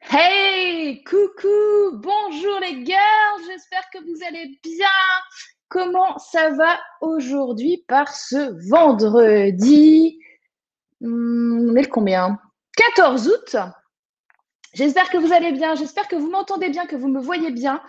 Hey, 0.00 1.02
coucou, 1.04 1.92
bonjour 1.94 2.60
les 2.60 2.84
girls, 2.84 3.42
j'espère 3.46 3.84
que 3.92 3.98
vous 3.98 4.24
allez 4.26 4.58
bien. 4.62 4.86
Comment 5.68 6.16
ça 6.18 6.50
va 6.50 6.78
aujourd'hui 7.00 7.84
par 7.88 8.08
ce 8.14 8.68
vendredi? 8.70 10.18
Hmm, 11.00 11.70
On 11.70 11.76
est 11.76 11.82
le 11.82 11.88
combien? 11.88 12.38
14 12.76 13.28
août. 13.28 13.56
J'espère 14.72 15.10
que 15.10 15.18
vous 15.18 15.32
allez 15.32 15.52
bien, 15.52 15.74
j'espère 15.74 16.08
que 16.08 16.16
vous 16.16 16.30
m'entendez 16.30 16.70
bien, 16.70 16.86
que 16.86 16.96
vous 16.96 17.08
me 17.08 17.20
voyez 17.20 17.50
bien. 17.50 17.82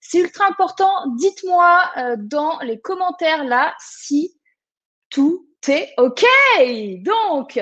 C'est 0.00 0.18
ultra 0.18 0.46
important, 0.46 0.92
dites-moi 1.16 1.90
euh, 1.96 2.16
dans 2.18 2.58
les 2.60 2.78
commentaires 2.80 3.44
là 3.44 3.74
si 3.80 4.38
tout 5.10 5.48
est 5.66 5.92
OK. 5.96 6.24
Donc, 7.02 7.58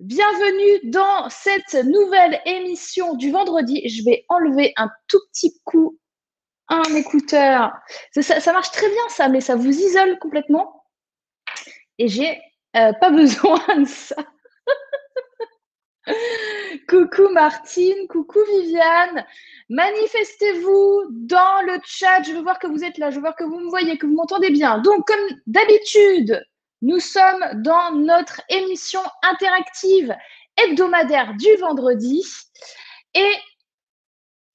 Bienvenue 0.00 0.90
dans 0.90 1.28
cette 1.30 1.74
nouvelle 1.84 2.40
émission 2.46 3.14
du 3.14 3.30
vendredi. 3.30 3.88
Je 3.88 4.02
vais 4.04 4.24
enlever 4.28 4.72
un 4.76 4.90
tout 5.06 5.20
petit 5.30 5.54
coup 5.64 6.00
un 6.68 6.82
écouteur. 6.96 7.72
Ça, 8.12 8.52
marche 8.52 8.72
très 8.72 8.88
bien 8.88 9.08
ça, 9.08 9.28
mais 9.28 9.40
ça 9.40 9.54
vous 9.54 9.70
isole 9.70 10.18
complètement. 10.18 10.84
Et 11.98 12.08
j'ai 12.08 12.40
euh, 12.76 12.92
pas 12.94 13.10
besoin 13.12 13.60
de 13.76 13.84
ça. 13.84 14.16
coucou 16.88 17.28
Martine, 17.28 18.08
coucou 18.08 18.40
Viviane. 18.48 19.24
Manifestez-vous 19.68 21.04
dans 21.10 21.62
le 21.66 21.78
chat. 21.84 22.20
Je 22.24 22.32
veux 22.32 22.42
voir 22.42 22.58
que 22.58 22.66
vous 22.66 22.82
êtes 22.82 22.98
là. 22.98 23.10
Je 23.10 23.16
veux 23.16 23.22
voir 23.22 23.36
que 23.36 23.44
vous 23.44 23.60
me 23.60 23.70
voyez, 23.70 23.96
que 23.96 24.06
vous 24.06 24.14
m'entendez 24.14 24.50
bien. 24.50 24.78
Donc, 24.78 25.06
comme 25.06 25.38
d'habitude, 25.46 26.44
nous 26.84 27.00
sommes 27.00 27.62
dans 27.62 27.92
notre 27.92 28.42
émission 28.50 29.00
interactive 29.22 30.14
hebdomadaire 30.56 31.32
du 31.34 31.48
vendredi. 31.58 32.22
Et 33.14 33.32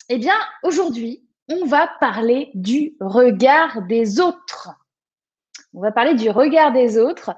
eh 0.10 0.18
bien, 0.20 0.38
aujourd'hui, 0.62 1.28
on 1.52 1.66
va 1.66 1.88
parler 2.00 2.52
du 2.54 2.96
regard 3.00 3.82
des 3.88 4.20
autres. 4.20 4.70
On 5.74 5.82
va 5.82 5.92
parler 5.92 6.14
du 6.14 6.30
regard 6.30 6.72
des 6.72 7.00
autres. 7.00 7.32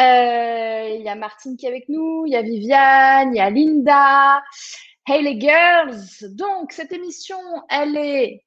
Euh, 0.00 0.88
il 0.96 1.02
y 1.02 1.08
a 1.08 1.14
Martine 1.14 1.56
qui 1.56 1.66
est 1.66 1.68
avec 1.68 1.88
nous, 1.88 2.24
il 2.26 2.32
y 2.32 2.36
a 2.36 2.42
Viviane, 2.42 3.34
il 3.34 3.36
y 3.36 3.40
a 3.40 3.50
Linda. 3.50 4.42
Hey 5.06 5.22
les 5.22 5.40
girls! 5.40 6.34
Donc, 6.34 6.72
cette 6.72 6.92
émission, 6.92 7.38
elle 7.68 7.96
est 7.96 8.43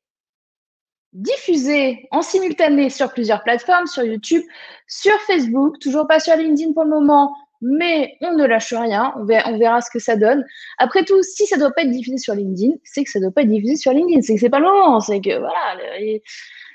diffusé 1.18 2.08
en 2.12 2.22
simultané 2.22 2.90
sur 2.90 3.12
plusieurs 3.12 3.44
plateformes, 3.44 3.88
sur 3.88 4.04
YouTube, 4.04 4.44
sur 4.88 5.14
Facebook, 5.22 5.80
toujours 5.80 6.08
pas 6.08 6.20
sur 6.20 6.36
LinkedIn 6.36 6.74
pour 6.74 6.84
le 6.84 6.92
moment, 6.92 7.36
mais 7.62 8.16
on 8.22 8.34
ne 8.34 8.46
lâche 8.46 8.74
rien, 8.74 9.14
on 9.18 9.26
verra, 9.26 9.82
ce 9.82 9.90
que 9.90 10.00
ça 10.00 10.16
donne. 10.16 10.46
Après 10.78 11.04
tout, 11.04 11.22
si 11.24 11.48
ça 11.48 11.56
ne 11.56 11.62
doit 11.62 11.72
pas 11.72 11.82
être 11.82 11.92
diffusé 11.92 12.18
sur 12.18 12.36
LinkedIn, 12.36 12.74
c'est 12.84 13.04
que 13.04 13.10
ça 13.10 13.20
ne 13.20 13.26
doit 13.26 13.34
pas 13.34 13.42
être 13.42 13.50
diffusé 13.50 13.76
sur 13.78 13.94
LinkedIn, 13.94 14.22
c'est 14.22 14.36
que 14.36 14.40
c'est 14.40 14.50
pas 14.50 14.60
le 14.60 14.66
moment, 14.66 15.00
c'est 15.00 15.20
que 15.20 15.40
voilà, 15.40 15.76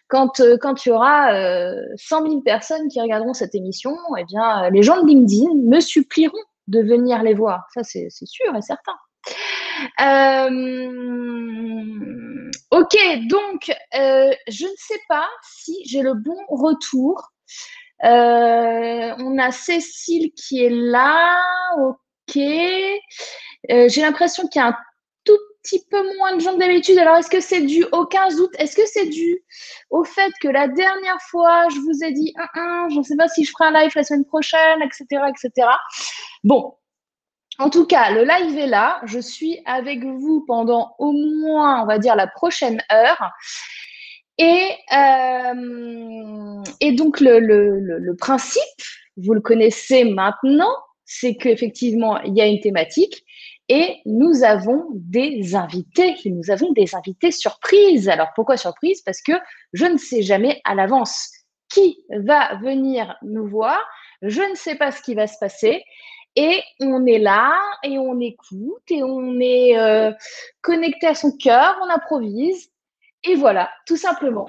quand, 0.08 0.40
euh, 0.40 0.58
quand 0.60 0.84
il 0.84 0.90
y 0.90 0.92
aura 0.92 1.28
100 1.96 2.24
euh, 2.24 2.28
000 2.28 2.40
personnes 2.42 2.88
qui 2.88 3.00
regarderont 3.00 3.34
cette 3.34 3.54
émission, 3.54 3.96
eh 4.18 4.24
bien, 4.24 4.68
les 4.70 4.82
gens 4.82 5.00
de 5.00 5.06
LinkedIn 5.06 5.54
me 5.64 5.80
supplieront 5.80 6.36
de 6.66 6.80
venir 6.80 7.22
les 7.22 7.34
voir. 7.34 7.64
Ça, 7.72 7.82
c'est 7.84 8.10
sûr 8.10 8.54
et 8.56 8.62
certain. 8.62 8.92
Euh, 10.00 10.50
ok, 12.70 12.96
donc 13.28 13.70
euh, 13.94 14.32
je 14.48 14.64
ne 14.64 14.76
sais 14.76 15.00
pas 15.08 15.28
si 15.42 15.76
j'ai 15.86 16.02
le 16.02 16.14
bon 16.14 16.36
retour. 16.48 17.30
Euh, 18.04 19.14
on 19.18 19.38
a 19.38 19.52
Cécile 19.52 20.32
qui 20.32 20.64
est 20.64 20.70
là. 20.70 21.38
Ok. 21.78 22.34
j'ai 22.34 24.00
l'impression 24.00 24.48
qu'il 24.48 24.60
y 24.60 24.64
a 24.64 24.68
un 24.68 24.76
tout 25.24 25.38
petit 25.62 25.84
peu 25.90 26.02
moins 26.16 26.34
de 26.34 26.40
gens 26.40 26.54
que 26.54 26.58
d'habitude. 26.58 26.98
Alors, 26.98 27.16
est-ce 27.16 27.30
que 27.30 27.40
c'est 27.40 27.62
dû 27.62 27.84
au 27.92 28.06
15 28.06 28.40
août? 28.40 28.50
Est-ce 28.58 28.74
que 28.74 28.86
c'est 28.86 29.06
dû 29.06 29.44
au 29.90 30.02
fait 30.04 30.32
que 30.40 30.48
la 30.48 30.66
dernière 30.68 31.20
fois, 31.30 31.68
je 31.68 31.78
vous 31.78 32.05
ai 32.05 32.12
dit, 32.12 32.34
je 32.90 32.98
ne 32.98 33.02
sais 33.02 33.16
pas 33.16 33.28
si 33.28 33.44
je 33.44 33.52
ferai 33.52 33.66
un 33.66 33.82
live 33.82 33.92
la 33.94 34.02
semaine 34.02 34.24
prochaine, 34.24 34.82
etc., 34.82 35.22
etc. 35.28 35.68
Bon, 36.42 36.74
en 37.58 37.70
tout 37.70 37.86
cas, 37.86 38.11
le 38.11 38.24
live 38.24 38.58
est 38.58 38.67
là. 38.67 39.01
Je 39.05 39.18
suis 39.18 39.61
avec 39.67 40.05
vous 40.05 40.45
pendant 40.46 40.95
au 40.98 41.13
moins, 41.13 41.83
on 41.83 41.86
va 41.86 41.98
dire, 41.98 42.17
la 42.17 42.27
prochaine 42.27 42.83
heure. 42.90 43.30
Et, 44.39 44.70
euh, 44.92 46.62
donc, 46.92 47.20
le, 47.20 48.14
principe, 48.17 48.62
vous 49.17 49.35
le 49.35 49.41
connaissez 49.41 50.05
maintenant, 50.05 50.74
c'est 51.05 51.36
qu'effectivement, 51.36 52.20
il 52.23 52.35
y 52.35 52.41
a 52.41 52.46
une 52.46 52.61
thématique 52.61 53.23
et 53.68 53.98
nous 54.07 54.42
avons 54.42 54.86
des 54.95 55.55
invités. 55.55 56.17
Nous 56.24 56.51
avons 56.51 56.73
des 56.73 56.95
invités 56.95 57.30
surprises. 57.30 58.08
Alors, 58.08 58.29
pourquoi 58.35 58.57
surprise 58.57 59.02
Parce 59.02 59.20
que 59.20 59.33
je 59.73 59.85
ne 59.85 59.98
sais 59.98 60.23
jamais 60.23 60.61
à 60.64 60.74
l'avance 60.74 61.30
qui 61.68 61.98
va 62.11 62.57
venir 62.57 63.17
nous 63.23 63.46
voir. 63.46 63.79
Je 64.23 64.42
ne 64.42 64.55
sais 64.55 64.74
pas 64.74 64.91
ce 64.91 65.02
qui 65.02 65.14
va 65.14 65.27
se 65.27 65.39
passer. 65.39 65.85
Et 66.34 66.62
on 66.80 67.04
est 67.06 67.18
là 67.18 67.60
et 67.82 67.98
on 67.98 68.18
écoute 68.20 68.90
et 68.90 69.02
on 69.02 69.38
est 69.38 69.78
euh, 69.78 70.12
connecté 70.62 71.06
à 71.06 71.14
son 71.14 71.36
cœur, 71.36 71.76
on 71.82 71.90
improvise. 71.90 72.70
Et 73.24 73.34
voilà, 73.34 73.70
tout 73.86 73.96
simplement. 73.96 74.48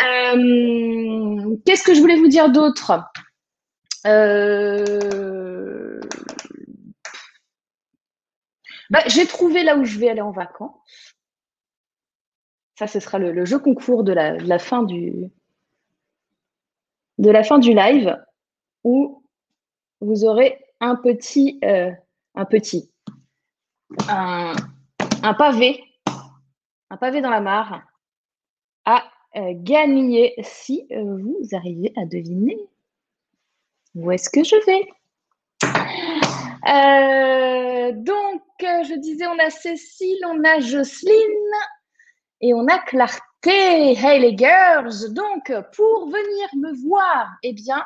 Euh, 0.00 1.56
qu'est-ce 1.66 1.84
que 1.84 1.94
je 1.94 2.00
voulais 2.00 2.16
vous 2.16 2.28
dire 2.28 2.50
d'autre? 2.50 3.00
Euh, 4.06 6.00
bah, 8.90 9.02
J'ai 9.06 9.26
trouvé 9.26 9.62
là 9.64 9.76
où 9.76 9.84
je 9.84 9.98
vais 9.98 10.08
aller 10.08 10.22
en 10.22 10.32
vacances. 10.32 11.14
Ça, 12.78 12.86
ce 12.86 13.00
sera 13.00 13.18
le, 13.18 13.44
jeu 13.44 13.58
concours 13.58 14.04
de 14.04 14.12
la, 14.12 14.58
fin 14.58 14.82
du 14.84 15.28
de 17.18 17.30
la 17.30 17.42
fin 17.42 17.58
du 17.58 17.74
live 17.74 18.16
où 18.84 19.24
vous 20.00 20.24
aurez 20.24 20.64
un 20.80 20.96
petit, 20.96 21.58
euh, 21.64 21.90
un 22.34 22.44
petit, 22.44 22.90
un, 24.08 24.54
pavé, 25.34 25.82
un 26.90 26.96
pavé 26.96 27.20
dans 27.20 27.30
la 27.30 27.40
mare 27.40 27.82
à 28.84 29.04
euh, 29.36 29.52
gagner 29.54 30.34
si 30.42 30.86
euh, 30.92 31.16
vous 31.18 31.48
arrivez 31.52 31.92
à 31.96 32.04
deviner 32.04 32.58
où 33.94 34.10
est-ce 34.12 34.30
que 34.30 34.44
je 34.44 34.56
vais. 34.66 34.86
donc, 37.92 38.42
je 38.60 38.98
disais, 38.98 39.26
on 39.26 39.38
a 39.38 39.50
Cécile, 39.50 40.24
on 40.26 40.44
a 40.44 40.60
Jocelyne 40.60 41.54
et 42.40 42.54
on 42.54 42.66
a 42.68 42.78
Clarté. 42.78 43.24
Hey 43.42 44.20
les 44.20 44.36
girls! 44.36 45.12
Donc, 45.12 45.52
pour 45.74 46.06
venir 46.06 46.48
me 46.56 46.72
voir, 46.86 47.28
eh 47.42 47.52
bien, 47.52 47.84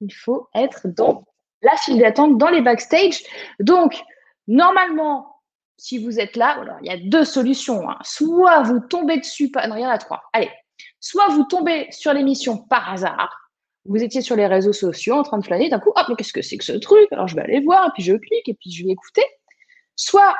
il 0.00 0.12
faut 0.12 0.48
être 0.54 0.88
dans 0.88 1.24
la 1.64 1.76
file 1.76 1.98
d'attente 1.98 2.38
dans 2.38 2.50
les 2.50 2.60
backstage. 2.60 3.22
Donc, 3.60 4.00
normalement, 4.46 5.34
si 5.76 5.98
vous 5.98 6.20
êtes 6.20 6.36
là, 6.36 6.64
il 6.82 6.86
y 6.86 6.94
a 6.94 6.96
deux 6.96 7.24
solutions. 7.24 7.88
Hein. 7.88 7.98
Soit 8.02 8.62
vous 8.62 8.80
tombez 8.80 9.18
dessus, 9.18 9.50
non, 9.68 9.76
il 9.76 9.82
y 9.82 9.86
en 9.86 9.90
a 9.90 9.98
trois. 9.98 10.22
Allez, 10.32 10.50
soit 11.00 11.28
vous 11.28 11.44
tombez 11.44 11.88
sur 11.90 12.12
l'émission 12.12 12.58
par 12.58 12.92
hasard. 12.92 13.50
Vous 13.86 14.02
étiez 14.02 14.22
sur 14.22 14.36
les 14.36 14.46
réseaux 14.46 14.72
sociaux 14.72 15.14
en 15.14 15.22
train 15.22 15.38
de 15.38 15.44
flâner, 15.44 15.68
d'un 15.68 15.78
coup, 15.78 15.92
hop, 15.94 16.06
mais 16.08 16.14
qu'est-ce 16.16 16.32
que 16.32 16.40
c'est 16.40 16.56
que 16.56 16.64
ce 16.64 16.72
truc? 16.72 17.06
Alors 17.12 17.28
je 17.28 17.36
vais 17.36 17.42
aller 17.42 17.60
voir, 17.60 17.88
et 17.88 17.90
puis 17.92 18.02
je 18.02 18.14
clique, 18.14 18.48
et 18.48 18.54
puis 18.54 18.70
je 18.70 18.84
vais 18.84 18.92
écouter. 18.92 19.24
Soit 19.96 20.34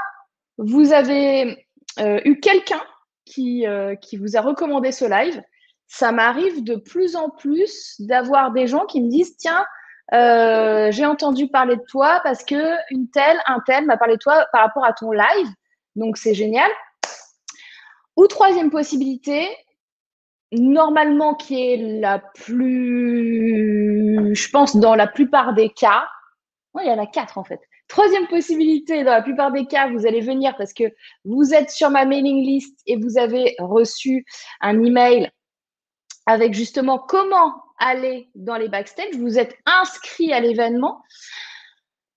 vous 0.57 0.93
avez 0.93 1.67
euh, 2.01 2.21
eu 2.25 2.41
quelqu'un 2.41 2.81
qui, 3.25 3.67
euh, 3.67 3.97
qui 3.97 4.17
vous 4.17 4.37
a 4.37 4.41
recommandé 4.41 4.93
ce 4.93 5.05
live. 5.05 5.43
Ça 5.87 6.13
m'arrive 6.13 6.65
de 6.65 6.77
plus 6.77 7.17
en 7.17 7.29
plus 7.29 8.01
d'avoir 8.01 8.53
des 8.53 8.67
gens 8.67 8.87
qui 8.87 9.03
me 9.03 9.11
disent, 9.11 9.37
tiens, 9.37 9.65
euh, 10.13 10.93
j'ai 10.93 11.07
entendu 11.07 11.49
parler 11.49 11.77
de 11.77 11.85
toi 11.89 12.21
parce 12.23 12.45
que 12.45 12.77
une 12.91 13.09
telle, 13.09 13.39
un 13.47 13.61
tel 13.67 13.87
m'a 13.87 13.97
parlé 13.97 14.15
de 14.15 14.21
toi 14.21 14.47
par 14.53 14.63
rapport 14.63 14.85
à 14.85 14.93
ton 14.93 15.13
live. 15.13 15.49
Donc, 15.97 16.19
c'est 16.19 16.35
génial. 16.35 16.71
Ou 18.17 18.27
troisième 18.27 18.71
possibilité, 18.71 19.49
normalement 20.53 21.35
qui 21.35 21.73
est 21.73 22.01
la 22.01 22.19
plus, 22.19 22.75
je 24.35 24.51
pense, 24.51 24.77
dans 24.77 24.95
la 24.95 25.07
plupart 25.07 25.55
des 25.55 25.71
cas. 25.71 26.07
il 26.81 26.87
y 26.87 26.91
en 26.91 27.03
a 27.03 27.07
quatre 27.07 27.39
en 27.39 27.45
fait. 27.45 27.61
Troisième 27.89 28.27
possibilité, 28.29 29.05
dans 29.05 29.13
la 29.13 29.23
plupart 29.23 29.53
des 29.53 29.67
cas, 29.67 29.91
vous 29.91 30.07
allez 30.07 30.21
venir 30.21 30.57
parce 30.57 30.73
que 30.73 30.85
vous 31.25 31.53
êtes 31.55 31.71
sur 31.71 31.91
ma 31.91 32.05
mailing 32.05 32.45
list 32.45 32.79
et 32.87 32.97
vous 32.97 33.19
avez 33.19 33.55
reçu 33.59 34.25
un 34.61 34.83
email 34.83 35.31
avec 36.27 36.55
justement 36.55 36.99
comment 36.99 37.64
aller 37.79 38.29
dans 38.35 38.57
les 38.57 38.69
backstage, 38.69 39.15
vous 39.17 39.39
êtes 39.39 39.57
inscrit 39.67 40.33
à 40.33 40.41
l'événement. 40.41 41.03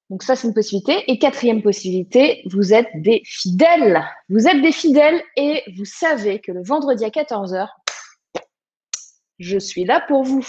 Donc 0.10 0.24
ça, 0.24 0.36
c'est 0.36 0.48
une 0.48 0.54
possibilité. 0.54 1.04
Et 1.12 1.20
quatrième 1.20 1.62
possibilité, 1.62 2.42
vous 2.46 2.74
êtes 2.74 2.90
des 2.96 3.22
fidèles. 3.26 4.06
Vous 4.30 4.48
êtes 4.48 4.62
des 4.62 4.72
fidèles 4.72 5.22
et 5.36 5.64
vous 5.76 5.86
savez 5.86 6.40
que 6.40 6.52
le 6.52 6.64
vendredi 6.64 7.04
à 7.04 7.10
14h, 7.10 7.68
je 9.40 9.58
suis 9.60 9.84
là 9.84 10.02
pour 10.08 10.24
vous. 10.24 10.46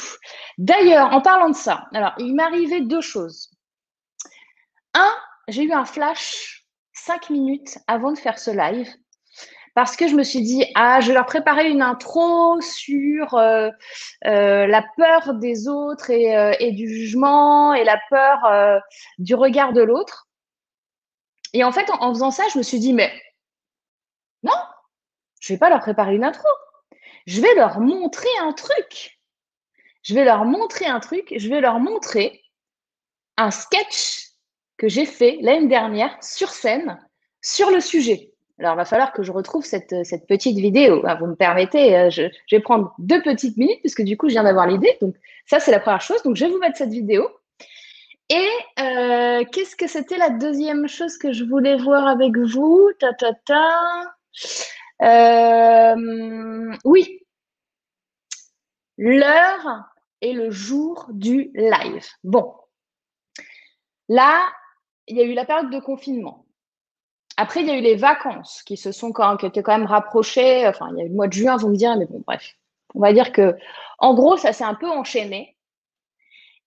D'ailleurs, 0.56 1.12
en 1.12 1.20
parlant 1.20 1.50
de 1.50 1.56
ça, 1.56 1.88
alors 1.93 2.14
il 2.19 2.34
m'arrivait 2.34 2.81
deux 2.81 3.00
choses. 3.00 3.50
Un, 4.94 5.12
j'ai 5.49 5.64
eu 5.64 5.72
un 5.72 5.84
flash 5.84 6.66
cinq 6.93 7.31
minutes 7.31 7.78
avant 7.87 8.12
de 8.12 8.19
faire 8.19 8.38
ce 8.38 8.50
live 8.50 8.88
parce 9.79 9.95
que 9.95 10.09
je 10.09 10.17
me 10.17 10.25
suis 10.25 10.43
dit, 10.43 10.65
ah, 10.75 10.99
je 10.99 11.07
vais 11.07 11.15
leur 11.15 11.25
préparer 11.25 11.71
une 11.71 11.83
intro 11.83 12.61
sur 12.61 13.35
euh, 13.35 13.71
euh, 14.27 14.67
la 14.67 14.85
peur 14.97 15.35
des 15.35 15.69
autres 15.69 16.11
et, 16.11 16.73
du 16.73 16.93
jugement 16.93 17.75
et 17.75 17.85
la 17.85 17.97
peur 18.11 18.81
du 19.19 19.37
regard 19.37 19.73
de 19.73 19.83
l'autre. 19.83 20.27
Et 21.53 21.63
en 21.63 21.71
fait, 21.71 21.89
en, 21.91 22.13
faisant 22.13 22.33
ça, 22.33 22.43
je 22.53 22.59
me 22.59 22.65
suis 22.65 22.81
dit, 22.81 22.93
mais 22.93 23.13
non, 24.43 24.59
je 25.41 25.53
vais 25.53 25.61
pas 25.61 25.71
leur 25.71 25.79
préparer 25.79 26.17
une 26.17 26.25
intro. 26.25 26.49
Je 27.29 27.41
vais 27.41 27.55
leur 27.55 27.79
montrer 27.79 28.37
un 28.41 28.53
truc. 28.53 29.21
Je 30.03 30.13
vais 30.13 30.25
leur 30.25 30.45
montrer 30.45 30.87
un 30.87 30.99
truc. 30.99 31.33
Je 31.37 31.49
vais 31.49 31.61
leur 31.61 31.79
montrer 31.79 32.43
un 33.37 33.53
sketch 33.53 34.27
que 34.77 34.89
j'ai 34.89 35.07
fait 35.07 35.39
l'année 35.41 35.69
dernière 35.69 36.21
sur 36.21 36.51
scène 36.51 36.99
sur 37.41 37.71
le 37.71 37.81
sujet. 37.81 38.33
Alors, 38.58 38.75
il 38.75 38.76
va 38.76 38.84
falloir 38.84 39.12
que 39.12 39.22
je 39.22 39.31
retrouve 39.31 39.64
cette, 39.64 39.94
petite 40.26 40.58
vidéo. 40.58 41.02
Ah, 41.06 41.14
vous 41.14 41.26
me 41.26 41.37
permettez, 41.37 41.96
euh, 41.96 42.10
je, 42.10 42.22
vais 42.50 42.60
prendre 42.60 42.93
deux 42.99 43.22
petites 43.22 43.56
minutes 43.56 43.81
puisque 43.81 44.02
du 44.02 44.16
coup, 44.16 44.28
je 44.28 44.32
viens 44.32 44.43
d'avoir 44.43 44.66
l'idée. 44.66 44.96
Donc, 45.00 45.14
ça, 45.46 45.60
c'est 45.60 45.70
la 45.70 45.81
première 45.81 46.00
chose. 46.00 46.22
Donc, 46.25 46.37
je 46.37 46.44
vais 46.44 46.50
vous 46.50 46.58
mettre 46.58 46.76
cette 46.76 46.90
vidéo. 46.90 47.28
Et 48.31 48.49
euh, 48.81 49.44
qu'est-ce 49.52 49.76
que 49.76 49.87
c'était 49.87 50.19
la 50.19 50.31
deuxième 50.31 50.88
chose 50.88 51.16
que 51.16 51.32
je 51.32 51.44
voulais 51.44 51.76
voir 51.76 52.06
avec 52.08 52.37
vous? 52.37 52.90
Ta 52.99 53.14
ta 53.14 53.32
ta. 53.32 54.14
Euh, 55.02 56.76
oui. 56.84 57.20
L'heure 58.99 59.84
et 60.20 60.32
le 60.32 60.50
jour 60.50 61.06
du 61.10 61.52
live. 61.55 62.06
Bon. 62.25 62.55
Là, 64.08 64.49
il 65.06 65.16
y 65.16 65.20
a 65.20 65.25
eu 65.25 65.34
la 65.34 65.44
période 65.44 65.70
de 65.70 65.78
confinement. 65.78 66.48
Après, 67.40 67.61
il 67.61 67.69
y 67.69 67.70
a 67.70 67.79
eu 67.79 67.81
les 67.81 67.94
vacances 67.94 68.64
qui 68.64 68.76
se 68.76 68.90
sont 68.90 69.12
quand, 69.12 69.37
qui 69.37 69.46
étaient 69.46 69.62
quand 69.62 69.79
même 69.79 69.87
rapprochées. 69.87 70.67
Enfin, 70.67 70.88
il 70.90 70.99
y 70.99 71.02
a 71.02 71.05
eu 71.05 71.08
le 71.08 71.14
mois 71.14 71.29
de 71.29 71.32
juin, 71.32 71.56
vous 71.56 71.69
me 71.69 71.76
direz, 71.76 71.96
mais 71.96 72.06
bon, 72.06 72.20
bref. 72.26 72.56
On 72.96 73.00
va 73.00 73.12
dire 73.12 73.31
que, 73.31 73.55
en 73.99 74.12
gros, 74.14 74.37
ça 74.37 74.52
s'est 74.52 74.64
un 74.64 74.75
peu 74.75 74.88
enchaîné. 74.88 75.56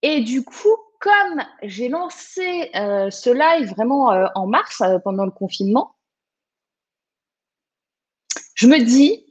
Et 0.02 0.22
du 0.22 0.46
coup, 0.46 0.78
comme 1.02 1.44
j'ai 1.62 1.90
lancé 1.90 2.72
euh, 2.76 3.10
ce 3.12 3.30
live 3.30 3.72
vraiment 3.72 4.14
euh, 4.14 4.28
en 4.34 4.48
mars, 4.48 4.80
euh, 4.80 4.98
pendant 5.00 5.26
le 5.26 5.32
confinement, 5.32 5.98
je 8.56 8.68
me 8.68 8.78
dis, 8.78 9.26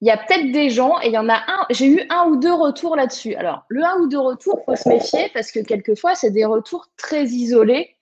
il 0.00 0.08
y 0.08 0.10
a 0.10 0.16
peut-être 0.16 0.50
des 0.50 0.70
gens, 0.70 1.00
et 1.02 1.06
il 1.06 1.12
y 1.12 1.18
en 1.18 1.28
a 1.28 1.36
un, 1.36 1.66
j'ai 1.70 1.86
eu 1.86 2.04
un 2.10 2.24
ou 2.30 2.36
deux 2.36 2.52
retours 2.52 2.96
là-dessus. 2.96 3.36
Alors, 3.36 3.64
le 3.68 3.84
un 3.84 3.96
ou 4.00 4.08
deux 4.08 4.18
retours, 4.18 4.58
il 4.62 4.64
faut 4.64 4.76
se 4.76 4.88
méfier 4.88 5.30
parce 5.32 5.52
que 5.52 5.60
quelquefois, 5.60 6.16
c'est 6.16 6.32
des 6.32 6.44
retours 6.44 6.88
très 6.96 7.26
isolés. 7.26 7.97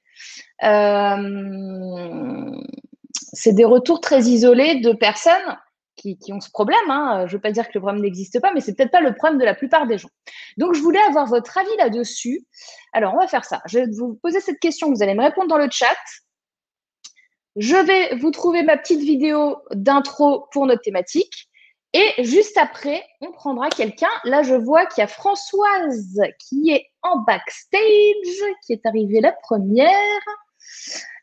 C'est 3.33 3.53
des 3.53 3.65
retours 3.65 4.01
très 4.01 4.23
isolés 4.23 4.81
de 4.81 4.93
personnes 4.93 5.59
qui, 5.97 6.33
ont 6.33 6.41
ce 6.41 6.51
problème. 6.51 6.91
Hein. 6.91 7.27
Je 7.27 7.33
ne 7.33 7.37
veux 7.37 7.41
pas 7.41 7.51
dire 7.51 7.67
que 7.67 7.73
le 7.75 7.81
problème 7.81 8.03
n'existe 8.03 8.41
pas, 8.41 8.53
mais 8.53 8.61
c'est 8.61 8.75
peut-être 8.75 8.91
pas 8.91 9.01
le 9.01 9.15
problème 9.15 9.39
de 9.39 9.45
la 9.45 9.55
plupart 9.55 9.87
des 9.87 9.99
gens. 9.99 10.11
Donc, 10.57 10.75
je 10.75 10.81
voulais 10.81 11.01
avoir 11.01 11.27
votre 11.27 11.57
avis 11.59 11.77
là-dessus. 11.79 12.47
Alors, 12.93 13.15
on 13.15 13.19
va 13.19 13.27
faire 13.27 13.45
ça. 13.45 13.63
Je 13.67 13.81
vais 13.81 13.87
vous 13.91 14.15
poser 14.23 14.41
cette 14.41 14.59
question. 14.59 14.93
Vous 14.93 15.03
allez 15.03 15.15
me 15.15 15.23
répondre 15.23 15.49
dans 15.49 15.59
le 15.59 15.69
chat. 15.71 15.97
Je 17.57 17.77
vais 17.77 18.17
vous 18.17 18.31
trouver 18.31 18.63
ma 18.63 18.77
petite 18.77 19.01
vidéo 19.01 19.57
d'intro 19.73 20.47
pour 20.53 20.67
notre 20.67 20.83
thématique. 20.83 21.46
Et 21.97 22.25
juste 22.25 22.59
après, 22.59 23.03
on 23.23 23.33
prendra 23.33 23.71
quelqu'un. 23.71 24.11
Là, 24.25 24.43
je 24.43 24.55
vois 24.55 24.85
qu'il 24.85 25.01
y 25.01 25.05
a 25.05 25.07
Françoise 25.07 26.21
qui 26.39 26.71
est 26.71 26.91
en 27.01 27.21
backstage, 27.21 27.81
qui 28.67 28.75
est 28.75 28.85
arrivée 28.85 29.23
la 29.23 29.33
première. 29.33 29.91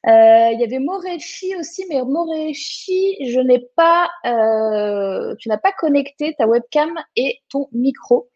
Euh, 0.07 0.49
il 0.51 0.59
y 0.59 0.63
avait 0.63 0.79
Morechi 0.79 1.55
aussi, 1.57 1.85
mais 1.89 2.01
Morechi, 2.01 3.17
je 3.23 3.39
n'ai 3.39 3.69
pas, 3.75 4.09
euh, 4.25 5.35
tu 5.37 5.47
n'as 5.47 5.59
pas 5.59 5.71
connecté 5.73 6.33
ta 6.39 6.47
webcam 6.47 6.91
et 7.15 7.37
ton 7.49 7.69
micro. 7.71 8.31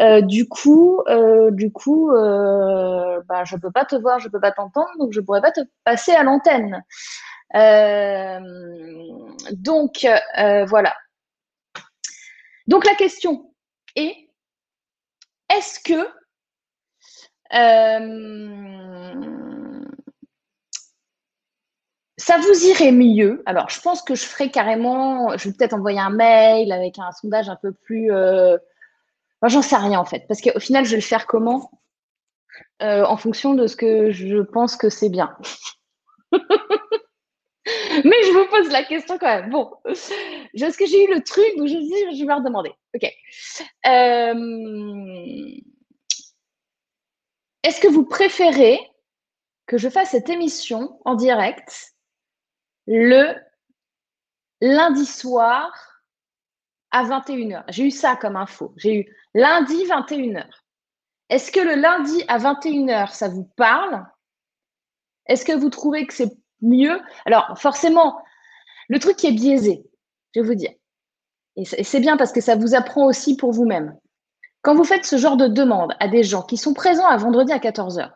Euh, 0.00 0.20
du 0.20 0.48
coup, 0.48 1.00
du 1.52 1.70
coup, 1.70 2.10
bah, 2.10 3.44
je 3.44 3.56
peux 3.56 3.70
pas 3.70 3.84
te 3.84 3.94
voir, 3.94 4.18
je 4.18 4.28
peux 4.28 4.40
pas 4.40 4.50
t'entendre, 4.50 4.90
donc 4.98 5.12
je 5.12 5.20
pourrais 5.20 5.42
pas 5.42 5.52
te 5.52 5.60
passer 5.84 6.10
à 6.10 6.24
l'antenne. 6.24 6.82
donc 9.52 10.08
voilà. 10.66 10.92
Donc 12.68 12.86
la 12.86 12.94
question 12.94 13.52
est 13.96 14.28
est-ce 15.48 15.80
que 15.80 16.06
ça 22.18 22.36
vous 22.38 22.66
irait 22.66 22.92
mieux? 22.92 23.42
Alors, 23.46 23.70
je 23.70 23.80
pense 23.80 24.02
que 24.02 24.14
je 24.14 24.24
ferai 24.24 24.50
carrément, 24.50 25.36
je 25.38 25.48
vais 25.48 25.54
peut-être 25.54 25.72
envoyer 25.72 25.98
un 25.98 26.10
mail 26.10 26.70
avec 26.70 26.98
un 26.98 27.10
sondage 27.12 27.48
un 27.48 27.56
peu 27.56 27.72
plus. 27.72 28.12
Euh... 28.12 28.58
J'en 29.44 29.62
sais 29.62 29.76
rien 29.76 29.98
en 29.98 30.04
fait, 30.04 30.26
parce 30.28 30.42
qu'au 30.42 30.60
final, 30.60 30.84
je 30.84 30.90
vais 30.90 30.96
le 30.96 31.02
faire 31.02 31.26
comment? 31.26 31.70
Euh, 32.82 33.04
En 33.04 33.16
fonction 33.16 33.54
de 33.54 33.66
ce 33.66 33.76
que 33.76 34.10
je 34.10 34.42
pense 34.42 34.76
que 34.76 34.90
c'est 34.90 35.08
bien. 35.08 35.34
Mais 38.04 38.22
je 38.24 38.32
vous 38.32 38.46
pose 38.48 38.68
la 38.70 38.84
question 38.84 39.18
quand 39.18 39.26
même. 39.26 39.50
Bon, 39.50 39.72
est-ce 39.86 40.78
que 40.78 40.86
j'ai 40.86 41.04
eu 41.04 41.14
le 41.14 41.22
truc 41.22 41.52
où 41.56 41.66
je 41.66 41.74
dis, 41.74 42.16
je 42.16 42.20
vais 42.20 42.28
leur 42.28 42.40
demander. 42.40 42.72
Ok. 42.94 43.04
Euh... 43.86 44.34
Est-ce 47.62 47.80
que 47.80 47.88
vous 47.88 48.04
préférez 48.04 48.78
que 49.66 49.78
je 49.78 49.88
fasse 49.88 50.10
cette 50.10 50.30
émission 50.30 50.98
en 51.04 51.14
direct 51.14 51.94
le 52.86 53.34
lundi 54.60 55.06
soir 55.06 55.70
à 56.90 57.04
21h. 57.04 57.64
J'ai 57.68 57.84
eu 57.84 57.90
ça 57.90 58.16
comme 58.16 58.36
info. 58.36 58.72
J'ai 58.76 59.00
eu 59.00 59.16
lundi 59.34 59.76
21h. 59.84 60.46
Est-ce 61.28 61.52
que 61.52 61.60
le 61.60 61.74
lundi 61.74 62.24
à 62.28 62.38
21h, 62.38 63.12
ça 63.12 63.28
vous 63.28 63.44
parle? 63.56 64.06
Est-ce 65.26 65.44
que 65.44 65.52
vous 65.52 65.68
trouvez 65.68 66.06
que 66.06 66.14
c'est 66.14 66.32
mieux 66.62 67.00
Alors, 67.26 67.58
forcément, 67.58 68.20
le 68.88 68.98
truc 68.98 69.16
qui 69.16 69.26
est 69.26 69.32
biaisé, 69.32 69.84
je 70.34 70.40
vais 70.40 70.46
vous 70.46 70.54
dire. 70.54 70.72
Et 71.56 71.64
c'est 71.64 72.00
bien 72.00 72.16
parce 72.16 72.32
que 72.32 72.40
ça 72.40 72.54
vous 72.54 72.74
apprend 72.74 73.06
aussi 73.06 73.36
pour 73.36 73.52
vous-même. 73.52 73.96
Quand 74.62 74.74
vous 74.74 74.84
faites 74.84 75.04
ce 75.04 75.16
genre 75.16 75.36
de 75.36 75.48
demande 75.48 75.94
à 75.98 76.08
des 76.08 76.22
gens 76.22 76.42
qui 76.42 76.56
sont 76.56 76.72
présents 76.72 77.06
à 77.06 77.16
vendredi 77.16 77.52
à 77.52 77.58
14h, 77.58 78.12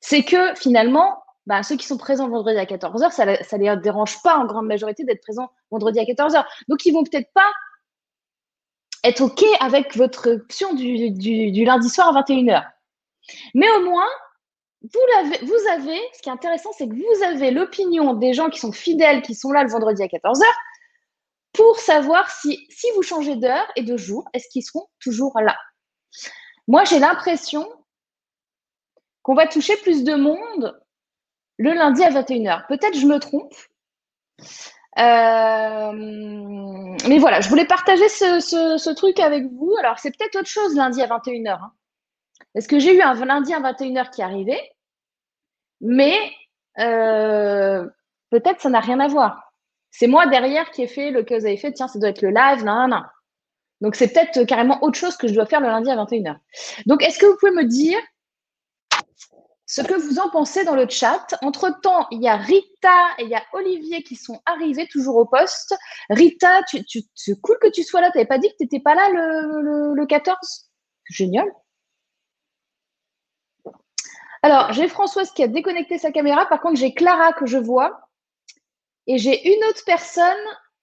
c'est 0.00 0.22
que 0.22 0.54
finalement, 0.54 1.22
bah, 1.46 1.62
ceux 1.62 1.76
qui 1.76 1.86
sont 1.86 1.96
présents 1.96 2.28
vendredi 2.28 2.58
à 2.58 2.64
14h, 2.64 3.10
ça 3.10 3.24
ne 3.24 3.62
les 3.62 3.76
dérange 3.80 4.20
pas 4.22 4.36
en 4.36 4.44
grande 4.44 4.66
majorité 4.66 5.04
d'être 5.04 5.22
présents 5.22 5.50
vendredi 5.70 5.98
à 5.98 6.04
14h. 6.04 6.44
Donc, 6.68 6.84
ils 6.84 6.92
vont 6.92 7.04
peut-être 7.04 7.32
pas 7.32 7.50
être 9.02 9.22
OK 9.22 9.42
avec 9.60 9.96
votre 9.96 10.30
option 10.30 10.74
du, 10.74 11.10
du, 11.10 11.64
lundi 11.64 11.88
soir 11.88 12.14
à 12.14 12.20
21h. 12.20 12.64
Mais 13.54 13.70
au 13.70 13.84
moins, 13.84 14.08
vous 14.82 15.18
avez, 15.18 15.38
vous 15.44 15.68
avez, 15.72 16.00
ce 16.14 16.22
qui 16.22 16.28
est 16.28 16.32
intéressant, 16.32 16.70
c'est 16.72 16.88
que 16.88 16.94
vous 16.94 17.24
avez 17.24 17.50
l'opinion 17.50 18.14
des 18.14 18.32
gens 18.32 18.48
qui 18.48 18.60
sont 18.60 18.72
fidèles, 18.72 19.22
qui 19.22 19.34
sont 19.34 19.50
là 19.50 19.64
le 19.64 19.70
vendredi 19.70 20.02
à 20.02 20.06
14h, 20.06 20.44
pour 21.52 21.78
savoir 21.78 22.30
si, 22.30 22.66
si 22.70 22.86
vous 22.94 23.02
changez 23.02 23.36
d'heure 23.36 23.66
et 23.74 23.82
de 23.82 23.96
jour, 23.96 24.28
est-ce 24.32 24.48
qu'ils 24.48 24.62
seront 24.62 24.86
toujours 25.00 25.38
là? 25.40 25.56
Moi, 26.68 26.84
j'ai 26.84 26.98
l'impression 26.98 27.66
qu'on 29.22 29.34
va 29.34 29.46
toucher 29.46 29.76
plus 29.78 30.04
de 30.04 30.14
monde 30.14 30.80
le 31.58 31.72
lundi 31.72 32.04
à 32.04 32.10
21h. 32.10 32.66
Peut-être 32.68 32.96
je 32.96 33.06
me 33.06 33.18
trompe. 33.18 33.54
Euh, 34.98 35.92
mais 37.08 37.18
voilà, 37.18 37.40
je 37.40 37.48
voulais 37.48 37.66
partager 37.66 38.08
ce, 38.08 38.94
truc 38.94 39.20
avec 39.20 39.44
vous. 39.44 39.74
Alors, 39.80 39.98
c'est 39.98 40.10
peut-être 40.16 40.36
autre 40.36 40.48
chose 40.48 40.74
lundi 40.74 41.02
à 41.02 41.06
21h. 41.06 41.50
Hein. 41.50 41.72
Parce 42.54 42.66
que 42.66 42.78
j'ai 42.78 42.96
eu 42.96 43.00
un 43.00 43.14
lundi 43.14 43.52
à 43.52 43.60
21h 43.60 44.10
qui 44.10 44.22
arrivé, 44.22 44.58
mais 45.80 46.16
euh, 46.78 47.86
peut-être 48.30 48.60
ça 48.60 48.70
n'a 48.70 48.80
rien 48.80 49.00
à 49.00 49.08
voir. 49.08 49.52
C'est 49.90 50.06
moi 50.06 50.26
derrière 50.26 50.70
qui 50.70 50.82
ai 50.82 50.86
fait 50.86 51.10
le 51.10 51.22
que 51.22 51.34
vous 51.34 51.46
avez 51.46 51.56
fait. 51.56 51.72
Tiens, 51.72 51.88
ça 51.88 51.98
doit 51.98 52.10
être 52.10 52.22
le 52.22 52.30
live, 52.30 52.64
non, 52.64 52.88
non. 52.88 53.02
Donc, 53.80 53.94
c'est 53.94 54.12
peut-être 54.12 54.44
carrément 54.44 54.82
autre 54.82 54.98
chose 54.98 55.16
que 55.16 55.28
je 55.28 55.34
dois 55.34 55.46
faire 55.46 55.60
le 55.60 55.68
lundi 55.68 55.90
à 55.90 55.96
21h. 55.96 56.36
Donc, 56.86 57.02
est-ce 57.02 57.18
que 57.18 57.26
vous 57.26 57.36
pouvez 57.38 57.52
me 57.52 57.64
dire 57.64 57.98
ce 59.66 59.82
que 59.82 59.94
vous 59.94 60.18
en 60.18 60.30
pensez 60.30 60.64
dans 60.64 60.74
le 60.74 60.88
chat? 60.88 61.36
Entre-temps, 61.42 62.06
il 62.10 62.22
y 62.22 62.28
a 62.28 62.36
Rita 62.36 63.06
et 63.18 63.24
il 63.24 63.28
y 63.28 63.34
a 63.34 63.42
Olivier 63.52 64.02
qui 64.02 64.16
sont 64.16 64.40
arrivés 64.46 64.88
toujours 64.88 65.16
au 65.16 65.26
poste. 65.26 65.76
Rita, 66.10 66.62
tu, 66.68 66.82
c'est 67.14 67.40
cool 67.40 67.58
que 67.60 67.70
tu 67.70 67.84
sois 67.84 68.00
là. 68.00 68.10
Tu 68.10 68.18
n'avais 68.18 68.28
pas 68.28 68.38
dit 68.38 68.48
que 68.48 68.56
tu 68.56 68.64
n'étais 68.64 68.80
pas 68.80 68.94
là 68.94 69.10
le, 69.10 69.94
le, 69.94 70.06
14 70.06 70.36
Génial. 71.10 71.46
Alors, 74.42 74.72
j'ai 74.72 74.88
Françoise 74.88 75.30
qui 75.32 75.42
a 75.42 75.48
déconnecté 75.48 75.98
sa 75.98 76.12
caméra. 76.12 76.46
Par 76.46 76.60
contre, 76.60 76.76
j'ai 76.76 76.94
Clara 76.94 77.32
que 77.32 77.46
je 77.46 77.58
vois. 77.58 78.00
Et 79.06 79.18
j'ai 79.18 79.48
une 79.48 79.64
autre 79.64 79.82
personne 79.86 80.24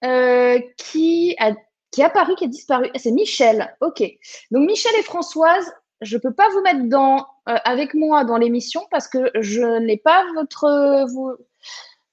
euh, 0.04 0.60
qui, 0.76 1.36
a, 1.38 1.52
qui 1.90 2.00
est 2.00 2.04
apparue, 2.04 2.34
qui 2.34 2.44
a 2.44 2.48
disparu. 2.48 2.90
C'est 2.96 3.12
Michel. 3.12 3.74
OK. 3.80 4.02
Donc, 4.50 4.66
Michel 4.66 4.92
et 4.98 5.02
Françoise, 5.02 5.72
je 6.02 6.16
ne 6.16 6.20
peux 6.20 6.34
pas 6.34 6.48
vous 6.50 6.60
mettre 6.60 6.88
dans, 6.88 7.26
euh, 7.48 7.56
avec 7.64 7.94
moi 7.94 8.24
dans 8.24 8.36
l'émission 8.36 8.82
parce 8.90 9.08
que 9.08 9.30
je 9.40 9.78
n'ai 9.78 9.96
pas 9.96 10.24
votre, 10.34 11.06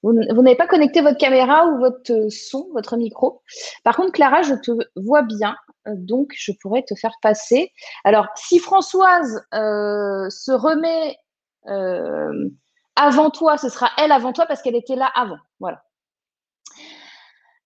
Vous, 0.02 0.12
n'avez 0.12 0.56
pas 0.56 0.66
connecté 0.66 1.02
votre 1.02 1.18
caméra 1.18 1.66
ou 1.66 1.78
votre 1.78 2.28
son, 2.30 2.68
votre 2.72 2.96
micro. 2.96 3.42
Par 3.82 3.96
contre, 3.96 4.12
Clara, 4.12 4.42
je 4.42 4.54
te 4.54 4.70
vois 4.96 5.22
bien, 5.22 5.56
donc 5.86 6.32
je 6.34 6.52
pourrais 6.52 6.84
te 6.84 6.94
faire 6.94 7.16
passer. 7.20 7.72
Alors, 8.04 8.28
si 8.36 8.58
Françoise 8.58 9.44
se 9.52 10.52
remet 10.52 11.18
avant 11.66 13.30
toi, 13.30 13.58
ce 13.58 13.68
sera 13.68 13.90
elle 13.98 14.12
avant 14.12 14.32
toi 14.32 14.46
parce 14.46 14.62
qu'elle 14.62 14.76
était 14.76 14.96
là 14.96 15.10
avant. 15.14 15.38
Voilà. 15.60 15.82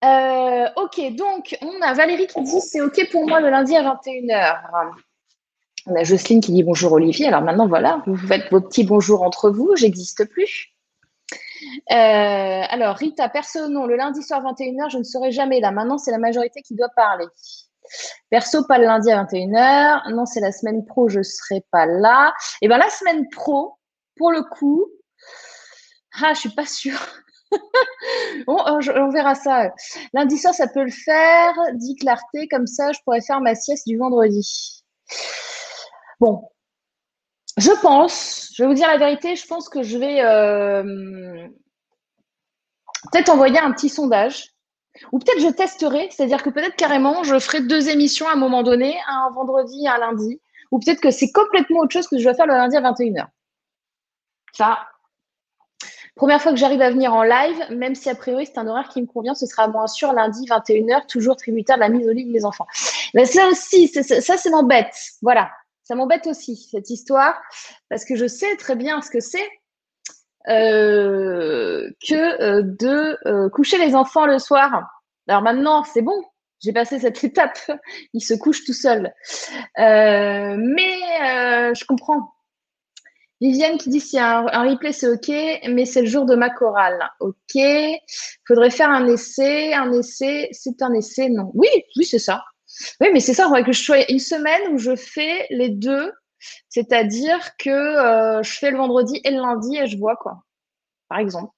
Euh, 0.05 0.69
ok, 0.77 1.17
donc 1.17 1.59
on 1.61 1.83
a 1.83 1.93
Valérie 1.93 2.29
qui 2.29 2.41
dit 2.43 2.61
c'est 2.61 2.81
ok 2.81 3.11
pour 3.11 3.27
moi 3.27 3.41
le 3.41 3.51
lundi 3.51 3.77
à 3.77 3.83
21h. 3.83 4.93
On 5.87 5.97
a 5.97 6.05
Jocelyne 6.05 6.41
qui 6.41 6.53
dit 6.53 6.63
bonjour 6.63 6.93
Olivier. 6.93 7.27
Alors 7.27 7.43
maintenant, 7.43 7.67
voilà, 7.67 8.03
vous 8.07 8.17
faites 8.17 8.51
vos 8.51 8.61
petits 8.61 8.85
bonjours 8.85 9.23
entre 9.23 9.51
vous, 9.51 9.75
j'existe 9.75 10.25
plus. 10.27 10.73
Euh, 11.91 12.63
alors, 12.71 12.97
Rita, 12.97 13.29
perso, 13.29 13.69
non, 13.69 13.87
le 13.87 13.97
lundi 13.97 14.23
soir 14.23 14.43
21h, 14.43 14.91
je 14.91 14.99
ne 14.99 15.03
serai 15.03 15.33
jamais 15.33 15.61
là. 15.61 15.73
Maintenant, 15.73 15.99
c'est 15.99 16.13
la 16.13 16.19
majorité 16.19 16.63
qui 16.63 16.77
doit 16.77 16.91
parler. 16.95 17.27
Perso, 18.31 18.65
pas 18.65 18.79
le 18.79 18.85
lundi 18.85 19.11
à 19.11 19.25
21h. 19.25 20.15
Non, 20.15 20.27
c'est 20.27 20.41
la 20.41 20.53
semaine 20.53 20.85
pro, 20.85 21.09
je 21.09 21.19
ne 21.19 21.25
serai 21.25 21.65
pas 21.73 21.87
là. 21.87 22.33
Et 22.61 22.67
eh 22.67 22.69
bien, 22.69 22.79
la 22.79 22.91
semaine 22.91 23.29
pro, 23.31 23.78
pour 24.19 24.33
le 24.33 24.43
coup, 24.43 24.87
ah, 26.23 26.35
je 26.35 26.41
suis 26.41 26.51
pas 26.51 26.67
sûre. 26.67 27.01
on 28.47 29.11
verra 29.11 29.35
ça. 29.35 29.73
Lundi 30.13 30.37
soir, 30.37 30.55
ça 30.55 30.69
peut 30.69 30.85
le 30.85 30.91
faire. 30.91 31.55
Dit 31.75 31.97
clarté, 31.97 32.49
comme 32.49 32.67
ça, 32.67 32.93
je 32.93 32.99
pourrais 33.05 33.21
faire 33.21 33.41
ma 33.41 33.55
sieste 33.55 33.87
du 33.87 33.97
vendredi. 33.97 34.85
Bon, 36.21 36.43
je 37.57 37.71
pense, 37.81 38.51
je 38.55 38.63
vais 38.63 38.69
vous 38.69 38.75
dire 38.75 38.89
la 38.89 38.99
vérité, 38.99 39.37
je 39.37 39.47
pense 39.47 39.69
que 39.69 39.83
je 39.83 39.99
vais 39.99 40.21
euh, 40.21 41.49
peut-être 43.11 43.29
envoyer 43.31 43.59
un 43.59 43.73
petit 43.73 43.89
sondage. 43.89 44.53
Ou 45.13 45.21
peut-être 45.21 45.41
je 45.41 45.49
testerai, 45.49 46.09
c'est-à-dire 46.11 46.43
que 46.43 46.51
peut-être 46.51 46.75
carrément 46.75 47.23
je 47.23 47.39
ferai 47.39 47.61
deux 47.61 47.89
émissions 47.89 48.27
à 48.27 48.33
un 48.33 48.37
moment 48.37 48.65
donné, 48.65 48.97
un 49.07 49.31
vendredi 49.31 49.85
et 49.85 49.89
un 49.89 49.99
lundi. 49.99 50.41
Ou 50.73 50.81
peut-être 50.81 51.01
que 51.01 51.11
c'est 51.11 51.31
complètement 51.31 51.81
autre 51.81 51.93
chose 51.93 52.09
que 52.09 52.19
je 52.19 52.29
vais 52.29 52.35
faire 52.35 52.47
le 52.47 52.55
lundi 52.55 52.77
à 52.77 52.81
21h. 52.81 53.27
Ça, 54.53 54.79
Première 56.19 56.43
fois 56.43 56.51
que 56.51 56.59
j'arrive 56.59 56.83
à 56.83 56.91
venir 56.91 57.15
en 57.15 57.23
live, 57.23 57.57
même 57.71 57.95
si 57.95 58.11
a 58.11 58.15
priori 58.17 58.45
c'est 58.45 58.59
un 58.59 58.67
horaire 58.67 58.89
qui 58.89 59.01
me 59.01 59.07
convient, 59.07 59.35
ce 59.35 59.47
sera 59.47 59.69
moins 59.69 59.87
sûr 59.87 60.13
lundi 60.13 60.47
21h, 60.47 61.07
toujours 61.07 61.37
tributaire 61.37 61.77
de 61.77 61.81
la 61.81 61.89
mise 61.89 62.09
au 62.09 62.13
lit 62.13 62.25
des 62.33 62.45
enfants. 62.45 62.67
Mais 63.15 63.25
ça 63.25 63.47
aussi, 63.47 63.87
ça, 63.87 64.37
c'est 64.37 64.51
m'embête. 64.51 64.93
Voilà, 65.23 65.49
ça 65.85 65.95
m'embête 65.95 66.27
aussi 66.27 66.57
cette 66.57 66.91
histoire 66.91 67.41
parce 67.89 68.05
que 68.05 68.17
je 68.17 68.27
sais 68.27 68.57
très 68.57 68.75
bien 68.75 69.01
ce 69.01 69.11
que 69.11 69.21
c'est 69.21 69.49
euh, 70.49 71.89
que 72.09 72.43
euh, 72.43 72.63
de 72.65 73.17
euh, 73.27 73.49
coucher 73.51 73.79
les 73.79 73.95
enfants 73.95 74.27
le 74.27 74.41
soir. 74.41 74.91
Alors 75.29 75.43
maintenant, 75.43 75.85
c'est 75.85 76.03
bon, 76.03 76.21
j'ai 76.61 76.73
passé 76.73 76.99
cette 76.99 77.23
étape. 77.23 77.59
Ils 78.13 78.25
se 78.25 78.35
couchent 78.35 78.65
tout 78.65 78.73
seuls. 78.73 79.13
mais 79.77 80.99
je 81.77 81.85
comprends. 81.85 82.35
Viviane 83.41 83.79
qui 83.79 83.89
dit 83.89 84.03
y 84.13 84.19
a 84.19 84.39
un, 84.53 84.69
replay, 84.69 84.93
c'est 84.93 85.09
OK, 85.09 85.29
mais 85.69 85.85
c'est 85.85 86.01
le 86.03 86.09
jour 86.09 86.27
de 86.27 86.35
ma 86.35 86.51
chorale. 86.51 87.09
OK. 87.21 87.61
Faudrait 88.47 88.71
faire 88.71 88.91
un 88.91 89.07
essai. 89.07 89.73
Un 89.75 89.93
essai, 89.93 90.49
c'est 90.53 90.83
un 90.83 90.93
essai, 90.95 91.29
non. 91.29 91.51
Oui, 91.55 91.69
oui, 91.97 92.05
c'est 92.05 92.19
ça. 92.19 92.45
Oui, 93.01 93.09
mais 93.13 93.21
c'est 93.21 93.35
ça. 93.35 93.45
Il 93.45 93.47
faudrait 93.47 93.65
que 93.65 93.73
je 93.73 93.83
sois 93.83 94.11
une 94.11 94.19
semaine 94.19 94.73
où 94.73 94.79
je 94.79 94.97
fais 94.97 95.47
les 95.51 95.69
deux. 95.69 96.13
C'est-à-dire 96.69 97.57
que 97.59 97.71
euh, 97.71 98.43
je 98.43 98.59
fais 98.59 98.71
le 98.71 98.79
vendredi 98.79 99.21
et 99.25 99.31
le 99.31 99.39
lundi 99.39 99.77
et 99.77 99.87
je 99.87 99.99
vois 99.99 100.17
quoi. 100.17 100.45
Par 101.09 101.19
exemple. 101.19 101.53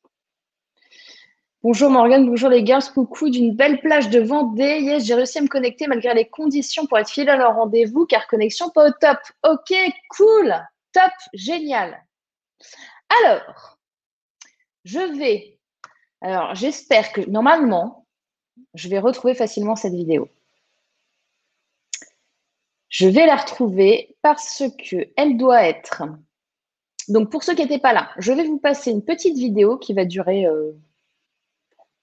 Bonjour 1.63 1.91
Morgane, 1.91 2.25
bonjour 2.25 2.49
les 2.49 2.63
gars, 2.63 2.79
coucou 2.95 3.29
d'une 3.29 3.55
belle 3.55 3.81
plage 3.81 4.09
de 4.09 4.19
Vendée. 4.19 4.81
Yes, 4.81 5.05
j'ai 5.05 5.15
réussi 5.15 5.39
à 5.39 5.43
me 5.43 5.47
connecter 5.47 5.87
malgré 5.87 6.15
les 6.15 6.27
conditions 6.27 6.87
pour 6.87 6.99
être 6.99 7.11
fidèle 7.11 7.35
à 7.35 7.37
leur 7.37 7.57
rendez-vous 7.57 8.07
car 8.07 8.27
connexion 8.27 8.71
pas 8.71 8.89
au 8.89 8.93
top. 8.99 9.19
Ok, 9.47 9.75
cool. 10.09 10.55
Top, 10.93 11.13
génial. 11.33 12.05
Alors, 13.25 13.79
je 14.85 14.99
vais, 15.19 15.59
alors 16.21 16.55
j'espère 16.55 17.13
que 17.13 17.21
normalement, 17.23 18.07
je 18.75 18.89
vais 18.89 18.99
retrouver 18.99 19.35
facilement 19.35 19.77
cette 19.77 19.95
vidéo. 19.95 20.29
Je 22.89 23.07
vais 23.07 23.27
la 23.27 23.37
retrouver 23.37 24.17
parce 24.21 24.65
qu'elle 24.79 25.37
doit 25.37 25.63
être. 25.63 26.03
Donc, 27.09 27.31
pour 27.31 27.43
ceux 27.43 27.55
qui 27.55 27.63
n'étaient 27.63 27.79
pas 27.79 27.93
là, 27.93 28.11
je 28.19 28.33
vais 28.33 28.45
vous 28.45 28.59
passer 28.59 28.91
une 28.91 29.05
petite 29.05 29.37
vidéo 29.37 29.79
qui 29.79 29.95
va 29.95 30.05
durer. 30.05 30.47
Euh, 30.47 30.73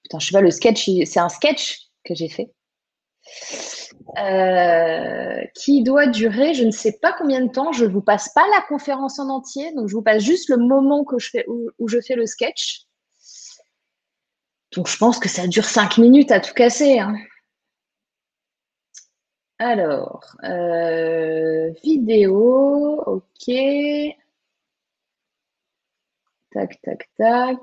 putain, 0.04 0.20
je 0.20 0.28
sais 0.28 0.34
pas, 0.34 0.42
le 0.42 0.52
sketch, 0.52 0.90
c'est 1.06 1.20
un 1.20 1.30
sketch 1.30 1.90
que 2.04 2.16
j'ai 2.16 2.30
fait. 2.30 2.52
Euh, 4.18 5.44
qui 5.54 5.84
doit 5.84 6.08
durer, 6.08 6.54
je 6.54 6.64
ne 6.64 6.72
sais 6.72 6.98
pas 7.02 7.14
combien 7.18 7.42
de 7.42 7.52
temps. 7.52 7.72
Je 7.72 7.86
ne 7.86 7.92
vous 7.92 8.02
passe 8.02 8.30
pas 8.34 8.46
la 8.54 8.62
conférence 8.62 9.20
en 9.20 9.30
entier, 9.30 9.74
donc 9.74 9.90
je 9.90 9.96
vous 9.96 10.02
passe 10.02 10.24
juste 10.24 10.50
le 10.50 10.58
moment 10.58 11.06
où, 11.06 11.20
je 11.20 12.00
fais 12.02 12.16
le 12.16 12.26
sketch. 12.26 12.84
Donc 14.76 14.88
je 14.88 14.98
pense 14.98 15.20
que 15.20 15.30
ça 15.30 15.48
dure 15.48 15.66
cinq 15.66 15.98
minutes 15.98 16.32
à 16.32 16.40
tout 16.40 16.54
casser. 16.54 17.00
Hein. 17.00 17.16
Alors, 19.60 20.36
euh, 20.44 21.72
vidéo, 21.84 23.02
ok. 23.06 23.56
Tac, 26.52 26.82
tac, 26.82 27.10
tac. 27.18 27.58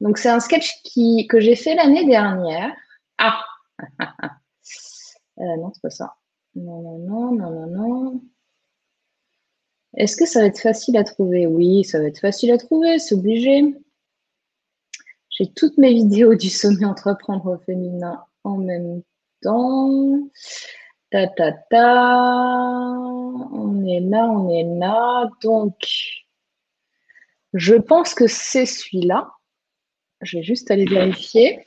Donc 0.00 0.18
c'est 0.18 0.30
un 0.30 0.40
sketch 0.40 0.82
que 1.28 1.40
j'ai 1.40 1.56
fait 1.56 1.74
l'année 1.74 2.06
dernière. 2.06 2.72
Ah 3.18 3.44
Euh, 5.38 5.56
non, 5.56 5.72
c'est 5.74 5.82
pas 5.82 5.90
ça. 5.90 6.16
Non, 6.54 6.82
non, 6.82 6.98
non, 6.98 7.32
non, 7.32 7.50
non, 7.50 7.66
non. 7.66 8.22
Est-ce 9.96 10.16
que 10.16 10.26
ça 10.26 10.40
va 10.40 10.46
être 10.46 10.60
facile 10.60 10.96
à 10.96 11.04
trouver? 11.04 11.46
Oui, 11.46 11.84
ça 11.84 11.98
va 11.98 12.06
être 12.06 12.20
facile 12.20 12.50
à 12.50 12.58
trouver, 12.58 12.98
c'est 12.98 13.14
obligé. 13.14 13.74
J'ai 15.30 15.52
toutes 15.52 15.78
mes 15.78 15.92
vidéos 15.94 16.34
du 16.34 16.50
sommet 16.50 16.84
entreprendre 16.84 17.46
au 17.46 17.58
féminin 17.58 18.24
en 18.44 18.58
même 18.58 19.02
temps. 19.40 20.18
Ta 21.10 21.26
ta 21.26 21.52
ta. 21.52 22.94
On 23.52 23.84
est 23.86 24.00
là, 24.00 24.28
on 24.28 24.48
est 24.50 24.78
là. 24.78 25.30
Donc, 25.42 25.74
je 27.54 27.74
pense 27.74 28.14
que 28.14 28.26
c'est 28.26 28.66
celui-là. 28.66 29.30
Je 30.22 30.38
vais 30.38 30.42
juste 30.42 30.70
aller 30.70 30.86
vérifier. 30.86 31.64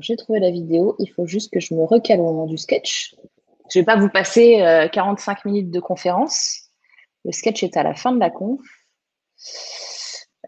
J'ai 0.00 0.16
trouvé 0.16 0.40
la 0.40 0.50
vidéo. 0.50 0.96
Il 0.98 1.10
faut 1.10 1.26
juste 1.26 1.52
que 1.52 1.60
je 1.60 1.74
me 1.74 1.84
recale 1.84 2.20
au 2.20 2.24
moment 2.24 2.46
du 2.46 2.58
sketch. 2.58 3.14
Je 3.70 3.78
ne 3.78 3.82
vais 3.82 3.86
pas 3.86 3.96
vous 3.96 4.08
passer 4.08 4.88
45 4.92 5.38
euh, 5.38 5.40
minutes 5.46 5.70
de 5.70 5.80
conférence. 5.80 6.70
Le 7.24 7.32
sketch 7.32 7.62
est 7.62 7.76
à 7.76 7.82
la 7.82 7.94
fin 7.94 8.12
de 8.12 8.20
la 8.20 8.30
conf. 8.30 8.60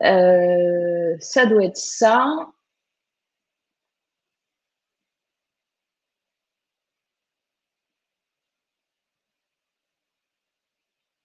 Euh, 0.02 1.16
ça 1.20 1.46
doit 1.46 1.64
être 1.64 1.76
ça. 1.76 2.24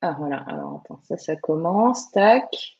Ah 0.01 0.15
voilà, 0.19 0.43
alors 0.47 0.81
attends, 0.83 0.99
ça, 1.03 1.17
ça 1.17 1.35
commence, 1.37 2.11
tac. 2.11 2.77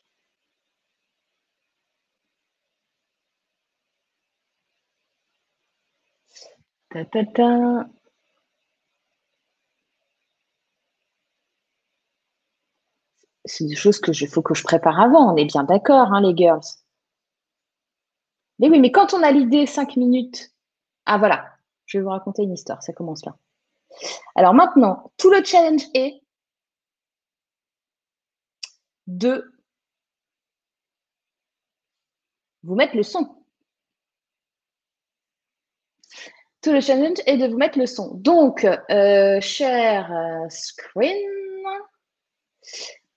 C'est 13.46 13.66
des 13.66 13.74
choses 13.74 13.98
que 14.00 14.12
je 14.12 14.26
faut 14.26 14.42
que 14.42 14.54
je 14.54 14.62
prépare 14.62 15.00
avant, 15.00 15.32
on 15.32 15.36
est 15.36 15.44
bien 15.44 15.64
d'accord, 15.64 16.12
hein, 16.12 16.20
les 16.20 16.36
girls. 16.36 16.60
Mais 18.58 18.68
oui, 18.68 18.78
mais 18.78 18.92
quand 18.92 19.12
on 19.14 19.22
a 19.22 19.30
l'idée, 19.32 19.66
cinq 19.66 19.96
minutes. 19.96 20.52
Ah 21.06 21.18
voilà, 21.18 21.44
je 21.86 21.98
vais 21.98 22.04
vous 22.04 22.10
raconter 22.10 22.42
une 22.42 22.52
histoire, 22.52 22.82
ça 22.82 22.92
commence 22.92 23.24
là. 23.24 23.36
Alors 24.36 24.54
maintenant, 24.54 25.12
tout 25.18 25.30
le 25.30 25.42
challenge 25.44 25.82
est 25.94 26.22
de 29.06 29.52
vous 32.62 32.74
mettre 32.74 32.96
le 32.96 33.02
son. 33.02 33.43
Tout 36.64 36.72
le 36.72 36.80
challenge 36.80 37.18
est 37.26 37.36
de 37.36 37.46
vous 37.46 37.58
mettre 37.58 37.78
le 37.78 37.84
son. 37.84 38.14
Donc, 38.14 38.66
euh, 38.90 39.38
share 39.42 40.10
euh, 40.10 40.48
screen, 40.48 41.14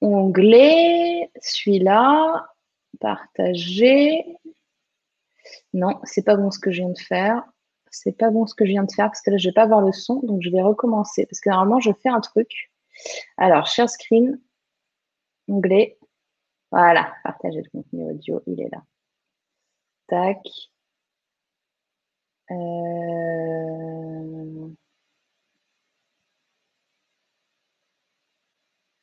onglet, 0.02 1.32
celui-là, 1.42 2.46
partager. 3.00 4.26
Non, 5.74 5.98
c'est 6.04 6.26
pas 6.26 6.36
bon 6.36 6.52
ce 6.52 6.60
que 6.60 6.72
je 6.72 6.82
viens 6.82 6.90
de 6.90 7.00
faire. 7.00 7.42
c'est 7.90 8.12
pas 8.18 8.32
bon 8.32 8.46
ce 8.46 8.54
que 8.54 8.66
je 8.66 8.72
viens 8.72 8.84
de 8.84 8.92
faire 8.92 9.06
parce 9.06 9.22
que 9.22 9.32
là, 9.32 9.38
je 9.38 9.48
vais 9.48 9.54
pas 9.54 9.66
voir 9.66 9.80
le 9.80 9.94
son, 9.94 10.20
donc 10.24 10.42
je 10.42 10.50
vais 10.50 10.62
recommencer 10.62 11.26
parce 11.26 11.40
que 11.40 11.50
normalement, 11.50 11.80
je 11.80 11.94
fais 12.04 12.10
un 12.10 12.20
truc. 12.20 12.70
Alors, 13.38 13.68
share 13.68 13.90
screen, 13.90 14.42
onglet. 15.48 15.98
Voilà, 16.70 17.14
partager 17.24 17.62
le 17.62 17.70
contenu 17.70 18.12
audio, 18.12 18.44
il 18.46 18.60
est 18.60 18.70
là. 18.70 18.84
Tac. 20.08 20.46
Euh, 22.52 22.56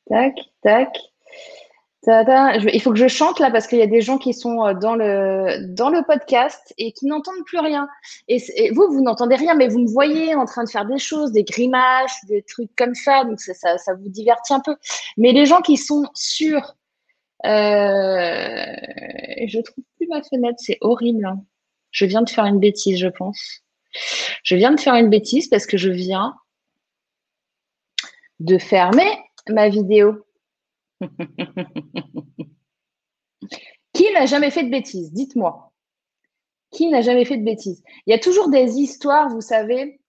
tac, 0.09 0.35
tac 0.61 0.97
il 2.73 2.81
faut 2.81 2.91
que 2.91 2.97
je 2.97 3.07
chante 3.07 3.39
là 3.39 3.51
parce 3.51 3.67
qu'il 3.67 3.79
y 3.79 3.81
a 3.81 3.87
des 3.87 4.01
gens 4.01 4.17
qui 4.17 4.33
sont 4.33 4.65
euh, 4.65 4.73
dans 4.73 4.95
le, 4.95 5.65
dans 5.73 5.89
le 5.89 6.03
podcast 6.05 6.73
et 6.77 6.91
qui 6.91 7.05
n'entendent 7.07 7.43
plus 7.45 7.59
rien. 7.59 7.87
Et, 8.27 8.39
vous, 8.71 8.87
vous 8.89 9.01
n'entendez 9.01 9.35
rien, 9.35 9.55
mais 9.55 9.67
vous 9.67 9.79
me 9.79 9.87
voyez 9.87 10.35
en 10.35 10.45
train 10.45 10.63
de 10.63 10.69
faire 10.69 10.85
des 10.85 10.97
choses, 10.97 11.31
des 11.31 11.43
grimaces, 11.43 12.25
des 12.27 12.43
trucs 12.43 12.75
comme 12.75 12.95
ça. 12.95 13.23
Donc 13.23 13.39
ça, 13.39 13.77
vous 13.99 14.09
divertit 14.09 14.53
un 14.53 14.59
peu. 14.59 14.75
Mais 15.17 15.31
les 15.31 15.45
gens 15.45 15.61
qui 15.61 15.77
sont 15.77 16.05
sur. 16.13 16.75
Euh, 17.45 18.65
je 19.47 19.61
trouve 19.61 19.83
plus 19.97 20.07
ma 20.07 20.21
fenêtre, 20.23 20.57
c'est 20.59 20.77
horrible. 20.81 21.25
Hein. 21.25 21.43
Je 21.95 22.05
viens 22.05 22.21
de 22.21 22.29
faire 22.29 22.45
une 22.45 22.59
bêtise, 22.59 22.99
je 22.99 23.07
pense. 23.07 23.61
Je 24.43 24.57
viens 24.57 24.73
de 24.73 24.79
faire 24.79 24.95
une 24.95 25.09
bêtise 25.09 25.47
parce 25.47 25.65
que 25.65 25.77
je 25.77 25.89
viens 25.89 26.35
de 28.41 28.57
fermer 28.57 29.09
ma 29.47 29.69
vidéo. 29.69 30.27
Qui 33.93 34.11
n'a 34.11 34.25
jamais 34.25 34.51
fait 34.51 34.63
de 34.63 34.69
bêtises 34.71 35.13
Dites-moi. 35.13 35.71
Qui 36.71 36.89
n'a 36.89 36.99
jamais 36.99 37.23
fait 37.23 37.37
de 37.37 37.45
bêtises 37.45 37.81
Il 38.05 38.11
y 38.11 38.13
a 38.13 38.19
toujours 38.19 38.49
des 38.49 38.77
histoires, 38.77 39.29
vous 39.29 39.39
savez, 39.39 40.01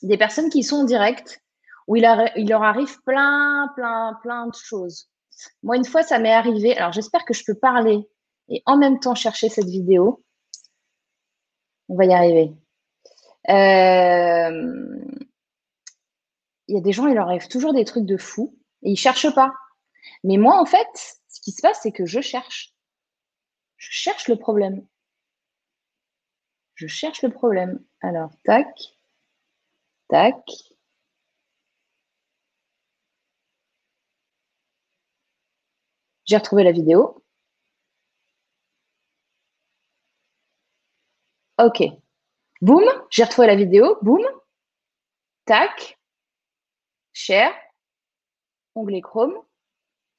des 0.00 0.16
personnes 0.16 0.48
qui 0.48 0.62
sont 0.62 0.76
en 0.76 0.84
direct 0.84 1.42
où 1.86 1.96
il, 1.96 2.02
leur 2.48 2.62
arrive 2.62 2.96
plein, 3.02 3.70
plein, 3.76 4.18
plein 4.22 4.46
de 4.46 4.54
choses. 4.54 5.10
Moi, 5.62 5.76
une 5.76 5.84
fois, 5.84 6.02
ça 6.02 6.18
m'est 6.18 6.32
arrivé. 6.32 6.74
Alors, 6.78 6.92
j'espère 6.92 7.26
que 7.26 7.34
je 7.34 7.44
peux 7.44 7.58
parler 7.58 8.08
et 8.48 8.62
en 8.64 8.78
même 8.78 9.00
temps 9.00 9.14
chercher 9.14 9.50
cette 9.50 9.68
vidéo. 9.68 10.24
On 11.90 11.96
va 11.96 12.04
y 12.06 12.12
arriver. 12.14 12.52
Euh, 13.50 15.00
il 16.68 16.74
y 16.76 16.78
a 16.78 16.80
des 16.80 16.92
gens, 16.92 17.08
il 17.08 17.14
leur 17.14 17.26
arrive 17.26 17.48
toujours 17.48 17.74
des 17.74 17.84
trucs 17.84 18.06
de 18.06 18.16
fou 18.16 18.56
et 18.82 18.90
ils 18.92 18.96
cherchent 18.96 19.34
pas. 19.34 19.52
Mais 20.24 20.36
moi, 20.36 20.60
en 20.60 20.66
fait, 20.66 20.86
ce 21.28 21.40
qui 21.40 21.50
se 21.50 21.60
passe, 21.60 21.80
c'est 21.82 21.90
que 21.92 22.06
je 22.06 22.20
cherche. 22.20 22.74
Je 23.76 23.88
cherche 23.90 24.28
le 24.28 24.36
problème. 24.36 24.86
Je 26.76 26.86
cherche 26.86 27.22
le 27.22 27.30
problème. 27.30 27.84
Alors, 28.02 28.30
tac, 28.44 28.68
tac. 30.08 30.36
J'ai 36.24 36.36
retrouvé 36.36 36.62
la 36.64 36.72
vidéo. 36.72 37.19
OK. 41.60 41.82
Boum, 42.60 42.84
j'ai 43.10 43.24
retrouvé 43.24 43.46
la 43.46 43.56
vidéo. 43.56 43.98
Boum. 44.02 44.24
Tac. 45.44 45.98
Share. 47.12 47.54
Onglet 48.74 49.00
Chrome 49.00 49.42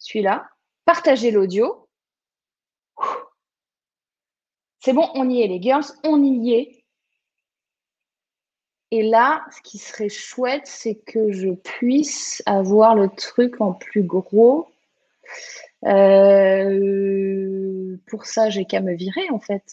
celui-là, 0.01 0.49
partager 0.83 1.31
l'audio. 1.31 1.87
C'est 4.79 4.93
bon, 4.93 5.07
on 5.13 5.29
y 5.29 5.41
est 5.41 5.47
les 5.47 5.61
girls, 5.61 5.85
on 6.03 6.21
y 6.23 6.53
est. 6.53 6.83
Et 8.89 9.03
là, 9.03 9.45
ce 9.51 9.61
qui 9.61 9.77
serait 9.77 10.09
chouette, 10.09 10.65
c'est 10.65 10.95
que 10.95 11.31
je 11.31 11.49
puisse 11.49 12.41
avoir 12.45 12.95
le 12.95 13.09
truc 13.09 13.61
en 13.61 13.73
plus 13.73 14.03
gros. 14.03 14.67
Euh, 15.85 16.75
pour 18.07 18.25
ça, 18.25 18.49
j'ai 18.49 18.65
qu'à 18.65 18.81
me 18.81 18.95
virer 18.95 19.29
en 19.29 19.39
fait. 19.39 19.63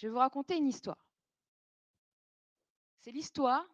Je 0.00 0.06
vais 0.06 0.12
vous 0.14 0.18
raconter 0.18 0.56
une 0.56 0.66
histoire. 0.66 1.06
C'est 3.00 3.10
l'histoire 3.10 3.68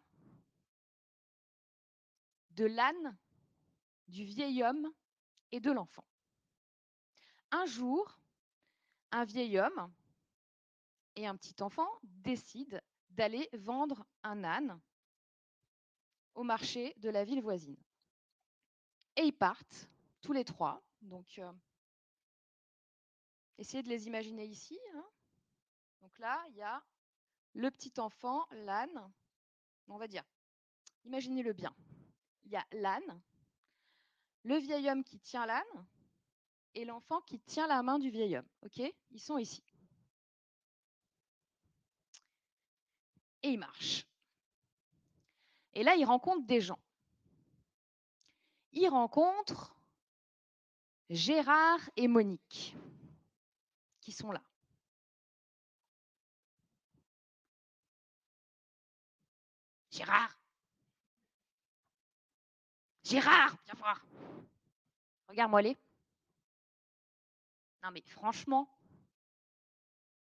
de 2.51 2.65
l'âne, 2.65 3.17
du 4.09 4.25
vieil 4.25 4.65
homme 4.65 4.93
et 5.53 5.61
de 5.61 5.71
l'enfant. 5.71 6.05
Un 7.53 7.65
jour, 7.67 8.19
un 9.12 9.25
vieil 9.25 9.57
homme 9.61 9.95
et 11.15 11.29
un 11.29 11.37
petit 11.37 11.62
enfant 11.62 11.89
décident 12.03 12.81
d'aller 13.11 13.49
vendre 13.53 14.05
un 14.25 14.43
âne 14.43 14.81
au 16.35 16.43
marché 16.43 16.93
de 16.97 17.09
la 17.09 17.23
ville 17.23 17.41
voisine. 17.41 17.81
Et 19.15 19.23
ils 19.23 19.33
partent 19.33 19.89
tous 20.23 20.33
les 20.33 20.45
trois. 20.45 20.83
Donc, 21.03 21.39
euh, 21.39 21.53
essayez 23.59 23.85
de 23.85 23.89
les 23.89 24.09
imaginer 24.09 24.45
ici. 24.45 24.77
Hein. 24.93 25.07
Donc 26.07 26.21
là, 26.21 26.40
il 26.51 26.55
y 26.55 26.62
a 26.62 26.81
le 27.55 27.69
petit 27.69 27.92
enfant, 27.99 28.47
l'âne. 28.53 29.12
On 29.88 29.99
va 29.99 30.07
dire, 30.07 30.23
imaginez-le 31.05 31.53
bien. 31.53 31.75
Il 32.45 32.53
y 32.53 32.57
a 32.57 32.64
l'âne, 32.71 33.21
le 34.45 34.57
vieil 34.57 34.88
homme 34.88 35.03
qui 35.03 35.19
tient 35.19 35.47
l'âne 35.47 35.87
et 36.75 36.85
l'enfant 36.85 37.21
qui 37.23 37.40
tient 37.40 37.66
la 37.66 37.83
main 37.83 37.99
du 37.99 38.09
vieil 38.09 38.37
homme. 38.37 38.49
OK? 38.64 38.81
Ils 39.11 39.21
sont 39.21 39.37
ici. 39.37 39.64
Et 43.42 43.49
ils 43.49 43.59
marchent. 43.59 44.07
Et 45.75 45.83
là, 45.83 45.97
ils 45.97 46.05
rencontrent 46.05 46.47
des 46.47 46.61
gens. 46.61 46.79
Ils 48.71 48.88
rencontrent 48.88 49.75
Gérard 51.11 51.81
et 51.97 52.07
Monique 52.07 52.77
qui 54.01 54.12
sont 54.12 54.31
là. 54.31 54.40
Gérard 59.96 60.38
Gérard, 63.02 63.56
viens 63.64 63.74
voir. 63.78 64.04
Regarde-moi 65.28 65.62
les. 65.62 65.76
Non 67.82 67.90
mais 67.92 68.02
franchement, 68.02 68.68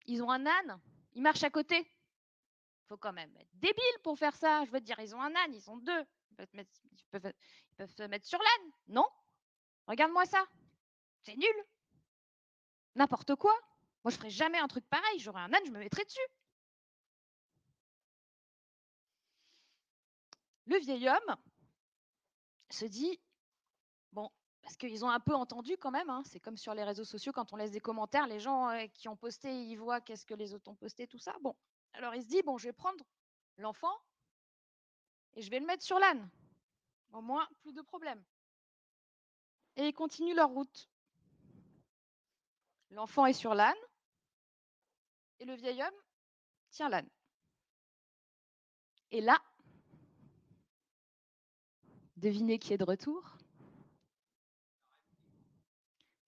ils 0.06 0.22
ont 0.22 0.30
un 0.30 0.44
âne, 0.44 0.80
ils 1.14 1.22
marchent 1.22 1.44
à 1.44 1.50
côté. 1.50 1.88
Faut 2.88 2.98
quand 2.98 3.12
même 3.14 3.34
être 3.38 3.54
débile 3.54 3.98
pour 4.02 4.18
faire 4.18 4.36
ça. 4.36 4.64
Je 4.66 4.70
veux 4.70 4.80
dire, 4.80 4.98
ils 4.98 5.14
ont 5.14 5.22
un 5.22 5.34
âne, 5.34 5.54
ils 5.54 5.62
sont 5.62 5.78
deux. 5.78 6.04
Ils 6.38 6.64
peuvent, 7.10 7.32
se 7.86 8.02
mettre 8.02 8.26
sur 8.26 8.38
l'âne, 8.38 8.72
non 8.88 9.06
Regarde-moi 9.86 10.26
ça. 10.26 10.44
C'est 11.22 11.36
nul. 11.36 11.64
N'importe 12.96 13.34
quoi. 13.36 13.54
Moi, 14.02 14.10
je 14.10 14.16
ferais 14.16 14.30
jamais 14.30 14.58
un 14.58 14.68
truc 14.68 14.84
pareil. 14.88 15.20
J'aurais 15.20 15.42
un 15.42 15.52
âne, 15.54 15.64
je 15.64 15.70
me 15.70 15.78
mettrais 15.78 16.04
dessus. 16.04 16.20
Le 20.66 20.78
vieil 20.78 21.08
homme 21.08 21.36
se 22.70 22.86
dit, 22.86 23.20
bon, 24.12 24.30
parce 24.62 24.76
qu'ils 24.76 25.04
ont 25.04 25.10
un 25.10 25.20
peu 25.20 25.34
entendu 25.34 25.76
quand 25.76 25.90
même, 25.90 26.08
hein, 26.08 26.22
c'est 26.24 26.40
comme 26.40 26.56
sur 26.56 26.74
les 26.74 26.84
réseaux 26.84 27.04
sociaux, 27.04 27.32
quand 27.32 27.52
on 27.52 27.56
laisse 27.56 27.70
des 27.70 27.80
commentaires, 27.80 28.26
les 28.26 28.40
gens 28.40 28.70
euh, 28.70 28.86
qui 28.94 29.08
ont 29.08 29.16
posté, 29.16 29.64
ils 29.64 29.76
voient 29.76 30.00
qu'est-ce 30.00 30.24
que 30.24 30.34
les 30.34 30.54
autres 30.54 30.70
ont 30.70 30.74
posté, 30.74 31.06
tout 31.06 31.18
ça. 31.18 31.36
Bon, 31.42 31.54
alors 31.92 32.14
il 32.14 32.22
se 32.22 32.28
dit, 32.28 32.42
bon, 32.42 32.56
je 32.56 32.68
vais 32.68 32.72
prendre 32.72 33.04
l'enfant 33.58 33.94
et 35.34 35.42
je 35.42 35.50
vais 35.50 35.60
le 35.60 35.66
mettre 35.66 35.82
sur 35.82 35.98
l'âne. 35.98 36.30
Au 37.12 37.20
moins, 37.20 37.46
plus 37.60 37.74
de 37.74 37.82
problème. 37.82 38.22
Et 39.76 39.88
ils 39.88 39.92
continuent 39.92 40.34
leur 40.34 40.48
route. 40.48 40.88
L'enfant 42.90 43.26
est 43.26 43.32
sur 43.32 43.54
l'âne 43.54 43.76
et 45.40 45.44
le 45.44 45.54
vieil 45.54 45.82
homme 45.82 46.00
tient 46.70 46.88
l'âne. 46.88 47.08
Et 49.10 49.20
là, 49.20 49.38
Devinez 52.24 52.58
qui 52.58 52.72
est 52.72 52.78
de 52.78 52.84
retour? 52.84 53.36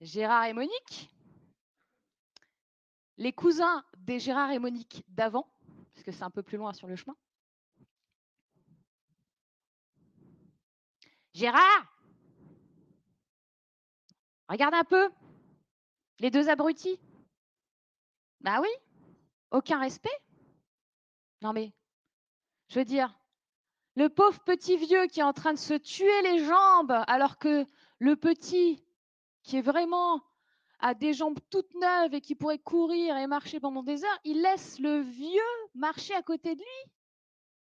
Gérard 0.02 0.44
et 0.44 0.52
Monique? 0.52 1.10
Les 3.16 3.32
cousins 3.32 3.82
des 3.96 4.20
Gérard 4.20 4.50
et 4.50 4.58
Monique 4.58 5.04
d'avant, 5.08 5.50
parce 5.94 6.04
que 6.04 6.12
c'est 6.12 6.22
un 6.22 6.30
peu 6.30 6.42
plus 6.42 6.58
loin 6.58 6.74
sur 6.74 6.86
le 6.86 6.96
chemin? 6.96 7.16
Gérard 11.32 11.90
Regarde 14.50 14.74
un 14.74 14.84
peu. 14.84 15.10
Les 16.18 16.30
deux 16.30 16.50
abrutis. 16.50 17.00
Bah 18.42 18.60
oui, 18.60 18.68
aucun 19.50 19.80
respect? 19.80 20.22
Non 21.40 21.54
mais, 21.54 21.72
je 22.68 22.80
veux 22.80 22.84
dire, 22.84 23.18
Le 23.96 24.08
pauvre 24.08 24.38
petit 24.40 24.76
vieux 24.76 25.06
qui 25.06 25.20
est 25.20 25.24
en 25.24 25.32
train 25.32 25.54
de 25.54 25.58
se 25.58 25.74
tuer 25.74 26.22
les 26.22 26.44
jambes 26.44 27.02
alors 27.06 27.38
que 27.38 27.64
le 27.98 28.14
petit 28.14 28.84
qui 29.42 29.56
est 29.56 29.62
vraiment 29.62 30.22
à 30.80 30.94
des 30.94 31.14
jambes 31.14 31.38
toutes 31.50 31.74
neuves 31.74 32.12
et 32.12 32.20
qui 32.20 32.34
pourrait 32.34 32.58
courir 32.58 33.16
et 33.16 33.26
marcher 33.26 33.58
pendant 33.60 33.82
des 33.82 34.04
heures, 34.04 34.20
il 34.24 34.42
laisse 34.42 34.78
le 34.78 35.00
vieux 35.00 35.40
marcher 35.74 36.14
à 36.14 36.22
côté 36.22 36.54
de 36.54 36.60
lui. 36.60 36.92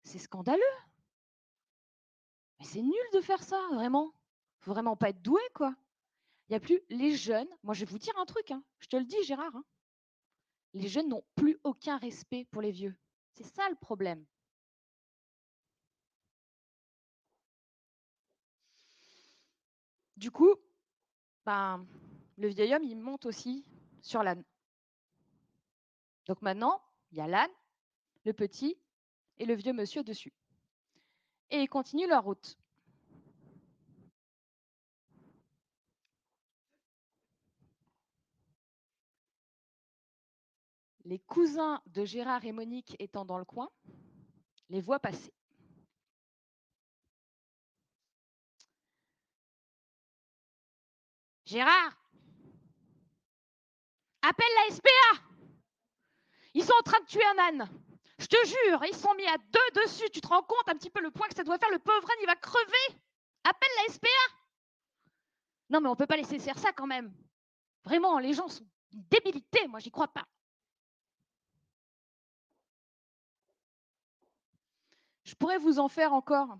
C'est 0.04 0.18
scandaleux. 0.18 0.62
Mais 2.60 2.66
c'est 2.66 2.82
nul 2.82 2.94
de 3.14 3.20
faire 3.20 3.42
ça, 3.42 3.60
vraiment. 3.72 4.12
Faut 4.60 4.72
vraiment 4.72 4.96
pas 4.96 5.10
être 5.10 5.22
doué, 5.22 5.40
quoi. 5.54 5.74
Il 6.48 6.52
n'y 6.52 6.56
a 6.56 6.60
plus 6.60 6.80
les 6.88 7.14
jeunes. 7.14 7.48
Moi, 7.62 7.74
je 7.74 7.84
vais 7.84 7.90
vous 7.90 7.98
dire 7.98 8.18
un 8.18 8.26
truc. 8.26 8.50
Hein. 8.50 8.62
Je 8.80 8.88
te 8.88 8.96
le 8.96 9.04
dis, 9.04 9.22
Gérard. 9.22 9.54
Hein. 9.54 9.64
Les 10.74 10.88
jeunes 10.88 11.08
n'ont 11.08 11.24
plus 11.36 11.58
aucun 11.64 11.96
respect 11.96 12.46
pour 12.50 12.60
les 12.60 12.72
vieux. 12.72 12.96
C'est 13.32 13.44
ça 13.44 13.68
le 13.68 13.76
problème. 13.76 14.24
Du 20.18 20.32
coup, 20.32 20.52
ben, 21.46 21.86
le 22.38 22.48
vieil 22.48 22.74
homme, 22.74 22.82
il 22.82 22.96
monte 22.96 23.24
aussi 23.24 23.64
sur 24.02 24.24
l'âne. 24.24 24.42
Donc 26.26 26.42
maintenant, 26.42 26.82
il 27.12 27.18
y 27.18 27.20
a 27.20 27.28
l'âne, 27.28 27.50
le 28.24 28.32
petit 28.32 28.76
et 29.38 29.46
le 29.46 29.54
vieux 29.54 29.72
monsieur 29.72 30.02
dessus. 30.02 30.32
Et 31.50 31.62
ils 31.62 31.68
continuent 31.68 32.08
leur 32.08 32.24
route. 32.24 32.58
Les 41.04 41.20
cousins 41.20 41.80
de 41.86 42.04
Gérard 42.04 42.44
et 42.44 42.50
Monique 42.50 42.96
étant 42.98 43.24
dans 43.24 43.38
le 43.38 43.44
coin, 43.44 43.70
les 44.68 44.80
voient 44.80 44.98
passer. 44.98 45.32
Gérard, 51.48 51.96
appelle 54.20 54.46
la 54.68 54.74
SPA. 54.74 55.22
Ils 56.52 56.62
sont 56.62 56.74
en 56.78 56.82
train 56.82 57.00
de 57.00 57.06
tuer 57.06 57.24
un 57.24 57.38
âne. 57.38 57.70
Je 58.18 58.26
te 58.26 58.36
jure, 58.46 58.84
ils 58.84 58.94
sont 58.94 59.14
mis 59.14 59.26
à 59.26 59.38
deux 59.38 59.80
dessus. 59.82 60.10
Tu 60.10 60.20
te 60.20 60.28
rends 60.28 60.42
compte 60.42 60.68
un 60.68 60.76
petit 60.76 60.90
peu 60.90 61.00
le 61.00 61.10
point 61.10 61.26
que 61.26 61.34
ça 61.34 61.44
doit 61.44 61.56
faire? 61.56 61.70
Le 61.70 61.78
pauvre 61.78 62.06
âne, 62.10 62.18
il 62.20 62.26
va 62.26 62.36
crever. 62.36 63.00
Appelle 63.44 63.70
la 63.78 63.94
SPA. 63.94 64.08
Non, 65.70 65.80
mais 65.80 65.88
on 65.88 65.92
ne 65.92 65.96
peut 65.96 66.06
pas 66.06 66.18
laisser 66.18 66.38
faire 66.38 66.58
ça 66.58 66.70
quand 66.72 66.86
même. 66.86 67.14
Vraiment, 67.82 68.18
les 68.18 68.34
gens 68.34 68.48
sont 68.48 68.66
débilités. 68.92 69.66
Moi, 69.68 69.78
j'y 69.78 69.90
crois 69.90 70.08
pas. 70.08 70.26
Je 75.24 75.34
pourrais 75.34 75.56
vous 75.56 75.78
en 75.78 75.88
faire 75.88 76.12
encore 76.12 76.58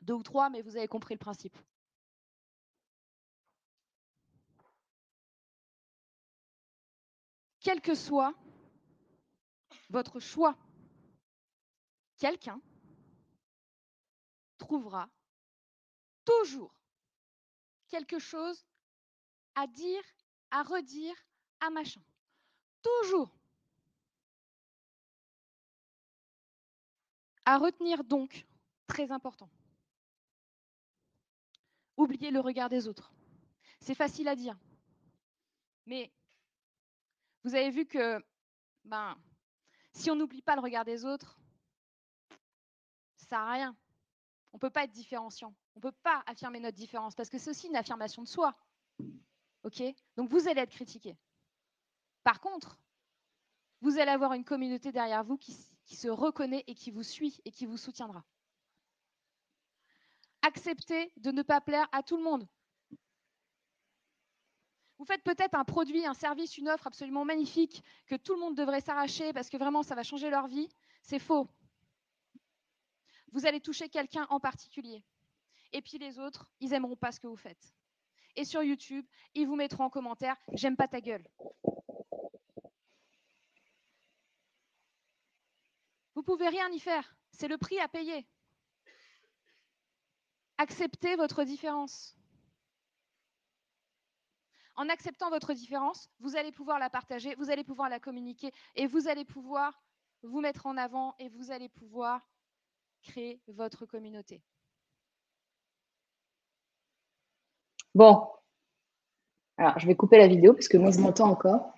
deux 0.00 0.14
ou 0.14 0.22
trois, 0.22 0.48
mais 0.48 0.62
vous 0.62 0.74
avez 0.74 0.88
compris 0.88 1.12
le 1.12 1.18
principe. 1.18 1.58
Quel 7.64 7.80
que 7.80 7.94
soit 7.94 8.34
votre 9.88 10.20
choix, 10.20 10.56
quelqu'un 12.18 12.60
trouvera 14.58 15.08
toujours 16.24 16.74
quelque 17.88 18.18
chose 18.18 18.66
à 19.54 19.66
dire, 19.66 20.02
à 20.50 20.62
redire, 20.62 21.16
à 21.60 21.70
machin. 21.70 22.02
Toujours. 22.82 23.34
À 27.46 27.56
retenir 27.56 28.04
donc, 28.04 28.46
très 28.86 29.10
important. 29.10 29.48
Oubliez 31.96 32.30
le 32.30 32.40
regard 32.40 32.68
des 32.68 32.88
autres. 32.88 33.12
C'est 33.80 33.94
facile 33.94 34.28
à 34.28 34.36
dire. 34.36 34.58
Mais 35.86 36.12
vous 37.44 37.54
avez 37.54 37.70
vu 37.70 37.86
que 37.86 38.24
ben, 38.84 39.16
si 39.92 40.10
on 40.10 40.16
n'oublie 40.16 40.42
pas 40.42 40.56
le 40.56 40.62
regard 40.62 40.84
des 40.84 41.04
autres, 41.04 41.38
ça 43.16 43.40
à 43.40 43.52
rien. 43.52 43.76
On 44.52 44.56
ne 44.56 44.60
peut 44.60 44.70
pas 44.70 44.84
être 44.84 44.92
différenciant. 44.92 45.54
On 45.74 45.78
ne 45.78 45.82
peut 45.82 45.96
pas 46.02 46.22
affirmer 46.26 46.60
notre 46.60 46.76
différence 46.76 47.14
parce 47.14 47.28
que 47.28 47.38
c'est 47.38 47.50
aussi 47.50 47.68
une 47.68 47.76
affirmation 47.76 48.22
de 48.22 48.28
soi. 48.28 48.56
Donc 50.16 50.30
vous 50.30 50.48
allez 50.48 50.60
être 50.60 50.70
critiqué. 50.70 51.16
Par 52.22 52.40
contre, 52.40 52.78
vous 53.80 53.98
allez 53.98 54.10
avoir 54.10 54.34
une 54.34 54.44
communauté 54.44 54.92
derrière 54.92 55.24
vous 55.24 55.36
qui 55.36 55.96
se 55.96 56.08
reconnaît 56.08 56.64
et 56.66 56.74
qui 56.74 56.90
vous 56.90 57.02
suit 57.02 57.40
et 57.44 57.50
qui 57.50 57.66
vous 57.66 57.76
soutiendra. 57.76 58.24
Acceptez 60.42 61.12
de 61.16 61.30
ne 61.30 61.42
pas 61.42 61.60
plaire 61.60 61.88
à 61.92 62.02
tout 62.02 62.16
le 62.16 62.22
monde. 62.22 62.46
Vous 64.98 65.04
faites 65.04 65.22
peut-être 65.22 65.54
un 65.54 65.64
produit, 65.64 66.06
un 66.06 66.14
service, 66.14 66.56
une 66.56 66.68
offre 66.68 66.86
absolument 66.86 67.24
magnifique 67.24 67.82
que 68.06 68.14
tout 68.14 68.34
le 68.34 68.40
monde 68.40 68.56
devrait 68.56 68.80
s'arracher 68.80 69.32
parce 69.32 69.50
que 69.50 69.56
vraiment 69.56 69.82
ça 69.82 69.94
va 69.94 70.02
changer 70.02 70.30
leur 70.30 70.46
vie. 70.46 70.68
C'est 71.02 71.18
faux. 71.18 71.48
Vous 73.32 73.46
allez 73.46 73.60
toucher 73.60 73.88
quelqu'un 73.88 74.26
en 74.30 74.38
particulier. 74.38 75.02
Et 75.72 75.82
puis 75.82 75.98
les 75.98 76.20
autres, 76.20 76.48
ils 76.60 76.70
n'aimeront 76.70 76.96
pas 76.96 77.10
ce 77.10 77.18
que 77.18 77.26
vous 77.26 77.36
faites. 77.36 77.74
Et 78.36 78.44
sur 78.44 78.62
YouTube, 78.62 79.04
ils 79.34 79.46
vous 79.46 79.56
mettront 79.56 79.84
en 79.84 79.90
commentaire 79.90 80.36
J'aime 80.52 80.76
pas 80.76 80.86
ta 80.86 81.00
gueule. 81.00 81.26
Vous 86.14 86.22
pouvez 86.22 86.48
rien 86.48 86.70
y 86.70 86.78
faire. 86.78 87.16
C'est 87.32 87.48
le 87.48 87.58
prix 87.58 87.80
à 87.80 87.88
payer. 87.88 88.24
Acceptez 90.58 91.16
votre 91.16 91.42
différence. 91.42 92.16
En 94.76 94.88
acceptant 94.88 95.30
votre 95.30 95.52
différence, 95.54 96.08
vous 96.20 96.36
allez 96.36 96.50
pouvoir 96.50 96.78
la 96.78 96.90
partager, 96.90 97.34
vous 97.36 97.50
allez 97.50 97.64
pouvoir 97.64 97.88
la 97.88 98.00
communiquer 98.00 98.50
et 98.74 98.86
vous 98.86 99.06
allez 99.08 99.24
pouvoir 99.24 99.80
vous 100.22 100.40
mettre 100.40 100.66
en 100.66 100.76
avant 100.76 101.14
et 101.18 101.28
vous 101.28 101.52
allez 101.52 101.68
pouvoir 101.68 102.20
créer 103.02 103.40
votre 103.46 103.86
communauté. 103.86 104.42
Bon. 107.94 108.26
Alors, 109.56 109.78
je 109.78 109.86
vais 109.86 109.94
couper 109.94 110.18
la 110.18 110.26
vidéo 110.26 110.52
parce 110.52 110.66
que 110.66 110.76
moi, 110.76 110.90
je 110.90 110.98
m'entends 110.98 111.30
encore. 111.30 111.72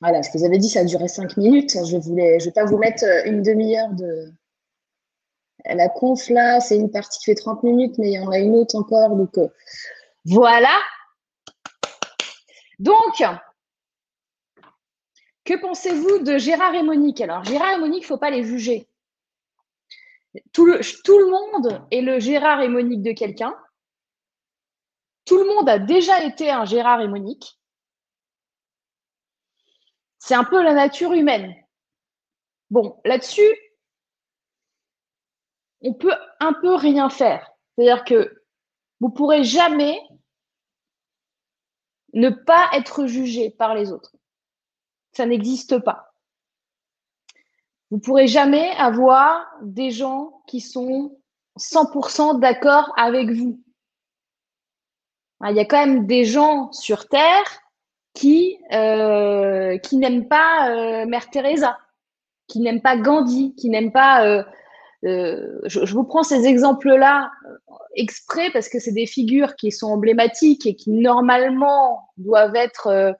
Voilà, 0.00 0.22
je 0.22 0.30
vous 0.32 0.44
avais 0.44 0.58
dit, 0.58 0.70
ça 0.70 0.84
duré 0.84 1.08
cinq 1.08 1.36
minutes. 1.36 1.72
Je 1.84 1.96
voulais, 1.96 2.40
je 2.40 2.46
vais 2.46 2.52
pas 2.52 2.64
vous 2.64 2.78
mettre 2.78 3.04
euh, 3.04 3.24
une 3.26 3.42
demi-heure 3.42 3.92
de. 3.92 4.32
La 5.64 5.88
conf, 5.88 6.28
là, 6.28 6.60
c'est 6.60 6.76
une 6.76 6.90
partie 6.90 7.18
qui 7.18 7.24
fait 7.24 7.34
30 7.34 7.62
minutes, 7.64 7.98
mais 7.98 8.12
il 8.12 8.14
y 8.14 8.18
en 8.18 8.30
a 8.30 8.38
une 8.38 8.54
autre 8.54 8.76
encore. 8.76 9.16
Donc, 9.16 9.36
euh, 9.36 9.48
voilà. 10.24 10.70
Donc, 12.78 13.22
que 15.44 15.54
pensez-vous 15.54 16.18
de 16.18 16.38
Gérard 16.38 16.74
et 16.74 16.82
Monique? 16.82 17.20
Alors, 17.20 17.44
Gérard 17.44 17.74
et 17.74 17.78
Monique, 17.78 18.02
il 18.02 18.06
ne 18.06 18.08
faut 18.08 18.18
pas 18.18 18.30
les 18.30 18.42
juger. 18.42 18.88
Tout 20.52 20.66
le, 20.66 21.30
monde 21.30 21.86
est 21.90 22.02
le 22.02 22.18
Gérard 22.18 22.60
et 22.60 22.68
Monique 22.68 23.02
de 23.02 23.12
quelqu'un. 23.12 23.56
Tout 25.24 25.38
le 25.38 25.44
monde 25.44 25.68
a 25.68 25.78
déjà 25.78 26.24
été 26.24 26.50
un 26.50 26.64
Gérard 26.64 27.00
et 27.00 27.08
Monique. 27.08 27.58
C'est 30.18 30.34
un 30.34 30.44
peu 30.44 30.62
la 30.62 30.74
nature 30.74 31.12
humaine. 31.12 31.54
Bon, 32.70 33.00
là-dessus, 33.04 33.56
on 35.80 35.94
peut 35.94 36.14
un 36.40 36.52
peu 36.52 36.74
rien 36.74 37.08
faire. 37.08 37.48
C'est-à-dire 37.76 38.04
que 38.04 38.42
vous 39.00 39.10
pourrez 39.10 39.44
jamais 39.44 40.00
ne 42.14 42.30
pas 42.30 42.68
être 42.74 43.06
jugé 43.06 43.50
par 43.50 43.74
les 43.74 43.92
autres. 43.92 44.14
Ça 45.12 45.26
n'existe 45.26 45.78
pas. 45.78 46.12
Vous 47.90 47.98
pourrez 47.98 48.26
jamais 48.26 48.70
avoir 48.78 49.46
des 49.62 49.90
gens 49.90 50.42
qui 50.46 50.60
sont 50.60 51.16
100% 51.58 52.40
d'accord 52.40 52.92
avec 52.96 53.30
vous. 53.30 53.60
Il 55.48 55.54
y 55.54 55.60
a 55.60 55.64
quand 55.64 55.84
même 55.84 56.06
des 56.06 56.24
gens 56.24 56.72
sur 56.72 57.08
Terre 57.08 57.44
qui, 58.14 58.58
euh, 58.72 59.78
n'aiment 59.92 60.28
pas 60.28 60.70
euh, 60.70 61.06
Mère 61.06 61.28
Teresa, 61.30 61.78
qui 62.48 62.60
n'aiment 62.60 62.80
pas 62.80 62.96
Gandhi, 62.96 63.54
qui 63.54 63.68
n'aiment 63.68 63.92
pas... 63.92 64.24
Euh, 64.26 64.42
je, 65.06 65.84
je, 65.84 65.94
vous 65.94 66.04
prends 66.04 66.22
ces 66.22 66.46
exemples-là 66.46 67.30
exprès 67.96 68.50
parce 68.52 68.68
que 68.68 68.78
c'est 68.78 68.92
des 68.92 69.06
figures 69.06 69.56
qui 69.56 69.72
sont 69.72 69.88
emblématiques 69.88 70.66
et 70.66 70.76
qui 70.76 70.90
normalement 70.90 72.08
doivent 72.16 72.56
être 72.56 72.86
euh, 72.88 73.12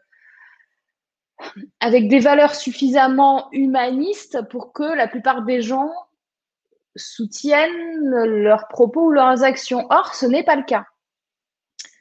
avec 1.81 2.09
des 2.09 2.20
valeurs 2.20 2.55
suffisamment 2.55 3.49
humanistes 3.53 4.42
pour 4.49 4.72
que 4.72 4.83
la 4.83 5.09
plupart 5.09 5.42
des 5.42 5.62
gens 5.62 5.92
soutiennent 6.94 8.09
leurs 8.25 8.68
propos 8.68 9.07
ou 9.07 9.11
leurs 9.11 9.42
actions. 9.42 9.87
Or, 9.90 10.14
ce 10.14 10.27
n'est 10.27 10.44
pas 10.44 10.57
le 10.57 10.64
cas. 10.64 10.87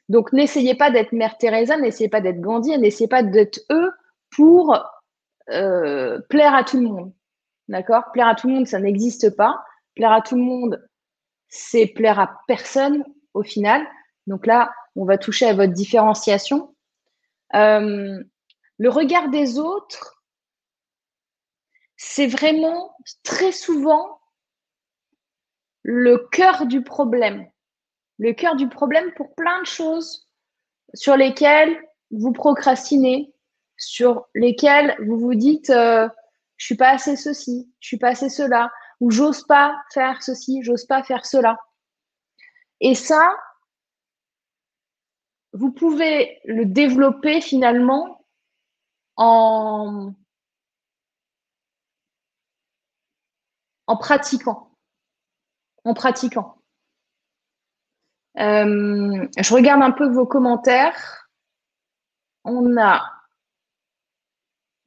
Donc, 0.08 0.32
n'essayez 0.32 0.76
pas 0.76 0.92
d'être 0.92 1.12
Mère 1.12 1.38
Teresa, 1.38 1.78
n'essayez 1.78 2.10
pas 2.10 2.22
d'être 2.22 2.40
Gandhi, 2.40 2.78
n'essayez 2.78 3.08
pas 3.08 3.24
d'être 3.24 3.60
eux 3.72 3.92
pour 4.30 4.78
euh, 5.50 6.20
plaire 6.30 6.54
à 6.54 6.64
tout 6.64 6.78
le 6.78 6.88
monde. 6.88 7.14
D'accord? 7.68 8.04
Plaire 8.14 8.28
à 8.28 8.36
tout 8.36 8.48
le 8.48 8.54
monde, 8.54 8.68
ça 8.68 8.80
n'existe 8.80 9.36
pas. 9.36 9.64
Plaire 9.96 10.12
à 10.12 10.22
tout 10.22 10.36
le 10.36 10.44
monde, 10.44 10.88
c'est 11.50 11.88
plaire 11.88 12.20
à 12.20 12.42
personne 12.48 13.04
au 13.34 13.44
final. 13.44 13.86
Donc 14.28 14.46
là, 14.46 14.72
on 14.96 15.06
va 15.06 15.18
toucher 15.18 15.48
à 15.48 15.54
votre 15.54 15.74
différenciation. 15.74 16.76
Euh, 17.54 18.24
le 18.78 18.90
regard 18.90 19.30
des 19.30 19.60
autres, 19.60 20.24
c'est 21.98 22.28
vraiment 22.28 22.96
très 23.24 23.52
souvent 23.52 24.20
le 25.84 26.18
cœur 26.32 26.66
du 26.66 26.84
problème. 26.84 27.48
Le 28.18 28.34
cœur 28.34 28.56
du 28.56 28.68
problème 28.68 29.12
pour 29.14 29.36
plein 29.36 29.62
de 29.62 29.68
choses 29.68 30.30
sur 30.94 31.16
lesquelles 31.16 31.78
vous 32.12 32.32
procrastinez, 32.32 33.34
sur 33.78 34.28
lesquelles 34.34 34.96
vous 35.06 35.18
vous 35.18 35.36
dites 35.36 35.70
euh, 35.70 36.08
je 36.58 36.66
suis 36.66 36.76
pas 36.76 36.90
assez 36.90 37.16
ceci, 37.16 37.70
je 37.80 37.88
suis 37.88 37.98
pas 37.98 38.10
assez 38.10 38.30
cela, 38.30 38.72
ou 39.00 39.12
j'ose 39.12 39.44
pas 39.44 39.76
faire 39.94 40.22
ceci, 40.22 40.62
j'ose 40.64 40.86
pas 40.86 41.04
faire 41.04 41.26
cela. 41.26 41.58
Et 42.80 42.96
ça, 42.96 43.36
vous 45.54 45.72
pouvez 45.72 46.40
le 46.46 46.66
développer 46.66 47.42
finalement 47.42 48.26
en, 49.16 50.14
pratiquant. 54.00 54.72
En 55.86 55.94
pratiquant. 55.94 56.62
Euh, 58.38 59.28
je 59.38 59.54
regarde 59.54 59.82
un 59.82 59.92
peu 59.92 60.10
vos 60.10 60.26
commentaires. 60.26 61.30
On 62.44 62.78
a 62.78 63.02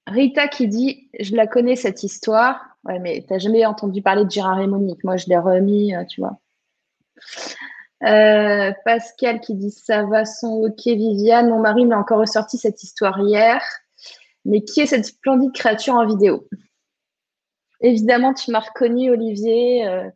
Rita 0.07 0.49
qui 0.49 0.69
dit 0.69 1.09
Je 1.19 1.35
la 1.35 1.47
connais 1.47 1.77
cette 1.77 2.03
histoire. 2.03 2.78
Ouais, 2.89 2.99
mais 3.01 3.23
tu 3.27 3.33
n'as 3.33 3.39
jamais 3.39 3.67
entendu 3.67 4.01
parler 4.01 4.25
de 4.25 4.31
Gérard 4.31 4.61
et 4.61 4.67
Monique. 4.67 5.05
Moi, 5.05 5.19
je 5.19 5.27
l'ai 5.29 5.37
remis, 5.37 5.95
euh, 5.95 6.05
tu 6.07 6.23
vois. 6.23 6.39
Euh, 8.05 8.73
Pascal 8.85 9.41
qui 9.41 9.55
dit 9.55 9.71
Ça 9.71 10.05
va, 10.05 10.25
son 10.25 10.65
ok, 10.65 10.87
Viviane. 10.87 11.51
Mon 11.51 11.61
mari 11.61 11.85
m'a 11.85 11.99
encore 11.99 12.21
ressorti 12.21 12.57
cette 12.57 12.83
histoire 12.83 13.21
hier. 13.21 13.63
Mais 14.47 14.63
qui 14.63 14.81
est 14.81 14.87
cette 14.87 15.05
splendide 15.05 15.53
créature 15.53 15.95
en 15.95 16.07
vidéo? 16.07 16.49
Évidemment, 17.81 18.33
tu 18.33 18.51
m'as 18.51 18.61
reconnu, 18.61 19.11
Olivier. 19.11 19.87
Euh, 19.87 20.09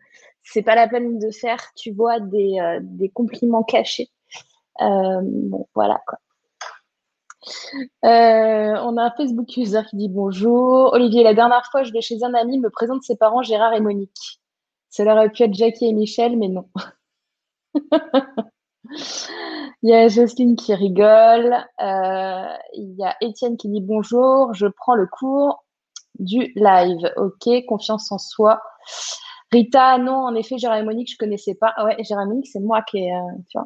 c'est 0.43 0.63
pas 0.63 0.75
la 0.75 0.89
peine 0.89 1.19
de 1.19 1.31
faire, 1.31 1.73
tu 1.77 1.93
vois, 1.93 2.21
des, 2.21 2.59
des 2.83 3.11
compliments 3.11 3.63
cachés. 3.63 4.11
bon, 4.81 5.69
voilà 5.75 6.01
quoi. 6.07 6.19
Euh, 8.05 8.77
on 8.85 8.97
a 8.97 9.03
un 9.05 9.11
Facebook 9.17 9.57
user 9.57 9.81
qui 9.89 9.97
dit 9.97 10.09
bonjour. 10.09 10.93
Olivier, 10.93 11.23
la 11.23 11.35
dernière 11.35 11.67
fois, 11.71 11.83
je 11.83 11.93
vais 11.93 12.01
chez 12.01 12.23
un 12.23 12.35
ami, 12.35 12.59
me 12.59 12.71
présente 12.71 13.03
ses 13.03 13.17
parents 13.17 13.43
Gérard 13.43 13.75
et 13.75 13.81
Monique. 13.81 14.41
Cela 14.91 15.15
aurait 15.15 15.31
pu 15.31 15.43
être 15.43 15.55
Jackie 15.55 15.87
et 15.87 15.93
Michel, 15.93 16.37
mais 16.37 16.49
non. 16.49 16.69
il 19.83 19.91
y 19.91 19.95
a 19.95 20.09
Jocelyne 20.09 20.57
qui 20.57 20.75
rigole. 20.75 21.55
Euh, 21.81 22.57
il 22.75 22.95
y 22.99 23.05
a 23.05 23.17
Étienne 23.21 23.57
qui 23.57 23.69
dit 23.69 23.81
bonjour. 23.81 24.53
Je 24.55 24.67
prends 24.67 24.95
le 24.95 25.07
cours 25.07 25.65
du 26.19 26.53
live. 26.55 27.13
Ok, 27.17 27.49
confiance 27.67 28.13
en 28.13 28.19
soi. 28.19 28.61
Rita, 29.51 29.99
non, 29.99 30.27
en 30.27 30.35
effet, 30.35 30.59
Gérard 30.59 30.79
et 30.79 30.83
Monique, 30.83 31.11
je 31.13 31.17
connaissais 31.19 31.55
pas. 31.55 31.75
ouais, 31.85 32.03
Gérard 32.05 32.25
et 32.25 32.29
Monique, 32.29 32.49
c'est 32.51 32.61
moi 32.61 32.83
qui 32.83 33.11
euh. 33.11 33.63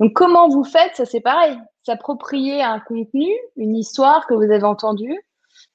Donc, 0.00 0.12
comment 0.14 0.48
vous 0.48 0.64
faites? 0.64 0.96
Ça, 0.96 1.04
c'est 1.04 1.20
pareil. 1.20 1.58
S'approprier 1.88 2.62
un 2.62 2.80
contenu, 2.80 3.32
une 3.56 3.74
histoire 3.74 4.26
que 4.26 4.34
vous 4.34 4.42
avez 4.42 4.64
entendue. 4.64 5.18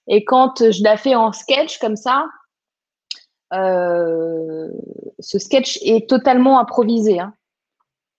Et 0.06 0.23
quand 0.23 0.69
je 0.69 0.84
la 0.84 0.95
fais 0.95 1.15
en 1.15 1.32
sketch 1.32 1.80
comme 1.80 1.95
ça, 1.95 2.28
euh, 3.52 4.69
ce 5.17 5.39
sketch 5.39 5.80
est 5.82 6.08
totalement 6.08 6.60
improvisé. 6.60 7.19
Hein. 7.19 7.34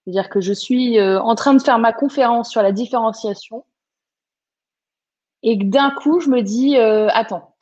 C'est-à-dire 0.02 0.28
que 0.28 0.40
je 0.40 0.52
suis 0.52 0.98
euh, 0.98 1.20
en 1.20 1.36
train 1.36 1.54
de 1.54 1.62
faire 1.62 1.78
ma 1.78 1.92
conférence 1.92 2.50
sur 2.50 2.62
la 2.62 2.72
différenciation 2.72 3.64
et 5.44 5.56
que 5.56 5.64
d'un 5.66 5.92
coup, 5.92 6.18
je 6.18 6.30
me 6.30 6.42
dis, 6.42 6.76
euh, 6.76 7.06
attends, 7.12 7.54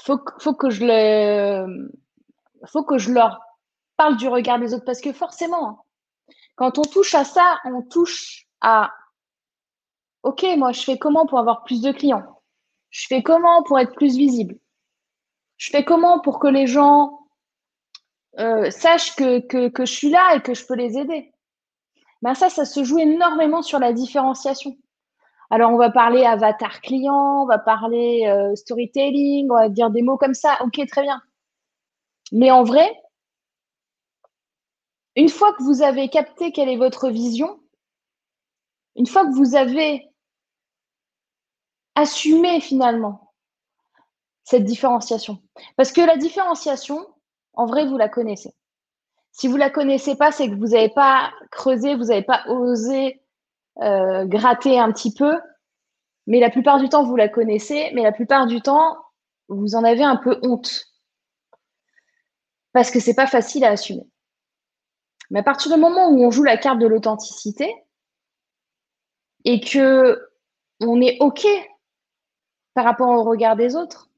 faut, 0.00 0.18
faut 0.38 0.54
que 0.54 0.70
je 0.70 0.86
leur 3.12 3.38
parle 3.98 4.16
du 4.16 4.28
regard 4.28 4.58
des 4.58 4.72
autres 4.72 4.86
parce 4.86 5.02
que 5.02 5.12
forcément, 5.12 5.68
hein, 5.68 5.78
quand 6.60 6.76
on 6.76 6.82
touche 6.82 7.14
à 7.14 7.24
ça, 7.24 7.58
on 7.64 7.80
touche 7.80 8.46
à 8.60 8.92
OK, 10.24 10.44
moi, 10.58 10.72
je 10.72 10.82
fais 10.82 10.98
comment 10.98 11.24
pour 11.24 11.38
avoir 11.38 11.64
plus 11.64 11.80
de 11.80 11.90
clients? 11.90 12.42
Je 12.90 13.06
fais 13.06 13.22
comment 13.22 13.62
pour 13.62 13.78
être 13.78 13.94
plus 13.94 14.14
visible? 14.14 14.58
Je 15.56 15.70
fais 15.70 15.86
comment 15.86 16.20
pour 16.20 16.38
que 16.38 16.48
les 16.48 16.66
gens 16.66 17.18
euh, 18.38 18.70
sachent 18.70 19.16
que, 19.16 19.38
que, 19.68 19.86
je 19.86 19.90
suis 19.90 20.10
là 20.10 20.34
et 20.36 20.42
que 20.42 20.52
je 20.52 20.66
peux 20.66 20.74
les 20.74 20.98
aider? 20.98 21.32
Ben 22.20 22.34
Ça, 22.34 22.50
ça 22.50 22.66
se 22.66 22.84
joue 22.84 22.98
énormément 22.98 23.62
sur 23.62 23.78
la 23.78 23.94
différenciation. 23.94 24.76
Alors, 25.48 25.72
on 25.72 25.78
va 25.78 25.88
parler 25.88 26.26
avatar 26.26 26.82
client, 26.82 27.44
on 27.44 27.46
va 27.46 27.58
parler 27.58 28.26
euh, 28.26 28.54
storytelling, 28.54 29.50
on 29.50 29.54
va 29.54 29.68
dire 29.70 29.88
des 29.88 30.02
mots 30.02 30.18
comme 30.18 30.34
ça. 30.34 30.58
OK, 30.60 30.78
très 30.88 31.02
bien. 31.04 31.22
Mais 32.32 32.50
en 32.50 32.64
vrai, 32.64 32.94
une 35.16 35.28
fois 35.28 35.52
que 35.54 35.62
vous 35.62 35.82
avez 35.82 36.08
capté 36.08 36.52
quelle 36.52 36.68
est 36.68 36.76
votre 36.76 37.10
vision, 37.10 37.60
une 38.96 39.06
fois 39.06 39.24
que 39.24 39.34
vous 39.34 39.54
avez 39.54 40.06
assumé 41.94 42.60
finalement 42.60 43.34
cette 44.44 44.64
différenciation, 44.64 45.42
parce 45.76 45.92
que 45.92 46.00
la 46.00 46.16
différenciation, 46.16 47.06
en 47.54 47.66
vrai, 47.66 47.86
vous 47.86 47.98
la 47.98 48.08
connaissez. 48.08 48.54
Si 49.32 49.48
vous 49.48 49.56
la 49.56 49.70
connaissez 49.70 50.16
pas, 50.16 50.32
c'est 50.32 50.48
que 50.48 50.54
vous 50.54 50.68
n'avez 50.68 50.88
pas 50.88 51.32
creusé, 51.50 51.94
vous 51.94 52.06
n'avez 52.06 52.22
pas 52.22 52.44
osé 52.48 53.22
euh, 53.80 54.24
gratter 54.26 54.78
un 54.78 54.92
petit 54.92 55.14
peu. 55.14 55.40
Mais 56.26 56.40
la 56.40 56.50
plupart 56.50 56.78
du 56.78 56.88
temps, 56.88 57.04
vous 57.04 57.16
la 57.16 57.28
connaissez, 57.28 57.90
mais 57.94 58.02
la 58.02 58.12
plupart 58.12 58.46
du 58.46 58.60
temps, 58.60 58.96
vous 59.48 59.74
en 59.74 59.84
avez 59.84 60.02
un 60.02 60.16
peu 60.16 60.38
honte. 60.42 60.86
Parce 62.72 62.90
que 62.90 63.00
c'est 63.00 63.14
pas 63.14 63.26
facile 63.26 63.64
à 63.64 63.70
assumer. 63.70 64.06
Mais 65.30 65.40
à 65.40 65.42
partir 65.42 65.72
du 65.72 65.80
moment 65.80 66.08
où 66.08 66.24
on 66.24 66.30
joue 66.30 66.42
la 66.42 66.56
carte 66.56 66.78
de 66.78 66.86
l'authenticité 66.86 67.72
et 69.44 69.60
que 69.60 70.28
on 70.80 71.00
est 71.00 71.18
OK 71.20 71.46
par 72.74 72.84
rapport 72.84 73.08
au 73.10 73.24
regard 73.24 73.56
des 73.56 73.76
autres, 73.76 74.10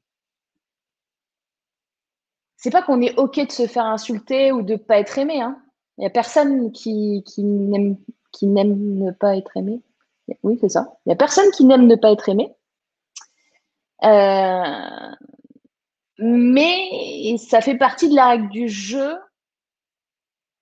c'est 2.57 2.71
pas 2.71 2.81
qu'on 2.81 3.01
est 3.01 3.17
OK 3.19 3.45
de 3.45 3.51
se 3.51 3.67
faire 3.67 3.85
insulter 3.85 4.51
ou 4.51 4.61
de 4.61 4.73
ne 4.73 4.77
pas 4.77 4.99
être 4.99 5.17
aimé. 5.17 5.41
Hein. 5.41 5.61
Il 5.97 6.01
n'y 6.01 6.07
a 6.07 6.09
personne 6.09 6.71
qui, 6.71 7.23
qui 7.25 7.43
n'aime 7.43 7.97
ne 8.41 9.11
pas 9.11 9.35
être 9.35 9.55
aimé. 9.57 9.81
Oui, 10.41 10.57
c'est 10.59 10.69
ça. 10.69 10.97
Il 11.05 11.09
n'y 11.09 11.13
a 11.13 11.17
personne 11.17 11.51
qui 11.51 11.65
n'aime 11.65 11.85
ne 11.85 11.95
pas 11.95 12.11
être 12.11 12.29
aimé. 12.29 12.55
Euh, 14.03 15.11
mais 16.17 17.35
ça 17.37 17.61
fait 17.61 17.77
partie 17.77 18.09
de 18.09 18.15
la 18.15 18.29
règle 18.29 18.49
du 18.49 18.69
jeu 18.69 19.17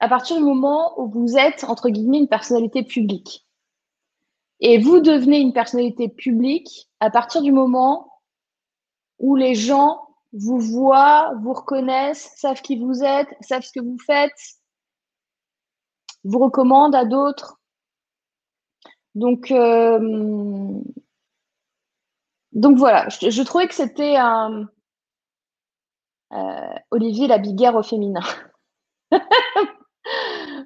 à 0.02 0.10
partir 0.10 0.36
du 0.36 0.44
moment 0.44 1.00
où 1.00 1.08
vous 1.08 1.38
êtes, 1.38 1.64
entre 1.64 1.90
guillemets, 1.90 2.18
une 2.18 2.28
personnalité 2.28 2.84
publique. 2.84 3.48
Et 4.60 4.80
vous 4.80 5.00
devenez 5.00 5.40
une 5.40 5.54
personnalité 5.54 6.10
publique 6.10 6.90
à 7.00 7.12
partir 7.12 7.44
du 7.44 7.52
moment 7.52 8.12
où 9.20 9.36
les 9.36 9.54
gens 9.54 10.08
vous 10.34 10.60
voient, 10.60 11.34
vous 11.44 11.54
reconnaissent, 11.54 12.34
savent 12.36 12.64
qui 12.64 12.80
vous 12.80 13.04
êtes, 13.04 13.30
savent 13.42 13.62
ce 13.62 13.72
que 13.72 13.80
vous 13.80 14.00
faites, 14.00 14.58
vous 16.24 16.40
recommandent 16.40 16.96
à 16.96 17.06
d'autres. 17.06 17.60
Donc, 19.14 19.52
euh, 19.52 20.00
voilà, 22.54 23.08
je, 23.10 23.44
trouvais 23.44 23.68
que 23.68 23.76
c'était 23.76 24.18
euh, 24.20 24.66
Olivier 26.90 27.28
la 27.28 27.38
biguerre 27.38 27.76
au 27.76 27.84
féminin. 27.84 28.24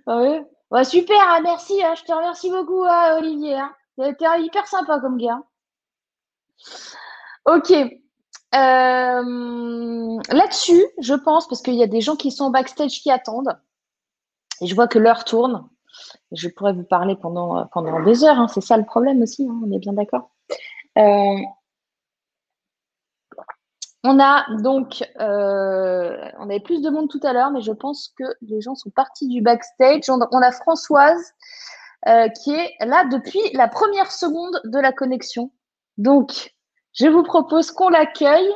Ouais? 0.07 0.45
super, 0.83 1.29
hein, 1.29 1.41
merci. 1.43 1.81
Hein, 1.83 1.93
je 1.95 2.03
te 2.03 2.11
remercie 2.11 2.49
beaucoup, 2.49 2.83
hein, 2.83 3.17
Olivier. 3.17 3.55
Hein. 3.55 3.73
été 4.03 4.25
hyper 4.39 4.67
sympa 4.67 4.99
comme 4.99 5.17
gars. 5.17 5.41
Ok. 7.45 7.71
Euh, 7.71 7.91
là-dessus, 10.29 10.85
je 10.99 11.13
pense, 11.13 11.47
parce 11.47 11.61
qu'il 11.61 11.75
y 11.75 11.83
a 11.83 11.87
des 11.87 12.01
gens 12.01 12.15
qui 12.15 12.31
sont 12.31 12.49
backstage 12.49 13.01
qui 13.01 13.11
attendent, 13.11 13.57
et 14.61 14.67
je 14.67 14.75
vois 14.75 14.87
que 14.87 14.99
l'heure 14.99 15.25
tourne. 15.25 15.67
Je 16.31 16.49
pourrais 16.49 16.73
vous 16.73 16.83
parler 16.83 17.15
pendant, 17.15 17.65
pendant 17.67 18.03
des 18.03 18.23
heures, 18.23 18.49
c'est 18.49 18.61
ça 18.61 18.77
le 18.77 18.85
problème 18.85 19.21
aussi, 19.21 19.47
on 19.49 19.71
est 19.71 19.79
bien 19.79 19.93
d'accord? 19.93 20.31
Euh, 20.97 21.37
on 24.05 24.19
a 24.19 24.45
donc, 24.61 25.03
euh, 25.19 26.29
on 26.39 26.43
avait 26.43 26.59
plus 26.59 26.81
de 26.81 26.89
monde 26.89 27.09
tout 27.09 27.19
à 27.23 27.33
l'heure, 27.33 27.49
mais 27.49 27.61
je 27.61 27.71
pense 27.71 28.13
que 28.17 28.23
les 28.41 28.61
gens 28.61 28.75
sont 28.75 28.91
partis 28.91 29.27
du 29.27 29.41
backstage. 29.41 30.03
On, 30.09 30.19
a 30.19 30.51
Françoise 30.51 31.33
euh, 32.07 32.29
qui 32.29 32.53
est 32.53 32.75
là 32.81 33.05
depuis 33.05 33.41
la 33.53 33.67
première 33.67 34.11
seconde 34.11 34.61
de 34.63 34.79
la 34.79 34.91
connexion. 34.91 35.51
Donc, 35.97 36.53
je 36.93 37.07
vous 37.07 37.23
propose 37.23 37.71
qu'on 37.71 37.89
l'accueille. 37.89 38.51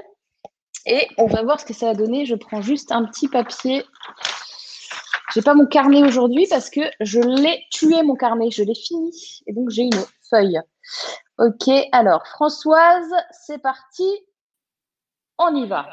Et 0.86 1.08
on 1.18 1.26
va 1.26 1.44
voir 1.44 1.60
ce 1.60 1.66
que 1.66 1.74
ça 1.74 1.88
va 1.88 1.94
donner. 1.94 2.26
Je 2.26 2.36
prends 2.36 2.62
juste 2.62 2.92
un 2.92 3.04
petit 3.06 3.28
papier. 3.28 3.84
J'ai 5.34 5.42
pas 5.42 5.56
mon 5.56 5.66
carnet 5.66 6.04
aujourd'hui 6.04 6.48
parce 6.50 6.70
que 6.70 6.82
je 7.02 7.20
l'ai 7.20 7.64
tué 7.72 8.02
mon 8.04 8.16
carnet, 8.16 8.50
je 8.50 8.64
l'ai 8.64 8.76
fini. 8.76 9.12
Et 9.46 9.54
donc 9.54 9.70
j'ai 9.70 9.84
une 9.84 10.06
feuille. 10.30 10.60
Ok, 11.38 11.70
alors 11.92 12.26
Françoise, 12.28 13.14
c'est 13.32 13.60
parti. 13.60 14.04
On 15.42 15.56
y 15.56 15.66
va. 15.66 15.90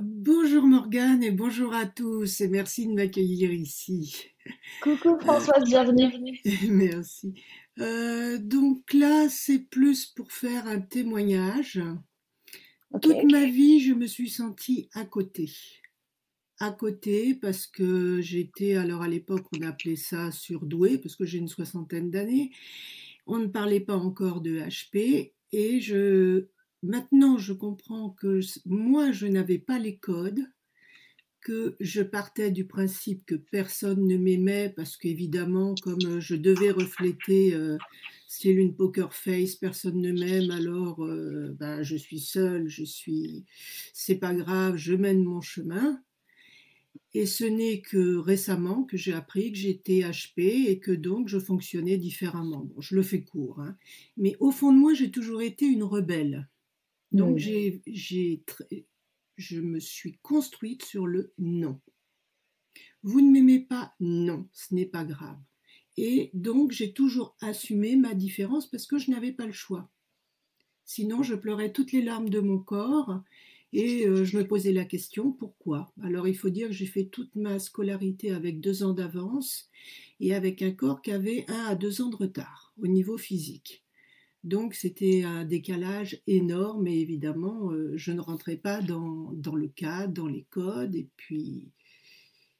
Bonjour 0.00 0.62
Morgane 0.62 1.22
et 1.22 1.30
bonjour 1.30 1.74
à 1.74 1.84
tous 1.84 2.40
et 2.40 2.48
merci 2.48 2.86
de 2.86 2.94
m'accueillir 2.94 3.52
ici. 3.52 4.24
Coucou 4.80 5.20
Françoise, 5.20 5.64
bienvenue. 5.64 6.40
merci. 6.70 7.34
Euh, 7.78 8.38
donc 8.38 8.94
là, 8.94 9.28
c'est 9.28 9.58
plus 9.58 10.06
pour 10.06 10.32
faire 10.32 10.66
un 10.66 10.80
témoignage. 10.80 11.78
Toute 13.02 13.30
ma 13.30 13.44
vie, 13.44 13.80
je 13.80 13.92
me 13.92 14.06
suis 14.06 14.30
sentie 14.30 14.88
à 14.94 15.04
côté. 15.04 15.50
À 16.58 16.70
côté 16.70 17.34
parce 17.34 17.66
que 17.66 18.22
j'étais, 18.22 18.76
alors 18.76 19.02
à 19.02 19.08
l'époque, 19.08 19.44
on 19.54 19.60
appelait 19.60 19.96
ça 19.96 20.30
surdoué 20.30 20.96
parce 20.96 21.16
que 21.16 21.26
j'ai 21.26 21.36
une 21.36 21.48
soixantaine 21.48 22.10
d'années. 22.10 22.50
On 23.26 23.36
ne 23.36 23.48
parlait 23.48 23.80
pas 23.80 23.96
encore 23.96 24.40
de 24.40 24.58
HP 24.58 25.34
et 25.52 25.80
je 25.82 26.46
Maintenant, 26.84 27.38
je 27.38 27.54
comprends 27.54 28.10
que 28.10 28.40
moi, 28.66 29.10
je 29.10 29.26
n'avais 29.26 29.58
pas 29.58 29.78
les 29.78 29.96
codes, 29.96 30.42
que 31.40 31.76
je 31.80 32.02
partais 32.02 32.50
du 32.50 32.66
principe 32.66 33.24
que 33.24 33.36
personne 33.36 34.06
ne 34.06 34.18
m'aimait 34.18 34.68
parce 34.68 34.98
qu'évidemment, 34.98 35.74
comme 35.82 36.20
je 36.20 36.36
devais 36.36 36.70
refléter 36.70 37.54
euh, 37.54 37.78
style 38.28 38.58
une 38.58 38.76
poker 38.76 39.14
face, 39.14 39.54
personne 39.54 40.02
ne 40.02 40.12
m'aime, 40.12 40.50
alors 40.50 41.02
euh, 41.06 41.56
ben, 41.58 41.82
je 41.82 41.96
suis 41.96 42.20
seule, 42.20 42.68
je 42.68 42.84
suis, 42.84 43.46
c'est 43.94 44.16
pas 44.16 44.34
grave, 44.34 44.76
je 44.76 44.92
mène 44.92 45.24
mon 45.24 45.40
chemin. 45.40 46.02
Et 47.14 47.24
ce 47.24 47.44
n'est 47.44 47.80
que 47.80 48.16
récemment 48.16 48.84
que 48.84 48.98
j'ai 48.98 49.14
appris 49.14 49.52
que 49.52 49.58
j'étais 49.58 50.00
HP 50.00 50.68
et 50.68 50.78
que 50.80 50.92
donc 50.92 51.28
je 51.28 51.38
fonctionnais 51.38 51.96
différemment. 51.96 52.64
Bon, 52.64 52.78
je 52.82 52.94
le 52.94 53.02
fais 53.02 53.22
court, 53.22 53.60
hein. 53.60 53.74
mais 54.18 54.36
au 54.38 54.50
fond 54.50 54.70
de 54.70 54.78
moi, 54.78 54.92
j'ai 54.92 55.10
toujours 55.10 55.40
été 55.40 55.64
une 55.64 55.84
rebelle. 55.84 56.46
Donc, 57.14 57.38
j'ai, 57.38 57.82
je 59.36 59.60
me 59.60 59.78
suis 59.78 60.18
construite 60.18 60.84
sur 60.84 61.06
le 61.06 61.32
non. 61.38 61.80
Vous 63.02 63.20
ne 63.20 63.30
m'aimez 63.30 63.60
pas 63.60 63.94
Non, 64.00 64.48
ce 64.52 64.74
n'est 64.74 64.86
pas 64.86 65.04
grave. 65.04 65.38
Et 65.96 66.30
donc, 66.34 66.72
j'ai 66.72 66.92
toujours 66.92 67.36
assumé 67.40 67.96
ma 67.96 68.14
différence 68.14 68.68
parce 68.68 68.86
que 68.86 68.98
je 68.98 69.10
n'avais 69.10 69.32
pas 69.32 69.46
le 69.46 69.52
choix. 69.52 69.90
Sinon, 70.84 71.22
je 71.22 71.34
pleurais 71.34 71.72
toutes 71.72 71.92
les 71.92 72.02
larmes 72.02 72.28
de 72.28 72.40
mon 72.40 72.58
corps 72.58 73.22
et 73.72 74.06
euh, 74.06 74.24
je 74.24 74.36
me 74.36 74.46
posais 74.46 74.72
la 74.72 74.84
question 74.84 75.32
pourquoi? 75.32 75.92
Alors, 76.02 76.26
il 76.26 76.36
faut 76.36 76.50
dire 76.50 76.68
que 76.68 76.74
j'ai 76.74 76.86
fait 76.86 77.06
toute 77.06 77.34
ma 77.36 77.58
scolarité 77.58 78.32
avec 78.32 78.60
deux 78.60 78.82
ans 78.82 78.92
d'avance 78.92 79.70
et 80.18 80.34
avec 80.34 80.62
un 80.62 80.72
corps 80.72 81.00
qui 81.00 81.12
avait 81.12 81.44
un 81.48 81.66
à 81.66 81.74
deux 81.74 82.02
ans 82.02 82.08
de 82.08 82.16
retard 82.16 82.72
au 82.82 82.88
niveau 82.88 83.16
physique. 83.16 83.83
Donc 84.44 84.74
c'était 84.74 85.22
un 85.22 85.46
décalage 85.46 86.20
énorme 86.26 86.86
et 86.86 87.00
évidemment, 87.00 87.72
euh, 87.72 87.92
je 87.96 88.12
ne 88.12 88.20
rentrais 88.20 88.58
pas 88.58 88.82
dans, 88.82 89.32
le 89.32 89.68
cadre, 89.68 90.12
dans 90.12 90.28
les 90.28 90.44
codes 90.50 90.94
et 90.94 91.08
puis, 91.16 91.72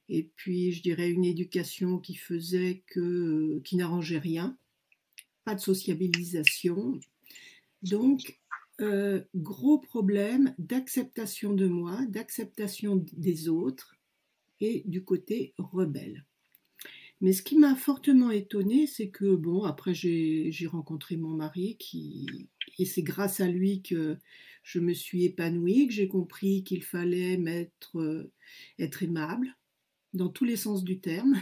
et 0.09 0.31
puis 0.35 0.73
je 0.73 0.83
dirais 0.83 1.11
une 1.11 1.27
éducation 1.27 1.99
qui 1.99 2.15
faisait 2.15 2.83
que, 2.87 3.61
qui 3.65 3.77
n'arrangeait 3.77 4.19
rien, 4.19 4.57
pas 5.45 5.55
de 5.55 5.61
sociabilisation. 5.61 6.99
Donc, 7.83 8.41
euh, 8.81 9.23
gros 9.35 9.79
problème 9.79 10.55
d'acceptation 10.57 11.53
de 11.53 11.69
moi, 11.69 11.99
d'acceptation 12.09 13.05
des 13.13 13.51
autres 13.51 13.95
et 14.61 14.85
du 14.87 15.05
côté 15.05 15.53
rebelle. 15.59 16.25
Mais 17.25 17.33
ce 17.33 17.41
qui 17.41 17.57
m'a 17.57 17.75
fortement 17.75 18.31
étonnée, 18.31 18.87
c'est 18.87 19.09
que, 19.09 19.35
bon, 19.35 19.65
après 19.65 19.95
j'ai 19.95 20.67
rencontré 20.67 21.17
mon 21.17 21.31
mari, 21.31 21.79
qui, 21.79 22.51
et 22.79 22.85
c'est 22.85 23.03
grâce 23.03 23.41
à 23.41 23.49
lui 23.49 23.81
que 23.81 24.19
je 24.63 24.79
me 24.79 24.93
suis 24.93 25.25
épanouie, 25.25 25.87
que 25.87 25.95
j'ai 25.95 26.07
compris 26.07 26.65
qu'il 26.65 26.83
fallait 26.83 27.43
être, 27.47 27.99
euh, 27.99 28.31
être 28.79 29.03
aimable, 29.03 29.57
dans 30.13 30.29
tous 30.29 30.45
les 30.45 30.59
sens 30.59 30.85
du 30.85 31.01
terme. 31.01 31.41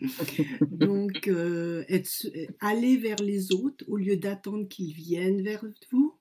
Donc, 0.70 1.28
euh, 1.28 1.84
être, 1.90 2.32
aller 2.60 2.96
vers 2.96 3.20
les 3.22 3.52
autres 3.52 3.84
au 3.88 3.98
lieu 3.98 4.16
d'attendre 4.16 4.66
qu'ils 4.66 4.94
viennent 4.94 5.42
vers 5.42 5.66
vous. 5.90 6.14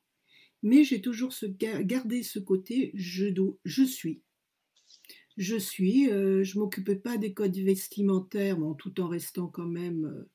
Mais 0.63 0.84
j'ai 0.84 0.99
toujours 0.99 1.32
ce, 1.32 1.45
gardé 1.45 2.23
ce 2.23 2.39
côté 2.39 2.91
je, 2.93 3.27
je 3.63 3.84
suis 3.84 4.21
je 5.41 5.58
suis. 5.58 6.10
Euh, 6.12 6.43
je 6.43 6.60
m'occupais 6.60 6.95
pas 6.95 7.17
des 7.17 7.34
codes 7.34 7.58
vestimentaires, 7.58 8.58
tout 8.77 9.01
en 9.01 9.08
restant 9.08 9.47
quand 9.47 9.65
même 9.65 10.25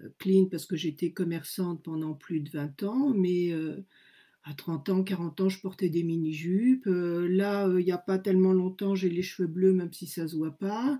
euh, 0.00 0.08
clean 0.18 0.46
parce 0.46 0.66
que 0.66 0.76
j'étais 0.76 1.12
commerçante 1.12 1.82
pendant 1.82 2.14
plus 2.14 2.40
de 2.40 2.50
20 2.50 2.82
ans, 2.84 3.12
mais 3.14 3.52
euh, 3.52 3.84
à 4.44 4.54
30 4.54 4.88
ans, 4.88 5.04
40 5.04 5.40
ans, 5.42 5.48
je 5.48 5.60
portais 5.60 5.90
des 5.90 6.02
mini-jupes. 6.02 6.86
là, 6.86 7.68
il 7.78 7.84
n'y 7.84 7.92
a 7.92 7.98
pas 7.98 8.18
tellement 8.18 8.52
longtemps, 8.52 8.94
j'ai 8.94 9.10
les 9.10 9.22
cheveux 9.22 9.48
bleus, 9.48 9.72
même 9.72 9.92
si 9.92 10.06
ça 10.06 10.22
ne 10.22 10.28
se 10.28 10.36
voit 10.36 10.58
pas. 10.58 10.98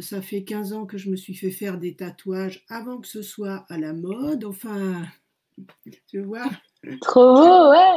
ça 0.00 0.22
fait 0.22 0.44
15 0.44 0.72
ans 0.72 0.86
que 0.86 0.98
je 0.98 1.10
me 1.10 1.16
suis 1.16 1.34
fait 1.34 1.50
faire 1.50 1.78
des 1.78 1.96
tatouages 1.96 2.64
avant 2.68 3.00
que 3.00 3.08
ce 3.08 3.22
soit 3.22 3.64
à 3.68 3.78
la 3.78 3.92
mode. 3.92 4.44
Enfin, 4.44 5.04
tu 6.06 6.20
vois 6.20 6.48
Trop 7.00 7.34
beau, 7.34 7.70
ouais, 7.70 7.92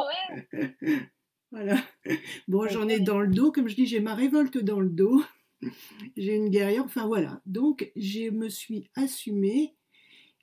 ouais. 0.53 1.09
Voilà. 1.51 1.83
Bon, 2.47 2.67
j'en 2.67 2.87
ai 2.87 2.99
dans 2.99 3.19
le 3.19 3.33
dos, 3.33 3.51
comme 3.51 3.67
je 3.67 3.75
dis, 3.75 3.85
j'ai 3.85 3.99
ma 3.99 4.15
révolte 4.15 4.57
dans 4.57 4.79
le 4.79 4.89
dos. 4.89 5.23
J'ai 6.15 6.35
une 6.35 6.49
guerrière, 6.49 6.85
enfin 6.85 7.07
voilà. 7.07 7.41
Donc, 7.47 7.91
je 7.95 8.29
me 8.29 8.47
suis 8.47 8.91
assumée 8.93 9.75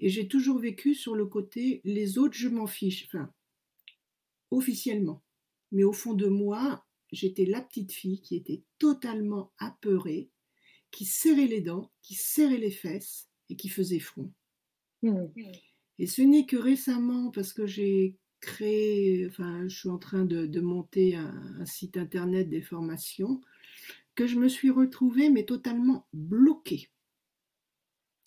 et 0.00 0.08
j'ai 0.08 0.26
toujours 0.26 0.58
vécu 0.58 0.96
sur 0.96 1.14
le 1.14 1.24
côté 1.26 1.80
les 1.84 2.18
autres, 2.18 2.36
je 2.36 2.48
m'en 2.48 2.66
fiche. 2.66 3.06
Enfin, 3.06 3.32
officiellement. 4.50 5.22
Mais 5.70 5.84
au 5.84 5.92
fond 5.92 6.14
de 6.14 6.26
moi, 6.26 6.84
j'étais 7.12 7.44
la 7.44 7.60
petite 7.60 7.92
fille 7.92 8.20
qui 8.20 8.34
était 8.36 8.64
totalement 8.78 9.52
apeurée, 9.58 10.30
qui 10.90 11.04
serrait 11.04 11.46
les 11.46 11.60
dents, 11.60 11.92
qui 12.02 12.14
serrait 12.14 12.58
les 12.58 12.70
fesses 12.70 13.28
et 13.50 13.56
qui 13.56 13.68
faisait 13.68 14.00
front. 14.00 14.32
Mmh. 15.02 15.26
Et 15.98 16.06
ce 16.06 16.22
n'est 16.22 16.46
que 16.46 16.56
récemment, 16.56 17.30
parce 17.30 17.52
que 17.52 17.66
j'ai 17.66 18.16
je 18.46 19.68
suis 19.68 19.88
en 19.88 19.98
train 19.98 20.24
de, 20.24 20.60
monter 20.60 21.16
un, 21.16 21.66
site 21.66 21.96
internet 21.96 22.48
des 22.48 22.62
formations, 22.62 23.40
que 24.14 24.26
je 24.26 24.38
me 24.38 24.48
suis 24.48 24.70
retrouvée, 24.70 25.30
mais 25.30 25.44
totalement 25.44 26.06
bloquée. 26.12 26.90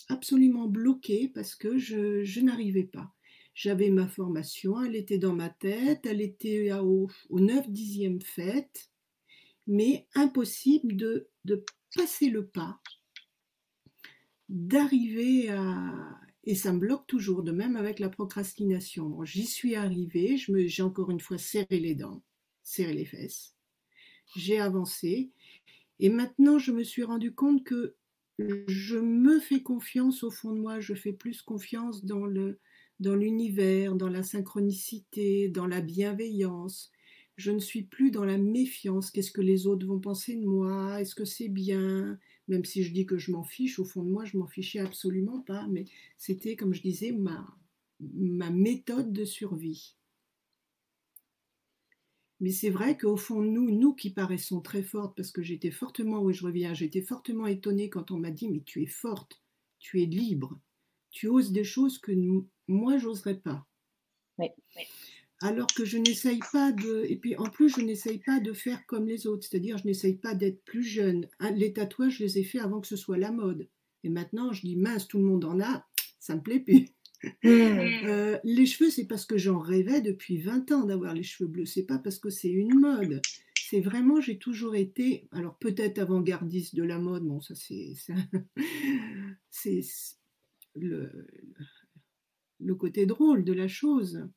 Absolument 0.10 0.68
bloquée 0.68 1.32
parce 1.34 1.56
que 1.56 1.78
je, 1.78 2.40
n'arrivais 2.42 2.84
pas. 2.84 3.14
J'avais 3.54 3.90
ma 3.90 4.08
formation, 4.08 4.84
elle 4.84 4.96
était 4.96 5.18
dans 5.18 5.34
ma 5.34 5.50
tête, 5.50 6.06
elle 6.06 6.22
était 6.22 6.72
au, 6.74 7.10
au 7.30 7.40
9-10e 7.40 8.22
fête, 8.22 8.92
mais 9.66 10.08
impossible 10.14 10.96
de 10.96 11.30
passer 11.96 12.30
le 12.30 12.46
pas, 12.46 12.80
d'arriver 14.50 15.50
à, 15.50 16.20
et 16.48 16.56
ça 16.56 16.72
me 16.72 16.80
bloque 16.80 17.06
toujours, 17.08 17.44
de 17.44 17.52
même 17.52 17.76
avec 17.76 18.00
la 18.00 18.08
procrastination. 18.08 19.22
J'y 19.26 19.46
suis 19.46 19.76
arrivée, 19.76 20.38
j'ai 20.38 20.82
encore 20.82 21.12
une 21.12 21.20
fois 21.20 21.38
serré 21.38 21.78
les 21.78 21.94
dents, 21.94 22.24
serré 22.64 22.94
les 22.94 23.04
fesses. 23.04 23.54
J'ai 24.34 24.58
avancé. 24.58 25.30
Et 26.00 26.08
maintenant, 26.08 26.58
je 26.58 26.72
me 26.72 26.84
suis 26.84 27.04
rendu 27.04 27.34
compte 27.34 27.66
que 27.66 27.96
je 28.40 28.98
me 28.98 29.42
fais 29.42 29.62
confiance 29.62 30.24
au 30.24 30.32
fond 30.32 30.54
de 30.54 30.60
moi, 30.60 30.80
je 30.80 30.94
fais 30.94 31.12
plus 31.12 31.42
confiance 31.42 32.06
dans 32.06 32.26
le 32.26 32.60
dans 33.02 33.16
l'univers, 33.16 33.96
dans 33.96 34.10
la 34.10 34.24
synchronicité, 34.24 35.50
dans 35.50 35.68
la 35.68 35.82
bienveillance. 35.82 36.92
Je 37.38 37.52
ne 37.52 37.60
suis 37.60 37.84
plus 37.84 38.12
dans 38.12 38.26
la 38.26 38.38
méfiance. 38.38 39.12
Qu'est-ce 39.12 39.32
que 39.32 39.42
les 39.42 39.68
autres 39.68 39.86
vont 39.86 40.00
penser 40.00 40.36
de 40.36 40.46
moi? 40.46 41.00
Est-ce 41.00 41.16
que 41.16 41.26
c'est 41.26 41.50
bien? 41.50 42.20
Même 42.48 42.66
si 42.66 42.84
je 42.84 42.92
dis 42.92 43.06
que 43.06 43.18
je 43.18 43.32
m'en 43.32 43.44
fiche, 43.44 43.80
au 43.80 43.86
fond 43.86 44.04
de 44.04 44.10
moi, 44.10 44.26
je 44.26 44.38
m'en 44.38 44.48
fichais 44.48 44.80
absolument 44.80 45.42
pas, 45.42 45.68
mais 45.68 45.86
c'était, 46.18 46.56
comme 46.56 46.74
je 46.74 46.82
disais, 46.82 47.12
ma, 47.12 47.46
ma 48.00 48.50
méthode 48.50 49.14
de 49.14 49.24
survie. 49.24 49.96
Mais 52.40 52.52
c'est 52.52 52.70
vrai 52.70 52.98
qu'au 52.98 53.18
fond 53.18 53.42
de 53.42 53.48
nous, 53.48 53.72
nous 53.72 53.94
qui 53.94 54.12
paraissons 54.12 54.62
très 54.62 54.84
fortes, 54.84 55.16
parce 55.16 55.32
que 55.32 55.42
j'étais 55.42 55.72
fortement, 55.72 56.22
oui 56.22 56.34
je 56.34 56.46
reviens, 56.46 56.74
j'étais 56.74 57.02
fortement 57.02 57.48
étonnée 57.48 57.90
quand 57.90 58.12
on 58.12 58.18
m'a 58.18 58.32
dit, 58.32 58.48
mais 58.50 58.62
tu 58.62 58.84
es 58.84 58.88
forte, 58.88 59.42
tu 59.80 60.02
es 60.02 60.06
libre, 60.06 60.60
tu 61.12 61.28
oses 61.28 61.52
des 61.52 61.64
choses 61.64 61.98
que 61.98 62.12
moi, 62.68 62.98
j'oserais 62.98 63.40
pas. 63.40 63.68
Oui 64.38 64.48
alors 65.42 65.68
que 65.68 65.86
je 65.86 65.98
n'essaye 65.98 66.40
pas 66.52 66.72
de... 66.72 67.06
Et 67.08 67.18
puis 67.18 67.36
en 67.38 67.46
plus, 67.46 67.70
je 67.70 67.82
n'essaye 67.82 68.20
pas 68.20 68.40
de 68.40 68.54
faire 68.54 68.86
comme 68.88 69.08
les 69.08 69.28
autres, 69.28 69.48
c'est-à-dire 69.48 69.78
je 69.78 69.86
n'essaye 69.86 70.18
pas 70.18 70.34
d'être 70.34 70.64
plus 70.64 70.84
jeune. 70.84 71.28
Ah, 71.40 71.52
les 71.52 71.74
tatouages, 71.74 72.18
je 72.18 72.24
les 72.24 72.40
ai 72.40 72.44
faits 72.44 72.62
avant 72.62 72.82
que 72.82 72.88
ce 72.88 72.96
soit 72.96 73.18
la 73.18 73.32
mode. 73.32 73.68
Et 74.04 74.10
maintenant, 74.10 74.52
je 74.52 74.62
dis, 74.62 74.76
mince, 74.76 75.08
tout 75.08 75.18
le 75.18 75.26
monde 75.26 75.46
en 75.46 75.60
a, 75.60 75.86
ça 76.20 76.36
me 76.36 76.42
plaît 76.42 76.60
plus. 76.60 76.88
Hmm. 77.44 77.50
Euh, 77.50 78.38
les 78.44 78.66
cheveux, 78.66 78.90
c'est 78.90 79.08
parce 79.08 79.26
que 79.26 79.38
j'en 79.38 79.60
rêvais 79.60 80.02
depuis 80.02 80.38
20 80.38 80.72
ans 80.72 80.86
d'avoir 80.86 81.14
les 81.14 81.24
cheveux 81.24 81.50
bleus. 81.50 81.66
C'est 81.66 81.86
pas 81.86 81.98
parce 81.98 82.20
que 82.20 82.30
c'est 82.30 82.50
une 82.50 82.80
mode. 82.80 83.22
C'est 83.70 83.82
vraiment, 83.82 84.22
j'ai 84.22 84.38
toujours 84.38 84.76
été, 84.76 85.28
alors 85.32 85.58
peut-être 85.58 86.00
avant-gardiste 86.00 86.76
de 86.76 86.84
la 86.84 87.00
mode, 87.00 87.24
bon, 87.24 87.42
ça 87.42 87.54
c'est, 87.56 87.94
c'est 89.50 89.82
le, 90.76 91.28
le 92.60 92.76
côté 92.76 93.06
drôle 93.06 93.44
de 93.44 93.54
la 93.54 93.68
chose. 93.68 94.30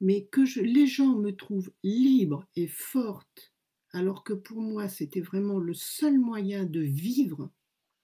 Mais 0.00 0.24
que 0.26 0.44
je, 0.44 0.60
les 0.60 0.86
gens 0.86 1.16
me 1.16 1.34
trouvent 1.34 1.72
libre 1.82 2.46
et 2.56 2.66
forte, 2.66 3.52
alors 3.92 4.24
que 4.24 4.32
pour 4.32 4.60
moi, 4.60 4.88
c'était 4.88 5.20
vraiment 5.20 5.58
le 5.58 5.74
seul 5.74 6.18
moyen 6.18 6.64
de 6.64 6.80
vivre, 6.80 7.50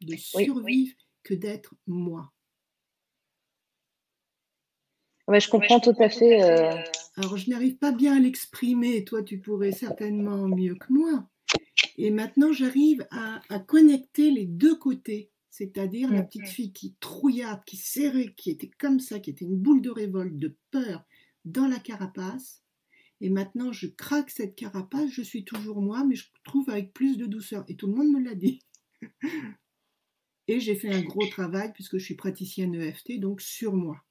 de 0.00 0.16
survivre, 0.16 0.96
que 1.22 1.34
d'être 1.34 1.74
moi 1.86 2.32
je 5.38 5.48
comprends 5.48 5.78
tout 5.78 5.94
à 6.00 6.08
fait. 6.08 6.42
Euh, 6.42 6.72
euh, 6.72 6.82
Alors, 7.16 7.36
je 7.36 7.48
n'arrive 7.50 7.76
pas 7.76 7.92
bien 7.92 8.16
à 8.16 8.18
l'exprimer. 8.18 9.04
Toi, 9.04 9.22
tu 9.22 9.38
pourrais 9.38 9.72
certainement 9.72 10.48
mieux 10.48 10.74
que 10.74 10.92
moi. 10.92 11.28
Et 11.96 12.10
maintenant, 12.10 12.52
j'arrive 12.52 13.06
à, 13.10 13.40
connecter 13.60 14.30
les 14.30 14.46
deux 14.46 14.74
côtés. 14.74 15.30
C'est-à-dire 15.50 16.10
la 16.10 16.22
petite 16.22 16.48
fille 16.48 16.72
qui 16.72 16.94
trouillarde, 17.00 17.62
qui 17.66 17.76
serrait, 17.76 18.32
qui 18.36 18.50
était 18.50 18.70
comme 18.78 18.98
ça, 18.98 19.20
qui 19.20 19.30
était 19.30 19.44
une 19.44 19.58
boule 19.58 19.82
de 19.82 19.90
révolte, 19.90 20.38
de 20.38 20.56
peur 20.70 21.04
dans 21.44 21.66
la 21.66 21.78
carapace. 21.78 22.62
Et 23.20 23.30
maintenant, 23.30 23.72
je 23.72 23.86
craque 23.86 24.30
cette 24.30 24.56
carapace, 24.56 25.10
je 25.10 25.22
suis 25.22 25.44
toujours 25.44 25.82
moi, 25.82 26.04
mais 26.04 26.14
je 26.14 26.26
trouve 26.44 26.70
avec 26.70 26.92
plus 26.94 27.18
de 27.18 27.26
douceur. 27.26 27.64
Et 27.68 27.76
tout 27.76 27.86
le 27.86 27.94
monde 27.94 28.10
me 28.10 28.20
l'a 28.22 28.34
dit. 28.34 28.62
Et 30.48 30.58
j'ai 30.58 30.74
fait 30.74 30.92
un 30.92 31.02
gros 31.02 31.26
travail, 31.28 31.72
puisque 31.72 31.98
je 31.98 32.04
suis 32.04 32.16
praticienne 32.16 32.74
EFT, 32.74 33.20
donc 33.20 33.40
sur 33.40 33.74
moi. 33.74 34.02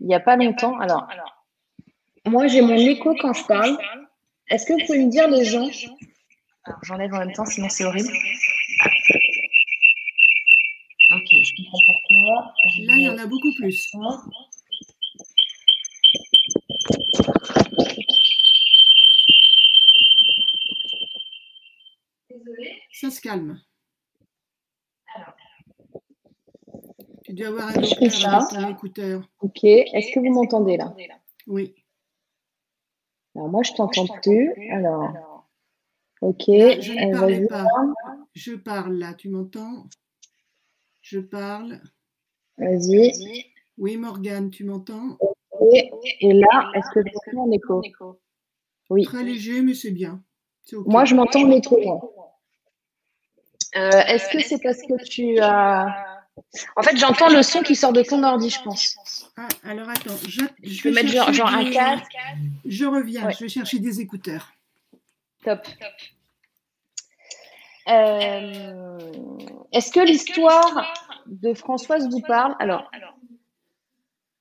il 0.00 0.06
n'y 0.06 0.14
a 0.14 0.20
pas 0.20 0.36
longtemps. 0.36 0.78
Alors, 0.78 1.06
moi, 2.26 2.46
j'ai 2.46 2.60
mon 2.60 2.76
écho 2.76 3.14
quand 3.20 3.32
je 3.32 3.44
parle. 3.44 3.78
Est-ce 4.50 4.66
que 4.66 4.72
vous 4.72 4.86
pouvez 4.86 5.04
me 5.04 5.10
dire 5.10 5.28
les 5.28 5.44
gens? 5.44 5.68
Alors, 6.64 6.80
j'enlève 6.84 7.12
en 7.14 7.18
même 7.18 7.32
temps, 7.32 7.44
sinon 7.44 7.68
c'est 7.68 7.84
horrible. 7.84 8.08
Ok, 11.10 11.26
je 11.30 11.52
comprends 11.56 11.78
pourquoi. 11.86 12.54
Là, 12.84 12.96
il 12.96 13.02
y 13.02 13.08
en 13.08 13.18
a 13.18 13.26
beaucoup 13.26 13.52
plus. 13.54 13.90
Désolée. 22.28 22.82
Ça 22.92 23.10
se 23.10 23.20
calme. 23.20 23.60
Tu 27.24 27.34
dois 27.34 27.48
avoir 27.48 27.68
un 27.68 28.70
écouteur, 28.70 29.28
Ok. 29.40 29.64
Est-ce 29.64 30.14
que 30.14 30.20
vous 30.20 30.32
m'entendez 30.32 30.76
là? 30.76 30.94
Oui. 31.46 31.74
Alors 33.34 33.48
moi, 33.48 33.62
je 33.62 33.72
t'entends 33.72 34.06
plus. 34.22 34.70
Alors. 34.70 35.48
Ok. 36.20 36.44
je 36.46 36.92
ne 36.92 37.14
euh, 37.14 37.18
parlais 37.18 37.46
pas. 37.46 37.66
Je 38.34 38.54
parle 38.54 38.98
là. 38.98 39.14
Tu 39.14 39.28
m'entends? 39.28 39.86
Je 41.02 41.20
parle. 41.20 41.80
Vas-y. 42.58 43.46
Oui, 43.76 43.96
Morgane, 43.96 44.50
tu 44.50 44.64
m'entends? 44.64 45.16
Et 45.72 46.32
là, 46.32 46.70
est-ce 46.74 46.90
que 46.94 47.00
tu 47.00 47.36
en 47.36 47.50
écho? 47.50 47.82
Oui. 48.90 49.04
Très 49.04 49.22
léger, 49.22 49.62
mais 49.62 49.74
c'est 49.74 49.90
bien. 49.90 50.22
Moi, 50.86 51.04
je 51.04 51.14
m'entends 51.14 51.42
en 51.42 51.50
écho. 51.50 51.78
Euh, 53.76 53.90
est-ce 53.90 54.30
que 54.30 54.40
c'est 54.42 54.60
parce 54.62 54.78
que 54.78 55.04
tu 55.04 55.38
as 55.40 56.18
en 56.76 56.82
fait, 56.82 56.96
j'entends 56.96 57.28
le 57.28 57.42
son 57.42 57.62
qui 57.62 57.74
sort 57.74 57.92
de 57.92 58.02
ton 58.02 58.22
ordi, 58.22 58.50
je 58.50 58.62
pense. 58.62 59.30
Ah, 59.36 59.48
alors 59.64 59.88
attends, 59.88 60.16
je, 60.28 60.42
je, 60.62 60.82
vais 60.84 60.90
mettre 60.90 61.32
genre, 61.32 61.48
un 61.48 61.70
casque. 61.70 62.12
Je 62.64 62.84
reviens, 62.84 63.30
je 63.30 63.40
vais 63.40 63.48
chercher 63.48 63.78
des 63.78 64.00
écouteurs. 64.00 64.52
Top. 65.44 65.66
Euh, 67.88 68.98
est-ce 69.72 69.90
que 69.92 70.00
l'histoire 70.00 70.84
de 71.28 71.54
Françoise 71.54 72.08
vous 72.10 72.20
parle 72.20 72.56
Alors, 72.58 72.90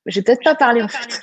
je 0.05 0.19
vais 0.19 0.23
peut-être 0.23 0.43
pas 0.43 0.55
parler 0.55 0.81
en 0.81 0.87
fait. 0.87 1.21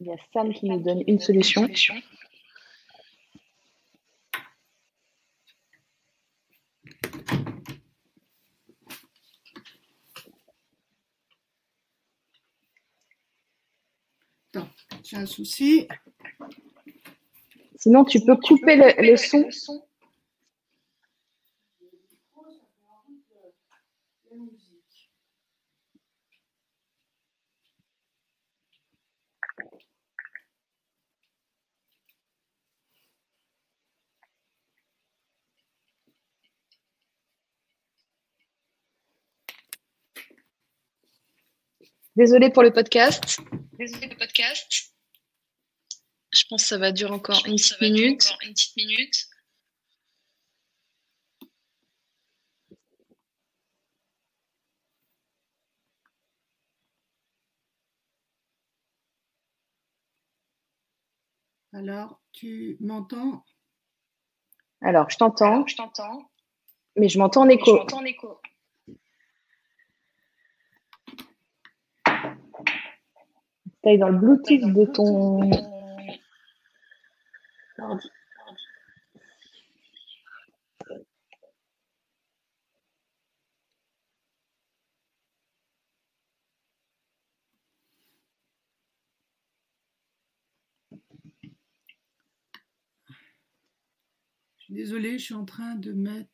Il 0.00 0.06
y 0.06 0.12
a 0.12 0.16
Sam 0.32 0.52
qui 0.54 0.66
nous 0.66 0.80
donne 0.80 1.02
une 1.08 1.18
solution. 1.18 1.68
Attends, 14.54 14.68
j'ai 15.08 15.16
un 15.16 15.24
souci. 15.24 15.88
Sinon, 17.76 18.04
tu 18.04 18.20
peux 18.20 18.36
couper 18.36 18.76
le, 18.76 19.16
son. 19.16 19.48
Désolée 42.14 42.50
pour 42.50 42.62
le 42.62 42.72
podcast. 42.72 43.40
Désolée 43.78 44.08
pour 44.08 44.10
le 44.10 44.18
podcast. 44.18 44.97
Je 46.48 46.54
pense 46.54 46.62
que 46.62 46.68
ça 46.68 46.78
va 46.78 46.92
durer 46.92 47.12
encore 47.12 47.42
une 47.44 47.56
petite 47.56 47.78
minute. 47.82 48.26
une 48.42 48.54
petite 48.54 48.74
minute. 48.78 49.28
Alors, 61.74 62.18
tu 62.32 62.78
m'entends? 62.80 63.44
Alors, 64.80 65.10
je 65.10 65.18
t'entends. 65.18 65.66
Je 65.66 65.76
t'entends. 65.76 66.30
Mais 66.96 67.10
je 67.10 67.18
m'entends 67.18 67.42
en 67.42 67.48
écho. 67.50 67.66
Je 67.66 67.76
m'entends 67.76 67.98
en 67.98 68.04
écho. 68.06 68.40
dans 73.98 74.08
le 74.08 74.18
Bluetooth 74.18 74.72
de 74.72 74.84
ton 74.86 75.77
Je 77.78 77.84
suis 94.64 94.74
désolée, 94.74 95.18
je 95.18 95.24
suis 95.24 95.34
en 95.34 95.44
train 95.44 95.76
de 95.76 95.92
mettre. 95.92 96.28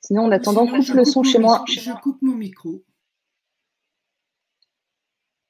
Sinon, 0.00 0.24
en 0.24 0.30
attendant, 0.30 0.66
coupe 0.66 0.88
le 0.88 1.04
son 1.04 1.22
chez 1.22 1.38
moi. 1.38 1.64
Je 1.68 2.00
coupe 2.00 2.20
mon 2.20 2.34
micro. 2.34 2.84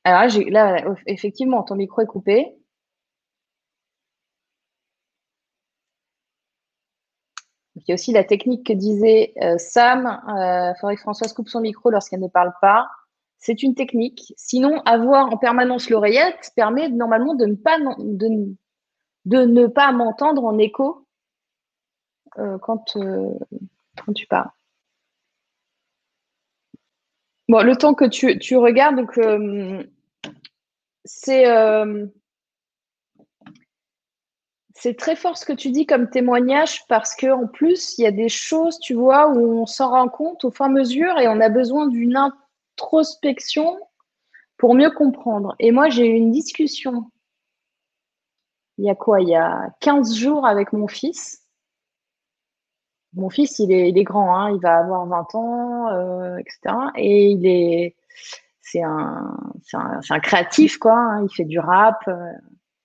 Alors 0.04 0.28
là, 0.50 0.84
effectivement, 1.06 1.62
ton 1.64 1.74
micro 1.74 2.02
est 2.02 2.06
coupé. 2.06 2.61
Il 7.82 7.90
y 7.90 7.92
a 7.92 7.94
aussi 7.94 8.12
la 8.12 8.24
technique 8.24 8.66
que 8.66 8.72
disait 8.72 9.32
euh, 9.42 9.56
Sam, 9.58 10.22
il 10.28 10.32
euh, 10.32 10.74
faudrait 10.80 10.96
que 10.96 11.02
Françoise 11.02 11.32
coupe 11.32 11.48
son 11.48 11.60
micro 11.60 11.90
lorsqu'elle 11.90 12.20
ne 12.20 12.28
parle 12.28 12.52
pas. 12.60 12.88
C'est 13.38 13.62
une 13.62 13.74
technique. 13.74 14.32
Sinon, 14.36 14.80
avoir 14.84 15.32
en 15.32 15.36
permanence 15.36 15.90
l'oreillette 15.90 16.52
permet 16.54 16.88
normalement 16.88 17.34
de 17.34 17.46
ne 17.46 17.56
pas, 17.56 17.78
de, 17.78 18.56
ne 19.26 19.66
pas 19.66 19.90
m'entendre 19.90 20.44
en 20.44 20.58
écho 20.58 21.06
euh, 22.38 22.56
quand, 22.58 22.96
quand 24.04 24.12
tu 24.12 24.26
parles. 24.28 24.50
Bon, 27.48 27.64
le 27.64 27.74
temps 27.74 27.94
que 27.94 28.04
tu, 28.04 28.38
tu 28.38 28.56
regardes, 28.56 28.96
donc 28.96 29.18
c'est 31.04 31.44
c'est 34.82 34.96
très 34.96 35.14
fort 35.14 35.36
ce 35.38 35.46
que 35.46 35.52
tu 35.52 35.70
dis 35.70 35.86
comme 35.86 36.10
témoignage 36.10 36.84
parce 36.88 37.14
que 37.14 37.28
en 37.28 37.46
plus 37.46 37.96
il 37.98 38.02
y 38.02 38.06
a 38.06 38.10
des 38.10 38.28
choses, 38.28 38.80
tu 38.80 38.94
vois, 38.94 39.28
où 39.28 39.60
on 39.60 39.66
s'en 39.66 39.90
rend 39.90 40.08
compte 40.08 40.44
au 40.44 40.50
fur 40.50 40.66
et 40.66 40.68
à 40.68 40.72
mesure 40.72 41.18
et 41.20 41.28
on 41.28 41.40
a 41.40 41.48
besoin 41.48 41.86
d'une 41.86 42.16
introspection 42.16 43.78
pour 44.56 44.74
mieux 44.74 44.90
comprendre. 44.90 45.54
Et 45.60 45.70
moi, 45.70 45.88
j'ai 45.88 46.08
eu 46.08 46.14
une 46.14 46.32
discussion 46.32 47.04
il 48.78 48.86
y 48.86 48.90
a 48.90 48.96
quoi? 48.96 49.20
Il 49.20 49.28
y 49.28 49.36
a 49.36 49.70
15 49.80 50.16
jours 50.16 50.46
avec 50.46 50.72
mon 50.72 50.88
fils. 50.88 51.42
Mon 53.14 53.30
fils, 53.30 53.60
il 53.60 53.70
est, 53.70 53.92
grand, 54.02 54.34
hein, 54.34 54.50
il 54.50 54.60
va 54.60 54.78
avoir 54.78 55.06
20 55.06 55.34
ans, 55.36 55.88
euh, 55.90 56.36
etc. 56.38 56.74
Et 56.96 57.30
il 57.30 57.46
est, 57.46 57.94
c'est 58.60 58.82
un, 58.82 59.36
créatif. 60.22 60.78
Hein. 60.86 61.20
il 61.22 61.32
fait 61.32 61.44
du 61.44 61.60
rap, 61.60 62.02
euh, 62.08 62.32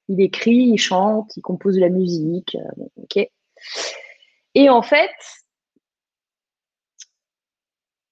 il 0.07 0.21
écrit, 0.21 0.55
il 0.55 0.77
chante, 0.77 1.35
il 1.35 1.41
compose 1.41 1.75
de 1.75 1.81
la 1.81 1.89
musique. 1.89 2.55
Euh. 2.55 3.25
Et 4.55 4.69
en 4.69 4.81
fait, 4.81 5.11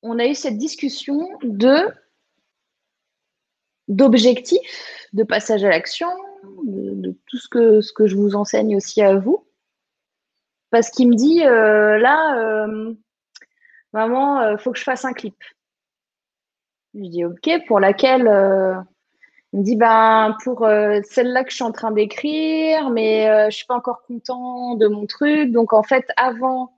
on 0.02 0.20
a 0.20 0.26
eu 0.28 0.36
cette 0.36 0.58
discussion 0.58 1.28
de 1.42 1.88
d'objectifs, 3.88 5.08
de 5.14 5.24
passage 5.24 5.64
à 5.64 5.70
l'action, 5.70 6.10
de, 6.64 7.16
tout 7.28 7.38
ce 7.38 7.48
que, 7.48 7.82
ce 7.82 7.94
que 7.94 8.08
je 8.08 8.16
vous 8.16 8.36
enseigne 8.36 8.76
aussi 8.76 9.02
à 9.02 9.16
vous. 9.16 9.46
Parce 10.72 10.90
qu'il 10.90 11.10
me 11.10 11.16
dit, 11.16 11.46
euh, 11.46 11.98
là, 12.00 12.38
euh, 12.40 12.94
maman, 13.94 14.42
il 14.42 14.46
euh, 14.46 14.58
faut 14.58 14.72
que 14.72 14.80
je 14.80 14.84
fasse 14.84 15.06
un 15.06 15.14
clip. 15.14 15.38
Je 16.94 17.08
dis, 17.08 17.26
OK, 17.26 17.50
pour 17.68 17.80
laquelle 17.80 18.28
Il 19.56 19.60
me 19.60 19.64
dit, 19.64 19.78
ben, 19.78 20.36
pour 20.44 20.68
celle-là 21.06 21.46
que 21.46 21.50
je 21.50 21.56
suis 21.56 21.64
en 21.64 21.72
train 21.72 21.92
d'écrire, 21.92 22.90
mais 22.90 23.26
je 23.26 23.46
ne 23.46 23.52
suis 23.52 23.66
pas 23.66 23.76
encore 23.76 24.04
content 24.04 24.76
de 24.76 24.88
mon 24.88 25.06
truc. 25.06 25.52
Donc, 25.52 25.72
en 25.72 25.82
fait, 25.82 26.06
avant 26.18 26.76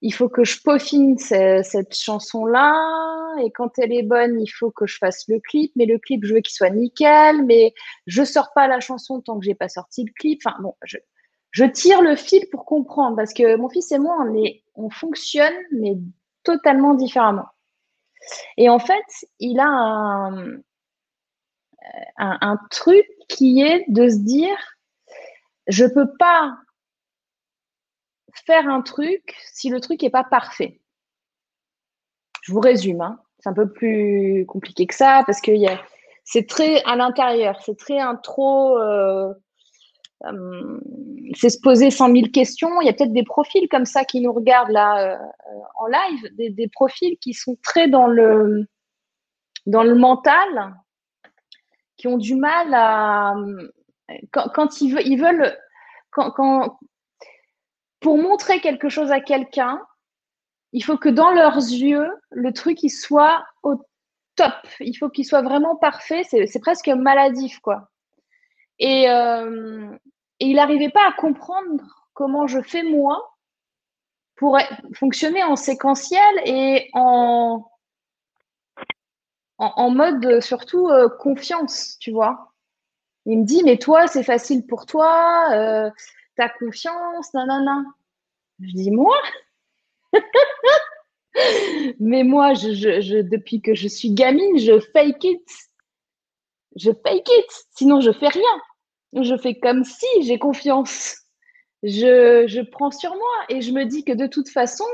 il 0.00 0.12
faut 0.12 0.28
que 0.28 0.44
je 0.44 0.60
peaufine 0.62 1.18
cette 1.18 1.94
chanson-là. 1.94 3.34
Et 3.42 3.50
quand 3.50 3.78
elle 3.78 3.92
est 3.92 4.02
bonne, 4.02 4.40
il 4.40 4.48
faut 4.48 4.70
que 4.70 4.86
je 4.86 4.96
fasse 4.98 5.26
le 5.28 5.40
clip. 5.40 5.72
Mais 5.76 5.86
le 5.86 5.98
clip, 5.98 6.24
je 6.24 6.34
veux 6.34 6.40
qu'il 6.40 6.54
soit 6.54 6.70
nickel. 6.70 7.44
Mais 7.44 7.74
je 8.06 8.22
sors 8.22 8.52
pas 8.54 8.68
la 8.68 8.80
chanson 8.80 9.20
tant 9.20 9.38
que 9.38 9.44
j'ai 9.44 9.54
pas 9.54 9.68
sorti 9.68 10.04
le 10.04 10.12
clip. 10.14 10.40
Enfin, 10.44 10.56
bon, 10.60 10.74
je, 10.84 11.64
tire 11.64 12.00
le 12.02 12.14
fil 12.14 12.48
pour 12.50 12.64
comprendre 12.64 13.16
parce 13.16 13.34
que 13.34 13.56
mon 13.56 13.68
fils 13.68 13.90
et 13.90 13.98
moi, 13.98 14.16
on 14.76 14.90
fonctionne, 14.90 15.54
mais 15.72 15.96
totalement 16.44 16.94
différemment. 16.94 17.46
Et 18.56 18.68
en 18.68 18.78
fait, 18.78 19.26
il 19.40 19.58
a 19.58 19.66
un, 19.66 20.58
un, 22.16 22.38
un 22.40 22.56
truc 22.70 23.06
qui 23.28 23.62
est 23.62 23.84
de 23.88 24.08
se 24.08 24.16
dire, 24.16 24.56
je 25.66 25.84
peux 25.84 26.10
pas 26.18 26.56
faire 28.46 28.68
un 28.68 28.82
truc 28.82 29.34
si 29.52 29.68
le 29.68 29.80
truc 29.80 30.02
n'est 30.02 30.10
pas 30.10 30.24
parfait. 30.24 30.80
Je 32.42 32.52
vous 32.52 32.60
résume, 32.60 33.00
hein. 33.00 33.20
c'est 33.38 33.48
un 33.48 33.54
peu 33.54 33.70
plus 33.70 34.46
compliqué 34.46 34.86
que 34.86 34.94
ça 34.94 35.22
parce 35.26 35.40
que 35.40 35.52
c'est 36.24 36.46
très 36.46 36.82
à 36.84 36.96
l'intérieur, 36.96 37.60
c'est 37.62 37.76
très 37.76 37.98
intro. 37.98 38.78
Euh, 38.78 39.32
euh, 40.24 40.80
c'est 41.34 41.50
se 41.50 41.60
poser 41.60 41.90
100 41.90 42.12
000 42.12 42.28
questions. 42.32 42.80
Il 42.80 42.86
y 42.86 42.88
a 42.88 42.92
peut-être 42.92 43.12
des 43.12 43.22
profils 43.22 43.68
comme 43.68 43.84
ça 43.84 44.04
qui 44.04 44.20
nous 44.20 44.32
regardent 44.32 44.70
là 44.70 45.12
euh, 45.12 45.16
en 45.76 45.86
live, 45.86 46.28
des, 46.36 46.68
profils 46.68 47.16
qui 47.18 47.34
sont 47.34 47.56
très 47.62 47.86
dans 47.86 48.08
le, 48.08 48.66
dans 49.66 49.84
le 49.84 49.94
mental, 49.94 50.74
qui 51.98 52.08
ont 52.08 52.16
du 52.16 52.34
mal 52.36 52.72
à. 52.72 53.34
Quand, 54.32 54.80
ils, 54.80 54.94
veulent, 54.94 55.06
ils 55.06 55.20
veulent 55.20 55.58
quand, 56.10 56.78
pour 58.00 58.16
montrer 58.16 58.60
quelque 58.60 58.88
chose 58.88 59.12
à 59.12 59.20
quelqu'un, 59.20 59.82
il 60.72 60.82
faut 60.82 60.96
que 60.96 61.10
dans 61.10 61.30
leurs 61.30 61.56
yeux, 61.56 62.08
le 62.30 62.52
truc 62.52 62.82
il 62.82 62.90
soit 62.90 63.44
au 63.62 63.74
top. 64.36 64.54
Il 64.80 64.94
faut 64.94 65.10
qu'il 65.10 65.26
soit 65.26 65.42
vraiment 65.42 65.76
parfait. 65.76 66.22
C'est 66.24 66.60
presque 66.60 66.88
maladif, 66.88 67.58
quoi. 67.58 67.90
Et, 68.78 69.10
euh, 69.10 69.94
et 70.40 70.46
il 70.46 70.56
n'arrivait 70.56 70.90
pas 70.90 71.06
à 71.06 71.12
comprendre 71.12 72.08
comment 72.14 72.46
je 72.46 72.62
fais 72.62 72.84
moi 72.84 73.34
pour 74.36 74.56
fonctionner 74.94 75.42
en 75.42 75.56
séquentiel 75.56 76.40
et 76.44 76.88
en, 76.94 77.64
en, 79.58 79.90
mode 79.90 80.40
surtout 80.40 80.88
euh, 80.88 81.08
confiance, 81.08 81.98
tu 81.98 82.12
vois. 82.12 82.52
Il 83.26 83.40
me 83.40 83.44
dit, 83.44 83.62
mais 83.64 83.76
toi, 83.76 84.06
c'est 84.06 84.22
facile 84.22 84.66
pour 84.66 84.86
toi. 84.86 85.48
Euh, 85.52 85.90
ta 86.36 86.48
confiance, 86.48 87.34
nanana. 87.34 87.84
Je 88.60 88.72
dis, 88.72 88.90
moi? 88.90 89.16
Mais 92.00 92.24
moi, 92.24 92.54
depuis 92.54 93.60
que 93.60 93.74
je 93.74 93.86
suis 93.86 94.10
gamine, 94.10 94.58
je 94.58 94.80
fake 94.80 95.24
it. 95.24 95.48
Je 96.74 96.90
fake 96.90 97.28
it, 97.28 97.66
sinon 97.76 98.00
je 98.00 98.10
fais 98.12 98.28
rien. 98.28 98.62
Je 99.12 99.36
fais 99.36 99.54
comme 99.54 99.84
si 99.84 100.06
j'ai 100.22 100.38
confiance. 100.38 101.18
Je, 101.82 102.44
je 102.48 102.60
prends 102.60 102.90
sur 102.90 103.10
moi 103.10 103.44
et 103.48 103.60
je 103.60 103.72
me 103.72 103.84
dis 103.84 104.04
que 104.04 104.12
de 104.12 104.26
toute 104.26 104.48
façon, 104.48 104.86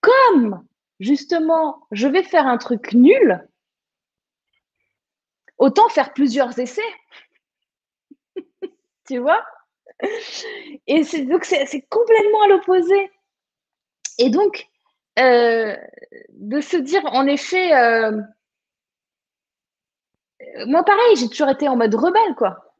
comme 0.00 0.64
justement, 1.00 1.86
je 1.90 2.06
vais 2.06 2.22
faire 2.22 2.46
un 2.46 2.58
truc 2.58 2.92
nul, 2.92 3.49
autant 5.60 5.88
faire 5.88 6.12
plusieurs 6.12 6.58
essais. 6.58 6.82
tu 9.06 9.18
vois? 9.18 9.44
Et 10.86 11.02
donc, 11.26 11.44
c'est, 11.44 11.86
complètement 11.88 12.42
à 12.42 12.48
l'opposé. 12.48 13.10
Et 14.18 14.30
donc, 14.30 14.66
euh, 15.18 15.76
de 16.30 16.60
se 16.60 16.76
dire, 16.76 17.02
en 17.06 17.26
effet, 17.26 17.74
euh, 17.74 18.20
moi, 20.66 20.82
pareil, 20.82 21.16
j'ai 21.16 21.28
toujours 21.28 21.50
été 21.50 21.68
en 21.68 21.76
mode 21.76 21.94
rebelle, 21.94 22.34
quoi. 22.36 22.74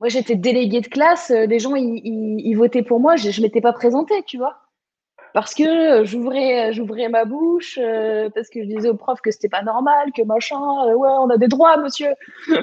Moi, 0.00 0.08
j'étais 0.08 0.36
déléguée 0.36 0.80
de 0.80 0.88
classe, 0.88 1.30
euh, 1.30 1.46
des 1.46 1.58
gens, 1.58 1.74
ils, 1.74 2.54
votaient 2.54 2.82
pour 2.82 3.00
moi, 3.00 3.16
je 3.16 3.28
ne 3.28 3.46
m'étais 3.46 3.60
pas 3.60 3.72
présentée, 3.72 4.22
tu 4.24 4.38
vois. 4.38 4.65
Parce 5.36 5.54
que 5.54 6.02
j'ouvrais, 6.06 6.72
j'ouvrais 6.72 7.10
ma 7.10 7.26
bouche, 7.26 7.78
parce 8.34 8.48
que 8.48 8.62
je 8.62 8.68
disais 8.68 8.88
au 8.88 8.96
prof 8.96 9.20
que 9.20 9.30
c'était 9.30 9.50
pas 9.50 9.60
normal, 9.60 10.10
que 10.16 10.22
machin, 10.22 10.56
ouais, 10.94 11.10
on 11.10 11.28
a 11.28 11.36
des 11.36 11.46
droits, 11.46 11.76
monsieur. 11.76 12.14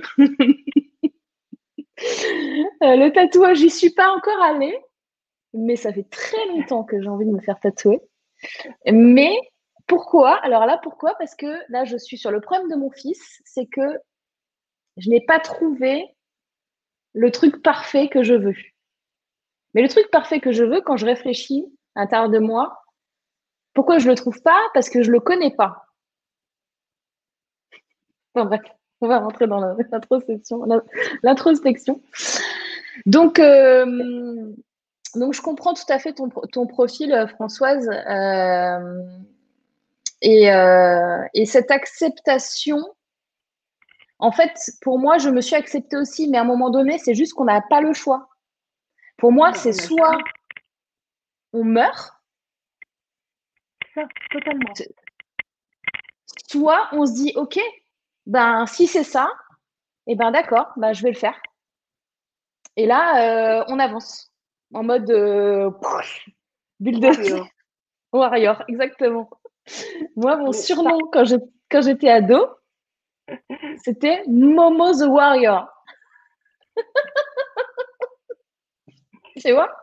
Euh, 2.81 2.97
le 2.97 3.11
tatouage, 3.11 3.59
j'y 3.59 3.69
suis 3.69 3.91
pas 3.91 4.11
encore 4.11 4.41
allée, 4.41 4.77
mais 5.53 5.75
ça 5.75 5.93
fait 5.93 6.09
très 6.09 6.43
longtemps 6.47 6.83
que 6.83 6.99
j'ai 6.99 7.07
envie 7.07 7.25
de 7.25 7.31
me 7.31 7.39
faire 7.39 7.59
tatouer. 7.59 8.01
Mais 8.91 9.37
pourquoi? 9.87 10.35
Alors 10.43 10.65
là, 10.65 10.79
pourquoi? 10.81 11.13
Parce 11.19 11.35
que 11.35 11.45
là, 11.69 11.85
je 11.85 11.95
suis 11.95 12.17
sur 12.17 12.31
le 12.31 12.41
problème 12.41 12.67
de 12.69 12.75
mon 12.75 12.89
fils, 12.89 13.39
c'est 13.45 13.67
que 13.67 13.99
je 14.97 15.09
n'ai 15.11 15.21
pas 15.21 15.39
trouvé 15.39 16.03
le 17.13 17.31
truc 17.31 17.61
parfait 17.61 18.09
que 18.09 18.23
je 18.23 18.33
veux. 18.33 18.55
Mais 19.75 19.83
le 19.83 19.87
truc 19.87 20.09
parfait 20.11 20.39
que 20.39 20.51
je 20.51 20.63
veux, 20.63 20.81
quand 20.81 20.97
je 20.97 21.05
réfléchis 21.05 21.67
à 21.95 22.01
l'intérieur 22.01 22.29
de 22.29 22.39
moi, 22.39 22.83
pourquoi 23.73 23.97
je 23.97 24.05
ne 24.05 24.11
le 24.11 24.15
trouve 24.15 24.41
pas? 24.41 24.59
Parce 24.73 24.89
que 24.89 25.01
je 25.01 25.07
ne 25.09 25.13
le 25.13 25.19
connais 25.19 25.51
pas. 25.51 25.85
En 28.35 28.45
bref 28.45 28.61
on 29.03 29.07
va 29.07 29.19
rentrer 29.19 29.47
dans 29.47 29.59
l'introspection. 29.91 30.65
L'introspection. 31.23 32.01
Donc, 33.05 33.37
euh, 33.37 34.53
donc, 35.15 35.33
je 35.33 35.41
comprends 35.41 35.73
tout 35.73 35.83
à 35.89 35.99
fait 35.99 36.13
ton, 36.13 36.29
ton 36.29 36.65
profil, 36.67 37.13
euh, 37.13 37.27
Françoise. 37.27 37.89
Euh, 37.89 39.01
et, 40.21 40.45
et, 41.33 41.45
cette 41.45 41.69
acceptation, 41.69 42.79
en 44.19 44.31
fait, 44.31 44.53
pour 44.81 44.97
moi, 44.99 45.17
je 45.17 45.29
me 45.29 45.41
suis 45.41 45.57
acceptée 45.57 45.97
aussi, 45.97 46.29
mais 46.29 46.37
à 46.37 46.41
un 46.41 46.45
moment 46.45 46.69
donné, 46.69 46.97
c'est 46.97 47.13
juste 47.13 47.33
qu'on 47.33 47.43
n'a 47.43 47.61
pas 47.69 47.81
le 47.81 47.91
choix. 47.91 48.29
Pour 49.17 49.33
moi, 49.33 49.53
c'est 49.53 49.73
soit 49.73 50.17
on 51.53 51.63
meurt, 51.63 52.11
ça, 53.93 54.03
totalement. 54.31 54.73
soit 56.47 56.89
on 56.91 57.05
se 57.05 57.13
dit, 57.13 57.33
OK, 57.35 57.59
ben 58.25 58.65
si 58.65 58.87
c'est 58.87 59.03
ça, 59.03 59.29
et 60.07 60.13
eh 60.13 60.15
ben 60.15 60.31
d'accord, 60.31 60.73
ben, 60.75 60.93
je 60.93 61.03
vais 61.03 61.11
le 61.11 61.17
faire. 61.17 61.39
Et 62.75 62.85
là, 62.85 63.59
euh, 63.59 63.65
on 63.67 63.79
avance 63.79 64.31
en 64.73 64.83
mode 64.83 65.09
euh, 65.11 65.69
bulle 66.79 66.99
de 66.99 67.41
warrior. 68.11 68.63
exactement. 68.67 69.29
Moi, 70.15 70.35
mon 70.37 70.51
surnom 70.51 70.97
quand 71.11 71.23
quand 71.71 71.81
j'étais 71.81 72.09
ado, 72.09 72.47
c'était 73.83 74.23
Momo 74.27 74.93
the 74.93 75.07
Warrior. 75.07 75.67
tu 79.37 79.51
vois? 79.51 79.82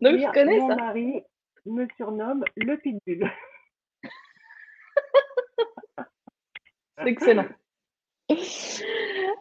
Donc, 0.00 0.18
je 0.18 0.32
connais 0.32 0.58
mon 0.58 0.68
ça. 0.68 0.76
Mon 0.76 0.84
mari 0.84 1.22
me 1.66 1.86
surnomme 1.96 2.44
le 2.56 2.76
pitbull. 2.76 3.30
C'est 6.98 7.08
excellent. 7.08 7.46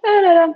Ah 0.03 0.47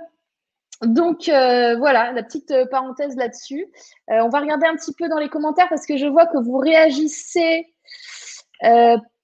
Donc 0.82 1.28
euh, 1.28 1.76
voilà, 1.76 2.12
la 2.12 2.22
petite 2.22 2.50
euh, 2.50 2.66
parenthèse 2.66 3.16
là-dessus. 3.16 3.66
Euh, 4.10 4.20
on 4.22 4.28
va 4.28 4.40
regarder 4.40 4.66
un 4.66 4.76
petit 4.76 4.94
peu 4.94 5.08
dans 5.08 5.18
les 5.18 5.28
commentaires 5.28 5.68
parce 5.68 5.86
que 5.86 5.96
je 5.96 6.06
vois 6.06 6.26
que 6.26 6.38
vous 6.38 6.58
réagissez 6.58 7.74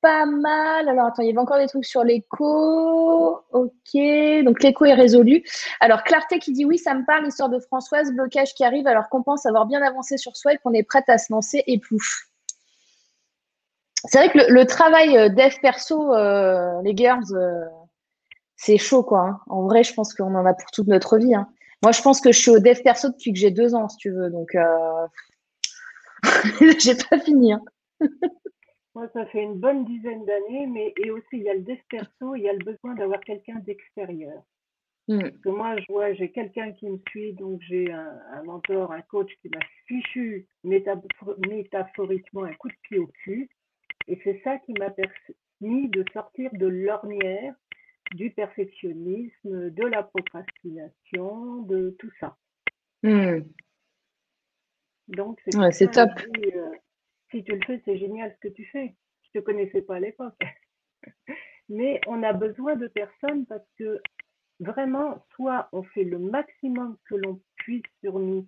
pas 0.07 0.25
mal. 0.25 0.89
Alors, 0.89 1.07
attends, 1.07 1.23
il 1.23 1.27
y 1.27 1.31
avait 1.31 1.39
encore 1.39 1.59
des 1.59 1.67
trucs 1.67 1.85
sur 1.85 2.05
l'écho. 2.05 3.41
Ok, 3.51 4.45
donc 4.45 4.63
l'écho 4.63 4.85
est 4.85 4.95
résolu. 4.95 5.43
Alors, 5.81 6.05
Clarté 6.05 6.39
qui 6.39 6.53
dit 6.53 6.65
oui, 6.65 6.79
ça 6.79 6.95
me 6.95 7.05
parle, 7.05 7.25
l'histoire 7.25 7.49
de 7.49 7.59
Françoise, 7.59 8.13
blocage 8.13 8.55
qui 8.55 8.65
arrive 8.65 8.87
alors 8.87 9.09
qu'on 9.09 9.25
pense 9.25 9.47
avoir 9.47 9.67
bien 9.67 9.83
avancé 9.83 10.17
sur 10.17 10.37
soi 10.37 10.53
et 10.53 10.59
qu'on 10.59 10.73
est 10.75 10.85
prête 10.85 11.09
à 11.09 11.19
se 11.19 11.33
lancer 11.33 11.65
et 11.67 11.81
plouf. 11.81 12.29
C'est 14.05 14.19
vrai 14.19 14.31
que 14.31 14.53
le, 14.53 14.65
travail 14.67 15.19
euh, 15.19 15.29
dev 15.29 15.55
perso, 15.61 16.15
euh, 16.15 16.81
les 16.85 16.97
girls, 16.97 17.25
euh, 17.33 17.65
c'est 18.55 18.79
chaud, 18.79 19.03
quoi. 19.03 19.23
Hein. 19.23 19.41
En 19.49 19.65
vrai, 19.65 19.83
je 19.83 19.93
pense 19.93 20.15
qu'on 20.15 20.37
en 20.37 20.47
a 20.47 20.55
pour 20.55 20.71
toute 20.71 20.87
notre 20.87 21.19
vie. 21.19 21.35
Hein. 21.35 21.49
Moi, 21.83 21.91
je 21.91 22.01
pense 22.01 22.21
que 22.21 22.31
je 22.31 22.39
suis 22.39 22.53
au 22.53 22.61
dev 22.61 22.81
perso 22.85 23.09
depuis 23.09 23.33
que 23.33 23.39
j'ai 23.41 23.51
deux 23.51 23.75
ans, 23.75 23.89
si 23.89 23.97
tu 23.97 24.13
veux. 24.13 24.31
Donc, 24.31 24.55
euh... 24.55 25.07
j'ai 26.79 26.95
pas 26.95 27.19
fini. 27.19 27.55
Hein. 27.55 27.63
Moi, 28.97 29.11
ça 29.13 29.27
fait 29.27 29.43
une 29.43 29.61
bonne 29.61 29.85
dizaine 29.85 30.25
d'années, 30.25 30.67
mais 30.67 30.95
et 30.97 31.11
aussi 31.11 31.27
il 31.33 31.43
y 31.43 31.51
a 31.51 31.55
le 31.55 31.61
dev 31.61 31.77
perso, 31.91 32.35
il 32.35 32.45
y 32.45 32.49
a 32.49 32.55
le 32.55 32.65
besoin 32.65 32.95
d'avoir 32.95 33.21
quelqu'un 33.21 33.57
d'extérieur. 33.57 34.43
Hmm. 35.07 35.21
Parce 35.21 35.37
que 35.37 35.49
moi, 35.51 35.77
je 35.79 35.93
vois, 35.93 36.15
j'ai 36.15 36.31
quelqu'un 36.31 36.73
qui 36.73 36.89
me 36.89 36.99
suit, 37.11 37.35
donc 37.35 37.61
j'ai 37.61 37.93
un, 37.93 38.19
un, 38.33 38.43
mentor, 38.45 38.93
un 38.93 39.03
coach 39.03 39.31
qui 39.43 39.51
m'a 39.51 39.61
fichu 39.87 40.47
métaphoriquement 40.65 42.45
un 42.45 42.55
coup 42.55 42.69
de 42.69 42.75
pied 42.85 42.99
au 42.99 43.07
cul. 43.23 43.51
Et 44.09 44.19
c'est 44.25 44.41
ça 44.43 44.57
qui 44.61 44.73
m'a 44.79 44.89
permis 44.89 45.91
de 45.91 46.03
sortir 46.15 46.51
de 46.55 46.67
l'ornière 46.67 47.55
du 48.15 48.31
perfectionnisme, 48.31 49.73
de 49.73 49.87
la 49.89 50.05
procrastination, 50.05 51.61
de 51.65 51.95
tout 51.99 52.13
ça. 52.19 52.39
Hmm. 53.03 53.41
Donc, 55.09 55.39
c'est 55.71 55.91
top. 55.91 56.09
Euh, 56.39 56.71
si 57.31 57.45
tu 57.45 57.53
le 57.53 57.61
fais, 57.67 57.81
c'est 57.85 57.99
génial 57.99 58.33
ce 58.35 58.49
que 58.49 58.55
tu 58.55 58.65
fais. 58.67 58.95
Je 59.23 59.39
te 59.39 59.45
connaissais 59.45 59.83
pas 59.83 59.97
à 59.97 60.01
l'époque. 60.01 60.39
Mais 61.69 62.01
on 62.07 62.23
a 62.23 62.33
besoin 62.33 62.77
de 62.77 62.87
personnes 62.87 63.47
parce 63.47 63.67
que 63.79 64.01
vraiment, 64.61 65.25
soit 65.35 65.69
on 65.73 65.83
fait 65.83 66.05
le 66.05 66.19
maximum 66.19 66.97
que 67.09 67.17
l'on 67.17 67.41
puisse 67.57 67.83
sur 68.01 68.19
nous, 68.19 68.47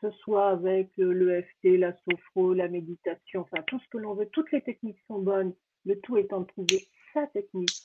ce 0.00 0.10
soit 0.10 0.50
avec 0.50 0.90
l'EFT, 0.96 1.78
la 1.78 1.96
sophro, 2.04 2.54
la 2.54 2.68
méditation, 2.68 3.42
enfin 3.42 3.62
tout 3.66 3.78
ce 3.78 3.88
que 3.88 3.98
l'on 3.98 4.14
veut, 4.14 4.26
toutes 4.26 4.52
les 4.52 4.60
techniques 4.60 5.00
sont 5.06 5.20
bonnes, 5.20 5.54
le 5.84 5.98
tout 6.00 6.16
étant 6.18 6.40
de 6.40 6.46
trouver 6.46 6.88
sa 7.14 7.26
technique. 7.28 7.82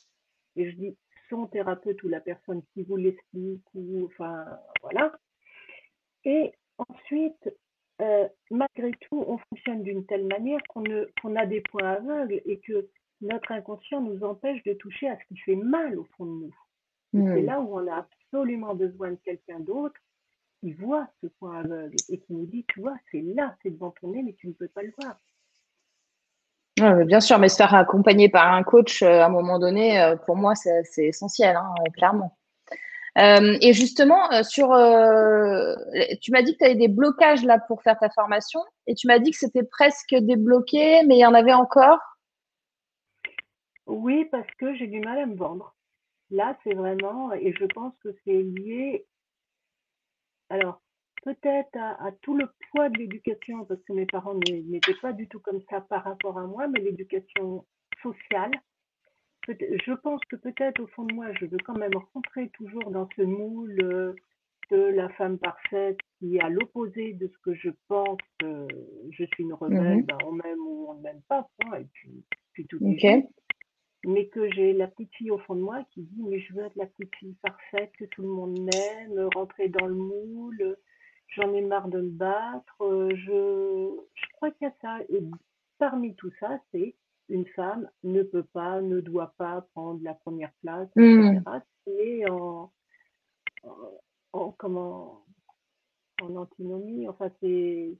Et 0.55 0.69
je 0.69 0.75
dis 0.75 0.97
son 1.29 1.47
thérapeute 1.47 2.03
ou 2.03 2.09
la 2.09 2.19
personne 2.19 2.61
qui 2.73 2.83
vous 2.83 2.97
l'explique, 2.97 3.63
ou 3.73 4.05
enfin 4.05 4.45
voilà. 4.81 5.17
Et 6.25 6.51
ensuite, 6.77 7.49
euh, 8.01 8.27
malgré 8.49 8.91
tout, 9.01 9.23
on 9.27 9.37
fonctionne 9.37 9.83
d'une 9.83 10.05
telle 10.05 10.25
manière 10.25 10.59
qu'on 10.69 11.35
a 11.35 11.45
des 11.45 11.61
points 11.61 11.93
aveugles 11.93 12.41
et 12.45 12.59
que 12.59 12.89
notre 13.21 13.51
inconscient 13.51 14.01
nous 14.01 14.23
empêche 14.23 14.63
de 14.63 14.73
toucher 14.73 15.07
à 15.07 15.17
ce 15.17 15.23
qui 15.27 15.37
fait 15.37 15.55
mal 15.55 15.99
au 15.99 16.05
fond 16.17 16.25
de 16.25 16.31
nous. 16.31 16.55
C'est 17.13 17.19
hmm. 17.19 17.45
là 17.45 17.59
où 17.59 17.77
on 17.77 17.87
a 17.87 17.97
absolument 17.97 18.73
besoin 18.73 19.11
de 19.11 19.19
quelqu'un 19.23 19.59
d'autre 19.59 19.99
qui 20.61 20.73
voit 20.73 21.07
ce 21.21 21.27
point 21.27 21.59
aveugle 21.59 21.95
et 22.09 22.19
qui 22.19 22.33
nous 22.33 22.45
dit, 22.45 22.65
tu 22.73 22.81
vois, 22.81 22.95
c'est 23.11 23.21
là, 23.21 23.55
c'est 23.61 23.71
devant 23.71 23.91
ton 23.91 24.09
nez, 24.09 24.23
mais 24.23 24.33
tu 24.33 24.47
ne 24.47 24.53
peux 24.53 24.67
pas 24.67 24.83
le 24.83 24.93
voir. 24.97 25.17
bien 27.05 27.19
sûr, 27.19 27.37
mais 27.37 27.49
se 27.49 27.57
faire 27.57 27.75
accompagner 27.75 28.29
par 28.29 28.53
un 28.53 28.63
coach 28.63 29.03
euh, 29.03 29.21
à 29.21 29.25
un 29.25 29.29
moment 29.29 29.59
donné, 29.59 30.01
euh, 30.01 30.15
pour 30.15 30.37
moi, 30.37 30.55
c'est 30.55 31.05
essentiel, 31.05 31.55
hein, 31.55 31.73
clairement. 31.93 32.37
Euh, 33.17 33.57
et 33.61 33.73
justement, 33.73 34.31
euh, 34.31 34.43
sur, 34.43 34.71
euh, 34.71 35.75
tu 36.21 36.31
m'as 36.31 36.41
dit 36.43 36.53
que 36.53 36.59
tu 36.59 36.63
avais 36.63 36.75
des 36.75 36.87
blocages 36.87 37.43
là 37.43 37.59
pour 37.67 37.83
faire 37.83 37.99
ta 37.99 38.09
formation, 38.09 38.61
et 38.87 38.95
tu 38.95 39.07
m'as 39.07 39.19
dit 39.19 39.31
que 39.31 39.37
c'était 39.37 39.63
presque 39.63 40.15
débloqué, 40.15 41.03
mais 41.05 41.17
il 41.17 41.19
y 41.19 41.25
en 41.25 41.33
avait 41.33 41.53
encore? 41.53 41.99
Oui, 43.85 44.25
parce 44.31 44.49
que 44.57 44.73
j'ai 44.75 44.87
du 44.87 45.01
mal 45.01 45.19
à 45.19 45.25
me 45.25 45.35
vendre. 45.35 45.75
Là, 46.29 46.57
c'est 46.63 46.73
vraiment, 46.73 47.33
et 47.33 47.53
je 47.59 47.65
pense 47.65 47.93
que 48.01 48.15
c'est 48.23 48.41
lié, 48.41 49.05
alors 50.49 50.81
peut-être 51.23 51.75
à, 51.75 52.05
à, 52.05 52.11
tout 52.21 52.35
le 52.35 52.49
poids 52.71 52.87
de 52.87 52.97
l'éducation, 52.97 53.65
parce 53.65 53.81
que 53.83 53.91
mes 53.91 54.05
parents 54.05 54.35
n'étaient 54.35 54.95
pas 55.01 55.11
du 55.11 55.27
tout 55.27 55.41
comme 55.41 55.61
ça 55.69 55.81
par 55.81 56.05
rapport 56.05 56.37
à 56.37 56.47
moi, 56.47 56.67
mais 56.69 56.79
l'éducation 56.79 57.65
sociale 58.01 58.51
je 59.47 59.93
pense 59.93 60.21
que 60.25 60.35
peut-être 60.35 60.79
au 60.81 60.87
fond 60.87 61.03
de 61.03 61.13
moi, 61.13 61.27
je 61.39 61.45
veux 61.45 61.57
quand 61.65 61.77
même 61.77 61.95
rentrer 62.13 62.49
toujours 62.49 62.91
dans 62.91 63.07
ce 63.15 63.23
moule 63.23 63.79
euh, 63.81 64.13
de 64.69 64.77
la 64.77 65.09
femme 65.09 65.37
parfaite 65.37 65.97
qui 66.17 66.37
est 66.37 66.41
à 66.41 66.49
l'opposé 66.49 67.13
de 67.13 67.27
ce 67.27 67.37
que 67.43 67.53
je 67.53 67.69
pense. 67.87 68.19
je 68.41 69.23
suis 69.25 69.43
une 69.43 69.53
rebelle, 69.53 69.97
mhm. 69.97 70.05
ben, 70.05 70.17
on 70.25 70.31
m'aime 70.31 70.59
ou 70.59 70.87
on 70.89 70.93
ne 70.95 71.01
m'aime 71.01 71.21
pas, 71.27 71.47
et 71.79 71.85
puis, 71.93 72.23
puis 72.53 72.65
tout 72.67 72.77
est 72.85 73.27
Mais 74.05 74.27
que 74.27 74.49
j'ai 74.51 74.73
la 74.73 74.87
petite 74.87 75.13
fille 75.15 75.31
au 75.31 75.39
fond 75.39 75.55
de 75.55 75.61
moi 75.61 75.83
qui 75.91 76.01
dit, 76.01 76.23
mais 76.23 76.39
je 76.39 76.53
veux 76.53 76.63
être 76.63 76.75
la 76.75 76.87
petite 76.87 77.15
fille 77.15 77.35
parfaite, 77.41 77.91
que 77.97 78.05
tout 78.05 78.21
le 78.21 78.29
monde 78.29 78.69
aime, 78.73 79.27
rentrer 79.35 79.69
dans 79.69 79.87
le 79.87 79.95
moule, 79.95 80.77
j'en 81.27 81.53
ai 81.53 81.61
marre 81.61 81.89
de 81.89 82.01
me 82.01 82.09
battre, 82.09 82.75
je, 82.79 83.89
je 84.15 84.25
crois 84.35 84.51
qu'il 84.51 84.67
y 84.67 84.71
a 84.71 84.73
ça. 84.81 84.99
Et 85.09 85.21
parmi 85.77 86.15
tout 86.15 86.31
ça, 86.39 86.59
c'est 86.71 86.95
une 87.29 87.45
femme 87.47 87.89
ne 88.03 88.23
peut 88.23 88.45
pas, 88.53 88.81
ne 88.81 88.99
doit 88.99 89.33
pas 89.37 89.65
prendre 89.73 89.99
la 90.03 90.13
première 90.13 90.51
place, 90.61 90.89
etc. 90.97 91.41
C'est 91.85 92.23
hmm. 92.27 92.31
en, 92.31 92.71
en, 94.33 94.51
comment, 94.51 95.23
en 96.21 96.35
antinomie, 96.35 97.07
enfin 97.07 97.29
c'est 97.41 97.97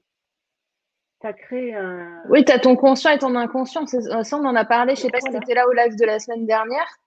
ça 1.22 1.32
crée 1.32 1.72
un. 1.72 2.20
Oui, 2.28 2.44
tu 2.44 2.52
as 2.52 2.58
ton 2.58 2.74
conscient 2.74 3.12
et 3.12 3.18
ton 3.18 3.36
inconscient. 3.36 3.86
Ça, 3.86 4.36
on 4.36 4.44
en 4.44 4.56
a 4.56 4.64
parlé, 4.64 4.96
je 4.96 5.02
sais 5.02 5.10
pas 5.10 5.20
si 5.20 5.30
tu 5.30 5.36
étais 5.36 5.54
là 5.54 5.68
au 5.68 5.72
live 5.72 5.96
de 5.96 6.04
la 6.04 6.18
semaine 6.18 6.46
dernière. 6.46 6.98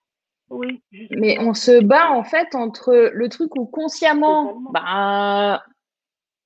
Oui. 0.50 0.82
Mais 1.12 1.38
on 1.42 1.54
se 1.54 1.84
bat 1.84 2.12
en 2.12 2.24
fait 2.24 2.56
entre 2.56 3.12
le 3.14 3.30
truc 3.30 3.56
où 3.56 3.66
consciemment, 3.66 4.62
bah, 4.72 5.64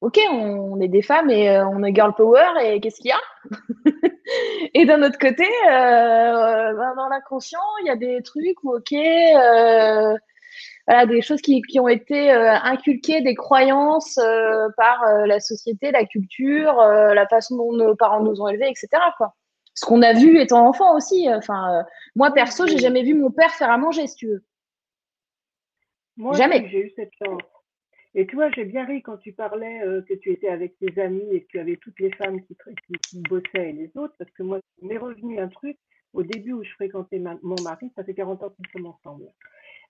ok, 0.02 0.18
on 0.32 0.80
est 0.80 0.88
des 0.88 1.02
femmes 1.02 1.30
et 1.30 1.50
euh, 1.50 1.68
on 1.68 1.84
est 1.84 1.94
girl 1.94 2.14
power 2.14 2.54
et 2.64 2.80
qu'est-ce 2.80 3.02
qu'il 3.02 3.10
y 3.10 3.12
a? 3.12 3.20
Et 4.76 4.86
d'un 4.86 5.02
autre 5.02 5.18
côté, 5.18 5.44
euh, 5.44 6.74
ben, 6.74 6.96
dans 6.96 7.10
l'inconscient, 7.10 7.60
il 7.82 7.88
y 7.88 7.90
a 7.90 7.96
des 7.96 8.22
trucs 8.22 8.64
où 8.64 8.76
ok, 8.76 8.94
euh, 8.94 10.16
voilà, 10.88 11.06
des 11.08 11.22
choses 11.22 11.42
qui, 11.42 11.64
qui 11.64 11.80
ont 11.80 11.88
été 11.88 12.30
inculquées, 12.32 13.22
des 13.22 13.34
croyances 13.34 14.20
par 14.78 15.04
la 15.26 15.40
société, 15.40 15.92
la 15.92 16.06
culture, 16.06 16.76
la 16.76 17.28
façon 17.28 17.58
dont 17.58 17.74
nos 17.74 17.96
parents 17.96 18.22
nous 18.22 18.40
ont 18.40 18.48
élevés, 18.48 18.70
etc. 18.70 18.88
Quoi. 19.18 19.34
Ce 19.74 19.86
qu'on 19.86 20.04
a 20.04 20.14
vu 20.14 20.40
étant 20.40 20.68
enfant 20.68 20.96
aussi. 20.96 21.28
Enfin, 21.34 21.84
moi 22.16 22.32
perso, 22.32 22.68
j'ai 22.68 22.78
jamais 22.78 23.02
vu 23.02 23.16
mon 23.16 23.32
père 23.32 23.52
faire 23.52 23.72
à 23.72 23.78
manger, 23.78 24.06
si 24.06 24.16
tu 24.16 24.28
veux. 24.28 24.44
Moi, 26.18 26.34
jamais. 26.34 26.68
J'ai 26.70 26.86
eu 26.86 26.92
cette 26.96 27.12
chance. 27.18 27.42
Et 28.16 28.26
tu 28.26 28.36
vois, 28.36 28.50
j'ai 28.52 28.66
bien 28.66 28.86
ri 28.86 29.02
quand 29.04 29.18
tu 29.18 29.34
parlais 29.34 29.82
euh, 29.84 30.02
que 30.02 30.16
tu 30.16 30.32
étais 30.32 30.50
avec 30.50 30.78
tes 30.80 31.00
amis 31.00 31.28
et 31.32 31.44
que 31.44 31.48
tu 31.48 31.60
avais 31.60 31.78
toutes 31.78 32.00
les 32.00 32.12
femmes 32.14 32.42
qui, 32.42 32.58
qui, 33.08 33.22
bossaient 33.22 33.70
et 33.70 33.74
les 33.74 33.92
autres, 33.96 34.16
parce 34.18 34.32
que 34.32 34.44
moi, 34.44 34.60
m'est 34.82 34.98
revenu 34.98 35.40
un 35.40 35.48
truc 35.48 35.78
au 36.14 36.24
début 36.24 36.54
où 36.54 36.64
je 36.64 36.72
fréquentais 36.72 37.20
mon 37.20 37.56
mari, 37.64 37.92
ça 37.96 38.04
fait 38.04 38.16
40 38.16 38.44
ans 38.44 38.50
qu'ils 38.50 38.66
sommes 38.72 38.88
ensemble. 38.88 39.26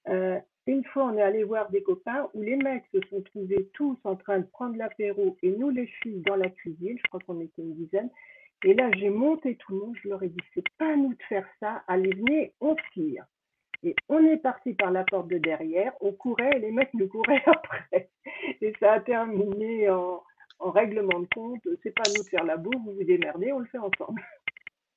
Euh, 0.10 0.38
une 0.68 0.84
fois, 0.86 1.06
on 1.06 1.18
est 1.18 1.22
allé 1.22 1.44
voir 1.44 1.70
des 1.72 1.82
copains 1.82 2.30
où 2.34 2.42
les 2.42 2.58
mecs 2.58 2.86
se 2.94 3.00
sont 3.10 3.22
trouvés 3.22 3.70
tous 3.74 3.98
en 4.04 4.16
train 4.16 4.40
de 4.40 4.46
prendre 4.46 4.76
l'apéro 4.76 5.38
et 5.42 5.52
nous, 5.52 5.70
les 5.70 5.88
filles, 5.88 6.22
dans 6.26 6.36
la 6.36 6.50
cuisine, 6.50 6.98
je 6.98 7.04
crois 7.08 7.22
qu'on 7.26 7.40
était 7.40 7.62
une 7.62 7.76
dizaine. 7.76 8.10
Et 8.66 8.74
là, 8.74 8.92
j'ai 8.98 9.10
monté 9.10 9.56
tout 9.56 9.74
le 9.74 9.80
monde, 9.80 9.96
je 10.04 10.10
leur 10.10 10.22
ai 10.22 10.28
dit, 10.28 10.44
c'est 10.54 10.68
pas 10.78 10.92
à 10.92 10.96
nous 10.96 11.14
de 11.14 11.24
faire 11.30 11.48
ça, 11.62 11.84
allez, 11.88 12.12
venez, 12.12 12.54
on 12.60 12.76
tire. 12.94 13.26
Et 13.84 13.96
on 14.10 14.24
est 14.26 14.38
parti 14.38 14.74
par 14.74 14.92
la 14.92 15.04
porte 15.04 15.30
de 15.30 15.38
derrière, 15.38 15.94
on 16.02 16.12
courait 16.12 16.58
et 16.58 16.60
les 16.60 16.72
mecs 16.72 16.94
nous 16.94 17.08
couraient 17.08 17.44
après. 17.46 18.10
Et 18.62 18.74
ça 18.80 18.94
a 18.94 19.00
terminé 19.00 19.90
en, 19.90 20.22
règlement 20.60 21.20
de 21.20 21.28
compte. 21.34 21.62
C'est 21.84 21.92
pas 21.92 22.04
à 22.06 22.10
nous 22.10 22.24
de 22.24 22.30
faire 22.30 22.44
la 22.44 22.58
boue, 22.58 22.78
vous 22.84 22.94
vous 22.94 23.04
démerdez, 23.04 23.54
on 23.54 23.60
le 23.60 23.66
fait 23.68 23.78
ensemble. 23.78 24.22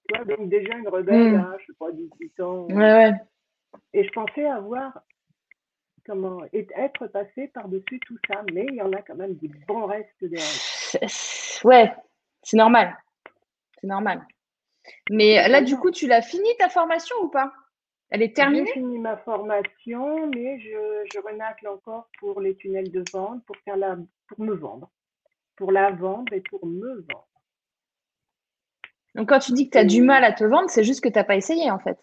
Tu 0.08 0.16
vois, 0.16 0.24
donc 0.24 0.48
déjà 0.48 0.76
une 0.76 0.88
rebelle, 0.88 1.36
mmh. 1.36 1.56
je 1.60 1.66
sais 1.66 1.78
pas, 1.78 1.92
18 1.92 2.40
ans. 2.40 2.66
Ouais, 2.66 2.74
ouais. 2.74 3.12
Et 3.92 4.04
je 4.04 4.10
pensais 4.10 4.44
avoir 4.44 5.00
comment 6.04 6.42
être 6.52 7.06
passé 7.06 7.48
par-dessus 7.54 8.00
tout 8.00 8.18
ça, 8.26 8.42
mais 8.52 8.66
il 8.68 8.74
y 8.74 8.82
en 8.82 8.92
a 8.92 9.02
quand 9.02 9.14
même 9.14 9.34
des 9.34 9.48
bons 9.68 9.86
restes 9.86 10.08
derrière. 10.20 11.00
Ouais, 11.64 11.94
c'est 12.42 12.56
normal. 12.56 12.96
C'est 13.80 13.86
normal. 13.86 14.26
Mais 15.10 15.48
là, 15.48 15.60
du 15.60 15.76
coup, 15.76 15.92
tu 15.92 16.08
l'as 16.08 16.22
fini 16.22 16.48
ta 16.58 16.68
formation 16.68 17.14
ou 17.22 17.28
pas? 17.28 17.52
Elle 18.12 18.20
est 18.20 18.36
terminée? 18.36 18.66
J'ai 18.66 18.72
fini 18.74 18.98
ma 18.98 19.16
formation, 19.16 20.26
mais 20.28 20.60
je, 20.60 21.08
je 21.12 21.18
renacle 21.20 21.66
encore 21.66 22.10
pour 22.18 22.42
les 22.42 22.54
tunnels 22.54 22.90
de 22.90 23.02
vente, 23.10 23.42
pour, 23.46 23.56
faire 23.64 23.78
la, 23.78 23.96
pour 24.28 24.40
me 24.40 24.54
vendre. 24.54 24.90
Pour 25.56 25.72
la 25.72 25.90
vendre 25.90 26.30
et 26.34 26.42
pour 26.42 26.66
me 26.66 26.96
vendre. 26.96 27.28
Donc, 29.14 29.30
quand 29.30 29.38
tu 29.38 29.52
dis 29.52 29.66
que 29.66 29.72
tu 29.72 29.78
as 29.78 29.86
du 29.86 30.02
mal 30.02 30.24
à 30.24 30.32
te 30.32 30.44
vendre, 30.44 30.68
c'est 30.68 30.84
juste 30.84 31.02
que 31.02 31.08
tu 31.08 31.14
n'as 31.14 31.24
pas 31.24 31.36
essayé, 31.36 31.70
en 31.70 31.78
fait. 31.78 31.98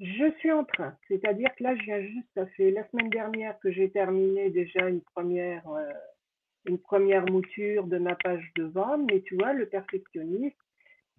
Je 0.00 0.30
suis 0.38 0.52
en 0.52 0.64
train. 0.64 0.94
C'est-à-dire 1.08 1.48
que 1.56 1.62
là, 1.62 1.74
je 1.76 1.82
viens 1.82 2.02
juste, 2.02 2.28
ça 2.34 2.46
fait 2.46 2.70
la 2.70 2.86
semaine 2.90 3.08
dernière 3.08 3.58
que 3.60 3.72
j'ai 3.72 3.90
terminé 3.90 4.50
déjà 4.50 4.86
une 4.86 5.00
première, 5.00 5.66
euh, 5.70 5.92
une 6.66 6.78
première 6.78 7.24
mouture 7.24 7.84
de 7.84 7.96
ma 7.96 8.16
page 8.16 8.50
de 8.56 8.64
vente. 8.64 9.02
Mais 9.10 9.22
tu 9.22 9.36
vois, 9.36 9.54
le 9.54 9.66
perfectionniste, 9.66 10.58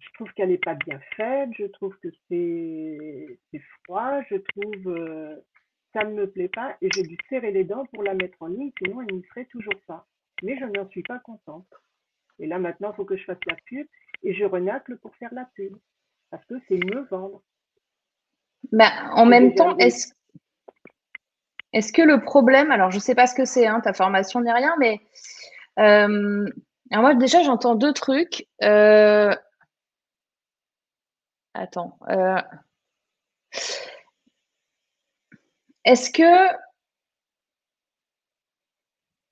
je 0.02 0.12
trouve 0.14 0.32
qu'elle 0.32 0.50
n'est 0.50 0.58
pas 0.58 0.74
bien 0.74 0.98
faite, 1.16 1.50
je 1.56 1.66
trouve 1.66 1.96
que 2.02 2.08
c'est 2.28 3.60
froid, 3.84 4.20
je 4.28 4.36
trouve 4.36 4.88
euh, 4.88 5.36
ça 5.92 6.04
ne 6.04 6.14
me 6.14 6.26
plaît 6.28 6.48
pas 6.48 6.76
et 6.80 6.88
j'ai 6.94 7.02
dû 7.02 7.16
serrer 7.28 7.52
les 7.52 7.64
dents 7.64 7.86
pour 7.92 8.02
la 8.02 8.14
mettre 8.14 8.36
en 8.40 8.46
ligne, 8.46 8.72
sinon 8.78 9.02
elle 9.02 9.14
n'y 9.14 9.24
serait 9.28 9.46
toujours 9.46 9.80
pas. 9.86 10.06
Mais 10.42 10.58
je 10.58 10.64
n'en 10.64 10.88
suis 10.88 11.02
pas 11.02 11.20
contente. 11.20 11.68
Et 12.38 12.46
là 12.46 12.58
maintenant, 12.58 12.92
il 12.92 12.96
faut 12.96 13.04
que 13.04 13.16
je 13.16 13.24
fasse 13.24 13.38
la 13.46 13.56
pub 13.66 13.86
et 14.22 14.34
je 14.34 14.44
renacle 14.44 14.96
pour 14.98 15.14
faire 15.16 15.32
la 15.32 15.46
pub 15.54 15.76
parce 16.30 16.44
que 16.46 16.54
c'est 16.66 16.82
me 16.84 17.06
vendre. 17.08 17.42
Ben, 18.72 18.90
en 19.12 19.26
même 19.26 19.54
temps, 19.54 19.76
est-ce 19.76 20.12
est 21.72 21.94
que 21.94 22.02
le 22.02 22.22
problème, 22.22 22.70
alors 22.70 22.90
je 22.90 22.96
ne 22.96 23.02
sais 23.02 23.14
pas 23.14 23.26
ce 23.26 23.34
que 23.34 23.44
c'est, 23.44 23.66
hein, 23.66 23.80
ta 23.80 23.92
formation 23.92 24.40
n'est 24.40 24.52
rien, 24.52 24.74
mais 24.78 25.00
euh, 25.78 26.46
alors 26.90 27.02
moi 27.02 27.14
déjà 27.14 27.42
j'entends 27.42 27.74
deux 27.74 27.92
trucs. 27.92 28.46
Euh, 28.62 29.34
attends. 31.54 31.98
Euh, 32.08 32.40
est-ce 35.84 36.10
que 36.10 36.56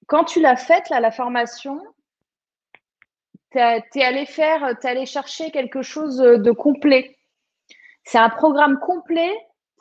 quand 0.06 0.24
tu 0.24 0.40
l'as 0.40 0.56
faite, 0.56 0.90
la 0.90 1.10
formation, 1.10 1.80
tu 3.52 3.58
es 3.58 4.02
allé 4.02 4.26
faire, 4.26 4.74
allé 4.82 5.06
chercher 5.06 5.50
quelque 5.50 5.82
chose 5.82 6.18
de 6.18 6.50
complet? 6.50 7.16
C'est 8.04 8.18
un 8.18 8.30
programme 8.30 8.78
complet 8.80 9.32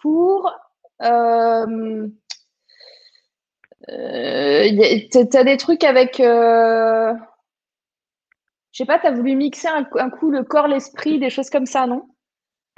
pour. 0.02 0.52
Euh, 1.02 2.08
euh, 3.90 4.70
tu 5.12 5.38
as 5.38 5.44
des 5.44 5.58
trucs 5.58 5.84
avec. 5.84 6.20
Euh, 6.20 7.14
je 8.72 8.78
sais 8.78 8.86
pas, 8.86 9.00
tu 9.00 9.08
as 9.08 9.12
voulu 9.12 9.36
mixer 9.36 9.68
un, 9.68 10.10
coup 10.10 10.30
le 10.30 10.44
corps, 10.44 10.68
l'esprit, 10.68 11.20
des 11.20 11.30
choses 11.30 11.50
comme 11.50 11.66
ça, 11.66 11.88
non? 11.88 12.08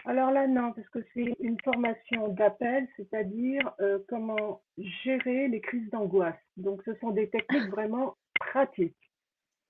Alors 0.06 0.32
là, 0.32 0.48
non, 0.48 0.74
parce 0.74 0.90
que 0.90 1.00
c'est 1.14 1.36
une 1.40 1.60
formation 1.64 2.30
d'appel, 2.30 2.88
c'est-à-dire 2.98 3.72
euh, 3.82 4.00
comment 4.08 4.62
gérer 4.78 5.48
les 5.48 5.62
crises 5.62 5.90
d'angoisse. 5.92 6.40
Donc, 6.58 6.82
ce 6.86 6.96
sont 6.96 7.12
des 7.12 7.30
techniques 7.30 7.70
vraiment 7.70 8.18
pratiques. 8.40 8.96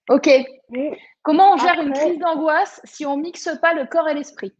Ok. 0.09 0.29
Comment 1.21 1.53
on 1.53 1.57
gère 1.57 1.81
une 1.81 1.93
crise 1.93 2.17
d'angoisse 2.17 2.81
si 2.85 3.05
on 3.05 3.17
mixe 3.17 3.49
pas 3.61 3.73
le 3.73 3.85
corps 3.85 4.07
et 4.09 4.13
l'esprit? 4.13 4.55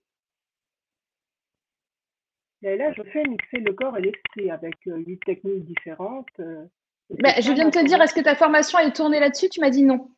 Et 2.63 2.77
là, 2.77 2.93
je 2.93 3.01
fais 3.03 3.23
mixer 3.23 3.57
le 3.57 3.73
corps 3.73 3.97
et 3.97 4.01
l'esprit 4.01 4.51
avec 4.51 4.75
euh, 4.87 4.97
huit 4.97 5.19
techniques 5.25 5.65
différentes. 5.65 6.29
Euh, 6.39 6.65
bah, 7.09 7.31
je 7.39 7.51
viens 7.51 7.65
de 7.65 7.71
te 7.71 7.83
dire, 7.83 7.99
est-ce 8.01 8.13
que 8.13 8.21
ta 8.21 8.35
formation 8.35 8.77
est 8.79 8.95
tournée 8.95 9.19
là-dessus? 9.19 9.49
Tu 9.49 9.59
m'as 9.61 9.71
dit 9.71 9.83
non. 9.83 10.11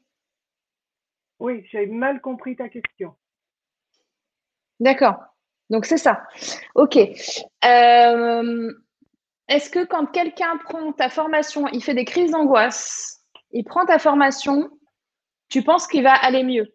Oui, 1.40 1.66
j'ai 1.72 1.86
mal 1.86 2.22
compris 2.22 2.56
ta 2.56 2.70
question. 2.70 3.16
D'accord. 4.80 5.33
Donc 5.74 5.88
c'est 5.88 5.98
ça. 5.98 6.24
Ok. 6.76 6.96
Euh, 6.96 8.74
est-ce 9.48 9.72
que 9.72 9.84
quand 9.86 10.06
quelqu'un 10.06 10.56
prend 10.58 10.94
ta 10.94 11.10
formation, 11.10 11.68
il 11.70 11.84
fait 11.84 11.96
des 11.96 12.06
crises 12.06 12.30
d'angoisse, 12.30 13.26
il 13.52 13.64
prend 13.64 13.84
ta 13.84 13.98
formation, 13.98 14.70
tu 15.50 15.64
penses 15.64 15.88
qu'il 15.88 16.04
va 16.04 16.14
aller 16.14 16.44
mieux? 16.44 16.72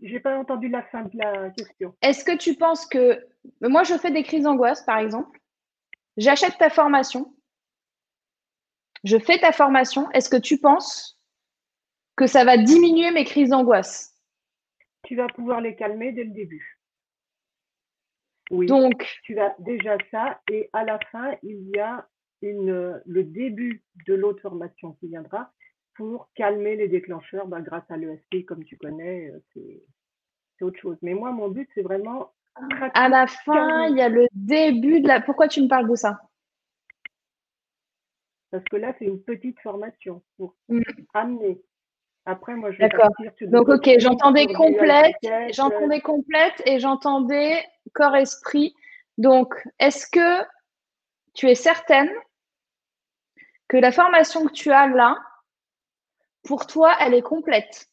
J'ai 0.00 0.20
pas 0.20 0.38
entendu 0.38 0.68
la 0.68 0.84
fin 0.84 1.02
de 1.02 1.18
la 1.18 1.50
question. 1.50 1.96
Est-ce 2.00 2.24
que 2.24 2.36
tu 2.36 2.54
penses 2.54 2.86
que 2.86 3.26
moi 3.60 3.82
je 3.82 3.98
fais 3.98 4.12
des 4.12 4.22
crises 4.22 4.44
d'angoisse 4.44 4.82
par 4.84 4.98
exemple, 4.98 5.40
j'achète 6.16 6.56
ta 6.58 6.70
formation, 6.70 7.34
je 9.02 9.18
fais 9.18 9.38
ta 9.40 9.50
formation, 9.50 10.08
est-ce 10.12 10.30
que 10.30 10.36
tu 10.36 10.58
penses 10.58 11.20
que 12.14 12.28
ça 12.28 12.44
va 12.44 12.56
diminuer 12.56 13.10
mes 13.10 13.24
crises 13.24 13.50
d'angoisse? 13.50 14.16
Tu 15.04 15.16
vas 15.16 15.26
pouvoir 15.26 15.60
les 15.60 15.74
calmer 15.74 16.12
dès 16.12 16.22
le 16.22 16.30
début. 16.30 16.78
Oui. 18.52 18.66
Donc, 18.66 19.08
tu 19.24 19.38
as 19.40 19.56
déjà 19.58 19.96
ça 20.10 20.40
et 20.50 20.68
à 20.74 20.84
la 20.84 20.98
fin, 21.10 21.34
il 21.42 21.70
y 21.74 21.78
a 21.78 22.06
une, 22.42 23.00
le 23.06 23.24
début 23.24 23.82
de 24.06 24.14
l'autre 24.14 24.42
formation 24.42 24.92
qui 25.00 25.08
viendra 25.08 25.50
pour 25.94 26.28
calmer 26.34 26.76
les 26.76 26.88
déclencheurs 26.88 27.46
bah, 27.46 27.62
grâce 27.62 27.90
à 27.90 27.96
l'ESP, 27.96 28.44
comme 28.46 28.62
tu 28.64 28.76
connais, 28.76 29.30
euh, 29.30 29.40
c'est 30.58 30.64
autre 30.64 30.78
chose. 30.78 30.98
Mais 31.00 31.14
moi, 31.14 31.32
mon 31.32 31.48
but, 31.48 31.68
c'est 31.74 31.82
vraiment... 31.82 32.32
À 32.94 33.08
la 33.08 33.26
fin, 33.26 33.86
il 33.88 33.96
y 33.96 34.02
a 34.02 34.10
le 34.10 34.26
début 34.32 35.00
de 35.00 35.08
la... 35.08 35.22
Pourquoi 35.22 35.48
tu 35.48 35.62
me 35.62 35.68
parles 35.68 35.88
de 35.88 35.94
ça? 35.94 36.20
Parce 38.50 38.64
que 38.64 38.76
là, 38.76 38.94
c'est 38.98 39.06
une 39.06 39.22
petite 39.22 39.58
formation 39.60 40.22
pour 40.36 40.54
mm. 40.68 40.82
amener. 41.14 41.62
Après, 42.24 42.54
moi, 42.54 42.70
je 42.70 42.78
vais 42.78 42.88
D'accord. 42.88 43.10
Donc, 43.42 43.68
ok, 43.68 43.98
j'entendais 43.98 44.46
complète, 44.46 45.16
j'entendais 45.52 46.00
complète 46.00 46.62
et 46.66 46.78
j'entendais 46.78 47.64
corps-esprit. 47.94 48.74
Donc, 49.18 49.54
est-ce 49.80 50.06
que 50.06 50.46
tu 51.34 51.48
es 51.48 51.54
certaine 51.54 52.10
que 53.68 53.76
la 53.76 53.90
formation 53.90 54.46
que 54.46 54.52
tu 54.52 54.70
as 54.70 54.86
là, 54.86 55.18
pour 56.44 56.66
toi, 56.66 56.94
elle 57.00 57.14
est 57.14 57.22
complète? 57.22 57.88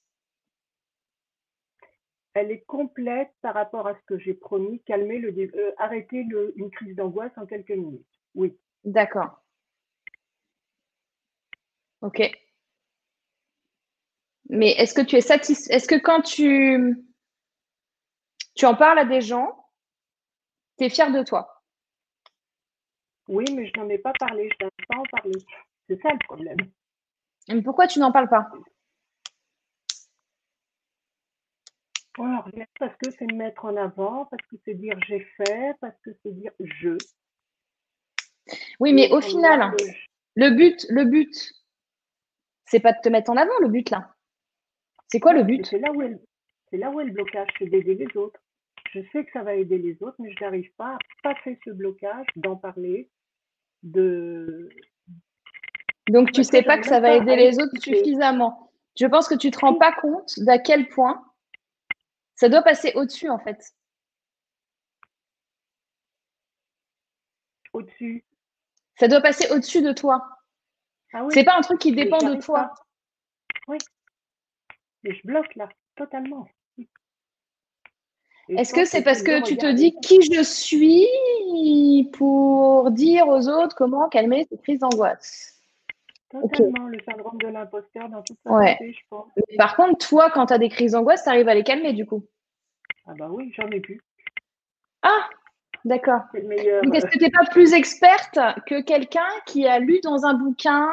Elle 2.34 2.52
est 2.52 2.62
complète 2.62 3.32
par 3.42 3.56
rapport 3.56 3.88
à 3.88 3.96
ce 3.96 4.02
que 4.06 4.18
j'ai 4.20 4.36
promis, 4.36 4.82
calmer 4.84 5.18
le, 5.18 5.30
euh, 5.30 5.72
arrêter 5.78 6.26
une 6.56 6.70
crise 6.70 6.96
d'angoisse 6.96 7.36
en 7.38 7.46
quelques 7.46 7.72
minutes. 7.72 8.06
Oui. 8.36 8.56
D'accord. 8.84 9.42
Ok. 12.02 12.32
Mais 14.50 14.72
est-ce 14.72 14.94
que 14.94 15.02
tu 15.02 15.16
es 15.16 15.22
satisfait 15.22 15.74
Est-ce 15.74 15.88
que 15.88 15.96
quand 15.96 16.22
tu, 16.22 16.98
tu 18.56 18.66
en 18.66 18.76
parles 18.76 19.00
à 19.00 19.06
des 19.06 19.22
gens, 19.22 19.70
tu 20.78 20.86
es 20.86 20.90
fier 20.90 21.12
de 21.12 21.24
toi? 21.24 21.64
Oui, 23.28 23.46
mais 23.56 23.68
je 23.68 23.80
n'en 23.80 23.88
ai 23.90 24.00
pas 24.00 24.14
parlé. 24.20 24.50
Je 24.60 24.66
n'en 24.66 24.72
pas 24.88 24.98
en 24.98 25.04
parler. 25.12 25.40
C'est 25.88 26.02
ça 26.02 26.10
le 26.12 26.20
problème. 26.26 26.58
Mais 27.48 27.62
pourquoi 27.62 27.88
tu 27.88 28.00
n'en 28.00 28.12
parles 28.12 28.30
pas? 28.30 28.50
Parce 32.80 32.96
que 32.98 33.12
c'est 33.12 33.32
me 33.32 33.38
mettre 33.38 33.66
en 33.66 33.78
avant, 33.78 34.26
parce 34.26 34.46
que 34.48 34.58
c'est 34.66 34.74
dire 34.74 35.00
j'ai 35.08 35.22
fait, 35.38 35.74
parce 35.80 35.96
que 36.04 36.12
c'est 36.22 36.34
dire 36.34 36.52
je. 36.60 36.98
Oui, 38.80 38.94
mais 38.94 39.12
au 39.12 39.22
final, 39.22 39.74
le 40.36 40.50
but, 40.50 40.86
le 40.90 41.06
but, 41.06 41.54
c'est 42.66 42.80
pas 42.80 42.92
de 42.92 43.00
te 43.02 43.10
mettre 43.10 43.32
en 43.32 43.38
avant 43.38 43.58
le 43.62 43.70
but 43.70 43.90
là. 43.90 44.14
C'est 45.12 45.20
quoi 45.20 45.34
le 45.34 45.44
but? 45.44 45.66
C'est 45.66 45.80
là, 45.80 45.92
où 45.92 46.02
est, 46.02 46.20
là 46.72 46.92
où 46.92 47.00
est 47.00 47.06
le 47.06 47.12
blocage, 47.12 47.48
c'est 47.58 47.66
d'aider 47.66 47.96
les 47.96 48.18
autres. 48.18 48.40
Je 48.92 49.02
sais 49.12 49.26
que 49.26 49.32
ça 49.32 49.44
va 49.44 49.56
aider 49.56 49.78
les 49.78 50.02
autres, 50.02 50.16
mais 50.20 50.32
je 50.32 50.44
n'arrive 50.44 50.72
pas 50.76 50.94
à 50.94 50.98
passer 51.24 51.60
ce 51.66 51.72
blocage, 51.72 52.26
d'en 52.36 52.56
parler, 52.56 53.10
de. 53.84 54.70
Donc 56.10 56.32
tu 56.32 56.42
ne 56.42 56.46
sais 56.46 56.64
pas 56.64 56.78
que 56.80 56.88
ça 56.88 57.00
va 57.00 57.16
aider 57.16 57.36
les 57.36 57.60
autres 57.60 57.78
suffisamment. 57.80 58.72
Je 59.00 59.06
pense 59.06 59.28
que 59.28 59.36
tu 59.36 59.48
ne 59.48 59.52
te 59.52 59.60
rends 59.60 59.76
pas 59.76 59.94
compte 59.94 60.40
d'à 60.40 60.58
quel 60.58 60.90
point 60.90 61.24
ça 62.36 62.50
doit 62.50 62.64
passer 62.64 62.92
au-dessus 62.96 63.30
en 63.30 63.40
fait. 63.40 63.74
Au-dessus. 67.74 68.26
Ça 68.96 69.08
doit 69.08 69.22
passer 69.22 69.52
au-dessus 69.52 69.82
de 69.82 69.94
toi. 69.94 70.28
Ah 71.14 71.26
c'est 71.30 71.44
pas 71.44 71.58
un 71.58 71.62
truc 71.62 71.80
qui 71.80 71.92
dépend 71.92 72.18
de 72.18 72.42
toi. 72.42 72.74
Oui. 73.68 73.78
Mais 75.04 75.14
je 75.14 75.22
bloque 75.26 75.56
là, 75.56 75.70
totalement. 75.96 76.48
Est-ce 78.50 78.74
que 78.74 78.86
c'est 78.86 79.04
parce 79.04 79.22
que 79.22 79.44
tu 79.44 79.58
te 79.58 79.72
dis 79.72 79.96
qui 80.02 80.22
je 80.34 80.42
suis 80.42 82.10
pour 82.14 82.90
dire 82.92 83.28
aux 83.28 83.48
autres 83.48 83.76
comment 83.76 84.10
calmer 84.10 84.48
cette 84.50 84.62
crise 84.64 84.80
d'angoisse? 84.80 85.56
Totalement, 86.30 86.88
le 86.88 87.00
syndrome 87.02 87.38
de 87.40 87.48
l'imposteur 87.48 88.08
dans 88.10 88.22
toute 88.22 88.38
sa 88.44 88.52
ouais. 88.52 88.78
je 88.82 89.00
pense. 89.10 89.28
par 89.58 89.76
contre, 89.76 90.08
toi, 90.08 90.30
quand 90.30 90.48
tu 90.48 90.54
as 90.54 90.60
des 90.60 90.70
crises 90.70 90.92
d'angoisse, 90.92 91.24
tu 91.24 91.30
arrives 91.30 91.50
à 91.50 91.56
les 91.56 91.64
calmer 91.64 91.94
du 91.94 92.06
coup? 92.06 92.24
Ah 93.08 93.14
bah 93.18 93.30
oui, 93.32 93.52
j'en 93.56 93.68
ai 93.70 93.80
plus. 93.80 94.02
Ah 95.02 95.30
D'accord. 95.90 96.22
Donc, 96.36 96.94
est-ce 96.96 97.08
que 97.08 97.18
tu 97.18 97.24
n'es 97.24 97.32
pas 97.32 97.46
plus 97.50 97.74
experte 97.74 98.38
que 98.68 98.80
quelqu'un 98.84 99.28
qui 99.48 99.66
a 99.66 99.80
lu 99.80 100.00
dans 100.04 100.24
un 100.24 100.36
bouquin 100.36 100.88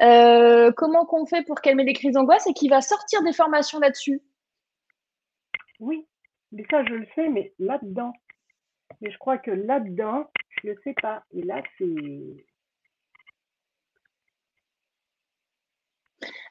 euh, 0.00 0.72
comment 0.74 1.04
qu'on 1.04 1.26
fait 1.26 1.42
pour 1.42 1.60
calmer 1.60 1.84
les 1.84 1.92
crises 1.92 2.14
d'angoisse 2.14 2.46
et 2.46 2.54
qui 2.54 2.70
va 2.70 2.80
sortir 2.80 3.22
des 3.22 3.34
formations 3.34 3.78
là-dessus? 3.78 4.22
Oui, 5.80 6.06
mais 6.50 6.64
ça, 6.70 6.82
je 6.86 6.94
le 6.94 7.06
sais, 7.14 7.28
mais 7.28 7.52
là-dedans. 7.58 8.14
Mais 9.02 9.10
je 9.10 9.18
crois 9.18 9.36
que 9.36 9.50
là-dedans, 9.50 10.30
je 10.62 10.68
ne 10.68 10.72
le 10.72 10.80
sais 10.82 10.94
pas. 10.94 11.22
Et 11.34 11.42
là, 11.42 11.62
c'est. 11.76 12.46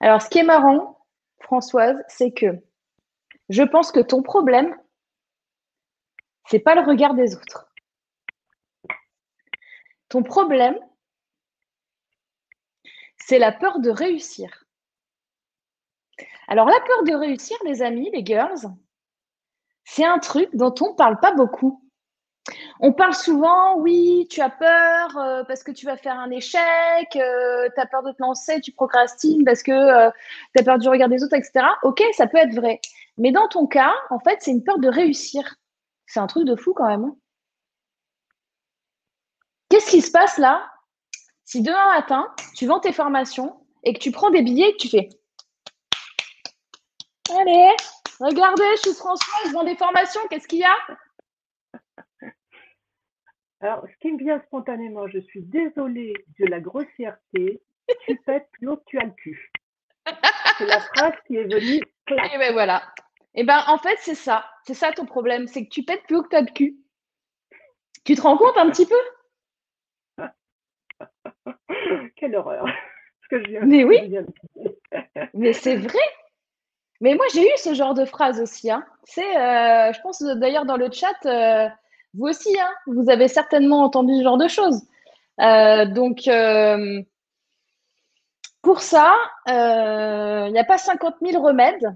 Alors, 0.01 0.21
ce 0.21 0.29
qui 0.29 0.37
est 0.37 0.43
marrant, 0.43 0.99
Françoise, 1.39 1.97
c'est 2.09 2.31
que 2.31 2.59
je 3.49 3.63
pense 3.63 3.91
que 3.91 4.01
ton 4.01 4.21
problème, 4.21 4.75
c'est 6.47 6.59
pas 6.59 6.75
le 6.75 6.81
regard 6.81 7.13
des 7.13 7.35
autres. 7.35 7.71
Ton 10.09 10.23
problème, 10.23 10.77
c'est 13.17 13.39
la 13.39 13.51
peur 13.51 13.79
de 13.79 13.89
réussir. 13.89 14.65
Alors 16.47 16.67
la 16.67 16.79
peur 16.79 17.03
de 17.03 17.13
réussir, 17.13 17.57
les 17.65 17.81
amis, 17.81 18.09
les 18.11 18.23
girls, 18.23 18.71
c'est 19.83 20.05
un 20.05 20.19
truc 20.19 20.49
dont 20.53 20.73
on 20.81 20.91
ne 20.91 20.95
parle 20.95 21.19
pas 21.19 21.33
beaucoup. 21.33 21.81
On 22.79 22.93
parle 22.93 23.15
souvent, 23.15 23.77
oui, 23.77 24.27
tu 24.29 24.41
as 24.41 24.51
peur 24.51 25.17
euh, 25.17 25.43
parce 25.45 25.63
que 25.63 25.71
tu 25.71 25.87
vas 25.87 25.97
faire 25.97 26.19
un 26.19 26.29
échec, 26.29 26.61
euh, 27.15 27.67
tu 27.73 27.81
as 27.81 27.87
peur 27.87 28.03
de 28.03 28.11
te 28.11 28.21
lancer, 28.21 28.61
tu 28.61 28.71
procrastines 28.71 29.43
parce 29.43 29.63
que 29.63 29.71
euh, 29.71 30.11
tu 30.55 30.61
as 30.61 30.63
peur 30.63 30.77
du 30.77 30.87
regard 30.87 31.09
des 31.09 31.23
autres, 31.23 31.35
etc. 31.35 31.65
Ok, 31.81 32.03
ça 32.13 32.27
peut 32.27 32.37
être 32.37 32.53
vrai. 32.53 32.79
Mais 33.17 33.31
dans 33.31 33.47
ton 33.47 33.65
cas, 33.65 33.93
en 34.11 34.19
fait, 34.19 34.37
c'est 34.41 34.51
une 34.51 34.63
peur 34.63 34.77
de 34.77 34.89
réussir. 34.89 35.55
C'est 36.07 36.19
un 36.19 36.27
truc 36.27 36.45
de 36.45 36.55
fou 36.55 36.73
quand 36.73 36.87
même. 36.87 37.05
Hein. 37.05 37.15
Qu'est-ce 39.69 39.89
qui 39.89 40.01
se 40.01 40.11
passe 40.11 40.37
là? 40.37 40.71
Si 41.43 41.61
demain 41.61 41.95
matin, 41.95 42.33
tu 42.55 42.65
vends 42.65 42.79
tes 42.79 42.93
formations 42.93 43.65
et 43.83 43.93
que 43.93 43.99
tu 43.99 44.11
prends 44.11 44.29
des 44.29 44.41
billets 44.41 44.69
et 44.69 44.73
que 44.73 44.81
tu 44.81 44.89
fais 44.89 45.09
Allez, 47.37 47.75
regardez, 48.19 48.63
je 48.77 48.81
suis 48.81 48.93
François, 48.93 49.33
je 49.47 49.51
vends 49.51 49.63
des 49.63 49.75
formations, 49.75 50.21
qu'est-ce 50.29 50.47
qu'il 50.47 50.59
y 50.59 50.63
a? 50.63 50.77
Alors, 53.61 53.83
ce 53.87 53.97
qui 53.99 54.11
me 54.11 54.19
vient 54.19 54.39
spontanément, 54.45 55.07
je 55.07 55.19
suis 55.19 55.41
désolée 55.41 56.13
de 56.39 56.45
la 56.45 56.59
grossièreté, 56.59 57.61
tu 58.05 58.15
pètes 58.25 58.47
plus 58.51 58.67
haut 58.67 58.77
que 58.77 58.83
tu 58.85 58.99
as 58.99 59.05
le 59.05 59.11
cul. 59.11 59.51
C'est 60.57 60.67
la 60.67 60.79
phrase 60.79 61.13
qui 61.25 61.37
est 61.37 61.43
venue. 61.43 61.81
Et 62.09 62.37
ben 62.37 62.53
voilà. 62.53 62.93
Et 63.35 63.43
ben 63.43 63.63
en 63.67 63.77
fait, 63.77 63.97
c'est 63.99 64.15
ça. 64.15 64.45
C'est 64.65 64.73
ça 64.73 64.91
ton 64.91 65.05
problème, 65.05 65.47
c'est 65.47 65.65
que 65.65 65.69
tu 65.69 65.83
pètes 65.83 66.03
plus 66.03 66.17
haut 66.17 66.23
que 66.23 66.29
tu 66.29 66.35
as 66.35 66.41
le 66.41 66.51
cul. 66.51 66.77
Tu 68.05 68.15
te 68.15 68.21
rends 68.21 68.37
compte 68.37 68.57
un 68.57 68.69
petit 68.69 68.85
peu? 68.87 68.95
Quelle 72.15 72.35
horreur. 72.35 72.65
Mais 73.63 73.83
oui. 73.83 74.15
Mais 75.33 75.53
c'est 75.53 75.77
vrai. 75.77 75.99
Mais 77.01 77.15
moi, 77.15 77.25
j'ai 77.33 77.43
eu 77.43 77.57
ce 77.57 77.73
genre 77.73 77.93
de 77.93 78.05
phrase 78.05 78.39
aussi. 78.39 78.71
Hein. 78.71 78.85
C'est, 79.03 79.37
euh, 79.37 79.91
je 79.91 80.01
pense 80.01 80.21
d'ailleurs 80.21 80.65
dans 80.65 80.77
le 80.77 80.89
chat, 80.91 81.15
euh, 81.25 81.67
vous 82.13 82.27
aussi, 82.27 82.57
hein, 82.59 82.69
vous 82.87 83.09
avez 83.09 83.27
certainement 83.27 83.83
entendu 83.83 84.15
ce 84.17 84.23
genre 84.23 84.37
de 84.37 84.47
choses. 84.47 84.81
Euh, 85.41 85.85
donc, 85.85 86.29
pour 88.61 88.81
ça, 88.81 89.13
il 89.47 90.51
n'y 90.53 90.59
a 90.59 90.63
pas 90.63 90.77
50 90.77 91.15
000 91.21 91.43
remèdes. 91.43 91.95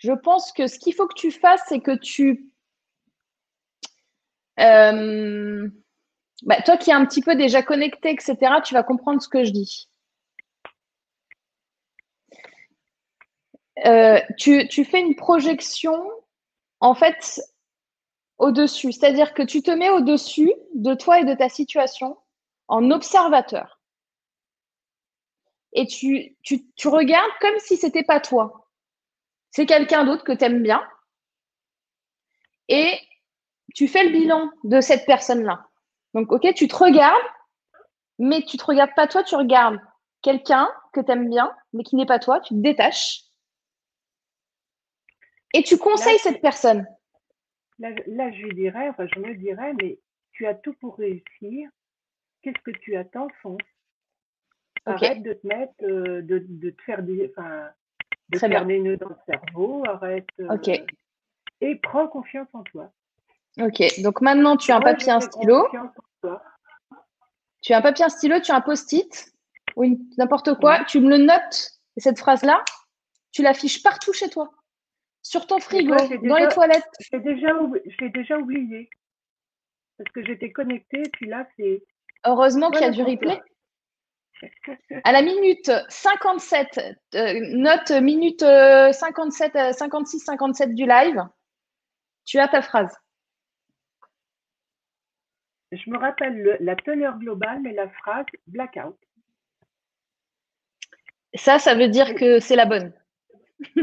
Je 0.00 0.12
pense 0.12 0.52
que 0.52 0.66
ce 0.66 0.78
qu'il 0.78 0.94
faut 0.94 1.06
que 1.06 1.14
tu 1.14 1.30
fasses, 1.30 1.62
c'est 1.68 1.80
que 1.80 1.96
tu 1.96 2.50
bah, 6.42 6.60
toi 6.62 6.76
qui 6.76 6.90
es 6.90 6.92
un 6.92 7.04
petit 7.06 7.22
peu 7.22 7.34
déjà 7.34 7.62
connecté, 7.62 8.10
etc., 8.10 8.36
tu 8.64 8.74
vas 8.74 8.82
comprendre 8.82 9.22
ce 9.22 9.28
que 9.28 9.44
je 9.44 9.50
dis. 9.50 9.88
Euh, 13.86 14.20
tu, 14.38 14.84
fais 14.84 15.00
une 15.00 15.16
projection, 15.16 16.02
en 16.80 16.94
fait, 16.94 17.40
au-dessus. 18.38 18.92
C'est-à-dire 18.92 19.34
que 19.34 19.42
tu 19.42 19.62
te 19.62 19.70
mets 19.70 19.90
au-dessus 19.90 20.52
de 20.74 20.94
toi 20.94 21.20
et 21.20 21.24
de 21.24 21.34
ta 21.34 21.48
situation 21.48 22.18
en 22.68 22.90
observateur. 22.90 23.80
Et 25.72 25.86
tu 25.86 26.36
regardes 26.86 27.32
comme 27.40 27.58
si 27.58 27.76
c'était 27.76 28.02
pas 28.02 28.20
toi. 28.20 28.69
C'est 29.50 29.66
quelqu'un 29.66 30.04
d'autre 30.04 30.24
que 30.24 30.32
tu 30.32 30.44
aimes 30.44 30.62
bien. 30.62 30.82
Et 32.68 32.98
tu 33.74 33.88
fais 33.88 34.04
le 34.04 34.10
bilan 34.10 34.50
de 34.64 34.80
cette 34.80 35.06
personne-là. 35.06 35.66
Donc, 36.14 36.32
ok, 36.32 36.54
tu 36.54 36.68
te 36.68 36.76
regardes, 36.76 37.22
mais 38.18 38.42
tu 38.42 38.56
te 38.56 38.64
regardes 38.64 38.94
pas 38.94 39.06
toi, 39.06 39.22
tu 39.22 39.34
regardes 39.34 39.80
quelqu'un 40.22 40.68
que 40.92 41.00
tu 41.00 41.10
aimes 41.10 41.28
bien, 41.28 41.54
mais 41.72 41.82
qui 41.82 41.96
n'est 41.96 42.06
pas 42.06 42.18
toi, 42.18 42.40
tu 42.40 42.54
te 42.54 42.60
détaches. 42.60 43.22
Et 45.52 45.62
tu 45.62 45.78
conseilles 45.78 46.18
cette 46.18 46.40
personne. 46.40 46.86
Là, 47.78 48.30
je 48.30 48.42
lui 48.42 48.54
dirais, 48.54 48.88
enfin, 48.90 49.06
je 49.14 49.20
me 49.20 49.34
dirais, 49.34 49.72
mais 49.80 49.98
tu 50.32 50.46
as 50.46 50.54
tout 50.54 50.74
pour 50.74 50.96
réussir. 50.96 51.70
Qu'est-ce 52.42 52.60
que 52.62 52.70
tu 52.78 52.96
attends, 52.96 53.28
fonce. 53.42 53.58
Arrête 54.86 55.22
de 55.22 55.34
te 55.34 55.46
mettre, 55.46 55.74
euh, 55.82 56.22
de, 56.22 56.44
de, 56.48 56.70
te 56.70 56.82
faire 56.82 57.02
des, 57.02 57.30
enfin, 57.30 57.70
de 58.30 58.82
nœuds 58.82 58.96
dans 58.96 59.08
le 59.08 59.16
cerveau. 59.26 59.82
Arrête. 59.86 60.26
Euh, 60.40 60.56
et 61.60 61.76
prends 61.76 62.08
confiance 62.08 62.48
en 62.52 62.62
toi. 62.62 62.90
Ok, 63.60 63.82
donc 64.02 64.20
maintenant 64.20 64.56
tu 64.56 64.70
as 64.72 64.76
un 64.76 64.80
papier, 64.80 65.12
un 65.12 65.20
stylo. 65.20 65.68
Tu 67.62 67.74
as 67.74 67.78
un 67.78 67.82
papier, 67.82 68.04
un 68.04 68.08
stylo, 68.08 68.40
tu 68.40 68.52
as 68.52 68.56
un 68.56 68.60
post-it 68.60 69.34
ou 69.76 69.84
n'importe 70.16 70.54
quoi, 70.58 70.84
tu 70.84 71.00
me 71.00 71.10
le 71.10 71.18
notes, 71.24 71.70
cette 71.96 72.18
phrase-là, 72.18 72.64
tu 73.32 73.42
l'affiches 73.42 73.82
partout 73.82 74.12
chez 74.12 74.28
toi, 74.28 74.50
sur 75.22 75.46
ton 75.46 75.58
frigo, 75.58 75.94
dans 75.94 76.36
les 76.36 76.48
toilettes. 76.48 76.88
J'ai 77.00 77.20
déjà, 77.20 77.50
déjà 78.00 78.38
oublié, 78.38 78.88
parce 79.98 80.10
que 80.10 80.24
j'étais 80.24 80.50
connectée, 80.50 81.02
puis 81.12 81.28
là, 81.28 81.46
c'est... 81.56 81.82
Heureusement 82.26 82.70
qu'il 82.70 82.82
y 82.82 82.84
a 82.84 82.90
du 82.90 83.02
replay. 83.02 83.40
À 85.04 85.12
la 85.12 85.22
minute 85.22 85.70
57, 85.88 86.80
euh, 87.14 87.40
note 87.52 87.90
minute 87.90 88.40
57, 88.40 89.74
56, 89.74 90.20
57 90.20 90.74
du 90.74 90.86
live, 90.86 91.22
tu 92.24 92.38
as 92.38 92.48
ta 92.48 92.62
phrase. 92.62 92.96
Je 95.72 95.88
me 95.90 95.98
rappelle 95.98 96.56
la 96.60 96.74
teneur 96.74 97.18
globale, 97.18 97.60
mais 97.60 97.72
la 97.72 97.88
phrase 97.88 98.26
blackout. 98.46 98.96
Ça, 101.34 101.58
ça 101.60 101.74
veut 101.74 101.88
dire 101.88 102.14
que 102.14 102.40
c'est 102.40 102.56
la 102.56 102.66
bonne. 102.66 102.92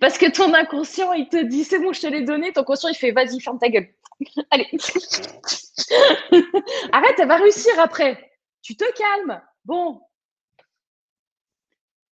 Parce 0.00 0.18
que 0.18 0.30
ton 0.30 0.52
inconscient, 0.52 1.12
il 1.14 1.28
te 1.28 1.42
dit 1.42 1.64
c'est 1.64 1.78
bon, 1.78 1.92
je 1.92 2.02
te 2.02 2.06
l'ai 2.06 2.22
donné. 2.22 2.52
Ton 2.52 2.64
conscient, 2.64 2.90
il 2.90 2.96
fait 2.96 3.12
vas-y, 3.12 3.40
ferme 3.40 3.58
ta 3.58 3.68
gueule. 3.68 3.88
Allez. 4.50 4.68
Arrête, 6.92 7.18
elle 7.18 7.28
va 7.28 7.36
réussir 7.36 7.72
après. 7.78 8.32
Tu 8.62 8.76
te 8.76 8.84
calmes. 8.92 9.40
Bon. 9.66 10.00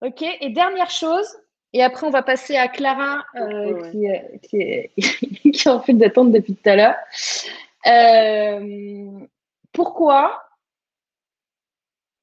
Ok. 0.03 0.23
Et 0.23 0.51
dernière 0.51 0.91
chose, 0.91 1.27
et 1.73 1.83
après, 1.83 2.07
on 2.07 2.11
va 2.11 2.23
passer 2.23 2.57
à 2.57 2.67
Clara, 2.67 3.25
euh, 3.37 3.91
qui, 3.91 4.49
qui, 4.49 5.51
qui, 5.53 5.69
est 5.69 5.71
en 5.71 5.81
fait 5.81 5.95
d'attente 5.95 6.33
depuis 6.33 6.57
tout 6.57 6.69
à 6.69 6.77
l'heure. 6.77 6.97
Euh, 7.87 9.27
pourquoi 9.73 10.43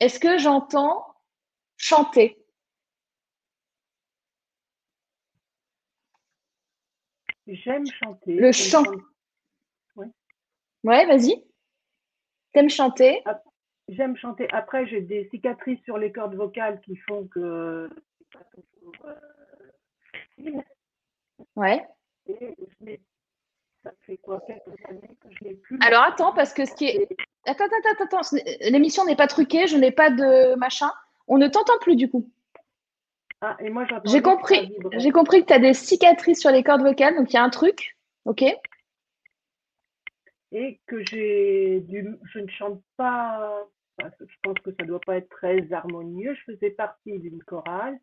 est-ce 0.01 0.19
que 0.19 0.37
j'entends 0.37 1.05
chanter? 1.77 2.37
J'aime 7.47 7.85
chanter. 7.87 8.35
Le 8.35 8.51
chant. 8.51 8.83
Oui. 9.95 10.07
Ouais, 10.83 11.05
vas-y. 11.05 11.45
T'aimes 12.53 12.69
chanter? 12.69 13.23
J'aime 13.95 14.15
chanter. 14.17 14.47
Après, 14.51 14.85
j'ai 14.87 15.01
des 15.01 15.27
cicatrices 15.29 15.81
sur 15.83 15.97
les 15.97 16.11
cordes 16.11 16.35
vocales 16.35 16.79
qui 16.81 16.95
font 16.95 17.27
que. 17.27 17.89
Ouais. 21.55 21.85
Alors 25.81 26.03
attends, 26.03 26.33
parce 26.33 26.53
que 26.53 26.65
ce 26.65 26.73
qui 26.75 26.85
est. 26.85 27.07
Attends, 27.45 27.65
attends, 27.65 28.03
attends, 28.03 28.17
attends. 28.17 28.37
L'émission 28.61 29.05
n'est 29.05 29.15
pas 29.15 29.27
truquée, 29.27 29.67
je 29.67 29.77
n'ai 29.77 29.91
pas 29.91 30.09
de 30.09 30.55
machin. 30.55 30.91
On 31.27 31.37
ne 31.37 31.47
t'entend 31.47 31.77
plus 31.81 31.95
du 31.95 32.09
coup. 32.09 32.29
Ah, 33.41 33.57
et 33.59 33.69
moi 33.69 33.85
J'ai 34.05 34.21
compris, 34.21 34.73
j'ai 34.93 35.11
compris 35.11 35.41
que 35.41 35.47
tu 35.47 35.53
as 35.53 35.59
des 35.59 35.73
cicatrices 35.73 36.39
sur 36.39 36.49
les 36.49 36.63
cordes 36.63 36.81
vocales, 36.81 37.15
donc 37.17 37.31
il 37.31 37.33
y 37.33 37.37
a 37.37 37.43
un 37.43 37.49
truc. 37.49 37.97
OK 38.23 38.43
Et 40.53 40.79
que 40.87 41.03
j'ai 41.03 41.81
du. 41.81 42.17
Je 42.23 42.39
ne 42.39 42.47
chante 42.47 42.81
pas. 42.95 43.67
Je 43.99 44.35
pense 44.41 44.59
que 44.59 44.71
ça 44.71 44.83
ne 44.83 44.87
doit 44.87 44.99
pas 44.99 45.17
être 45.17 45.29
très 45.29 45.71
harmonieux. 45.71 46.35
Je 46.35 46.53
faisais 46.53 46.71
partie 46.71 47.19
d'une 47.19 47.43
chorale 47.43 47.99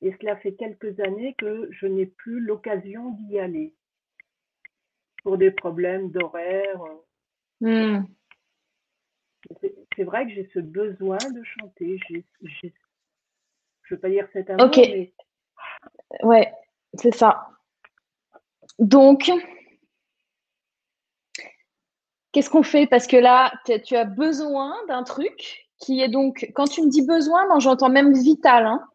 et 0.00 0.14
cela 0.20 0.36
fait 0.36 0.54
quelques 0.54 0.98
années 1.00 1.34
que 1.38 1.68
je 1.72 1.86
n'ai 1.86 2.06
plus 2.06 2.40
l'occasion 2.40 3.10
d'y 3.10 3.38
aller 3.38 3.74
pour 5.22 5.38
des 5.38 5.50
problèmes 5.50 6.10
d'horaire. 6.10 6.80
Hmm. 7.60 8.02
C'est 9.96 10.04
vrai 10.04 10.26
que 10.26 10.32
j'ai 10.32 10.50
ce 10.54 10.58
besoin 10.58 11.18
de 11.18 11.42
chanter. 11.42 11.98
je 12.08 12.16
ne 12.16 12.70
veux 13.90 13.98
pas 13.98 14.08
dire 14.08 14.28
cet 14.32 14.50
amour, 14.50 14.66
Ok. 14.66 14.80
Ouais, 16.22 16.52
c'est 16.94 17.14
ça. 17.14 17.48
Donc, 18.78 19.30
qu'est-ce 22.34 22.50
qu'on 22.50 22.62
fait? 22.62 22.86
Parce 22.86 23.06
que 23.06 23.16
là, 23.16 23.52
tu 23.86 23.96
as 23.96 24.04
besoin 24.04 24.74
d'un 24.88 25.04
truc 25.04 25.66
qui 25.78 26.02
est 26.02 26.08
donc, 26.08 26.50
quand 26.54 26.66
tu 26.66 26.82
me 26.82 26.90
dis 26.90 27.06
besoin, 27.06 27.46
moi 27.46 27.58
j'entends 27.60 27.88
même 27.88 28.12
vital. 28.12 28.66
Hein. 28.66 28.86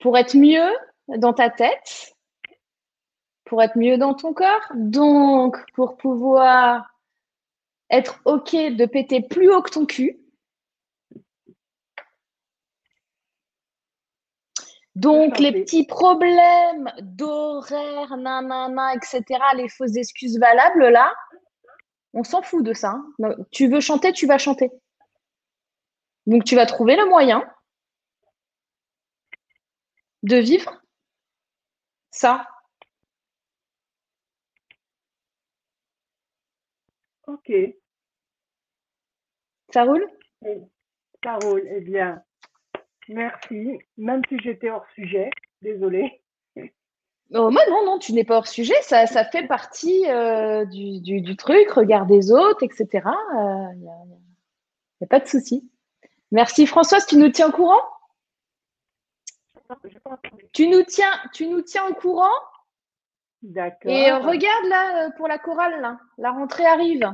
pour 0.00 0.16
être 0.18 0.36
mieux 0.36 0.68
dans 1.08 1.32
ta 1.32 1.50
tête, 1.50 2.16
pour 3.44 3.62
être 3.62 3.76
mieux 3.76 3.98
dans 3.98 4.14
ton 4.14 4.32
corps. 4.32 4.72
Donc, 4.74 5.56
pour 5.74 5.96
pouvoir 5.96 6.94
être 7.90 8.20
OK 8.24 8.52
de 8.52 8.86
péter 8.86 9.20
plus 9.20 9.52
haut 9.52 9.62
que 9.62 9.70
ton 9.70 9.86
cul. 9.86 10.19
Donc, 14.96 15.38
les 15.38 15.52
petits 15.52 15.86
problèmes 15.86 16.90
d'horaire, 17.00 18.16
nanana, 18.16 18.94
etc., 18.94 19.22
les 19.56 19.68
fausses 19.68 19.96
excuses 19.96 20.38
valables, 20.38 20.88
là, 20.88 21.14
on 22.12 22.24
s'en 22.24 22.42
fout 22.42 22.64
de 22.64 22.72
ça. 22.72 22.96
Hein. 23.22 23.34
Tu 23.52 23.68
veux 23.68 23.80
chanter, 23.80 24.12
tu 24.12 24.26
vas 24.26 24.38
chanter. 24.38 24.70
Donc, 26.26 26.44
tu 26.44 26.56
vas 26.56 26.66
trouver 26.66 26.96
le 26.96 27.06
moyen 27.08 27.44
de 30.22 30.36
vivre 30.36 30.80
ça. 32.10 32.46
Ok. 37.26 37.50
Ça 39.72 39.84
roule? 39.84 40.06
Ça 41.22 41.36
roule. 41.42 41.62
Eh 41.70 41.80
bien, 41.80 42.22
merci. 43.10 43.78
Même 43.96 44.22
si 44.28 44.38
j'étais 44.40 44.70
hors 44.70 44.86
sujet, 44.94 45.30
désolée. 45.62 46.22
Oh, 47.32 47.48
moi, 47.50 47.62
non, 47.70 47.84
non, 47.84 47.98
tu 47.98 48.12
n'es 48.12 48.24
pas 48.24 48.38
hors 48.38 48.48
sujet. 48.48 48.74
Ça, 48.82 49.06
ça 49.06 49.24
fait 49.24 49.46
partie 49.46 50.04
euh, 50.08 50.64
du, 50.64 51.36
truc. 51.36 51.70
Regard 51.70 52.06
des 52.06 52.32
autres, 52.32 52.64
etc. 52.64 52.88
Il 53.74 53.80
n'y 53.80 53.88
a, 55.04 55.06
pas 55.08 55.20
de 55.20 55.28
souci. 55.28 55.70
Merci 56.32 56.66
Françoise, 56.66 57.06
tu 57.06 57.16
nous 57.16 57.28
tiens 57.28 57.48
au 57.48 57.52
courant? 57.52 57.82
Tu 60.52 60.68
nous 60.68 60.82
tiens, 60.82 61.12
tu 61.32 61.46
nous 61.46 61.60
tiens 61.62 61.86
au 61.86 61.94
courant? 61.94 62.34
D'accord. 63.42 63.90
Et 63.90 64.12
regarde 64.12 64.64
là 64.68 65.06
euh, 65.06 65.10
pour 65.16 65.26
la 65.28 65.38
chorale, 65.38 65.80
là. 65.80 65.98
la 66.18 66.32
rentrée 66.32 66.66
arrive. 66.66 67.08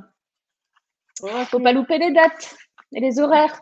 ne 1.22 1.44
Faut 1.44 1.60
pas 1.60 1.72
louper 1.72 1.98
les 1.98 2.12
dates 2.12 2.56
et 2.92 3.00
les 3.00 3.20
horaires. 3.20 3.60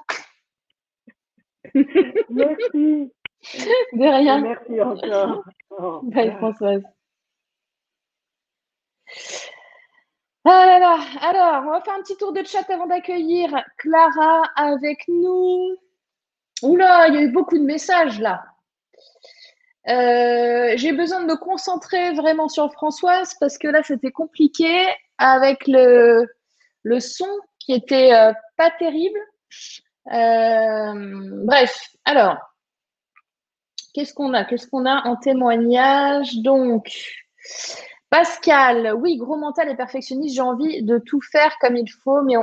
Merci. 1.74 3.12
De 3.92 4.16
rien. 4.16 4.40
Merci 4.40 4.80
encore. 4.80 5.44
Bye 6.04 6.36
Françoise. 6.38 6.82
Ah 10.46 10.98
Alors, 11.22 11.64
on 11.66 11.70
va 11.70 11.80
faire 11.80 11.94
un 11.94 12.02
petit 12.02 12.16
tour 12.16 12.32
de 12.32 12.44
chat 12.44 12.68
avant 12.68 12.86
d'accueillir 12.86 13.50
Clara 13.78 14.42
avec 14.56 15.04
nous. 15.08 15.76
Oula, 16.62 17.08
il 17.08 17.14
y 17.14 17.18
a 17.18 17.22
eu 17.22 17.32
beaucoup 17.32 17.58
de 17.58 17.64
messages 17.64 18.20
là. 18.20 18.44
Euh, 19.88 20.72
j'ai 20.76 20.92
besoin 20.92 21.20
de 21.20 21.26
me 21.26 21.36
concentrer 21.36 22.12
vraiment 22.12 22.48
sur 22.48 22.72
Françoise 22.72 23.34
parce 23.40 23.58
que 23.58 23.68
là, 23.68 23.82
c'était 23.82 24.12
compliqué 24.12 24.86
avec 25.18 25.66
le, 25.66 26.26
le 26.82 27.00
son 27.00 27.28
qui 27.58 27.72
était 27.72 28.14
euh, 28.14 28.32
pas 28.56 28.70
terrible. 28.70 29.18
Euh, 30.12 31.44
bref, 31.44 31.90
alors, 32.04 32.36
qu'est-ce 33.94 34.12
qu'on 34.14 34.34
a 34.34 34.44
Qu'est-ce 34.44 34.66
qu'on 34.66 34.86
a 34.86 35.06
en 35.06 35.16
témoignage? 35.16 36.36
Donc, 36.38 36.90
Pascal, 38.10 38.94
oui, 38.94 39.16
gros 39.16 39.36
mental 39.36 39.68
et 39.70 39.76
perfectionniste, 39.76 40.36
j'ai 40.36 40.40
envie 40.40 40.82
de 40.82 40.98
tout 40.98 41.20
faire 41.20 41.56
comme 41.60 41.76
il 41.76 41.90
faut, 41.90 42.22
mais 42.22 42.34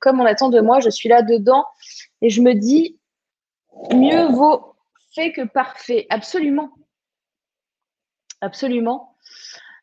comme 0.00 0.20
on 0.20 0.24
attend 0.24 0.48
de 0.48 0.60
moi, 0.60 0.80
je 0.80 0.90
suis 0.90 1.08
là 1.08 1.22
dedans 1.22 1.64
et 2.22 2.30
je 2.30 2.40
me 2.40 2.54
dis, 2.54 2.98
mieux 3.92 4.26
vaut 4.28 4.74
fait 5.14 5.32
que 5.32 5.42
parfait. 5.42 6.06
Absolument. 6.10 6.70
Absolument. 8.40 9.07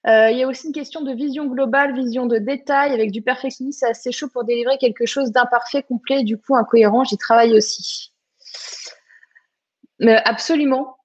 Euh, 0.08 0.30
il 0.30 0.38
y 0.38 0.44
a 0.44 0.48
aussi 0.48 0.68
une 0.68 0.74
question 0.74 1.02
de 1.02 1.14
vision 1.14 1.48
globale, 1.48 1.96
vision 1.96 2.26
de 2.28 2.38
détail. 2.38 2.94
Avec 2.94 3.12
du 3.12 3.22
perfectionnisme, 3.22 3.80
c'est 3.80 3.90
assez 3.90 4.12
chaud 4.12 4.30
pour 4.30 4.44
délivrer 4.44 4.78
quelque 4.78 5.06
chose 5.06 5.32
d'imparfait, 5.32 5.84
complet, 5.84 6.24
du 6.24 6.38
coup 6.38 6.56
incohérent. 6.56 7.04
J'y 7.04 7.18
travaille 7.18 7.58
aussi. 7.58 8.14
Mais 10.00 10.18
absolument. 10.26 10.98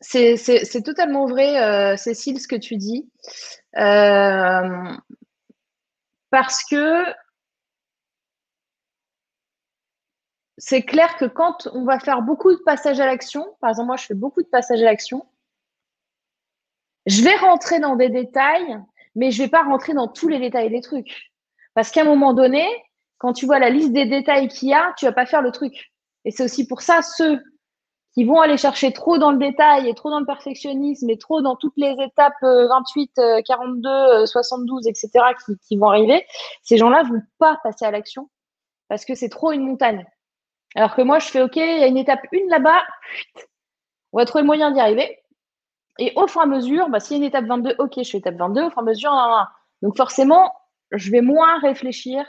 C'est 0.00 0.82
totalement 0.84 1.26
vrai, 1.26 1.60
euh, 1.62 1.96
Cécile, 1.96 2.40
ce 2.40 2.46
que 2.46 2.56
tu 2.56 2.76
dis. 2.76 3.10
Euh, 3.76 4.92
parce 6.30 6.64
que 6.64 7.04
c'est 10.58 10.82
clair 10.82 11.16
que 11.16 11.24
quand 11.24 11.68
on 11.72 11.84
va 11.84 11.98
faire 11.98 12.22
beaucoup 12.22 12.52
de 12.52 12.60
passages 12.64 13.00
à 13.00 13.06
l'action, 13.06 13.56
par 13.60 13.70
exemple, 13.70 13.88
moi, 13.88 13.96
je 13.96 14.06
fais 14.06 14.14
beaucoup 14.14 14.42
de 14.42 14.48
passages 14.48 14.80
à 14.80 14.84
l'action, 14.84 15.26
je 17.06 17.22
vais 17.22 17.36
rentrer 17.36 17.78
dans 17.78 17.96
des 17.96 18.08
détails, 18.08 18.78
mais 19.14 19.30
je 19.30 19.42
vais 19.42 19.48
pas 19.48 19.62
rentrer 19.62 19.94
dans 19.94 20.08
tous 20.08 20.28
les 20.28 20.38
détails 20.38 20.70
des 20.70 20.80
trucs. 20.80 21.30
Parce 21.74 21.90
qu'à 21.90 22.02
un 22.02 22.04
moment 22.04 22.34
donné, 22.34 22.66
quand 23.18 23.32
tu 23.32 23.46
vois 23.46 23.58
la 23.58 23.70
liste 23.70 23.92
des 23.92 24.06
détails 24.06 24.48
qu'il 24.48 24.68
y 24.68 24.74
a, 24.74 24.92
tu 24.96 25.06
vas 25.06 25.12
pas 25.12 25.26
faire 25.26 25.42
le 25.42 25.52
truc. 25.52 25.92
Et 26.24 26.30
c'est 26.30 26.44
aussi 26.44 26.66
pour 26.66 26.82
ça, 26.82 27.02
ceux 27.02 27.40
qui 28.12 28.24
vont 28.24 28.40
aller 28.40 28.56
chercher 28.56 28.92
trop 28.92 29.18
dans 29.18 29.30
le 29.30 29.38
détail 29.38 29.88
et 29.88 29.94
trop 29.94 30.10
dans 30.10 30.20
le 30.20 30.26
perfectionnisme 30.26 31.08
et 31.10 31.18
trop 31.18 31.42
dans 31.42 31.54
toutes 31.54 31.76
les 31.76 31.94
étapes 32.02 32.32
28, 32.42 33.12
42, 33.46 34.26
72, 34.26 34.86
etc. 34.86 35.10
qui, 35.68 35.76
vont 35.76 35.90
arriver, 35.90 36.26
ces 36.62 36.78
gens-là 36.78 37.02
vont 37.02 37.20
pas 37.38 37.58
passer 37.62 37.84
à 37.84 37.90
l'action 37.90 38.30
parce 38.88 39.04
que 39.04 39.14
c'est 39.14 39.28
trop 39.28 39.52
une 39.52 39.66
montagne. 39.66 40.06
Alors 40.74 40.96
que 40.96 41.02
moi, 41.02 41.18
je 41.18 41.26
fais 41.26 41.42
OK, 41.42 41.56
il 41.56 41.62
y 41.78 41.84
a 41.84 41.86
une 41.86 41.98
étape 41.98 42.20
une 42.32 42.48
là-bas, 42.48 42.82
on 44.12 44.18
va 44.18 44.24
trouver 44.24 44.42
le 44.42 44.46
moyen 44.46 44.70
d'y 44.70 44.80
arriver. 44.80 45.18
Et 45.98 46.12
au 46.16 46.26
fur 46.26 46.40
et 46.40 46.44
à 46.44 46.46
mesure, 46.46 46.88
bah, 46.88 47.00
s'il 47.00 47.16
y 47.16 47.20
a 47.20 47.22
une 47.22 47.28
étape 47.28 47.46
22, 47.46 47.74
ok, 47.78 47.92
je 48.02 48.10
fais 48.10 48.18
étape 48.18 48.36
22, 48.36 48.64
au 48.64 48.70
fur 48.70 48.78
et 48.78 48.82
à 48.82 48.84
mesure, 48.84 49.48
donc 49.82 49.96
forcément, 49.96 50.52
je 50.92 51.10
vais 51.10 51.20
moins 51.20 51.58
réfléchir 51.60 52.24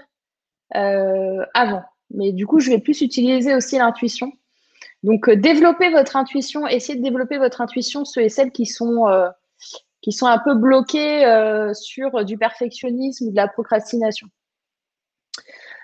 euh, 0.76 1.45
avant. 1.53 1.84
Mais 2.11 2.32
du 2.32 2.47
coup, 2.47 2.59
je 2.59 2.70
vais 2.70 2.80
plus 2.80 3.01
utiliser 3.01 3.55
aussi 3.55 3.78
l'intuition. 3.78 4.32
Donc, 5.03 5.30
euh, 5.30 5.36
développer 5.36 5.89
votre 5.89 6.15
intuition, 6.15 6.68
essayez 6.68 6.97
de 6.97 7.03
développer 7.03 7.38
votre 7.38 7.61
intuition, 7.61 8.05
ceux 8.05 8.22
et 8.22 8.30
celles 8.30 8.51
qui 8.51 8.65
sont, 8.65 9.07
euh, 9.07 9.30
qui 10.01 10.11
sont 10.11 10.28
un 10.28 10.39
peu 10.39 10.55
bloqués 10.55 11.26
sur 11.74 12.24
du 12.24 12.38
perfectionnisme 12.38 13.28
ou 13.28 13.32
de 13.32 13.36
la 13.36 13.47
procrastination. 13.47 14.28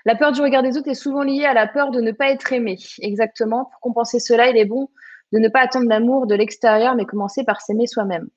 La 0.06 0.16
peur 0.16 0.32
du 0.32 0.40
regard 0.40 0.62
des 0.62 0.76
autres 0.76 0.88
est 0.88 0.94
souvent 0.94 1.22
liée 1.22 1.44
à 1.44 1.54
la 1.54 1.66
peur 1.66 1.90
de 1.90 2.00
ne 2.00 2.12
pas 2.12 2.30
être 2.30 2.52
aimé. 2.52 2.78
Exactement. 3.00 3.66
Pour 3.66 3.80
compenser 3.80 4.20
cela, 4.20 4.48
il 4.50 4.56
est 4.56 4.64
bon 4.64 4.88
de 5.34 5.40
ne 5.40 5.48
pas 5.48 5.60
attendre 5.60 5.88
l'amour 5.88 6.26
de 6.26 6.36
l'extérieur, 6.36 6.94
mais 6.94 7.04
commencer 7.04 7.44
par 7.44 7.60
s'aimer 7.60 7.88
soi-même. 7.88 8.28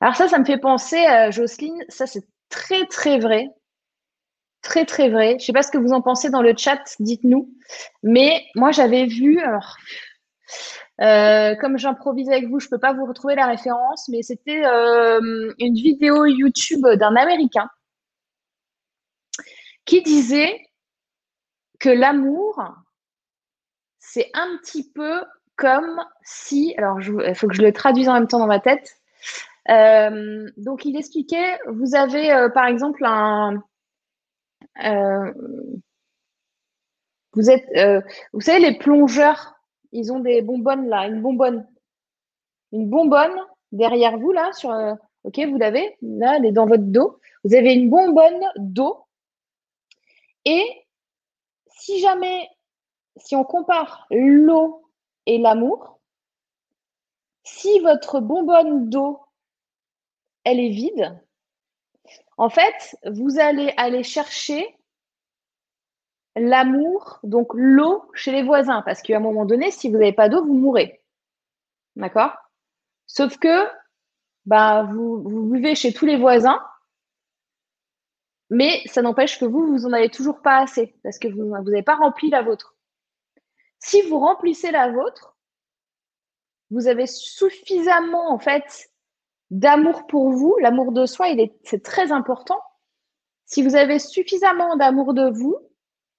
Alors 0.00 0.16
ça, 0.16 0.28
ça 0.28 0.38
me 0.38 0.44
fait 0.44 0.58
penser, 0.58 0.98
à 0.98 1.30
Jocelyne, 1.30 1.84
ça 1.88 2.06
c'est 2.06 2.26
très 2.50 2.86
très 2.86 3.18
vrai. 3.18 3.48
Très 4.62 4.84
très 4.84 5.08
vrai. 5.08 5.30
Je 5.30 5.34
ne 5.34 5.38
sais 5.40 5.52
pas 5.52 5.62
ce 5.62 5.70
que 5.70 5.78
vous 5.78 5.92
en 5.92 6.02
pensez 6.02 6.28
dans 6.28 6.42
le 6.42 6.54
chat, 6.56 6.82
dites-nous. 6.98 7.48
Mais 8.02 8.44
moi 8.56 8.72
j'avais 8.72 9.06
vu, 9.06 9.38
alors, 9.38 9.76
euh, 11.00 11.54
comme 11.60 11.78
j'improvise 11.78 12.28
avec 12.30 12.48
vous, 12.48 12.58
je 12.58 12.66
ne 12.66 12.70
peux 12.70 12.80
pas 12.80 12.92
vous 12.92 13.06
retrouver 13.06 13.36
la 13.36 13.46
référence, 13.46 14.08
mais 14.08 14.22
c'était 14.22 14.64
euh, 14.66 15.54
une 15.60 15.74
vidéo 15.74 16.24
YouTube 16.26 16.84
d'un 16.84 17.14
Américain 17.14 17.68
qui 19.84 20.02
disait 20.02 20.66
que 21.78 21.90
l'amour, 21.90 22.60
c'est 24.00 24.30
un 24.34 24.56
petit 24.58 24.90
peu 24.90 25.22
comme 25.56 26.04
si, 26.22 26.74
alors 26.76 27.00
il 27.00 27.34
faut 27.34 27.48
que 27.48 27.54
je 27.54 27.62
le 27.62 27.72
traduise 27.72 28.08
en 28.08 28.14
même 28.14 28.28
temps 28.28 28.38
dans 28.38 28.46
ma 28.46 28.60
tête. 28.60 29.00
Euh, 29.68 30.48
donc 30.56 30.84
il 30.84 30.96
expliquait, 30.96 31.58
vous 31.66 31.96
avez 31.96 32.30
euh, 32.30 32.48
par 32.48 32.66
exemple 32.66 33.04
un, 33.04 33.62
euh, 34.84 35.32
vous 37.32 37.50
êtes, 37.50 37.66
vous 38.32 38.40
savez 38.40 38.60
les 38.60 38.78
plongeurs, 38.78 39.54
ils 39.92 40.12
ont 40.12 40.20
des 40.20 40.40
bonbonnes 40.42 40.88
là, 40.88 41.06
une 41.06 41.20
bonbonne, 41.20 41.66
une 42.72 42.88
bonbonne 42.88 43.36
derrière 43.72 44.18
vous 44.18 44.32
là 44.32 44.52
sur, 44.52 44.70
ok 45.24 45.38
vous 45.46 45.58
l'avez 45.58 45.96
là, 46.00 46.36
elle 46.36 46.46
est 46.46 46.52
dans 46.52 46.66
votre 46.66 46.84
dos. 46.84 47.18
Vous 47.44 47.54
avez 47.54 47.74
une 47.74 47.90
bonbonne 47.90 48.42
d'eau 48.56 49.04
et 50.44 50.64
si 51.68 51.98
jamais, 52.00 52.48
si 53.16 53.36
on 53.36 53.44
compare 53.44 54.06
l'eau 54.10 54.85
et 55.26 55.38
l'amour. 55.38 56.00
Si 57.44 57.80
votre 57.80 58.20
bonbonne 58.20 58.88
d'eau, 58.88 59.20
elle 60.44 60.60
est 60.60 60.70
vide, 60.70 61.20
en 62.36 62.50
fait, 62.50 62.96
vous 63.06 63.38
allez 63.38 63.72
aller 63.76 64.02
chercher 64.02 64.76
l'amour, 66.36 67.18
donc 67.22 67.48
l'eau 67.54 68.10
chez 68.14 68.30
les 68.30 68.42
voisins, 68.42 68.82
parce 68.82 69.00
qu'à 69.02 69.16
un 69.16 69.20
moment 69.20 69.46
donné, 69.46 69.70
si 69.70 69.88
vous 69.88 69.98
n'avez 69.98 70.12
pas 70.12 70.28
d'eau, 70.28 70.44
vous 70.44 70.54
mourrez. 70.54 71.02
D'accord? 71.96 72.32
Sauf 73.06 73.38
que 73.38 73.66
bah, 74.44 74.82
vous, 74.82 75.22
vous 75.22 75.46
buvez 75.46 75.74
chez 75.74 75.92
tous 75.92 76.06
les 76.06 76.18
voisins, 76.18 76.62
mais 78.50 78.82
ça 78.86 79.02
n'empêche 79.02 79.40
que 79.40 79.44
vous, 79.44 79.66
vous 79.66 79.88
n'en 79.88 79.92
avez 79.92 80.10
toujours 80.10 80.42
pas 80.42 80.58
assez, 80.58 80.94
parce 81.02 81.18
que 81.18 81.28
vous 81.28 81.44
n'avez 81.44 81.82
pas 81.82 81.96
rempli 81.96 82.30
la 82.30 82.42
vôtre. 82.42 82.75
Si 83.78 84.02
vous 84.02 84.18
remplissez 84.18 84.70
la 84.70 84.90
vôtre, 84.90 85.36
vous 86.70 86.88
avez 86.88 87.06
suffisamment 87.06 88.30
en 88.32 88.38
fait 88.38 88.90
d'amour 89.50 90.06
pour 90.06 90.30
vous. 90.30 90.56
L'amour 90.60 90.92
de 90.92 91.06
soi, 91.06 91.30
est, 91.30 91.54
c'est 91.62 91.82
très 91.82 92.12
important. 92.12 92.60
Si 93.44 93.62
vous 93.62 93.76
avez 93.76 93.98
suffisamment 93.98 94.76
d'amour 94.76 95.14
de 95.14 95.30
vous, 95.30 95.56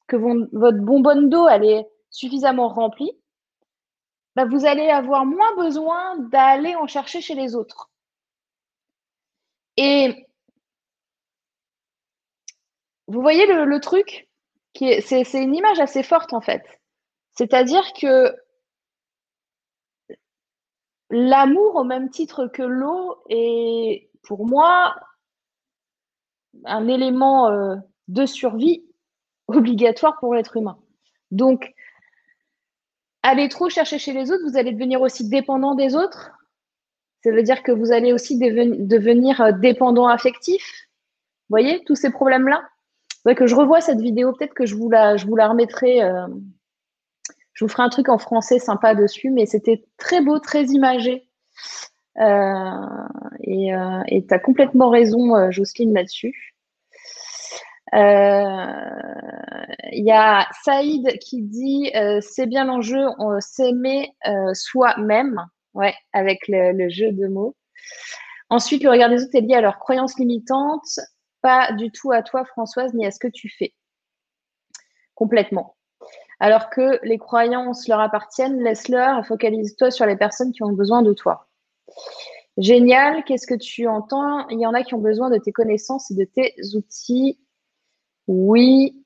que 0.08 0.16
votre 0.16 0.80
bonbonne 0.80 1.30
d'eau 1.30 1.48
est 1.50 1.86
suffisamment 2.10 2.70
remplie, 2.70 3.12
bah, 4.36 4.46
vous 4.46 4.66
allez 4.66 4.90
avoir 4.90 5.26
moins 5.26 5.56
besoin 5.56 6.18
d'aller 6.18 6.76
en 6.76 6.88
chercher 6.88 7.22
chez 7.22 7.36
les 7.36 7.56
autres. 7.56 7.90
Et 9.78 10.28
vous 13.08 13.22
voyez 13.22 13.46
le, 13.48 13.80
truc 13.80 14.30
C'est 14.76 15.34
une 15.34 15.56
image 15.56 15.80
assez 15.80 16.04
forte 16.04 16.34
en 16.34 16.42
fait. 16.42 16.64
C'est-à-dire 17.38 17.94
que 17.94 18.36
l'amour, 21.12 21.76
au 21.76 21.84
même 21.84 22.10
titre 22.10 22.48
que 22.48 22.64
l'eau, 22.64 23.18
est 23.30 24.10
pour 24.24 24.46
moi 24.46 24.96
un 26.66 26.88
élément 26.88 27.50
euh, 27.50 27.76
de 28.08 28.26
survie 28.26 28.84
obligatoire 29.48 30.18
pour 30.20 30.34
l'être 30.34 30.58
humain. 30.58 30.80
Donc, 31.32 31.74
aller 33.22 33.50
trop 33.50 33.70
chercher 33.70 34.00
chez 34.00 34.14
les 34.14 34.32
autres, 34.32 34.44
vous 34.44 34.58
allez 34.58 34.72
devenir 34.72 35.02
aussi 35.02 35.30
dépendant 35.30 35.76
des 35.76 35.96
autres. 35.96 36.32
Ça 37.24 37.32
veut 37.32 37.44
dire 37.44 37.62
que 37.62 37.72
vous 37.72 37.92
allez 37.92 38.14
aussi 38.14 38.38
devenir 38.38 39.42
euh, 39.42 39.52
dépendant 39.52 40.08
affectif. 40.08 40.88
Vous 41.50 41.54
voyez, 41.54 41.84
tous 41.84 41.96
ces 41.96 42.10
problèmes-là. 42.12 42.68
Que 43.36 43.46
je 43.46 43.56
revois 43.56 43.82
cette 43.82 44.00
vidéo, 44.00 44.32
peut-être 44.32 44.54
que 44.54 44.66
je 44.66 44.76
vous 44.76 44.90
la, 44.90 45.18
je 45.18 45.28
vous 45.28 45.36
la 45.36 45.50
remettrai. 45.50 46.02
Euh, 46.02 46.28
je 47.58 47.66
vous 47.66 47.70
ferai 47.70 47.82
un 47.82 47.90
truc 47.90 48.08
en 48.08 48.20
français 48.20 48.60
sympa 48.60 48.94
dessus, 48.94 49.32
mais 49.32 49.48
c'était 49.48 49.84
très 49.98 50.22
beau, 50.22 50.38
très 50.38 50.66
imagé. 50.66 51.28
Euh, 52.20 53.34
et 53.42 53.72
tu 54.28 54.34
as 54.34 54.38
complètement 54.38 54.92
raison, 54.92 55.50
Jocelyne, 55.50 55.96
là-dessus. 55.96 56.56
Il 57.94 57.98
y 60.06 60.12
a 60.12 60.48
Saïd 60.64 61.18
qui 61.18 61.42
dit 61.42 61.92
c'est 62.22 62.46
bien 62.46 62.66
l'enjeu, 62.66 63.08
s'aimer 63.40 64.14
soi-même, 64.54 65.44
ouais, 65.74 65.96
avec 66.14 66.48
le, 66.48 66.90
jeu 66.90 67.12
de 67.12 67.28
mots. 67.28 67.56
Ensuite, 68.52 68.84
le 68.84 68.92
regard 68.92 69.10
des 69.10 69.24
autres 69.24 69.34
est 69.36 69.42
lié 69.42 69.56
à 69.56 69.62
leurs 69.62 69.80
croyances 69.80 70.20
limitantes, 70.20 71.00
pas 71.42 71.72
du 71.72 71.92
tout 71.92 72.12
à 72.12 72.22
toi, 72.22 72.46
Françoise, 72.46 72.94
ni 72.94 73.04
à 73.04 73.10
ce 73.10 73.18
que 73.18 73.28
tu 73.28 73.50
fais. 73.50 73.74
Complètement. 75.16 75.77
Alors 76.40 76.70
que 76.70 77.00
les 77.04 77.18
croyances 77.18 77.88
leur 77.88 78.00
appartiennent, 78.00 78.64
laisse-leur, 78.64 79.26
focalise-toi 79.26 79.92
sur 79.92 80.06
les 80.06 80.16
personnes 80.16 80.52
qui 80.52 80.64
ont 80.64 80.74
besoin 80.74 81.02
de 81.02 81.14
toi. 81.14 81.48
Génial, 82.58 83.24
qu'est-ce 83.24 83.48
que 83.48 83.56
tu 83.56 83.88
entends? 83.88 84.48
Il 84.50 84.60
y 84.60 84.66
en 84.66 84.74
a 84.74 84.84
qui 84.84 84.96
ont 84.96 85.00
besoin 85.00 85.30
de 85.30 85.38
tes 85.38 85.52
connaissances 85.52 86.12
et 86.12 86.16
de 86.16 86.26
tes 86.26 86.56
outils. 86.76 87.40
Oui, 88.28 89.06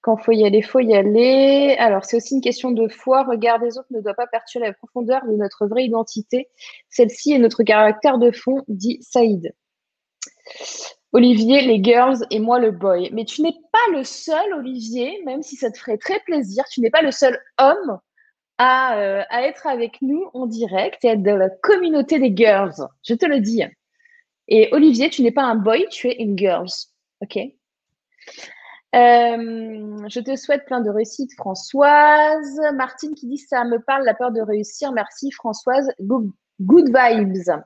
quand 0.00 0.16
faut 0.16 0.32
y 0.32 0.44
aller, 0.44 0.62
faut 0.62 0.80
y 0.80 0.94
aller. 0.94 1.76
Alors, 1.78 2.04
c'est 2.04 2.16
aussi 2.16 2.34
une 2.34 2.40
question 2.40 2.70
de 2.70 2.88
foi. 2.88 3.24
Regard 3.24 3.60
des 3.60 3.78
autres 3.78 3.88
ne 3.90 4.00
doit 4.00 4.14
pas 4.14 4.26
perturber 4.26 4.66
la 4.66 4.72
profondeur 4.72 5.24
de 5.26 5.32
notre 5.32 5.66
vraie 5.66 5.84
identité. 5.84 6.48
Celle-ci 6.88 7.32
est 7.32 7.38
notre 7.38 7.62
caractère 7.62 8.18
de 8.18 8.30
fond, 8.30 8.62
dit 8.68 8.98
Saïd. 9.00 9.54
Olivier, 11.12 11.62
les 11.62 11.82
girls 11.82 12.18
et 12.30 12.38
moi 12.38 12.58
le 12.58 12.70
boy. 12.70 13.10
Mais 13.12 13.24
tu 13.24 13.42
n'es 13.42 13.54
pas 13.72 13.92
le 13.92 14.04
seul, 14.04 14.52
Olivier, 14.54 15.22
même 15.24 15.42
si 15.42 15.56
ça 15.56 15.70
te 15.70 15.78
ferait 15.78 15.98
très 15.98 16.20
plaisir, 16.20 16.64
tu 16.70 16.80
n'es 16.80 16.90
pas 16.90 17.02
le 17.02 17.10
seul 17.10 17.38
homme 17.58 17.98
à, 18.58 18.98
euh, 18.98 19.22
être 19.30 19.66
avec 19.66 20.02
nous 20.02 20.28
en 20.34 20.46
direct 20.46 21.04
et 21.04 21.08
être 21.08 21.22
de 21.22 21.30
la 21.30 21.48
communauté 21.48 22.18
des 22.18 22.34
girls. 22.36 22.74
Je 23.02 23.14
te 23.14 23.24
le 23.24 23.40
dis. 23.40 23.62
Et 24.48 24.68
Olivier, 24.72 25.10
tu 25.10 25.22
n'es 25.22 25.30
pas 25.30 25.44
un 25.44 25.54
boy, 25.54 25.86
tu 25.90 26.08
es 26.08 26.16
une 26.16 26.36
girls. 26.36 26.70
OK 27.22 27.38
euh, 28.94 30.08
je 30.08 30.20
te 30.20 30.34
souhaite 30.34 30.64
plein 30.64 30.80
de 30.80 30.88
réussite, 30.88 31.34
Françoise. 31.34 32.58
Martine 32.74 33.14
qui 33.14 33.26
dit 33.26 33.36
ça 33.36 33.64
me 33.64 33.78
parle, 33.78 34.04
la 34.04 34.14
peur 34.14 34.32
de 34.32 34.40
réussir. 34.40 34.92
Merci, 34.92 35.30
Françoise. 35.30 35.90
Good, 36.00 36.32
vibes. 36.88 37.62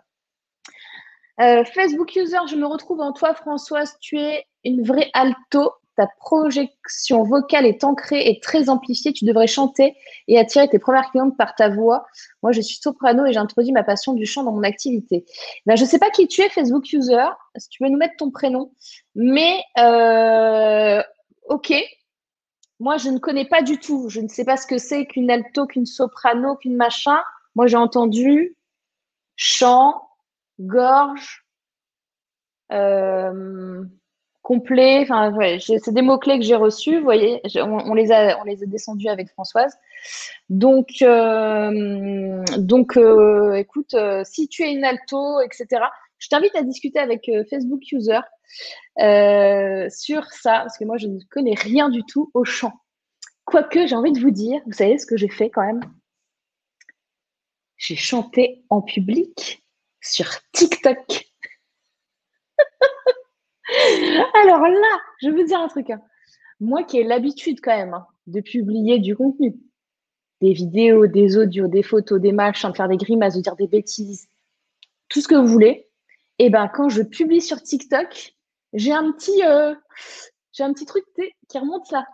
Euh, 1.40 1.64
Facebook 1.64 2.14
user, 2.14 2.38
je 2.48 2.56
me 2.56 2.66
retrouve 2.66 3.00
en 3.00 3.12
toi, 3.12 3.34
Françoise. 3.34 3.96
Tu 4.00 4.18
es 4.18 4.44
une 4.64 4.82
vraie 4.82 5.10
alto. 5.14 5.72
Ta 5.94 6.06
projection 6.20 7.22
vocale 7.22 7.66
est 7.66 7.84
ancrée 7.84 8.26
et 8.26 8.40
très 8.40 8.70
amplifiée. 8.70 9.12
Tu 9.12 9.26
devrais 9.26 9.46
chanter 9.46 9.94
et 10.26 10.38
attirer 10.38 10.66
tes 10.66 10.78
premières 10.78 11.10
clientes 11.10 11.36
par 11.36 11.54
ta 11.54 11.68
voix. 11.68 12.06
Moi, 12.42 12.52
je 12.52 12.62
suis 12.62 12.76
soprano 12.76 13.26
et 13.26 13.32
j'ai 13.34 13.38
introduit 13.38 13.72
ma 13.72 13.84
passion 13.84 14.14
du 14.14 14.24
chant 14.24 14.42
dans 14.42 14.52
mon 14.52 14.62
activité. 14.62 15.26
Ben, 15.66 15.76
je 15.76 15.82
ne 15.82 15.88
sais 15.88 15.98
pas 15.98 16.08
qui 16.08 16.28
tu 16.28 16.40
es, 16.40 16.48
Facebook 16.48 16.90
user. 16.92 17.26
Si 17.56 17.68
tu 17.68 17.84
veux 17.84 17.90
nous 17.90 17.98
mettre 17.98 18.16
ton 18.16 18.30
prénom. 18.30 18.72
Mais 19.14 19.62
euh, 19.78 21.02
ok, 21.48 21.74
moi 22.80 22.96
je 22.96 23.10
ne 23.10 23.18
connais 23.18 23.44
pas 23.44 23.62
du 23.62 23.78
tout. 23.78 24.08
Je 24.08 24.20
ne 24.20 24.28
sais 24.28 24.44
pas 24.44 24.56
ce 24.56 24.66
que 24.66 24.78
c'est 24.78 25.06
qu'une 25.06 25.30
alto, 25.30 25.66
qu'une 25.66 25.86
soprano, 25.86 26.56
qu'une 26.56 26.76
machin. 26.76 27.20
Moi 27.54 27.66
j'ai 27.66 27.76
entendu 27.76 28.56
chant, 29.36 30.00
gorge, 30.60 31.44
euh, 32.72 33.84
complet. 34.42 35.00
Enfin, 35.02 35.32
c'est 35.60 35.94
des 35.94 36.02
mots 36.02 36.18
clés 36.18 36.38
que 36.38 36.44
j'ai 36.44 36.56
reçus. 36.56 36.98
Vous 36.98 37.04
voyez, 37.04 37.40
on, 37.56 37.94
les 37.94 38.10
a, 38.10 38.40
on 38.40 38.44
les 38.44 38.62
a 38.62 38.66
descendus 38.66 39.08
avec 39.08 39.28
Françoise. 39.30 39.72
Donc, 40.48 40.88
euh, 41.02 42.42
donc, 42.58 42.96
euh, 42.96 43.54
écoute, 43.54 43.94
si 44.24 44.48
tu 44.48 44.62
es 44.62 44.72
une 44.72 44.84
alto, 44.84 45.40
etc. 45.40 45.84
Je 46.18 46.28
t'invite 46.28 46.54
à 46.56 46.62
discuter 46.62 46.98
avec 46.98 47.30
Facebook 47.50 47.80
User 47.92 48.20
sur 49.90 50.24
ça, 50.26 50.60
parce 50.60 50.78
que 50.78 50.84
moi, 50.84 50.96
je 50.96 51.06
ne 51.06 51.18
connais 51.30 51.54
rien 51.54 51.88
du 51.88 52.02
tout 52.04 52.30
au 52.34 52.44
chant. 52.44 52.72
Quoique, 53.44 53.86
j'ai 53.86 53.96
envie 53.96 54.12
de 54.12 54.20
vous 54.20 54.30
dire, 54.30 54.60
vous 54.66 54.72
savez 54.72 54.98
ce 54.98 55.06
que 55.06 55.16
j'ai 55.16 55.28
fait 55.28 55.50
quand 55.50 55.64
même? 55.64 55.80
J'ai 57.76 57.96
chanté 57.96 58.64
en 58.70 58.80
public 58.80 59.61
sur 60.02 60.26
TikTok. 60.52 61.26
Alors 64.34 64.60
là, 64.60 65.00
je 65.20 65.30
vais 65.30 65.40
vous 65.40 65.46
dire 65.46 65.60
un 65.60 65.68
truc. 65.68 65.90
Hein. 65.90 66.02
Moi 66.60 66.82
qui 66.82 66.98
ai 66.98 67.04
l'habitude 67.04 67.60
quand 67.62 67.76
même 67.76 67.94
hein, 67.94 68.06
de 68.26 68.40
publier 68.40 68.98
du 68.98 69.16
contenu, 69.16 69.56
des 70.40 70.52
vidéos, 70.52 71.06
des 71.06 71.38
audios, 71.38 71.68
des 71.68 71.82
photos, 71.82 72.20
des 72.20 72.32
machins, 72.32 72.70
de 72.70 72.76
faire 72.76 72.88
des 72.88 72.96
grimaces, 72.96 73.36
de 73.36 73.40
dire 73.40 73.56
des 73.56 73.68
bêtises, 73.68 74.28
tout 75.08 75.20
ce 75.20 75.28
que 75.28 75.34
vous 75.34 75.46
voulez. 75.46 75.88
Et 76.38 76.46
eh 76.46 76.50
ben 76.50 76.68
quand 76.68 76.88
je 76.88 77.02
publie 77.02 77.40
sur 77.40 77.62
TikTok, 77.62 78.34
j'ai 78.72 78.92
un 78.92 79.12
petit, 79.12 79.44
euh, 79.44 79.74
j'ai 80.52 80.64
un 80.64 80.72
petit 80.72 80.86
truc 80.86 81.04
qui 81.48 81.58
remonte 81.58 81.90
là. 81.92 82.04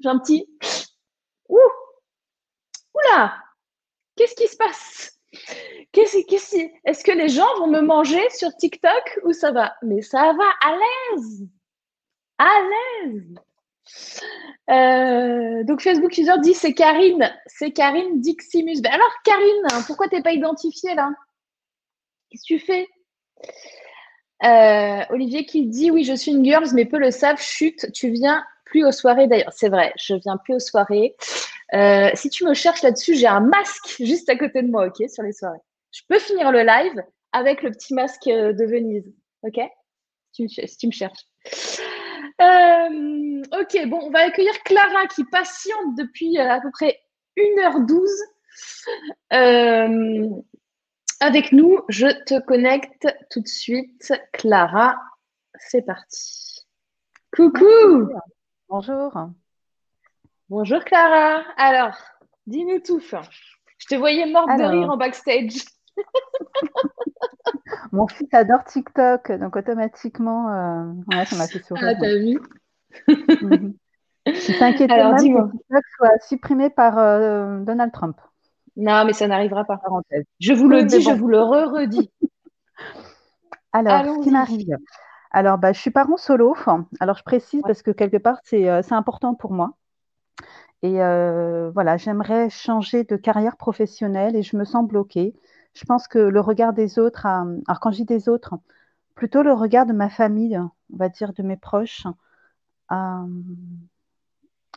J'ai 0.00 0.08
un 0.08 0.18
petit, 0.18 0.48
ouh, 1.48 1.58
oula, 2.94 3.36
qu'est-ce 4.14 4.36
qui 4.36 4.46
se 4.46 4.56
passe? 4.56 5.17
Qu'est-ce, 5.92 6.18
est-ce 6.84 7.02
que 7.02 7.12
les 7.12 7.28
gens 7.28 7.48
vont 7.58 7.66
me 7.66 7.80
manger 7.80 8.22
sur 8.30 8.54
TikTok 8.56 9.20
ou 9.24 9.32
ça 9.32 9.52
va? 9.52 9.74
Mais 9.82 10.02
ça 10.02 10.32
va, 10.32 10.44
à 10.60 10.76
l'aise, 10.76 11.48
à 12.38 12.60
l'aise. 12.60 13.34
Euh, 14.70 15.64
donc 15.64 15.80
Facebook 15.80 16.16
user 16.18 16.38
dit 16.42 16.52
c'est 16.52 16.74
Karine, 16.74 17.34
c'est 17.46 17.72
Karine 17.72 18.20
Diximus. 18.20 18.82
Ben 18.82 18.92
alors 18.92 19.12
Karine, 19.24 19.84
pourquoi 19.86 20.08
t'es 20.08 20.20
pas 20.20 20.32
identifiée 20.32 20.94
là? 20.94 21.10
Qu'est-ce 22.30 22.42
que 22.42 22.58
tu 22.58 22.58
fais? 22.58 22.86
Euh, 24.44 25.04
Olivier 25.10 25.46
qui 25.46 25.66
dit 25.66 25.90
oui, 25.90 26.04
je 26.04 26.12
suis 26.12 26.32
une 26.32 26.44
girls, 26.44 26.68
mais 26.74 26.84
peu 26.84 26.98
le 26.98 27.10
savent. 27.10 27.40
Chute, 27.40 27.90
tu 27.92 28.10
viens 28.10 28.44
plus 28.66 28.84
aux 28.84 28.92
soirées 28.92 29.26
d'ailleurs. 29.26 29.52
C'est 29.52 29.70
vrai, 29.70 29.92
je 29.96 30.14
viens 30.14 30.36
plus 30.36 30.54
aux 30.54 30.60
soirées. 30.60 31.16
Euh, 31.74 32.10
si 32.14 32.30
tu 32.30 32.44
me 32.44 32.54
cherches 32.54 32.82
là-dessus, 32.82 33.14
j'ai 33.14 33.26
un 33.26 33.40
masque 33.40 33.96
juste 34.00 34.28
à 34.28 34.36
côté 34.36 34.62
de 34.62 34.68
moi, 34.68 34.86
ok, 34.86 35.08
sur 35.08 35.22
les 35.22 35.32
soirées. 35.32 35.58
Je 35.92 36.02
peux 36.08 36.18
finir 36.18 36.50
le 36.52 36.62
live 36.62 37.02
avec 37.32 37.62
le 37.62 37.70
petit 37.70 37.94
masque 37.94 38.26
euh, 38.26 38.52
de 38.52 38.64
Venise, 38.64 39.12
ok? 39.42 39.60
Si 40.32 40.46
tu, 40.78 40.86
me, 40.86 40.92
cherches. 40.92 41.26
ok, 42.38 43.88
bon, 43.88 43.98
on 44.02 44.10
va 44.10 44.20
accueillir 44.20 44.52
Clara 44.62 45.06
qui 45.08 45.24
patiente 45.24 45.96
depuis 45.96 46.38
à 46.38 46.60
peu 46.60 46.70
près 46.70 47.00
1h12 47.36 48.06
avec 51.20 51.52
nous. 51.52 51.80
Je 51.88 52.06
te 52.24 52.40
connecte 52.40 53.08
tout 53.30 53.40
de 53.40 53.48
suite. 53.48 54.12
Clara, 54.32 54.96
c'est 55.58 55.82
parti. 55.82 56.66
Coucou. 57.34 58.10
Bonjour. 58.68 59.12
Bonjour 60.50 60.82
Clara. 60.82 61.42
Alors, 61.58 61.94
dis-nous 62.46 62.78
tout. 62.78 63.00
Je 63.00 63.86
te 63.86 63.94
voyais 63.96 64.24
morte 64.32 64.48
de 64.48 64.64
rire 64.64 64.88
en 64.88 64.96
backstage. 64.96 65.62
Mon 67.92 68.08
fils 68.08 68.32
adore 68.32 68.64
TikTok, 68.64 69.30
donc 69.32 69.56
automatiquement, 69.56 70.48
euh, 70.50 71.24
ça 71.26 71.36
m'a 71.36 71.46
fait 71.46 71.62
sourire. 71.62 71.88
Ah, 71.88 71.94
t'as 72.00 72.16
vu 72.16 72.40
mhm. 73.42 73.74
Je 74.24 74.58
t'inquiète 74.58 74.88
même 74.88 75.16
que 75.16 75.50
TikTok 75.50 75.84
soit 75.98 76.18
supprimé 76.26 76.70
par 76.70 76.98
euh, 76.98 77.60
Donald 77.60 77.92
Trump. 77.92 78.16
Non, 78.74 79.04
mais 79.04 79.12
ça 79.12 79.26
n'arrivera 79.26 79.64
pas. 79.64 79.78
Je 80.40 80.54
vous 80.54 80.68
le 80.68 80.84
dis, 80.84 81.02
je 81.02 81.10
vous 81.10 81.28
le 81.28 81.42
re-redis. 81.42 82.10
Alors, 83.72 84.16
ce 84.16 84.22
qui 84.22 84.30
m'arrive. 84.30 84.78
Alors, 85.30 85.58
bah, 85.58 85.74
je 85.74 85.80
suis 85.80 85.90
parent 85.90 86.16
solo. 86.16 86.56
Alors, 87.00 87.18
je 87.18 87.22
précise 87.22 87.60
parce 87.62 87.82
que 87.82 87.90
quelque 87.90 88.16
part, 88.16 88.38
c'est 88.44 88.70
euh, 88.70 88.80
important 88.92 89.34
pour 89.34 89.52
moi. 89.52 89.74
Et 90.82 91.02
euh, 91.02 91.70
voilà, 91.72 91.96
j'aimerais 91.96 92.50
changer 92.50 93.04
de 93.04 93.16
carrière 93.16 93.56
professionnelle 93.56 94.36
et 94.36 94.42
je 94.42 94.56
me 94.56 94.64
sens 94.64 94.86
bloquée. 94.86 95.34
Je 95.74 95.84
pense 95.84 96.08
que 96.08 96.18
le 96.18 96.40
regard 96.40 96.72
des 96.72 96.98
autres, 96.98 97.26
alors 97.26 97.80
quand 97.80 97.90
je 97.90 97.98
dis 97.98 98.04
des 98.04 98.28
autres, 98.28 98.54
plutôt 99.14 99.42
le 99.42 99.52
regard 99.52 99.86
de 99.86 99.92
ma 99.92 100.10
famille, 100.10 100.58
on 100.58 100.96
va 100.96 101.08
dire 101.08 101.32
de 101.32 101.42
mes 101.42 101.56
proches, 101.56 102.06
a, 102.88 103.24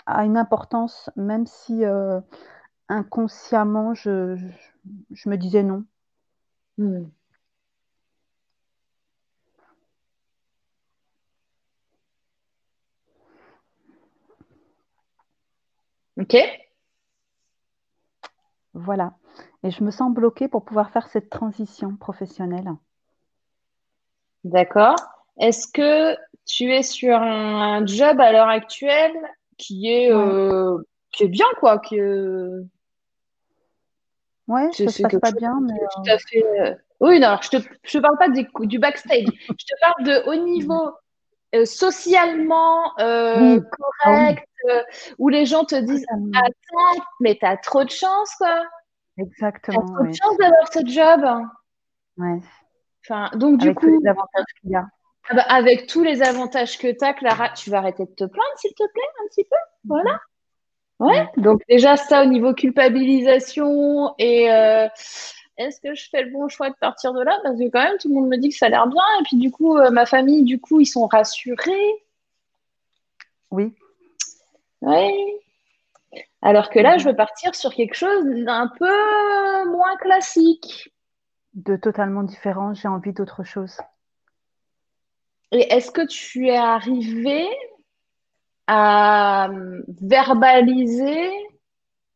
une 0.07 0.37
importance, 0.37 1.09
même 1.15 1.45
si 1.45 1.85
euh, 1.85 2.19
inconsciemment 2.89 3.93
je, 3.93 4.35
me 5.25 5.35
disais 5.37 5.63
non. 5.63 5.85
Hmm. 6.77 7.05
Ok. 16.21 16.37
Voilà. 18.73 19.13
Et 19.63 19.71
je 19.71 19.83
me 19.83 19.91
sens 19.91 20.13
bloquée 20.13 20.47
pour 20.47 20.63
pouvoir 20.63 20.91
faire 20.91 21.07
cette 21.07 21.29
transition 21.29 21.95
professionnelle. 21.95 22.71
D'accord. 24.43 24.95
Est-ce 25.39 25.67
que 25.67 26.15
tu 26.45 26.71
es 26.71 26.83
sur 26.83 27.17
un, 27.17 27.85
job 27.85 28.19
à 28.19 28.31
l'heure 28.31 28.49
actuelle 28.49 29.15
qui 29.57 29.91
est, 29.91 30.11
euh, 30.11 30.77
qui 31.11 31.23
est 31.23 31.27
bien, 31.27 31.45
quoi 31.59 31.79
qui, 31.79 31.99
Ouais, 34.47 34.69
ça 34.73 34.87
se 34.89 35.01
passe 35.01 35.19
pas 35.19 35.31
bien, 35.31 35.59
mais. 35.61 35.79
Tout 35.95 36.11
à 36.11 36.17
fait, 36.17 36.43
euh, 36.43 36.75
Oui, 36.99 37.19
non, 37.19 37.37
je 37.41 37.55
ne 37.55 37.61
te, 37.61 37.67
je 37.83 37.99
parle 37.99 38.17
pas 38.17 38.29
du, 38.29 38.79
backstage. 38.79 39.25
je 39.47 39.53
te 39.53 39.79
parle 39.79 40.03
de 40.03 40.29
haut 40.29 40.43
niveau 40.45 40.91
euh, 41.55 41.65
socialement 41.65 42.93
correct, 42.97 44.47
euh, 44.69 44.83
où 45.17 45.29
les 45.29 45.45
gens 45.45 45.65
te 45.65 45.75
disent 45.75 46.05
Attends, 46.33 47.03
mais 47.19 47.35
tu 47.35 47.45
as 47.45 47.57
trop 47.57 47.83
de 47.83 47.89
chance, 47.89 48.33
quoi. 48.37 48.63
Exactement. 49.17 49.81
Tu 49.81 49.91
as 49.91 49.95
trop 49.95 50.05
de 50.05 50.13
chance 50.13 50.37
d'avoir 50.37 50.73
ce 50.73 50.79
job. 50.85 51.47
Ouais. 52.17 52.39
Enfin, 53.05 53.29
donc, 53.37 53.59
du 53.59 53.73
coup. 53.73 53.87
Tous 53.87 53.99
les 53.99 54.09
avantages 54.09 54.45
qu'il 54.61 54.71
y 54.71 54.75
a. 54.75 54.85
Ah 55.29 55.35
bah, 55.35 55.45
avec 55.49 55.87
tous 55.87 56.03
les 56.03 56.21
avantages 56.21 56.77
que 56.77 56.91
tu 56.91 57.05
as, 57.05 57.13
Clara, 57.13 57.49
tu 57.49 57.69
vas 57.69 57.77
arrêter 57.79 58.05
de 58.05 58.11
te 58.11 58.23
plaindre, 58.23 58.57
s'il 58.57 58.71
te 58.71 58.83
plaît, 58.91 59.03
un 59.23 59.27
petit 59.27 59.43
peu? 59.43 59.55
Voilà. 59.85 60.19
Ouais. 60.99 61.27
Donc, 61.37 61.61
déjà, 61.67 61.97
ça 61.97 62.23
au 62.23 62.25
niveau 62.25 62.53
culpabilisation 62.53 64.13
et. 64.17 64.49
Est-ce 65.57 65.79
que 65.81 65.93
je 65.93 66.09
fais 66.09 66.23
le 66.23 66.31
bon 66.31 66.47
choix 66.47 66.69
de 66.69 66.75
partir 66.75 67.13
de 67.13 67.21
là? 67.21 67.37
Parce 67.43 67.57
que 67.57 67.69
quand 67.69 67.83
même, 67.83 67.97
tout 67.99 68.09
le 68.09 68.15
monde 68.15 68.29
me 68.29 68.37
dit 68.37 68.49
que 68.49 68.55
ça 68.55 68.67
a 68.67 68.69
l'air 68.69 68.87
bien. 68.87 69.03
Et 69.19 69.23
puis 69.23 69.37
du 69.37 69.51
coup, 69.51 69.77
euh, 69.77 69.91
ma 69.91 70.05
famille, 70.05 70.43
du 70.43 70.59
coup, 70.59 70.79
ils 70.79 70.85
sont 70.85 71.07
rassurés. 71.07 72.03
Oui. 73.51 73.73
Oui. 74.81 75.11
Alors 76.41 76.69
que 76.69 76.79
là, 76.79 76.97
je 76.97 77.07
veux 77.07 77.15
partir 77.15 77.53
sur 77.53 77.73
quelque 77.73 77.93
chose 77.93 78.25
d'un 78.25 78.71
peu 78.79 79.65
moins 79.69 79.95
classique. 79.97 80.91
De 81.53 81.75
totalement 81.75 82.23
différent, 82.23 82.73
j'ai 82.73 82.87
envie 82.87 83.13
d'autre 83.13 83.43
chose. 83.43 83.77
Et 85.51 85.73
est-ce 85.73 85.91
que 85.91 86.05
tu 86.07 86.47
es 86.47 86.57
arrivé 86.57 87.45
à 88.67 89.49
verbaliser 90.01 91.29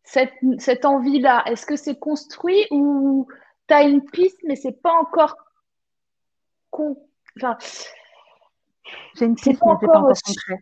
cette, 0.06 0.34
cette 0.60 0.86
envie-là 0.86 1.44
Est-ce 1.48 1.65
que 1.65 1.76
c'est 1.76 1.99
construit 1.99 2.65
ou 2.72 3.27
tu 3.68 3.73
as 3.73 3.84
une 3.84 4.03
piste, 4.06 4.40
mais 4.45 4.56
c'est 4.56 4.82
pas 4.82 4.94
encore. 4.94 5.36
Enfin, 6.72 7.57
j'ai 9.15 9.26
une 9.26 9.36
piste, 9.36 9.61
mais 9.65 9.73
c'est 9.80 9.88
pas 9.88 9.99
encore 9.99 10.14
concret. 10.26 10.60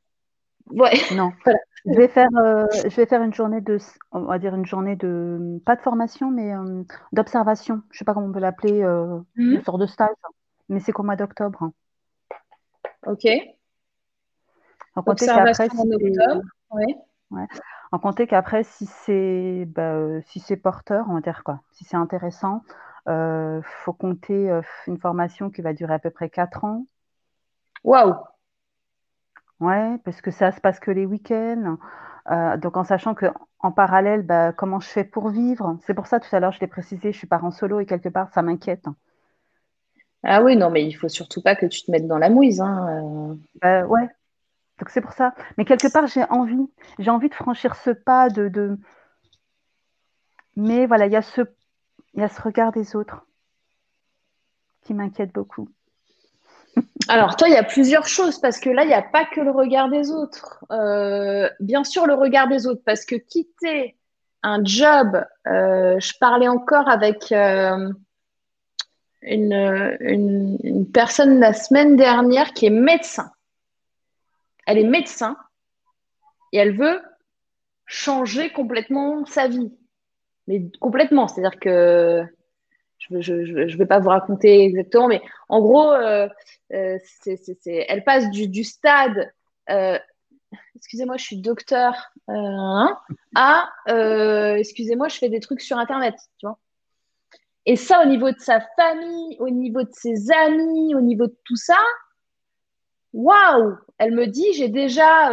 Ouais. 0.69 0.93
Non. 1.15 1.31
Je 1.85 1.97
vais 1.97 2.07
faire, 2.07 2.29
euh, 2.37 2.65
je 2.71 2.95
vais 2.95 3.05
faire 3.05 3.21
une 3.21 3.33
journée 3.33 3.59
de, 3.59 3.77
on 4.13 4.21
va 4.21 4.39
dire 4.39 4.55
une 4.55 4.65
journée 4.65 4.95
de, 4.95 5.59
pas 5.65 5.75
de 5.75 5.81
formation, 5.81 6.31
mais 6.31 6.55
euh, 6.55 6.83
d'observation. 7.11 7.81
Je 7.91 7.97
sais 7.97 8.05
pas 8.05 8.13
comment 8.13 8.27
on 8.27 8.31
peut 8.31 8.39
l'appeler, 8.39 8.81
euh, 8.81 9.19
mhm. 9.35 9.55
une 9.55 9.63
sorte 9.63 9.81
de 9.81 9.85
stage, 9.85 10.15
mais 10.69 10.79
c'est 10.79 10.93
qu'au 10.93 11.03
mois 11.03 11.17
d'octobre. 11.17 11.71
Ok. 13.05 13.25
En 14.95 15.03
compter 15.03 15.25
qu'après, 15.25 15.53
si 15.53 15.61
ouais. 16.71 16.95
Ouais. 17.31 17.47
En 17.93 17.99
compter 17.99 18.25
qu'après, 18.25 18.63
si 18.63 18.87
c'est, 18.87 19.65
bah, 19.67 20.19
si 20.23 20.39
c'est 20.39 20.57
porteur, 20.57 21.05
on 21.09 21.13
va 21.13 21.21
dire 21.21 21.43
quoi, 21.43 21.61
si 21.73 21.83
c'est 21.83 21.95
intéressant, 21.95 22.63
il 23.07 23.61
faut 23.63 23.93
compter 23.93 24.59
une 24.87 24.97
formation 24.97 25.51
qui 25.51 25.61
va 25.61 25.73
durer 25.73 25.93
à 25.93 25.99
peu 25.99 26.09
près 26.09 26.29
4 26.29 26.63
ans. 26.63 26.87
Waouh 27.83 28.15
Ouais, 29.59 29.97
parce 30.03 30.21
que 30.21 30.31
ça 30.31 30.51
se 30.51 30.59
passe 30.59 30.79
que 30.79 30.89
les 30.89 31.05
week-ends. 31.05 31.77
Euh, 32.31 32.57
donc 32.57 32.77
en 32.77 32.83
sachant 32.83 33.13
que 33.13 33.27
en 33.59 33.71
parallèle, 33.71 34.23
bah, 34.23 34.53
comment 34.53 34.79
je 34.79 34.87
fais 34.87 35.03
pour 35.03 35.29
vivre? 35.29 35.77
C'est 35.85 35.93
pour 35.93 36.07
ça 36.07 36.19
tout 36.19 36.35
à 36.35 36.39
l'heure 36.39 36.51
je 36.51 36.59
l'ai 36.59 36.67
précisé, 36.67 37.11
je 37.11 37.17
suis 37.17 37.27
parent 37.27 37.51
solo 37.51 37.79
et 37.79 37.85
quelque 37.85 38.09
part 38.09 38.33
ça 38.33 38.41
m'inquiète. 38.41 38.85
Ah 40.23 40.41
oui, 40.41 40.55
non, 40.55 40.71
mais 40.71 40.83
il 40.83 40.93
faut 40.93 41.09
surtout 41.09 41.43
pas 41.43 41.55
que 41.55 41.65
tu 41.67 41.83
te 41.83 41.91
mettes 41.91 42.07
dans 42.07 42.17
la 42.17 42.29
mouise. 42.29 42.59
Hein, 42.59 42.87
euh. 42.89 43.35
bah, 43.61 43.85
ouais. 43.85 44.07
Donc 44.83 44.89
c'est 44.89 44.99
pour 44.99 45.13
ça. 45.13 45.33
Mais 45.57 45.63
quelque 45.63 45.89
part 45.89 46.07
j'ai 46.07 46.25
envie, 46.25 46.69
j'ai 46.99 47.09
envie 47.09 47.29
de 47.29 47.33
franchir 47.33 47.77
ce 47.77 47.91
pas 47.91 48.27
de. 48.27 48.77
Mais 50.57 50.87
voilà, 50.87 51.05
il 51.05 51.13
y 51.13 51.15
a 51.15 51.21
ce, 51.21 51.41
regard 52.41 52.73
des 52.73 52.93
autres 52.93 53.25
qui 54.81 54.93
m'inquiète 54.93 55.31
beaucoup. 55.31 55.69
Alors, 57.07 57.37
toi, 57.37 57.47
il 57.47 57.53
y 57.53 57.57
a 57.57 57.63
plusieurs 57.63 58.07
choses 58.07 58.39
parce 58.39 58.59
que 58.59 58.69
là, 58.69 58.83
il 58.83 58.89
n'y 58.89 58.93
a 58.93 59.01
pas 59.01 59.23
que 59.23 59.39
le 59.39 59.51
regard 59.51 59.89
des 59.89 60.11
autres. 60.11 60.65
Euh, 60.69 61.49
bien 61.61 61.85
sûr, 61.85 62.05
le 62.05 62.15
regard 62.15 62.49
des 62.49 62.67
autres, 62.67 62.81
parce 62.85 63.05
que 63.05 63.15
quitter 63.15 63.95
un 64.41 64.65
job, 64.65 65.23
euh, 65.47 65.97
je 65.97 66.11
parlais 66.19 66.49
encore 66.49 66.89
avec 66.89 67.31
euh, 67.31 67.89
une, 69.21 70.85
personne 70.93 71.39
la 71.39 71.53
semaine 71.53 71.95
dernière 71.95 72.51
qui 72.51 72.65
est 72.65 72.69
médecin. 72.69 73.31
Elle 74.65 74.77
est 74.77 74.83
médecin 74.83 75.37
et 76.51 76.57
elle 76.57 76.75
veut 76.75 77.01
changer 77.85 78.51
complètement 78.51 79.25
sa 79.25 79.47
vie. 79.47 79.71
Mais 80.47 80.63
complètement, 80.79 81.27
c'est-à-dire 81.27 81.59
que 81.59 82.25
je 82.99 83.33
ne 83.33 83.77
vais 83.77 83.85
pas 83.85 83.99
vous 83.99 84.09
raconter 84.09 84.63
exactement, 84.63 85.07
mais 85.07 85.21
en 85.49 85.61
gros, 85.61 85.91
euh, 85.91 86.27
euh, 86.73 86.97
elle 87.65 88.03
passe 88.03 88.29
du, 88.29 88.63
stade, 88.63 89.31
euh, 89.69 89.99
excusez-moi, 90.75 91.17
je 91.17 91.23
suis 91.23 91.37
docteur, 91.37 92.11
à, 92.27 93.69
excusez-moi, 94.57 95.07
je 95.09 95.17
fais 95.17 95.29
des 95.29 95.39
trucs 95.39 95.61
sur 95.61 95.77
Internet, 95.77 96.15
tu 96.37 96.45
vois. 96.45 96.57
Et 97.65 97.77
ça, 97.77 98.03
au 98.03 98.05
niveau 98.05 98.29
de 98.29 98.39
sa 98.39 98.59
famille, 98.77 99.37
au 99.39 99.49
niveau 99.49 99.83
de 99.83 99.91
ses 99.93 100.31
amis, 100.31 100.95
au 100.95 101.01
niveau 101.01 101.27
de 101.27 101.37
tout 101.45 101.55
ça, 101.55 101.77
waouh 103.13 103.77
Elle 103.97 104.11
me 104.11 104.27
dit, 104.27 104.53
j'ai 104.53 104.69
déjà 104.69 105.31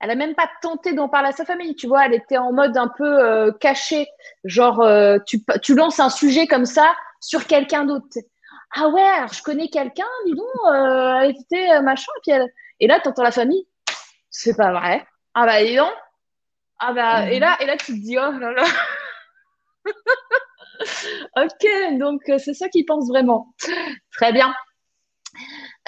elle 0.00 0.10
a 0.10 0.14
même 0.14 0.34
pas 0.34 0.48
tenté 0.60 0.92
d'en 0.92 1.08
parler 1.08 1.28
à 1.28 1.32
sa 1.32 1.44
famille, 1.44 1.74
tu 1.74 1.86
vois. 1.86 2.06
Elle 2.06 2.14
était 2.14 2.36
en 2.36 2.52
mode 2.52 2.76
un 2.76 2.88
peu 2.88 3.24
euh, 3.24 3.52
caché, 3.52 4.06
genre 4.44 4.80
euh, 4.80 5.18
tu, 5.26 5.42
tu 5.62 5.74
lances 5.74 6.00
un 6.00 6.10
sujet 6.10 6.46
comme 6.46 6.66
ça 6.66 6.94
sur 7.20 7.46
quelqu'un 7.46 7.84
d'autre. 7.84 8.06
Ah 8.74 8.88
ouais, 8.88 9.02
alors 9.02 9.32
je 9.32 9.42
connais 9.42 9.68
quelqu'un, 9.68 10.04
dis 10.26 10.34
donc, 10.34 10.46
euh, 10.66 11.20
elle 11.22 11.30
était 11.30 11.80
machin, 11.80 12.12
et 12.16 12.20
puis 12.22 12.32
elle... 12.32 12.52
et 12.80 12.86
là 12.86 13.00
t'entends 13.00 13.22
la 13.22 13.30
famille, 13.30 13.66
c'est 14.28 14.56
pas 14.56 14.72
vrai. 14.72 15.06
Ah 15.34 15.46
bah 15.46 15.64
dis 15.64 15.76
donc. 15.76 15.92
Ah 16.78 16.92
bah 16.92 17.30
et 17.30 17.38
là 17.38 17.56
et 17.60 17.66
là 17.66 17.76
tu 17.78 17.86
te 17.86 17.92
dis 17.92 18.18
oh 18.18 18.32
là 18.32 18.52
là. 18.52 18.64
ok, 21.42 21.98
donc 21.98 22.20
c'est 22.26 22.52
ça 22.54 22.68
qu'ils 22.68 22.84
pensent 22.84 23.08
vraiment. 23.08 23.54
Très 24.12 24.32
bien. 24.32 24.54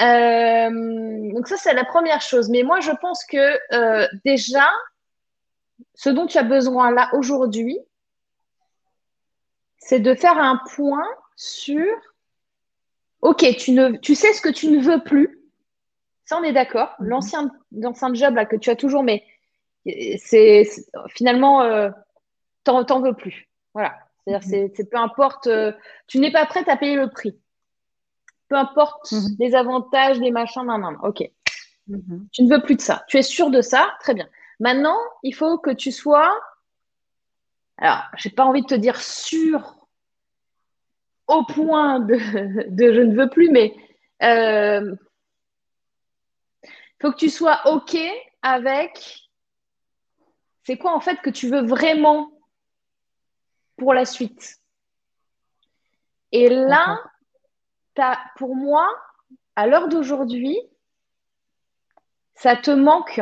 Euh, 0.00 1.32
donc 1.32 1.48
ça, 1.48 1.56
c'est 1.56 1.74
la 1.74 1.84
première 1.84 2.20
chose. 2.20 2.48
Mais 2.50 2.62
moi, 2.62 2.80
je 2.80 2.92
pense 2.92 3.24
que 3.24 3.58
euh, 3.74 4.06
déjà, 4.24 4.68
ce 5.94 6.10
dont 6.10 6.26
tu 6.26 6.38
as 6.38 6.42
besoin 6.42 6.90
là 6.90 7.08
aujourd'hui, 7.12 7.78
c'est 9.78 10.00
de 10.00 10.14
faire 10.14 10.38
un 10.38 10.60
point 10.74 11.06
sur, 11.36 11.86
OK, 13.22 13.44
tu, 13.56 13.72
ne, 13.72 13.96
tu 13.96 14.14
sais 14.14 14.32
ce 14.32 14.40
que 14.40 14.48
tu 14.48 14.68
ne 14.68 14.80
veux 14.80 15.02
plus. 15.02 15.40
Ça, 16.24 16.38
on 16.38 16.42
est 16.42 16.52
d'accord. 16.52 16.94
Mhm. 17.00 17.08
L'ancien, 17.08 17.50
l'ancien 17.72 18.14
job 18.14 18.34
là, 18.34 18.44
que 18.44 18.56
tu 18.56 18.70
as 18.70 18.76
toujours, 18.76 19.02
mais 19.02 19.24
c'est, 20.18 20.68
finalement, 21.08 21.62
euh, 21.62 21.90
t'en, 22.64 23.00
veux 23.00 23.14
plus. 23.14 23.48
Voilà. 23.72 23.96
C'est-à-dire, 24.24 24.46
mhm. 24.46 24.70
c'est, 24.74 24.90
peu 24.90 24.98
importe, 24.98 25.46
euh, 25.46 25.72
tu 26.06 26.18
n'es 26.18 26.30
pas 26.30 26.46
prête 26.46 26.68
à 26.68 26.76
payer 26.76 26.96
le 26.96 27.08
prix 27.10 27.40
peu 28.48 28.56
importe 28.56 29.12
mhm. 29.12 29.36
les 29.38 29.54
avantages, 29.54 30.18
les 30.18 30.30
machins, 30.30 30.64
non, 30.64 30.78
non, 30.78 30.96
ok. 31.02 31.30
Mhm. 31.86 32.28
Tu 32.32 32.42
ne 32.42 32.54
veux 32.54 32.62
plus 32.62 32.76
de 32.76 32.80
ça. 32.80 33.04
Tu 33.08 33.16
es 33.18 33.22
sûr 33.22 33.50
de 33.50 33.60
ça, 33.60 33.94
très 34.00 34.14
bien. 34.14 34.28
Maintenant, 34.60 34.98
il 35.22 35.34
faut 35.34 35.58
que 35.58 35.70
tu 35.70 35.92
sois, 35.92 36.38
alors, 37.76 38.02
j'ai 38.16 38.30
pas 38.30 38.44
envie 38.44 38.62
de 38.62 38.66
te 38.66 38.74
dire 38.74 39.00
sûr 39.00 39.74
au 41.28 41.44
point 41.44 42.00
de, 42.00 42.18
je 42.18 43.00
ne 43.00 43.14
veux 43.14 43.28
plus, 43.28 43.50
mais 43.50 43.74
il 44.20 44.26
euh, 44.26 44.96
faut 47.00 47.12
que 47.12 47.18
tu 47.18 47.28
sois 47.28 47.60
ok 47.66 47.96
avec 48.42 49.28
C'est 50.64 50.78
quoi 50.78 50.94
en 50.94 51.00
fait 51.00 51.20
que 51.20 51.30
tu 51.30 51.48
veux 51.48 51.64
vraiment 51.64 52.32
pour 53.76 53.94
la 53.94 54.04
suite 54.04 54.56
Et 56.32 56.48
là, 56.48 56.98
as, 58.00 58.18
pour 58.36 58.54
moi, 58.56 58.88
à 59.56 59.66
l'heure 59.66 59.88
d'aujourd'hui, 59.88 60.58
ça 62.34 62.56
te 62.56 62.70
manque. 62.70 63.20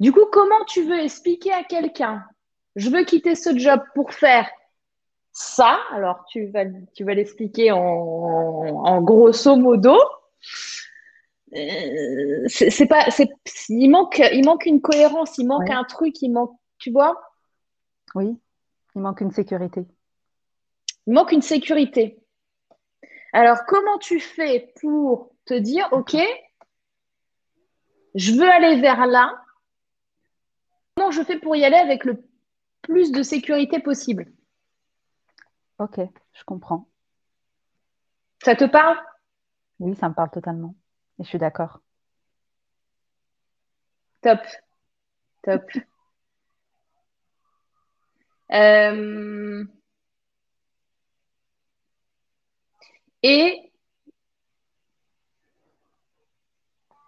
Du 0.00 0.12
coup, 0.12 0.26
comment 0.30 0.64
tu 0.66 0.84
veux 0.84 1.00
expliquer 1.00 1.52
à 1.52 1.64
quelqu'un, 1.64 2.24
je 2.76 2.90
veux 2.90 3.04
quitter 3.04 3.34
ce 3.34 3.56
job 3.56 3.80
pour 3.94 4.12
faire 4.12 4.48
ça, 5.32 5.78
alors 5.90 6.24
tu 6.28 6.46
vas, 6.46 6.64
tu 6.94 7.04
vas 7.04 7.14
l'expliquer 7.14 7.72
en, 7.72 9.00
grosso 9.02 9.56
modo. 9.56 9.96
Euh, 11.54 12.44
c'est 12.48 12.86
pas, 12.86 13.06
il 13.68 13.88
manque, 13.90 14.22
il 14.32 14.44
manque 14.44 14.66
une 14.66 14.80
cohérence, 14.80 15.38
il 15.38 15.46
manque 15.46 15.70
un 15.70 15.84
truc, 15.84 16.20
il 16.22 16.30
manque, 16.30 16.56
tu 16.78 16.90
vois? 16.90 17.20
Oui, 18.14 18.38
il 18.94 19.02
manque 19.02 19.20
une 19.20 19.32
sécurité. 19.32 19.86
Il 21.06 21.14
manque 21.14 21.32
une 21.32 21.42
sécurité. 21.42 22.21
Alors, 23.32 23.64
comment 23.66 23.98
tu 23.98 24.20
fais 24.20 24.72
pour 24.80 25.30
te 25.46 25.54
dire, 25.54 25.88
OK, 25.92 26.16
je 28.14 28.32
veux 28.32 28.48
aller 28.50 28.80
vers 28.80 29.06
là? 29.06 29.42
Comment 30.96 31.10
je 31.10 31.22
fais 31.22 31.38
pour 31.38 31.56
y 31.56 31.64
aller 31.64 31.76
avec 31.76 32.04
le 32.04 32.22
plus 32.82 33.10
de 33.10 33.22
sécurité 33.22 33.80
possible? 33.80 34.30
Ok, 35.78 35.98
je 36.32 36.44
comprends. 36.44 36.88
Ça 38.44 38.54
te 38.54 38.64
parle? 38.64 38.98
Oui, 39.78 39.96
ça 39.96 40.08
me 40.08 40.14
parle 40.14 40.30
totalement. 40.30 40.74
Et 41.18 41.24
je 41.24 41.28
suis 41.28 41.38
d'accord. 41.38 41.80
Top. 44.20 44.40
Top. 45.42 45.62
Euh, 48.52 49.64
et 53.22 53.72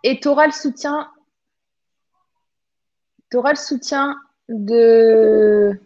et 0.02 0.20
tu 0.20 0.28
auras 0.28 0.46
le 0.46 0.52
soutien 0.52 1.10
tu 3.30 3.36
auras 3.36 3.50
le 3.50 3.56
soutien 3.56 4.16
de 4.48 5.80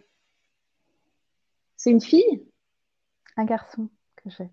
c'est 1.79 1.91
une 1.91 2.01
fille? 2.01 2.45
Un 3.37 3.45
garçon 3.45 3.87
que 4.17 4.29
j'ai. 4.29 4.49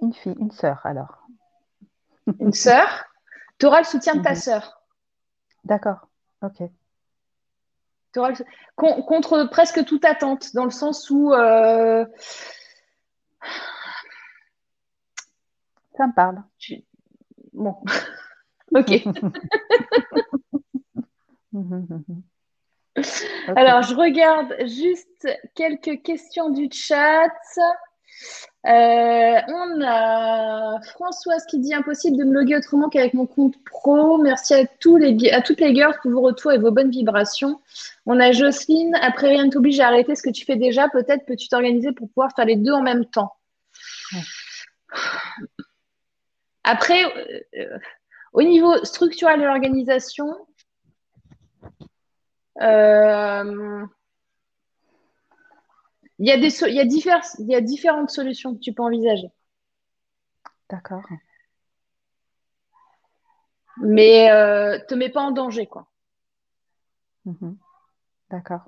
Une 0.00 0.12
fille 0.12 0.36
une 0.38 0.50
sœur 0.50 0.84
alors. 0.84 1.26
Une 2.38 2.52
sœur? 2.52 3.06
Tu 3.58 3.64
auras 3.64 3.78
le 3.78 3.86
soutien 3.86 4.16
de 4.16 4.22
ta 4.22 4.32
mhm. 4.32 4.36
sœur. 4.36 4.82
D'accord 5.64 6.08
ok. 6.42 6.62
Contre 8.12 9.44
presque 9.44 9.82
toute 9.86 10.04
attente, 10.04 10.54
dans 10.54 10.64
le 10.64 10.70
sens 10.70 11.08
où. 11.08 11.32
Euh, 11.32 12.04
Ça 16.00 16.06
me 16.06 16.14
parle. 16.14 16.42
Bon. 17.52 17.76
ok. 18.74 19.04
Alors, 23.54 23.82
je 23.82 23.94
regarde 23.94 24.54
juste 24.66 25.28
quelques 25.54 26.00
questions 26.02 26.48
du 26.48 26.70
chat. 26.72 27.28
Euh, 28.66 29.40
on 29.46 29.82
a 29.82 30.80
Françoise 30.94 31.44
qui 31.50 31.58
dit 31.58 31.74
impossible 31.74 32.16
de 32.16 32.24
me 32.24 32.32
loguer 32.32 32.56
autrement 32.56 32.88
qu'avec 32.88 33.12
mon 33.12 33.26
compte 33.26 33.62
pro. 33.64 34.16
Merci 34.16 34.54
à, 34.54 34.64
tous 34.80 34.96
les, 34.96 35.30
à 35.32 35.42
toutes 35.42 35.60
les 35.60 35.74
girls 35.74 35.98
pour 36.00 36.12
vos 36.12 36.22
retours 36.22 36.52
et 36.52 36.58
vos 36.58 36.70
bonnes 36.70 36.90
vibrations. 36.90 37.60
On 38.06 38.18
a 38.18 38.32
Jocelyne, 38.32 38.94
après 39.02 39.28
rien 39.28 39.44
ne 39.44 39.50
t'oblige 39.50 39.80
à 39.80 39.88
arrêter 39.88 40.14
ce 40.14 40.22
que 40.22 40.30
tu 40.30 40.46
fais 40.46 40.56
déjà. 40.56 40.88
Peut-être 40.88 41.26
peux-tu 41.26 41.48
t'organiser 41.48 41.92
pour 41.92 42.08
pouvoir 42.08 42.30
faire 42.34 42.46
les 42.46 42.56
deux 42.56 42.72
en 42.72 42.82
même 42.82 43.04
temps. 43.04 43.34
Après, 46.64 47.04
euh, 47.04 47.40
euh, 47.56 47.78
au 48.32 48.42
niveau 48.42 48.84
structurel 48.84 49.40
de 49.40 49.44
l'organisation, 49.44 50.46
euh, 52.60 53.86
il 56.18 56.28
y, 56.28 56.32
a 56.32 56.36
des 56.36 56.62
il, 56.62 56.74
y 56.74 56.80
a 56.80 57.20
il 57.38 57.46
y 57.46 57.54
a 57.54 57.60
différentes 57.60 58.10
solutions 58.10 58.54
que 58.54 58.60
tu 58.60 58.72
peux 58.74 58.82
envisager. 58.82 59.28
D'accord. 60.68 61.02
Mais 63.82 64.30
euh, 64.30 64.78
te 64.86 64.94
mets 64.94 65.08
pas 65.08 65.22
en 65.22 65.30
danger, 65.30 65.66
quoi. 65.66 65.86
Mhm. 67.24 67.56
D'accord. 68.30 68.64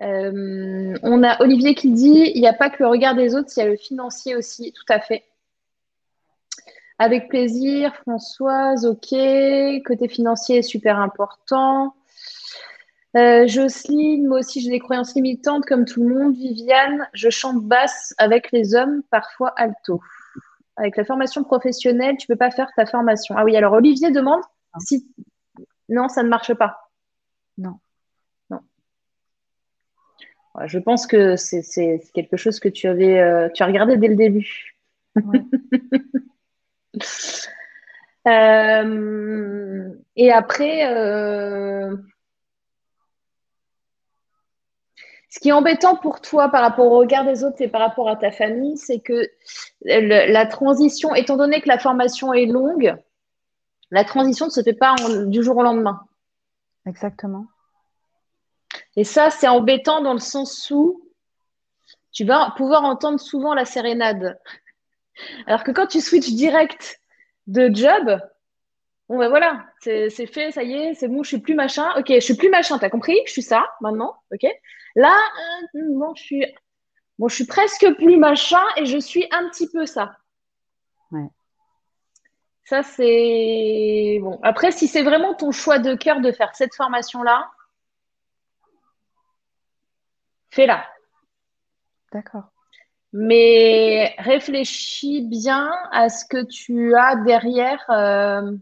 Euh, 0.00 0.94
on 1.02 1.22
a 1.22 1.40
Olivier 1.42 1.74
qui 1.74 1.90
dit 1.90 2.32
il 2.34 2.40
n'y 2.40 2.48
a 2.48 2.54
pas 2.54 2.70
que 2.70 2.82
le 2.82 2.88
regard 2.88 3.14
des 3.14 3.34
autres, 3.34 3.50
il 3.56 3.60
y 3.60 3.62
a 3.62 3.68
le 3.68 3.76
financier 3.76 4.34
aussi, 4.36 4.72
tout 4.72 4.90
à 4.90 5.00
fait. 5.00 5.24
Avec 6.98 7.28
plaisir, 7.28 7.94
Françoise, 7.96 8.86
ok. 8.86 9.14
Côté 9.84 10.08
financier 10.08 10.58
est 10.58 10.62
super 10.62 10.98
important. 10.98 11.94
Euh, 13.16 13.46
Jocelyne, 13.46 14.26
moi 14.26 14.38
aussi 14.38 14.62
j'ai 14.62 14.70
des 14.70 14.78
croyances 14.78 15.14
limitantes 15.14 15.66
comme 15.66 15.84
tout 15.84 16.02
le 16.02 16.14
monde. 16.14 16.34
Viviane, 16.34 17.08
je 17.12 17.28
chante 17.28 17.62
basse 17.62 18.14
avec 18.18 18.52
les 18.52 18.74
hommes, 18.74 19.02
parfois 19.10 19.50
alto. 19.56 20.00
Avec 20.76 20.96
la 20.96 21.04
formation 21.04 21.44
professionnelle, 21.44 22.16
tu 22.16 22.26
peux 22.26 22.36
pas 22.36 22.50
faire 22.50 22.70
ta 22.74 22.86
formation. 22.86 23.34
Ah 23.36 23.44
oui, 23.44 23.56
alors 23.56 23.74
Olivier 23.74 24.10
demande 24.10 24.40
si. 24.78 25.06
Non, 25.88 26.08
ça 26.08 26.22
ne 26.22 26.28
marche 26.28 26.54
pas. 26.54 26.90
Non. 27.58 27.78
Je 30.66 30.78
pense 30.78 31.06
que 31.06 31.36
c'est 31.36 32.00
quelque 32.12 32.36
chose 32.36 32.60
que 32.60 32.68
tu 32.68 32.86
avais, 32.86 33.20
euh, 33.20 33.48
tu 33.54 33.62
as 33.62 33.66
regardé 33.66 33.96
dès 33.96 34.08
le 34.08 34.16
début. 34.16 34.76
Euh, 38.28 39.88
et 40.14 40.30
après, 40.30 40.84
Ce 45.32 45.40
qui 45.40 45.48
est 45.48 45.52
embêtant 45.52 45.96
pour 45.96 46.20
toi 46.20 46.50
par 46.50 46.60
rapport 46.60 46.92
au 46.92 46.98
regard 46.98 47.24
des 47.24 47.42
autres 47.42 47.62
et 47.62 47.68
par 47.68 47.80
rapport 47.80 48.06
à 48.06 48.16
ta 48.16 48.30
famille, 48.30 48.76
c'est 48.76 49.00
que 49.00 49.30
la 49.80 50.44
transition, 50.44 51.14
étant 51.14 51.38
donné 51.38 51.62
que 51.62 51.68
la 51.68 51.78
formation 51.78 52.34
est 52.34 52.44
longue, 52.44 52.94
la 53.90 54.04
transition 54.04 54.46
ne 54.46 54.50
se 54.50 54.62
fait 54.62 54.74
pas 54.74 54.94
du 55.26 55.42
jour 55.42 55.56
au 55.56 55.62
lendemain. 55.62 56.02
Exactement. 56.84 57.46
Et 58.96 59.04
ça, 59.04 59.30
c'est 59.30 59.48
embêtant 59.48 60.02
dans 60.02 60.12
le 60.12 60.18
sens 60.18 60.70
où 60.70 61.02
tu 62.12 62.24
vas 62.24 62.52
pouvoir 62.56 62.84
entendre 62.84 63.18
souvent 63.18 63.54
la 63.54 63.64
sérénade. 63.64 64.38
Alors 65.46 65.64
que 65.64 65.70
quand 65.70 65.86
tu 65.86 66.00
switches 66.00 66.32
direct 66.32 67.00
de 67.46 67.70
job, 67.74 68.20
bon 69.08 69.18
ben 69.18 69.28
voilà, 69.28 69.64
c'est 69.80 70.26
fait, 70.26 70.52
ça 70.52 70.62
y 70.62 70.74
est, 70.74 70.94
c'est 70.94 71.08
bon, 71.08 71.22
je 71.22 71.28
suis 71.28 71.38
plus 71.38 71.54
machin. 71.54 71.90
Ok, 71.98 72.08
je 72.08 72.20
suis 72.20 72.36
plus 72.36 72.50
machin, 72.50 72.78
t'as 72.78 72.90
compris? 72.90 73.18
Je 73.26 73.32
suis 73.32 73.42
ça 73.42 73.66
maintenant, 73.80 74.14
ok 74.32 74.46
Là, 74.94 75.16
euh, 75.74 75.80
bon, 75.88 76.14
je 76.14 76.22
suis, 76.22 76.46
bon, 77.18 77.28
je 77.28 77.34
suis 77.34 77.46
presque 77.46 77.94
plus 77.94 78.18
machin 78.18 78.62
et 78.76 78.84
je 78.84 78.98
suis 78.98 79.26
un 79.30 79.48
petit 79.48 79.70
peu 79.70 79.86
ça. 79.86 80.16
Ouais. 81.10 81.28
Ça, 82.64 82.82
c'est 82.82 84.18
bon. 84.20 84.38
Après, 84.42 84.70
si 84.70 84.86
c'est 84.86 85.02
vraiment 85.02 85.34
ton 85.34 85.50
choix 85.50 85.78
de 85.78 85.94
cœur 85.94 86.20
de 86.20 86.30
faire 86.30 86.54
cette 86.54 86.74
formation-là, 86.74 87.50
fais-la. 90.52 90.86
D'accord. 92.12 92.52
Mais 93.12 94.14
réfléchis 94.18 95.22
bien 95.22 95.70
à 95.90 96.08
ce 96.08 96.24
que 96.24 96.44
tu 96.44 96.94
as 96.94 97.16
derrière. 97.16 97.84
Euh, 97.90 98.56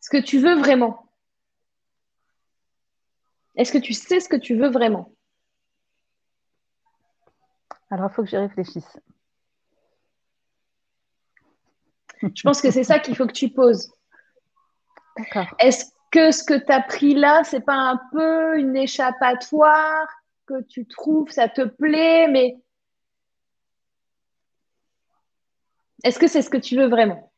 ce 0.00 0.10
que 0.10 0.22
tu 0.22 0.38
veux 0.38 0.54
vraiment. 0.54 1.10
Est-ce 3.56 3.72
que 3.72 3.78
tu 3.78 3.92
sais 3.92 4.20
ce 4.20 4.28
que 4.28 4.36
tu 4.36 4.56
veux 4.56 4.70
vraiment? 4.70 5.12
Alors, 7.90 8.10
il 8.10 8.14
faut 8.14 8.22
que 8.22 8.28
j'y 8.28 8.36
réfléchisse. 8.36 8.98
Je 12.22 12.42
pense 12.42 12.60
que 12.60 12.70
c'est 12.70 12.84
ça 12.84 12.98
qu'il 12.98 13.16
faut 13.16 13.26
que 13.26 13.32
tu 13.32 13.48
poses. 13.48 13.92
D'accord. 15.16 15.54
Est-ce 15.58 15.95
que 16.16 16.32
ce 16.32 16.42
que 16.42 16.54
tu 16.54 16.72
as 16.72 16.80
pris 16.80 17.14
là, 17.14 17.44
c'est 17.44 17.60
pas 17.60 17.74
un 17.76 18.00
peu 18.10 18.58
une 18.58 18.74
échappatoire 18.74 20.08
que 20.46 20.62
tu 20.62 20.86
trouves, 20.86 21.30
ça 21.30 21.46
te 21.46 21.60
plaît, 21.60 22.26
mais 22.28 22.56
est-ce 26.04 26.18
que 26.18 26.26
c'est 26.26 26.40
ce 26.40 26.48
que 26.48 26.56
tu 26.56 26.74
veux 26.76 26.88
vraiment? 26.88 27.30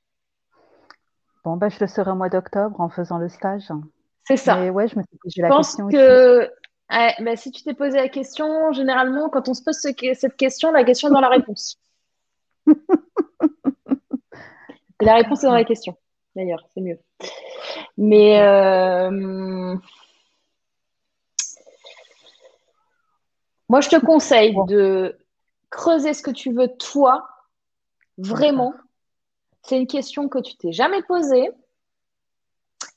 Bon, 1.43 1.57
ben, 1.57 1.69
je 1.71 1.81
le 1.81 1.89
serai 1.89 2.13
au 2.13 2.15
mois 2.15 2.29
d'octobre 2.29 2.81
en 2.81 2.89
faisant 2.89 3.19
le 3.19 3.29
stage. 3.29 3.65
C'est 4.25 4.37
ça. 4.37 4.55
Mais 4.57 4.71
ouais, 4.71 4.87
je 4.87 4.97
me 4.97 5.03
suis 5.03 5.19
posé 5.19 5.43
la 5.43 5.49
pense 5.49 5.75
question. 5.75 5.89
Que... 5.89 6.49
Ben, 6.89 7.37
si 7.37 7.51
tu 7.51 7.65
t'es 7.65 7.75
posé 7.75 7.97
la 7.97 8.09
question, 8.09 8.73
généralement, 8.73 9.29
quand 9.29 9.49
on 9.49 9.55
se 9.55 9.63
pose 9.65 9.77
cette 9.81 10.37
question, 10.37 10.71
la 10.71 10.85
question 10.85 11.09
est 11.09 11.13
dans 11.13 11.21
la 11.21 11.31
réponse. 11.31 11.81
la 15.01 15.15
réponse 15.15 15.43
est 15.43 15.49
dans 15.49 15.55
la 15.55 15.65
question, 15.65 15.97
d'ailleurs, 16.37 16.65
c'est 16.73 16.81
mieux. 16.81 17.01
Mais 17.97 18.41
euh, 18.41 19.77
moi, 23.69 23.81
je 23.81 23.89
te 23.89 23.97
conseille 24.05 24.57
de 24.67 25.19
creuser 25.71 26.15
ce 26.15 26.23
que 26.23 26.31
tu 26.31 26.53
veux 26.53 26.69
toi, 26.69 27.29
vraiment. 28.17 28.75
C'est 29.63 29.79
une 29.79 29.87
question 29.87 30.29
que 30.29 30.39
tu 30.39 30.57
t'es 30.57 30.73
jamais 30.73 31.03
posée, 31.03 31.51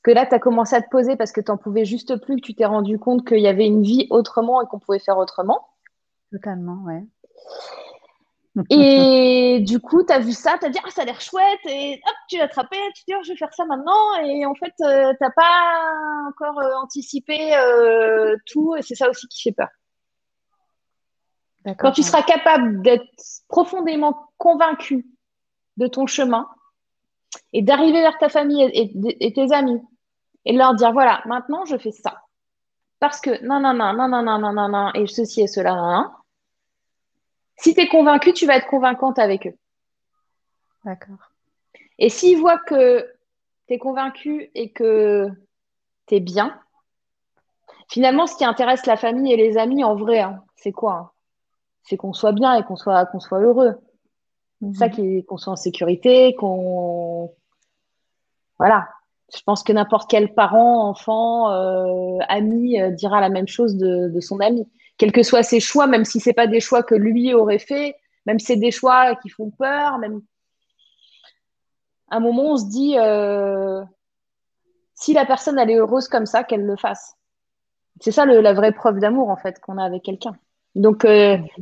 que 0.02 0.10
là, 0.10 0.26
tu 0.26 0.34
as 0.34 0.38
commencé 0.38 0.74
à 0.74 0.82
te 0.82 0.88
poser 0.88 1.16
parce 1.16 1.32
que 1.32 1.40
tu 1.40 1.50
n'en 1.50 1.56
pouvais 1.56 1.84
juste 1.84 2.16
plus, 2.16 2.36
que 2.36 2.40
tu 2.40 2.54
t'es 2.54 2.64
rendu 2.64 2.98
compte 2.98 3.26
qu'il 3.26 3.40
y 3.40 3.48
avait 3.48 3.66
une 3.66 3.82
vie 3.82 4.06
autrement 4.10 4.62
et 4.62 4.66
qu'on 4.66 4.78
pouvait 4.78 4.98
faire 4.98 5.18
autrement. 5.18 5.68
Totalement, 6.30 6.82
ouais. 6.84 7.04
Et 8.68 9.60
du 9.66 9.80
coup, 9.80 10.04
tu 10.04 10.12
as 10.12 10.18
vu 10.18 10.32
ça, 10.32 10.58
tu 10.58 10.66
as 10.66 10.68
dit, 10.68 10.78
ah, 10.84 10.90
ça 10.90 11.02
a 11.02 11.04
l'air 11.06 11.20
chouette, 11.20 11.60
et 11.66 12.00
hop, 12.06 12.14
tu 12.28 12.36
l'as 12.36 12.44
attrapé, 12.44 12.76
tu 12.94 13.04
dis, 13.08 13.14
oh, 13.14 13.22
je 13.24 13.32
vais 13.32 13.38
faire 13.38 13.52
ça 13.54 13.64
maintenant, 13.64 14.14
et 14.22 14.44
en 14.44 14.54
fait, 14.54 14.74
euh, 14.82 15.10
tu 15.12 15.18
n'as 15.22 15.30
pas 15.30 16.28
encore 16.28 16.58
euh, 16.58 16.74
anticipé 16.82 17.56
euh, 17.56 18.36
tout, 18.46 18.76
et 18.76 18.82
c'est 18.82 18.94
ça 18.94 19.08
aussi 19.08 19.26
qui 19.28 19.42
fait 19.42 19.52
peur. 19.52 19.68
Quand 21.78 21.92
tu 21.92 22.02
seras 22.02 22.22
capable 22.22 22.82
d'être 22.82 23.06
profondément 23.48 24.28
convaincu 24.36 25.06
de 25.76 25.86
ton 25.86 26.06
chemin 26.06 26.48
et 27.52 27.62
d'arriver 27.62 28.00
vers 28.00 28.18
ta 28.18 28.28
famille 28.28 28.68
et, 28.74 29.32
tes 29.32 29.52
amis 29.52 29.80
et 30.44 30.52
de 30.52 30.58
leur 30.58 30.74
dire 30.74 30.92
voilà, 30.92 31.22
maintenant 31.24 31.64
je 31.64 31.78
fais 31.78 31.92
ça. 31.92 32.20
Parce 32.98 33.20
que 33.20 33.44
non, 33.46 33.60
non, 33.60 33.74
non, 33.74 33.92
non, 33.92 34.08
non, 34.08 34.22
non, 34.22 34.38
non, 34.38 34.52
non, 34.52 34.68
non, 34.68 34.90
et 34.94 35.06
ceci 35.06 35.42
et 35.42 35.46
cela, 35.46 35.74
non, 35.74 35.92
non. 35.92 36.10
Si 37.56 37.74
tu 37.74 37.80
es 37.80 37.88
convaincu, 37.88 38.32
tu 38.32 38.46
vas 38.46 38.56
être 38.56 38.66
convaincante 38.66 39.18
avec 39.18 39.46
eux. 39.46 39.54
D'accord. 40.84 41.30
Et 41.98 42.08
s'ils 42.08 42.38
voient 42.38 42.58
que 42.58 43.02
tu 43.68 43.74
es 43.74 43.78
convaincu 43.78 44.50
et 44.54 44.72
que 44.72 45.28
tu 46.06 46.16
es 46.16 46.20
bien, 46.20 46.58
finalement, 47.88 48.26
ce 48.26 48.36
qui 48.36 48.44
intéresse 48.44 48.86
la 48.86 48.96
famille 48.96 49.32
et 49.32 49.36
les 49.36 49.56
amis 49.58 49.84
en 49.84 49.94
vrai, 49.94 50.20
hein, 50.20 50.42
c'est 50.56 50.72
quoi 50.72 50.94
hein? 50.94 51.10
C'est 51.84 51.96
qu'on 51.96 52.12
soit 52.12 52.32
bien 52.32 52.54
et 52.54 52.62
qu'on 52.62 52.76
soit, 52.76 53.06
qu'on 53.06 53.20
soit 53.20 53.40
heureux. 53.40 53.76
C'est 54.60 54.78
ça 54.78 54.88
mhm. 54.88 55.24
qu'on 55.24 55.36
soit 55.36 55.52
en 55.52 55.56
sécurité, 55.56 56.34
qu'on. 56.36 57.32
Voilà. 58.58 58.88
Je 59.34 59.42
pense 59.42 59.62
que 59.62 59.72
n'importe 59.72 60.10
quel 60.10 60.34
parent, 60.34 60.88
enfant, 60.88 61.50
euh, 61.50 62.18
ami 62.28 62.80
euh, 62.80 62.90
dira 62.90 63.20
la 63.20 63.30
même 63.30 63.48
chose 63.48 63.76
de, 63.76 64.20
son 64.20 64.40
ami. 64.40 64.68
Quels 64.98 65.12
que 65.12 65.22
soient 65.22 65.42
ses 65.42 65.60
choix, 65.60 65.86
même 65.86 66.04
si 66.04 66.20
ce 66.20 66.30
pas 66.30 66.46
des 66.46 66.60
choix 66.60 66.82
que 66.82 66.94
lui 66.94 67.34
aurait 67.34 67.58
fait, 67.58 67.96
même 68.26 68.38
si 68.38 68.46
c'est 68.46 68.56
des 68.56 68.70
choix 68.70 69.16
qui 69.16 69.28
font 69.28 69.50
peur, 69.50 69.98
même. 69.98 70.22
À 72.10 72.16
un 72.16 72.20
moment, 72.20 72.52
on 72.52 72.56
se 72.56 72.66
dit 72.66 72.98
euh, 72.98 73.82
si 74.94 75.12
la 75.12 75.26
personne 75.26 75.58
elle 75.58 75.70
est 75.70 75.76
heureuse 75.76 76.08
comme 76.08 76.26
ça, 76.26 76.44
qu'elle 76.44 76.64
le 76.64 76.76
fasse. 76.76 77.16
C'est 78.00 78.12
ça 78.12 78.24
la 78.24 78.52
vraie 78.52 78.72
preuve 78.72 78.98
d'amour 78.98 79.30
en 79.30 79.36
fait 79.36 79.60
qu'on 79.60 79.78
a 79.78 79.84
avec 79.84 80.02
quelqu'un. 80.02 80.34
Donc 80.74 81.06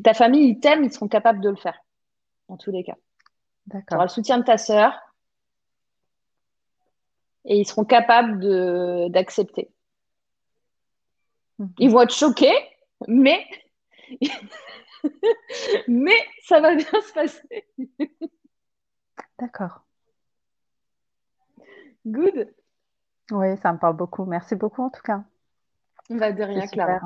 ta 0.04 0.14
famille, 0.14 0.50
ils 0.50 0.60
t'aiment, 0.60 0.84
ils 0.84 0.92
seront 0.92 1.08
capables 1.08 1.40
de 1.40 1.50
le 1.50 1.56
faire 1.56 1.78
en 2.48 2.56
tous 2.56 2.70
les 2.70 2.84
cas. 2.84 2.96
Tu 3.70 3.94
auras 3.94 4.04
le 4.04 4.08
soutien 4.10 4.38
de 4.38 4.44
ta 4.44 4.58
sœur 4.58 4.98
et 7.44 7.58
ils 7.58 7.66
seront 7.66 7.84
capables 7.84 9.10
d'accepter. 9.10 9.70
Mhm. 11.58 11.72
Ils 11.78 11.90
vont 11.90 12.02
être 12.02 12.14
choqués, 12.14 12.54
mais, 13.08 13.46
mais 15.88 16.18
ça 16.42 16.60
va 16.60 16.74
bien 16.74 16.84
se 16.84 17.12
passer. 17.12 17.66
D'accord. 19.38 19.84
Good. 22.06 22.52
Oui, 23.30 23.56
ça 23.62 23.72
me 23.72 23.78
parle 23.78 23.96
beaucoup. 23.96 24.24
Merci 24.24 24.54
beaucoup 24.54 24.82
en 24.82 24.90
tout 24.90 25.02
cas. 25.02 25.22
Va 26.10 26.32
de 26.32 26.42
rien, 26.42 26.66
Clara. 26.66 27.00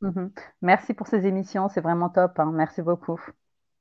Mhm. 0.00 0.32
Merci 0.62 0.94
pour 0.94 1.06
ces 1.06 1.26
émissions, 1.26 1.68
c'est 1.68 1.80
vraiment 1.80 2.08
top. 2.08 2.38
Hein. 2.38 2.50
Merci 2.54 2.82
beaucoup. 2.82 3.20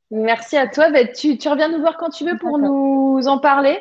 Merci 0.10 0.58
à 0.58 0.68
toi. 0.68 0.90
Bah, 0.92 1.06
tu, 1.08 1.38
reviens 1.48 1.70
nous 1.70 1.80
voir 1.80 1.98
quand 1.98 2.10
tu 2.10 2.26
veux 2.26 2.38
pour 2.38 2.58
nous 2.58 3.28
en 3.28 3.40
parler. 3.40 3.80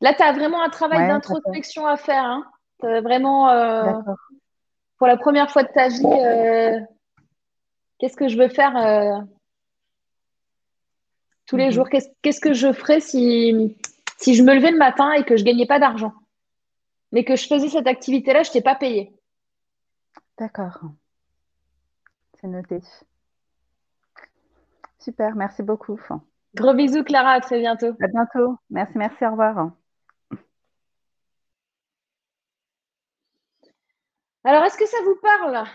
Là, 0.00 0.14
tu 0.14 0.22
as 0.22 0.32
vraiment 0.32 0.62
un 0.62 0.68
travail 0.68 1.08
d'introspection 1.08 1.86
à 1.86 1.96
faire. 1.96 2.24
Hein. 2.24 2.44
vraiment, 2.80 3.48
euh, 3.50 3.92
pour 4.98 5.06
la 5.06 5.16
première 5.16 5.50
fois 5.50 5.62
de 5.62 5.68
ta 5.72 5.88
vie, 5.88 6.04
euh, 6.04 6.80
qu'est-ce 7.98 8.16
que 8.16 8.28
je 8.28 8.36
veux 8.36 8.48
faire 8.48 8.76
euh, 8.76 9.20
tous 11.46 11.56
les 11.56 11.66
mhm. 11.66 11.72
jours? 11.72 11.88
Qu'est-ce 11.88 12.40
que 12.40 12.52
je 12.52 12.72
ferais 12.72 13.00
si, 13.00 13.76
si 14.18 14.34
je 14.34 14.42
me 14.42 14.54
levais 14.54 14.70
le 14.70 14.78
matin 14.78 15.12
et 15.12 15.24
que 15.24 15.36
je 15.36 15.42
ne 15.42 15.46
gagnais 15.46 15.66
pas 15.66 15.78
d'argent? 15.78 16.12
Mais 17.12 17.24
que 17.24 17.36
je 17.36 17.46
faisais 17.46 17.68
cette 17.68 17.86
activité-là, 17.86 18.42
je 18.42 18.50
ne 18.50 18.52
t'ai 18.54 18.62
pas 18.62 18.74
payé. 18.74 19.12
D'accord. 20.38 20.80
C'est 22.40 22.48
noté. 22.48 22.80
Super, 24.98 25.36
merci 25.36 25.62
beaucoup. 25.62 26.00
Gros 26.54 26.74
bisous, 26.74 27.04
Clara, 27.04 27.32
à 27.32 27.40
très 27.40 27.60
bientôt. 27.60 27.94
À 28.00 28.08
bientôt. 28.08 28.56
Merci, 28.70 28.98
merci, 28.98 29.24
au 29.24 29.30
revoir. 29.30 29.70
Alors, 34.44 34.64
est-ce 34.64 34.76
que 34.76 34.86
ça 34.86 34.98
vous 35.04 35.16
parle? 35.22 35.66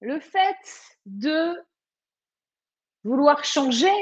Le 0.00 0.18
fait 0.18 0.56
de 1.04 1.54
vouloir 3.04 3.44
changer, 3.44 3.92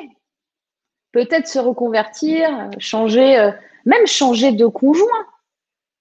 peut-être 1.11 1.49
se 1.49 1.59
reconvertir, 1.59 2.71
changer, 2.79 3.37
euh, 3.37 3.51
même 3.85 4.07
changer 4.07 4.53
de 4.53 4.67
conjoint. 4.67 5.27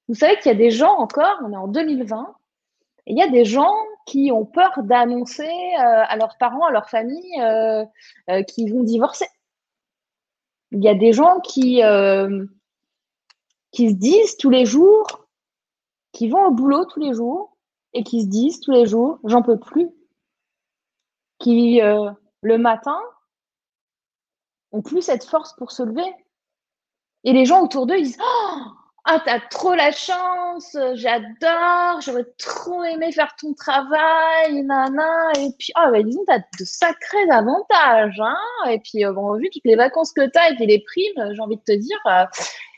Vous 0.07 0.13
savez 0.13 0.37
qu'il 0.37 0.51
y 0.51 0.55
a 0.55 0.57
des 0.57 0.69
gens 0.69 0.95
encore, 0.97 1.39
on 1.43 1.51
est 1.51 1.57
en 1.57 1.67
2020, 1.67 2.35
et 3.07 3.11
il 3.13 3.17
y 3.17 3.23
a 3.23 3.27
des 3.27 3.43
gens 3.43 3.73
qui 4.05 4.31
ont 4.31 4.45
peur 4.45 4.83
d'annoncer 4.83 5.47
euh, 5.47 6.03
à 6.07 6.15
leurs 6.15 6.37
parents, 6.37 6.65
à 6.65 6.71
leur 6.71 6.89
famille, 6.89 7.41
euh, 7.41 7.85
qu'ils 8.43 8.71
vont 8.71 8.83
divorcer. 8.83 9.27
Il 10.71 10.83
y 10.83 10.89
a 10.89 10.95
des 10.95 11.13
gens 11.13 11.39
qui, 11.39 11.81
qui 13.71 13.89
se 13.89 13.95
disent 13.95 14.37
tous 14.37 14.49
les 14.49 14.65
jours, 14.65 15.27
qui 16.11 16.27
vont 16.29 16.45
au 16.45 16.51
boulot 16.51 16.85
tous 16.85 16.99
les 16.99 17.13
jours 17.13 17.56
et 17.93 18.03
qui 18.03 18.21
se 18.21 18.27
disent 18.27 18.59
tous 18.59 18.71
les 18.71 18.85
jours, 18.85 19.19
j'en 19.23 19.41
peux 19.41 19.59
plus. 19.59 19.89
Qui, 21.39 21.79
le 22.41 22.57
matin, 22.57 22.99
ont 24.71 24.81
plus 24.81 25.01
cette 25.01 25.23
force 25.23 25.53
pour 25.53 25.71
se 25.71 25.83
lever. 25.83 26.13
Et 27.23 27.33
les 27.33 27.45
gens 27.45 27.61
autour 27.61 27.85
d'eux, 27.85 27.97
ils 27.97 28.05
disent, 28.05 28.19
oh, 28.21 28.61
ah, 29.09 29.21
t'as 29.23 29.39
trop 29.39 29.73
la 29.73 29.91
chance, 29.93 30.75
j'adore, 30.95 32.01
j'aurais 32.01 32.25
trop 32.37 32.83
aimé 32.83 33.11
faire 33.13 33.33
ton 33.39 33.53
travail, 33.53 34.63
nana. 34.63 35.31
Et 35.39 35.49
puis, 35.57 35.71
ah, 35.75 35.89
bah, 35.91 36.03
disons, 36.03 36.25
t'as 36.27 36.39
de 36.39 36.65
sacrés 36.65 37.29
avantages, 37.31 38.19
hein. 38.19 38.35
Et 38.69 38.79
puis, 38.79 39.05
euh, 39.05 39.13
bon, 39.13 39.37
vu 39.37 39.49
toutes 39.49 39.63
les 39.63 39.77
vacances 39.77 40.11
que 40.11 40.27
t'as 40.27 40.49
et 40.49 40.55
puis 40.55 40.65
les 40.65 40.83
primes, 40.83 41.33
j'ai 41.33 41.41
envie 41.41 41.55
de 41.55 41.61
te 41.61 41.71
dire, 41.71 41.97
euh, 42.07 42.25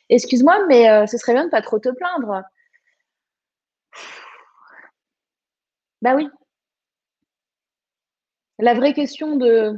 excuse-moi, 0.10 0.66
mais 0.68 0.90
euh, 0.90 1.08
ce 1.08 1.18
serait 1.18 1.34
bien 1.34 1.46
de 1.46 1.50
pas 1.50 1.64
trop 1.64 1.80
te 1.80 1.90
plaindre. 1.90 2.44
Bah 6.02 6.16
oui. 6.16 6.28
La 8.60 8.74
vraie 8.74 8.94
question 8.94 9.38
de 9.38 9.74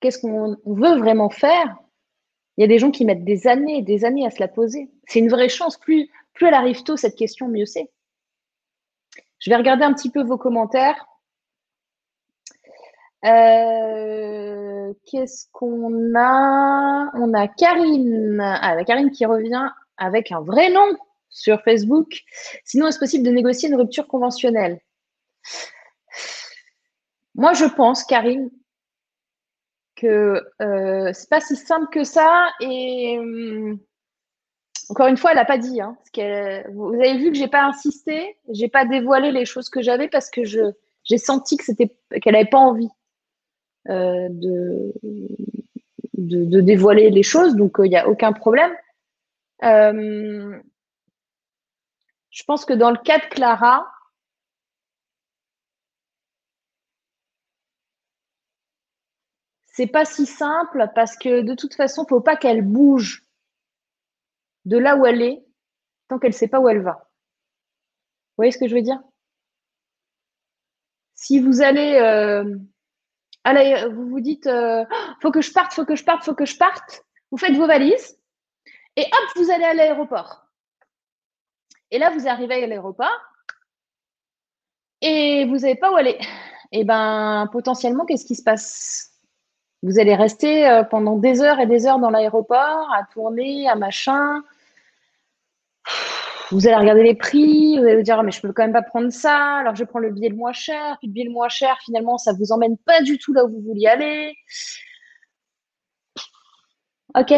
qu'est-ce 0.00 0.18
qu'on 0.18 0.56
veut 0.66 0.98
vraiment 0.98 1.30
faire, 1.30 1.76
il 2.56 2.62
y 2.62 2.64
a 2.64 2.68
des 2.68 2.78
gens 2.78 2.90
qui 2.90 3.04
mettent 3.04 3.24
des 3.24 3.46
années 3.46 3.78
et 3.78 3.82
des 3.82 4.04
années 4.04 4.26
à 4.26 4.30
se 4.30 4.40
la 4.40 4.48
poser. 4.48 4.90
C'est 5.06 5.20
une 5.20 5.30
vraie 5.30 5.48
chance. 5.48 5.78
Plus, 5.78 6.10
plus 6.34 6.46
elle 6.46 6.54
arrive 6.54 6.82
tôt, 6.82 6.96
cette 6.96 7.16
question, 7.16 7.48
mieux 7.48 7.66
c'est. 7.66 7.90
Je 9.38 9.50
vais 9.50 9.56
regarder 9.56 9.84
un 9.84 9.94
petit 9.94 10.10
peu 10.10 10.22
vos 10.22 10.36
commentaires. 10.36 11.06
Euh, 13.24 14.92
qu'est-ce 15.06 15.46
qu'on 15.52 16.14
a? 16.16 17.10
On 17.14 17.34
a 17.34 17.48
Karine. 17.48 18.40
Ah, 18.40 18.82
Karine 18.84 19.10
qui 19.10 19.24
revient 19.26 19.70
avec 19.96 20.32
un 20.32 20.40
vrai 20.40 20.70
nom 20.70 20.96
sur 21.30 21.62
Facebook. 21.62 22.20
Sinon, 22.64 22.88
est-ce 22.88 22.98
possible 22.98 23.24
de 23.24 23.30
négocier 23.30 23.68
une 23.68 23.76
rupture 23.76 24.06
conventionnelle? 24.08 24.80
Moi, 27.34 27.52
je 27.54 27.64
pense, 27.64 28.04
Karine, 28.04 28.50
que 29.96 30.42
euh, 30.62 31.10
c'est 31.12 31.28
pas 31.28 31.40
si 31.40 31.56
simple 31.56 31.88
que 31.92 32.04
ça. 32.04 32.50
Et 32.60 33.18
hum, 33.18 33.78
encore 34.88 35.06
une 35.06 35.16
fois, 35.16 35.30
elle 35.30 35.36
n'a 35.36 35.44
pas 35.44 35.58
dit. 35.58 35.80
Hein, 35.80 35.96
vous 36.72 36.94
avez 36.94 37.18
vu 37.18 37.30
que 37.30 37.38
j'ai 37.38 37.48
pas 37.48 37.64
insisté, 37.64 38.36
j'ai 38.48 38.68
pas 38.68 38.84
dévoilé 38.84 39.30
les 39.30 39.44
choses 39.44 39.68
que 39.68 39.82
j'avais 39.82 40.08
parce 40.08 40.30
que 40.30 40.42
j'ai 40.44 41.18
senti 41.18 41.56
qu'elle 41.56 42.32
n'avait 42.32 42.44
pas 42.46 42.58
envie 42.58 42.90
euh, 43.88 44.28
de, 44.30 44.92
de, 46.18 46.60
dévoiler 46.60 47.10
les 47.10 47.22
choses, 47.22 47.54
donc 47.54 47.76
il 47.78 47.84
euh, 47.84 47.88
n'y 47.88 47.96
a 47.96 48.08
aucun 48.08 48.32
problème. 48.32 48.72
Je 52.30 52.44
pense 52.46 52.64
que 52.64 52.72
dans 52.72 52.90
le 52.90 52.98
cas 52.98 53.18
de 53.18 53.24
Clara, 53.30 53.86
c'est 59.72 59.86
pas 59.86 60.04
si 60.04 60.26
simple 60.26 60.90
parce 60.94 61.16
que 61.16 61.42
de 61.42 61.54
toute 61.54 61.74
façon, 61.74 62.06
faut 62.08 62.20
pas 62.20 62.36
qu'elle 62.36 62.62
bouge 62.62 63.24
de 64.64 64.76
là 64.76 64.96
où 64.96 65.06
elle 65.06 65.22
est 65.22 65.44
tant 66.08 66.18
qu'elle 66.18 66.32
ne 66.32 66.36
sait 66.36 66.48
pas 66.48 66.60
où 66.60 66.68
elle 66.68 66.82
va. 66.82 66.92
Vous 66.92 68.36
voyez 68.38 68.52
ce 68.52 68.58
que 68.58 68.68
je 68.68 68.74
veux 68.74 68.82
dire? 68.82 69.00
Si 71.14 71.38
vous 71.38 71.62
allez, 71.62 71.96
euh, 71.96 72.56
allez 73.44 73.88
vous 73.88 74.08
vous 74.08 74.20
dites, 74.20 74.46
euh, 74.46 74.84
faut 75.20 75.30
que 75.30 75.40
je 75.40 75.52
parte, 75.52 75.72
faut 75.72 75.84
que 75.84 75.94
je 75.94 76.04
parte, 76.04 76.24
faut 76.24 76.34
que 76.34 76.46
je 76.46 76.56
parte, 76.56 77.04
vous 77.30 77.38
faites 77.38 77.56
vos 77.56 77.66
valises 77.66 78.18
et 78.96 79.02
hop, 79.02 79.30
vous 79.36 79.50
allez 79.50 79.64
à 79.64 79.74
l'aéroport. 79.74 80.46
Et 81.90 81.98
là, 81.98 82.10
vous 82.10 82.26
arrivez 82.26 82.64
à 82.64 82.66
l'aéroport 82.66 83.20
et 85.00 85.44
vous 85.46 85.58
n'avez 85.58 85.76
pas 85.76 85.92
où 85.92 85.96
aller. 85.96 86.18
Et 86.72 86.80
eh 86.80 86.84
ben, 86.84 87.48
potentiellement, 87.52 88.04
qu'est-ce 88.04 88.24
qui 88.24 88.36
se 88.36 88.44
passe? 88.44 89.09
Vous 89.82 89.98
allez 89.98 90.14
rester 90.14 90.68
euh, 90.68 90.82
pendant 90.84 91.16
des 91.16 91.40
heures 91.40 91.58
et 91.58 91.66
des 91.66 91.86
heures 91.86 91.98
dans 91.98 92.10
l'aéroport 92.10 92.92
à 92.94 93.04
tourner, 93.12 93.66
à 93.66 93.76
machin. 93.76 94.42
Vous 96.50 96.66
allez 96.66 96.76
regarder 96.76 97.02
les 97.02 97.14
prix, 97.14 97.78
vous 97.78 97.84
allez 97.84 97.96
vous 97.96 98.02
dire, 98.02 98.18
ah, 98.18 98.22
mais 98.22 98.32
je 98.32 98.40
peux 98.42 98.52
quand 98.52 98.64
même 98.64 98.72
pas 98.72 98.82
prendre 98.82 99.10
ça, 99.10 99.58
alors 99.58 99.76
je 99.76 99.84
prends 99.84 100.00
le 100.00 100.10
billet 100.10 100.28
le 100.28 100.36
moins 100.36 100.52
cher, 100.52 100.96
puis 100.98 101.06
le 101.06 101.12
billet 101.12 101.26
le 101.26 101.32
moins 101.32 101.48
cher, 101.48 101.78
finalement, 101.84 102.18
ça 102.18 102.32
vous 102.32 102.52
emmène 102.52 102.76
pas 102.76 103.02
du 103.02 103.18
tout 103.18 103.32
là 103.32 103.44
où 103.44 103.48
vous 103.48 103.62
vouliez 103.62 103.86
aller. 103.86 104.36
Ok 107.14 107.32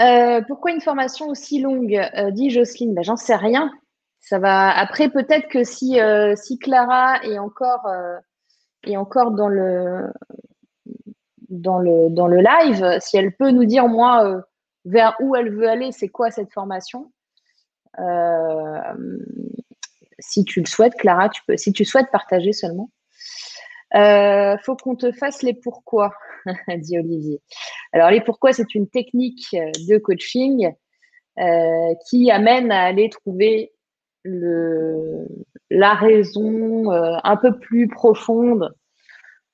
euh, 0.00 0.40
pourquoi 0.48 0.72
une 0.72 0.80
formation 0.80 1.28
aussi 1.28 1.60
longue 1.60 1.94
euh, 2.16 2.32
dit 2.32 2.50
Jocelyne? 2.50 2.92
Ben, 2.92 3.04
J'en 3.04 3.16
sais 3.16 3.36
rien. 3.36 3.70
Ça 4.18 4.40
va. 4.40 4.70
Après, 4.70 5.08
peut-être 5.10 5.48
que 5.48 5.62
si, 5.62 5.98
si 6.36 6.58
Clara 6.58 7.22
est 7.22 7.38
encore, 7.38 7.86
est 8.84 8.96
encore 8.96 9.32
dans, 9.32 9.48
le, 9.48 10.12
dans, 11.48 11.78
le, 11.78 12.10
dans 12.10 12.26
le 12.26 12.38
live, 12.38 12.98
si 13.00 13.16
elle 13.16 13.34
peut 13.34 13.50
nous 13.50 13.64
dire, 13.64 13.88
moi, 13.88 14.42
vers 14.84 15.16
où 15.20 15.36
elle 15.36 15.54
veut 15.54 15.68
aller, 15.68 15.92
c'est 15.92 16.08
quoi 16.08 16.30
cette 16.30 16.52
formation 16.52 17.12
Si 20.18 20.44
tu 20.44 20.60
le 20.60 20.66
souhaites, 20.66 20.94
Clara, 20.94 21.28
tu 21.28 21.42
peux, 21.46 21.56
si 21.56 21.72
tu 21.72 21.84
souhaites 21.84 22.10
partager 22.10 22.52
seulement. 22.52 22.90
Euh, 23.94 24.56
faut 24.64 24.76
qu'on 24.76 24.96
te 24.96 25.12
fasse 25.12 25.42
les 25.42 25.54
pourquoi, 25.54 26.14
dit 26.78 26.98
Olivier. 26.98 27.40
Alors 27.92 28.10
les 28.10 28.22
pourquoi, 28.22 28.52
c'est 28.52 28.74
une 28.74 28.88
technique 28.88 29.48
de 29.52 29.98
coaching 29.98 30.72
euh, 31.38 31.94
qui 32.08 32.30
amène 32.30 32.72
à 32.72 32.82
aller 32.82 33.10
trouver 33.10 33.72
le, 34.22 35.26
la 35.72 35.94
raison 35.94 36.92
euh, 36.92 37.16
un 37.24 37.36
peu 37.36 37.58
plus 37.58 37.88
profonde. 37.88 38.74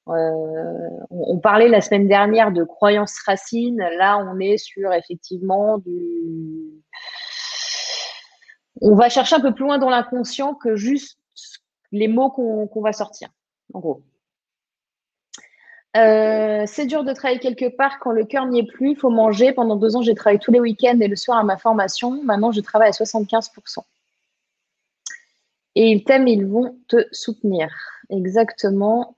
Euh, 0.09 0.89
on, 1.11 1.39
parlait 1.39 1.69
la 1.69 1.81
semaine 1.81 2.09
dernière 2.09 2.51
de 2.51 2.65
croyances 2.65 3.19
racines. 3.27 3.85
Là, 3.99 4.19
on 4.19 4.39
est 4.41 4.57
sur 4.57 4.93
effectivement 4.93 5.79
du. 5.79 6.83
On 8.81 8.95
va 8.95 9.09
chercher 9.09 9.37
un 9.37 9.41
peu 9.41 9.53
plus 9.53 9.65
loin 9.65 9.79
dans 9.79 9.91
l'inconscient 9.91 10.55
que 10.55 10.77
juste 10.77 11.19
les 11.93 12.09
mots 12.09 12.31
qu'on 12.31 12.81
va 12.81 12.93
sortir, 12.93 13.29
en 13.75 13.81
gros. 13.81 14.03
Euh, 15.97 16.65
c'est 16.67 16.87
dur 16.87 17.03
de 17.03 17.13
travailler 17.13 17.41
quelque 17.41 17.75
part 17.77 17.99
quand 17.99 18.13
le 18.13 18.25
cœur 18.25 18.47
n'y 18.47 18.61
est 18.61 18.67
plus. 18.67 18.93
Il 18.93 18.97
faut 18.97 19.11
manger. 19.11 19.53
Pendant 19.53 19.77
deux 19.77 19.97
ans, 19.97 20.03
j'ai 20.03 20.15
travaillé 20.15 20.39
tous 20.39 20.53
les 20.53 20.61
week-ends 20.61 20.99
et 21.01 21.09
le 21.09 21.17
soir 21.17 21.39
à 21.39 21.45
ma 21.45 21.59
formation. 21.59 22.23
Maintenant, 22.23 22.53
je 22.53 22.61
travaille 22.61 22.89
à 22.89 22.93
75%. 22.93 23.81
Et 25.75 25.91
ils 25.91 26.05
t'aiment, 26.05 26.29
ils 26.29 26.47
vont 26.47 26.79
te 26.89 26.97
soutenir. 27.13 27.69
Exactement. 28.11 29.15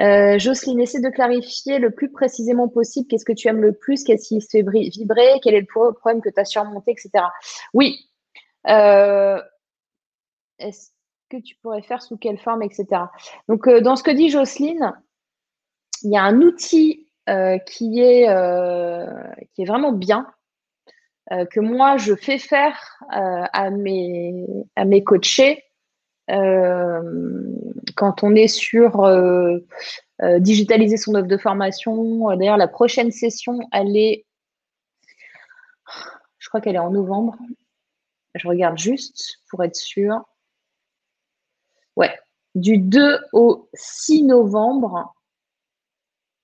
Euh, 0.00 0.38
Jocelyne, 0.38 0.80
essaie 0.80 1.00
de 1.00 1.08
clarifier 1.08 1.78
le 1.78 1.90
plus 1.90 2.10
précisément 2.10 2.68
possible 2.68 3.06
qu'est-ce 3.06 3.24
que 3.24 3.32
tu 3.32 3.48
aimes 3.48 3.60
le 3.60 3.72
plus, 3.72 4.02
qu'est-ce 4.02 4.28
qui 4.28 4.40
se 4.40 4.48
fait 4.50 4.62
vibrer, 4.62 5.40
quel 5.42 5.54
est 5.54 5.60
le 5.60 5.66
problème 5.92 6.20
que 6.20 6.30
tu 6.30 6.40
as 6.40 6.44
surmonté, 6.44 6.92
etc. 6.92 7.24
Oui. 7.74 8.10
Euh, 8.68 9.40
est-ce 10.58 10.90
que 11.30 11.36
tu 11.36 11.56
pourrais 11.56 11.82
faire, 11.82 12.02
sous 12.02 12.16
quelle 12.16 12.38
forme, 12.38 12.62
etc. 12.62 12.86
Donc, 13.48 13.68
dans 13.68 13.96
ce 13.96 14.02
que 14.02 14.10
dit 14.10 14.30
Jocelyne, 14.30 14.94
il 16.02 16.12
y 16.12 16.16
a 16.16 16.22
un 16.22 16.40
outil 16.40 17.08
euh, 17.28 17.58
qui, 17.58 18.00
est, 18.00 18.28
euh, 18.28 19.06
qui 19.54 19.62
est 19.62 19.64
vraiment 19.64 19.92
bien, 19.92 20.26
euh, 21.32 21.44
que 21.46 21.60
moi 21.60 21.96
je 21.96 22.14
fais 22.14 22.38
faire 22.38 22.98
à, 23.10 23.70
mes, 23.70 24.46
à 24.76 24.84
mes 24.84 25.02
coachés 25.02 25.64
quand 26.28 28.22
on 28.22 28.34
est 28.34 28.48
sur 28.48 29.06
digitaliser 30.38 30.96
son 30.96 31.14
offre 31.14 31.28
de 31.28 31.36
formation. 31.36 32.34
D'ailleurs, 32.36 32.56
la 32.56 32.68
prochaine 32.68 33.10
session, 33.10 33.60
elle 33.72 33.96
est, 33.96 34.24
je 36.38 36.48
crois 36.48 36.60
qu'elle 36.60 36.76
est 36.76 36.78
en 36.78 36.90
novembre. 36.90 37.36
Je 38.34 38.48
regarde 38.48 38.78
juste 38.78 39.40
pour 39.48 39.62
être 39.62 39.76
sûr. 39.76 40.24
Ouais, 41.96 42.18
du 42.54 42.78
2 42.78 43.18
au 43.32 43.68
6 43.74 44.24
novembre, 44.24 45.14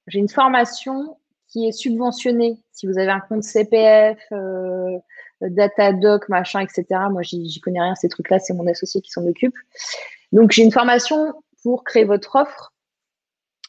j'ai 0.07 0.19
une 0.19 0.29
formation 0.29 1.19
qui 1.51 1.67
est 1.67 1.73
subventionnée. 1.73 2.59
Si 2.73 2.87
vous 2.87 2.99
avez 2.99 3.11
un 3.11 3.21
compte 3.21 3.43
CPF, 3.43 4.19
euh, 4.33 4.99
Datadoc, 5.41 6.29
machin, 6.29 6.61
etc. 6.61 6.85
Moi, 7.11 7.23
j'y 7.23 7.61
connais 7.61 7.81
rien, 7.81 7.95
ces 7.95 8.09
trucs-là, 8.09 8.39
c'est 8.39 8.53
mon 8.55 8.67
associé 8.67 9.01
qui 9.01 9.11
s'en 9.11 9.27
occupe. 9.27 9.55
Donc, 10.33 10.53
j'ai 10.53 10.63
une 10.63 10.73
formation 10.73 11.33
pour 11.63 11.85
créer 11.85 12.05
votre 12.05 12.37
offre 12.37 12.73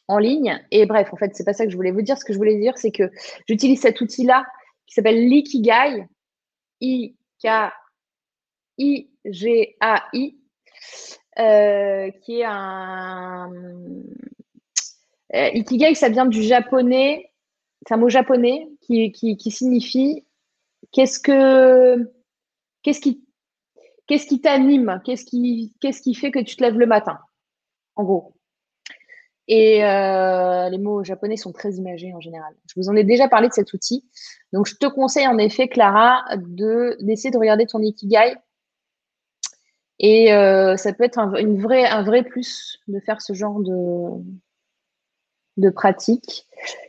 en 0.08 0.18
ligne. 0.18 0.60
Et 0.70 0.86
bref, 0.86 1.12
en 1.12 1.16
fait, 1.16 1.34
c'est 1.34 1.44
pas 1.44 1.52
ça 1.54 1.64
que 1.64 1.70
je 1.70 1.76
voulais 1.76 1.90
vous 1.90 2.02
dire. 2.02 2.16
Ce 2.18 2.24
que 2.24 2.32
je 2.32 2.38
voulais 2.38 2.58
dire, 2.58 2.78
c'est 2.78 2.92
que 2.92 3.10
j'utilise 3.48 3.80
cet 3.80 4.00
outil-là 4.00 4.44
qui 4.86 4.94
s'appelle 4.94 5.28
l'Ikigai, 5.28 6.06
I-K-I-G-A-I, 6.80 7.72
euh, 11.38 12.10
qui 12.22 12.40
est 12.40 12.44
un, 12.44 13.50
euh, 15.34 15.48
ikigai, 15.54 15.94
ça 15.94 16.10
vient 16.10 16.26
du 16.26 16.42
japonais, 16.42 17.31
c'est 17.86 17.94
un 17.94 17.98
mot 17.98 18.08
japonais 18.08 18.68
qui, 18.80 19.12
qui, 19.12 19.50
signifie 19.50 20.24
qu'est-ce 20.92 21.18
que 21.18 22.12
qu'est-ce 22.82 23.00
qui 23.00 23.24
qu'est-ce 24.06 24.26
qui 24.26 24.40
t'anime, 24.40 25.00
qu'est-ce 25.04 25.24
qui 25.24 25.74
qu'est-ce 25.80 26.02
qui 26.02 26.14
fait 26.14 26.30
que 26.30 26.38
tu 26.38 26.56
te 26.56 26.62
lèves 26.62 26.78
le 26.78 26.86
matin, 26.86 27.18
en 27.96 28.04
gros. 28.04 28.34
Et 29.48 29.84
euh, 29.84 30.68
les 30.68 30.78
mots 30.78 31.02
japonais 31.02 31.36
sont 31.36 31.52
très 31.52 31.74
imagés 31.74 32.14
en 32.14 32.20
général. 32.20 32.54
Je 32.68 32.74
vous 32.76 32.88
en 32.88 32.96
ai 32.96 33.04
déjà 33.04 33.28
parlé 33.28 33.48
de 33.48 33.52
cet 33.52 33.72
outil. 33.72 34.08
Donc, 34.52 34.66
je 34.66 34.76
te 34.76 34.86
conseille 34.86 35.26
en 35.26 35.36
effet, 35.38 35.68
Clara, 35.68 36.24
de 36.36 36.96
d'essayer 37.00 37.30
de 37.30 37.38
regarder 37.38 37.66
ton 37.66 37.80
ikigai. 37.80 38.36
Et 39.98 40.32
euh, 40.32 40.76
ça 40.76 40.92
peut 40.92 41.04
être 41.04 41.18
un, 41.18 41.34
une 41.34 41.64
un 41.70 42.02
vrai 42.02 42.22
plus 42.22 42.78
de 42.88 43.00
faire 43.00 43.20
ce 43.20 43.34
genre 43.34 43.60
de, 43.60 44.22
de 45.56 45.70
pratique. 45.70 46.46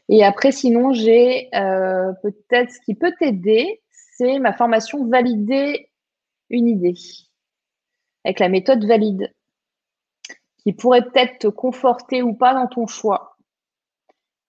Et 0.10 0.24
après, 0.24 0.52
sinon, 0.52 0.94
j'ai 0.94 1.50
euh, 1.56 2.12
peut-être 2.22 2.72
ce 2.72 2.80
qui 2.82 2.96
peut 2.96 3.14
t'aider, 3.20 3.82
c'est 3.92 4.40
ma 4.40 4.54
formation 4.54 5.06
Valider 5.08 5.90
une 6.50 6.68
idée 6.68 6.94
avec 8.26 8.40
la 8.40 8.50
méthode 8.50 8.86
valide 8.86 9.34
qui 10.58 10.72
pourrait 10.72 11.04
peut-être 11.04 11.40
te 11.40 11.48
conforter 11.48 12.22
ou 12.22 12.34
pas 12.34 12.54
dans 12.54 12.68
ton 12.68 12.88
choix. 12.88 13.36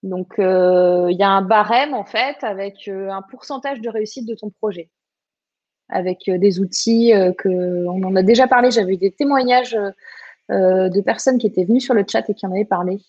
Donc, 0.03 0.39
euh, 0.39 1.09
il 1.11 1.19
y 1.19 1.23
a 1.23 1.31
un 1.31 1.43
barème 1.43 1.95
en 1.95 2.05
fait 2.05 2.37
avec 2.43 2.87
euh, 2.89 3.09
un 3.11 3.23
pourcentage 3.23 3.81
de 3.81 3.89
réussite 3.89 4.29
de 4.29 4.35
ton 4.35 4.51
projet, 4.51 4.91
avec 5.89 6.19
des 6.29 6.61
outils 6.61 7.13
que 7.39 7.87
on 7.87 8.03
en 8.05 8.15
a 8.15 8.23
déjà 8.23 8.47
parlé. 8.47 8.71
J'avais 8.71 8.95
eu 8.95 8.99
des 8.99 9.13
témoignages 9.13 9.77
de 10.51 11.01
personnes 11.01 11.39
qui 11.39 11.47
étaient 11.47 11.65
venues 11.65 11.81
sur 11.81 11.95
le 11.95 12.05
chat 12.07 12.29
et 12.29 12.35
qui 12.35 12.47
en 12.47 12.53
avaient 12.53 12.67
parlé. 12.67 13.01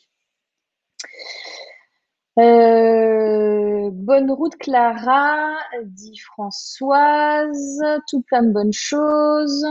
Euh, 2.37 3.89
bonne 3.93 4.29
route 4.29 4.57
Clara, 4.57 5.55
dit 5.83 6.17
Françoise, 6.17 7.81
tout 8.09 8.21
plein 8.23 8.43
de 8.43 8.51
bonnes 8.51 8.73
choses. 8.73 9.65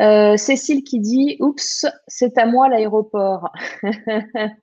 Euh, 0.00 0.36
Cécile 0.36 0.84
qui 0.84 1.00
dit 1.00 1.36
Oups, 1.40 1.86
c'est 2.08 2.36
à 2.38 2.46
moi 2.46 2.68
l'aéroport. 2.68 3.50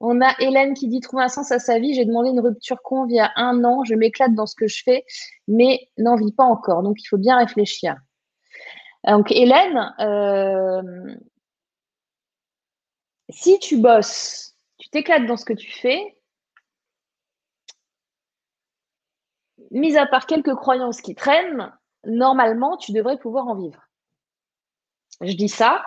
On 0.00 0.20
a 0.20 0.32
Hélène 0.38 0.74
qui 0.74 0.86
dit 0.86 1.00
Trouver 1.00 1.24
un 1.24 1.28
sens 1.28 1.50
à 1.50 1.58
sa 1.58 1.80
vie. 1.80 1.92
J'ai 1.94 2.04
demandé 2.04 2.30
une 2.30 2.40
rupture 2.40 2.80
con 2.82 3.06
il 3.08 3.16
y 3.16 3.20
a 3.20 3.32
un 3.36 3.64
an. 3.64 3.82
Je 3.84 3.94
m'éclate 3.94 4.34
dans 4.34 4.46
ce 4.46 4.54
que 4.54 4.68
je 4.68 4.82
fais, 4.84 5.04
mais 5.48 5.88
n'en 5.98 6.16
vis 6.16 6.32
pas 6.32 6.44
encore. 6.44 6.82
Donc 6.84 7.02
il 7.02 7.06
faut 7.06 7.18
bien 7.18 7.36
réfléchir. 7.36 7.96
Donc 9.06 9.32
Hélène, 9.32 9.92
euh, 10.00 10.82
si 13.30 13.58
tu 13.58 13.78
bosses, 13.78 14.57
tu 14.88 14.92
t'éclates 14.92 15.26
dans 15.26 15.36
ce 15.36 15.44
que 15.44 15.52
tu 15.52 15.70
fais, 15.70 16.16
mis 19.70 19.98
à 19.98 20.06
part 20.06 20.24
quelques 20.26 20.54
croyances 20.54 21.02
qui 21.02 21.14
traînent, 21.14 21.76
normalement, 22.06 22.78
tu 22.78 22.92
devrais 22.92 23.18
pouvoir 23.18 23.48
en 23.48 23.54
vivre. 23.54 23.82
Je 25.20 25.34
dis 25.34 25.50
ça. 25.50 25.84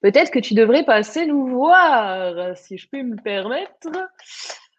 Peut-être 0.00 0.30
que 0.30 0.38
tu 0.38 0.54
devrais 0.54 0.84
passer 0.84 1.26
nous 1.26 1.46
voir, 1.46 2.56
si 2.56 2.78
je 2.78 2.88
peux 2.88 3.02
me 3.02 3.16
permettre. 3.22 3.90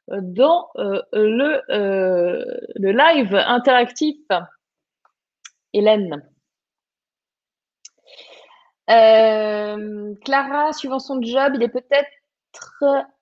dans 0.08 0.72
le, 0.76 1.62
le 1.70 2.92
live 2.92 3.36
interactif. 3.36 4.18
Hélène. 5.74 6.28
Clara, 8.88 10.74
suivant 10.74 11.00
son 11.00 11.22
job, 11.22 11.54
il 11.56 11.62
est 11.62 11.70
peut-être 11.70 12.10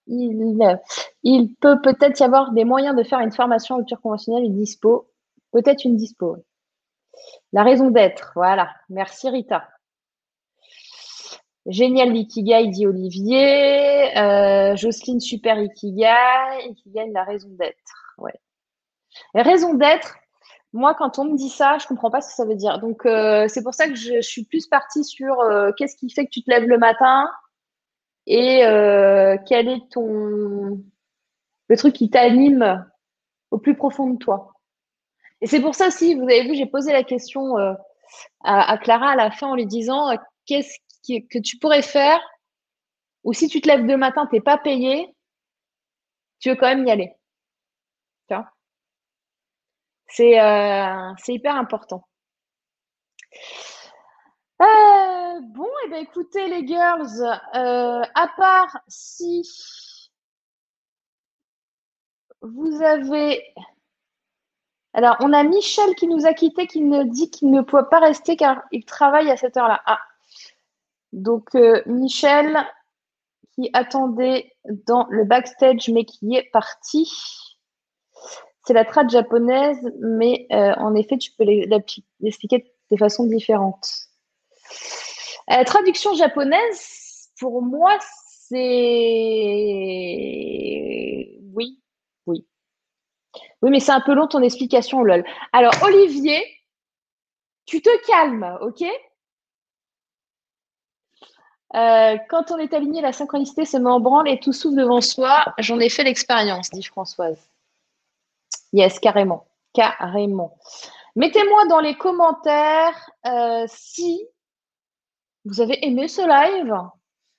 il, 0.08 1.56
peut 1.60 1.82
peut-être 1.82 2.20
y 2.20 2.24
avoir 2.24 2.52
des 2.52 2.66
moyens 2.66 2.96
de 2.96 3.04
faire 3.04 3.20
une 3.20 3.32
formation 3.32 3.78
rupture 3.78 4.02
conventionnelle 4.02 4.46
et 4.46 4.50
dispo. 4.50 5.08
Peut-être 5.52 5.86
une 5.86 5.96
dispo. 5.96 6.38
La 7.54 7.64
raison 7.64 7.90
d'être, 7.90 8.32
voilà. 8.36 8.70
Merci 8.90 9.30
Rita. 9.30 9.68
Génial 11.66 12.12
l'ikigai, 12.12 12.68
dit 12.68 12.88
Olivier. 12.88 14.18
Euh, 14.18 14.76
Jocelyne, 14.76 15.20
super 15.20 15.60
ikigai. 15.60 16.70
Ikigai, 16.70 17.12
la 17.12 17.24
raison 17.24 17.50
d'être. 17.52 18.16
Ouais. 18.18 18.34
raison 19.36 19.74
d'être, 19.76 20.16
moi, 20.74 20.96
quand 20.96 21.20
on 21.20 21.26
me 21.26 21.38
dit 21.38 21.50
ça, 21.50 21.78
je 21.80 21.88
comprends 21.88 22.10
pas 22.10 22.22
ce 22.22 22.30
que 22.30 22.36
ça 22.36 22.46
veut 22.46 22.56
dire. 22.56 22.80
Donc, 22.80 23.06
euh, 23.06 23.48
c'est 23.48 23.62
pour 23.62 23.74
ça 23.74 23.88
que 23.88 23.96
je, 23.96 24.22
suis 24.22 24.46
plus 24.46 24.68
partie 24.68 25.04
sur 25.04 25.40
euh, 25.42 25.72
qu'est-ce 25.78 25.98
qui 25.98 26.10
fait 26.10 26.26
que 26.26 26.32
tu 26.32 26.44
te 26.44 26.50
lèves 26.50 26.68
le 26.68 26.78
matin? 26.78 27.30
Et 28.28 28.62
quel 29.48 29.68
est 29.68 29.92
ton 29.92 30.82
le 31.68 31.78
truc 31.78 31.96
qui 31.96 32.10
t'anime 32.10 32.86
au 33.52 33.58
plus 33.58 33.76
profond 33.76 34.10
de 34.10 34.18
toi? 34.18 34.54
Et 35.42 35.48
c'est 35.48 35.62
pour 35.62 35.76
ça 35.76 35.88
aussi, 35.88 36.16
vous 36.16 36.24
avez 36.24 36.44
vu, 36.44 36.56
j'ai 36.56 36.68
posé 36.68 36.92
la 36.92 37.04
question 37.04 37.58
à, 37.58 37.78
à, 38.44 38.78
Clara 38.78 39.12
à 39.12 39.16
la 39.16 39.32
fin 39.32 39.48
en 39.48 39.56
lui 39.56 39.66
disant 39.66 40.16
qu'est-ce 40.46 40.78
que 41.08 41.40
tu 41.40 41.58
pourrais 41.58 41.82
faire, 41.82 42.20
ou 43.24 43.34
si 43.34 43.48
tu 43.48 43.62
te 43.62 43.68
lèves 43.68 43.86
le 43.86 43.98
matin, 43.98 44.28
tu 44.28 44.36
n'es 44.36 44.42
pas 44.42 44.58
payé, 44.58 45.16
tu 46.40 46.50
veux 46.50 46.56
quand 46.56 46.68
même 46.68 46.86
y 46.88 46.92
aller. 46.92 47.14
C'est 50.14 50.40
euh, 50.40 51.14
hyper 51.28 51.56
important. 51.56 52.08
Bon, 55.42 55.66
et 55.66 55.88
eh 55.88 55.90
ben, 55.90 56.04
écoutez 56.04 56.48
les 56.50 56.68
girls, 56.68 57.24
euh, 57.56 58.02
à 58.14 58.28
part 58.38 58.78
si 58.88 59.42
vous 62.42 62.80
avez... 62.84 63.44
Alors, 64.94 65.16
on 65.22 65.34
a 65.34 65.44
Michel 65.44 65.96
qui 65.96 66.08
nous 66.08 66.28
a 66.28 66.34
quitté, 66.34 66.68
qui 66.68 66.82
nous 66.82 67.06
dit 67.06 67.32
qu'il 67.32 67.50
ne 67.50 67.62
peut 67.62 67.88
pas 67.90 68.00
rester 68.00 68.36
car 68.36 68.62
il 68.72 68.86
travaille 68.86 69.32
à 69.32 69.38
cette 69.38 69.58
heure-là. 69.58 69.82
Ah, 69.88 70.00
donc, 71.12 71.56
euh, 71.56 71.82
Michel, 71.88 72.56
qui 73.56 73.72
attendait 73.74 74.54
dans 74.86 75.08
le 75.10 75.24
backstage, 75.24 75.90
mais 75.90 76.06
qui 76.06 76.36
est 76.36 76.52
parti. 76.52 77.12
C'est 78.68 78.74
la 78.74 78.86
trad 78.86 79.10
japonaise, 79.10 79.92
mais 80.02 80.46
euh, 80.52 80.76
en 80.76 80.94
effet, 80.94 81.18
tu 81.18 81.32
peux 81.32 81.46
l'expliquer 82.20 82.72
de 82.92 82.98
façon 82.98 83.26
différente. 83.26 83.88
La 85.52 85.66
traduction 85.66 86.14
japonaise, 86.14 87.30
pour 87.38 87.62
moi, 87.62 87.98
c'est 88.48 88.56
oui, 91.54 91.78
oui. 92.26 92.48
Oui, 93.62 93.70
mais 93.70 93.82
c'est 93.82 93.92
un 93.92 94.00
peu 94.00 94.14
long 94.14 94.28
ton 94.28 94.42
explication, 94.42 95.04
lol. 95.04 95.26
Alors, 95.52 95.74
Olivier, 95.84 96.42
tu 97.66 97.82
te 97.82 97.90
calmes, 98.08 98.58
ok? 98.62 98.86
Euh, 101.76 102.18
quand 102.30 102.52
on 102.52 102.58
est 102.58 102.74
aligné, 102.74 103.02
la 103.02 103.12
synchronicité 103.12 103.66
se 103.66 103.76
met 103.76 103.90
en 103.90 104.00
branle 104.00 104.30
et 104.30 104.40
tout 104.40 104.54
s'ouvre 104.54 104.78
devant 104.78 105.02
soi. 105.02 105.54
J'en 105.58 105.82
ai 105.82 105.90
fait 105.90 106.06
l'expérience, 106.06 106.70
dit 106.70 106.84
Françoise. 106.84 107.50
Yes, 108.72 109.00
carrément. 109.00 109.46
Carrément. 109.74 110.58
Mettez-moi 111.18 111.66
dans 111.66 111.82
les 111.82 111.98
commentaires 111.98 113.12
euh, 113.26 113.66
si 113.68 114.26
vous 115.46 115.62
avez 115.62 115.86
aimé 115.86 116.08
ce 116.08 116.22
live? 116.22 116.74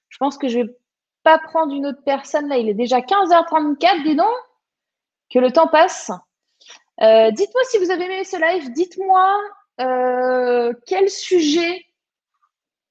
Je 0.08 0.18
pense 0.18 0.36
que 0.36 0.48
je 0.48 0.60
vais 0.60 0.76
pas 1.22 1.38
prendre 1.38 1.72
une 1.72 1.86
autre 1.86 2.02
personne. 2.04 2.48
Là, 2.48 2.58
il 2.58 2.68
est 2.68 2.74
déjà 2.74 3.00
15h34, 3.00 4.02
dis 4.02 4.16
donc, 4.16 4.26
que 5.30 5.38
le 5.38 5.52
temps 5.52 5.68
passe. 5.68 6.10
Euh, 7.00 7.30
dites-moi 7.30 7.62
si 7.64 7.78
vous 7.78 7.90
avez 7.90 8.04
aimé 8.04 8.24
ce 8.24 8.36
live. 8.36 8.72
Dites-moi 8.72 9.40
quel 10.86 11.08
sujet 11.08 11.84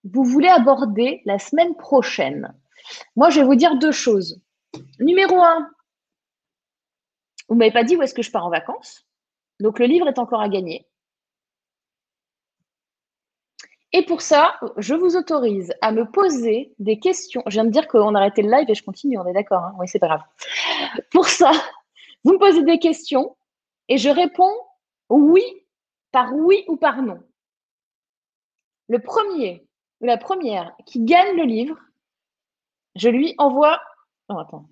vous 0.04 0.24
voulez 0.24 0.48
aborder 0.48 1.22
la 1.26 1.40
semaine 1.40 1.76
prochaine. 1.76 2.54
Moi, 3.16 3.30
je 3.30 3.40
vais 3.40 3.46
vous 3.46 3.56
dire 3.56 3.78
deux 3.78 3.92
choses. 3.92 4.42
Numéro 5.00 5.42
un, 5.42 5.70
vous 7.48 7.56
ne 7.56 7.60
m'avez 7.60 7.72
pas 7.72 7.84
dit 7.84 7.96
où 7.96 8.02
est-ce 8.02 8.14
que 8.14 8.22
je 8.22 8.32
pars 8.32 8.46
en 8.46 8.50
vacances. 8.50 9.06
Donc, 9.60 9.80
le 9.80 9.86
livre 9.86 10.08
est 10.08 10.20
encore 10.20 10.42
à 10.42 10.50
gagner. 10.50 10.88
Et 13.94 14.06
pour 14.06 14.22
ça, 14.22 14.58
je 14.78 14.96
vous 14.96 15.18
autorise 15.18 15.74
à 15.82 15.92
me 15.92 16.10
poser 16.10 16.74
des 16.80 17.00
questions. 17.00 17.44
Je 17.48 17.54
viens 17.54 17.66
de 17.66 17.72
dire 17.72 17.88
qu'on 17.88 18.16
arrêtait 18.16 18.42
le 18.42 18.50
live 18.50 18.70
et 18.70 18.76
je 18.76 18.84
continue, 18.84 19.18
on 19.18 19.28
est 19.28 19.34
d'accord. 19.34 19.64
Hein 19.64 19.76
oui, 19.80 19.88
c'est 19.88 20.00
pas 20.00 20.08
grave. 20.08 20.24
Pour 21.12 21.28
ça, 21.28 21.52
vous 22.24 22.34
me 22.34 22.40
posez 22.40 22.64
des 22.64 22.80
questions 22.80 23.36
et 23.90 23.98
je 23.98 24.10
réponds 24.10 24.56
oui 25.10 25.44
par 26.12 26.34
oui 26.34 26.64
ou 26.68 26.78
par 26.78 27.02
non. 27.02 27.22
Le 28.88 29.00
premier, 29.00 29.68
la 30.00 30.18
première 30.18 30.74
qui 30.86 31.04
gagne 31.04 31.36
le 31.36 31.44
livre, 31.44 31.78
je 32.96 33.10
lui 33.10 33.36
envoie. 33.38 33.82
Oh, 34.30 34.38
attends. 34.38 34.70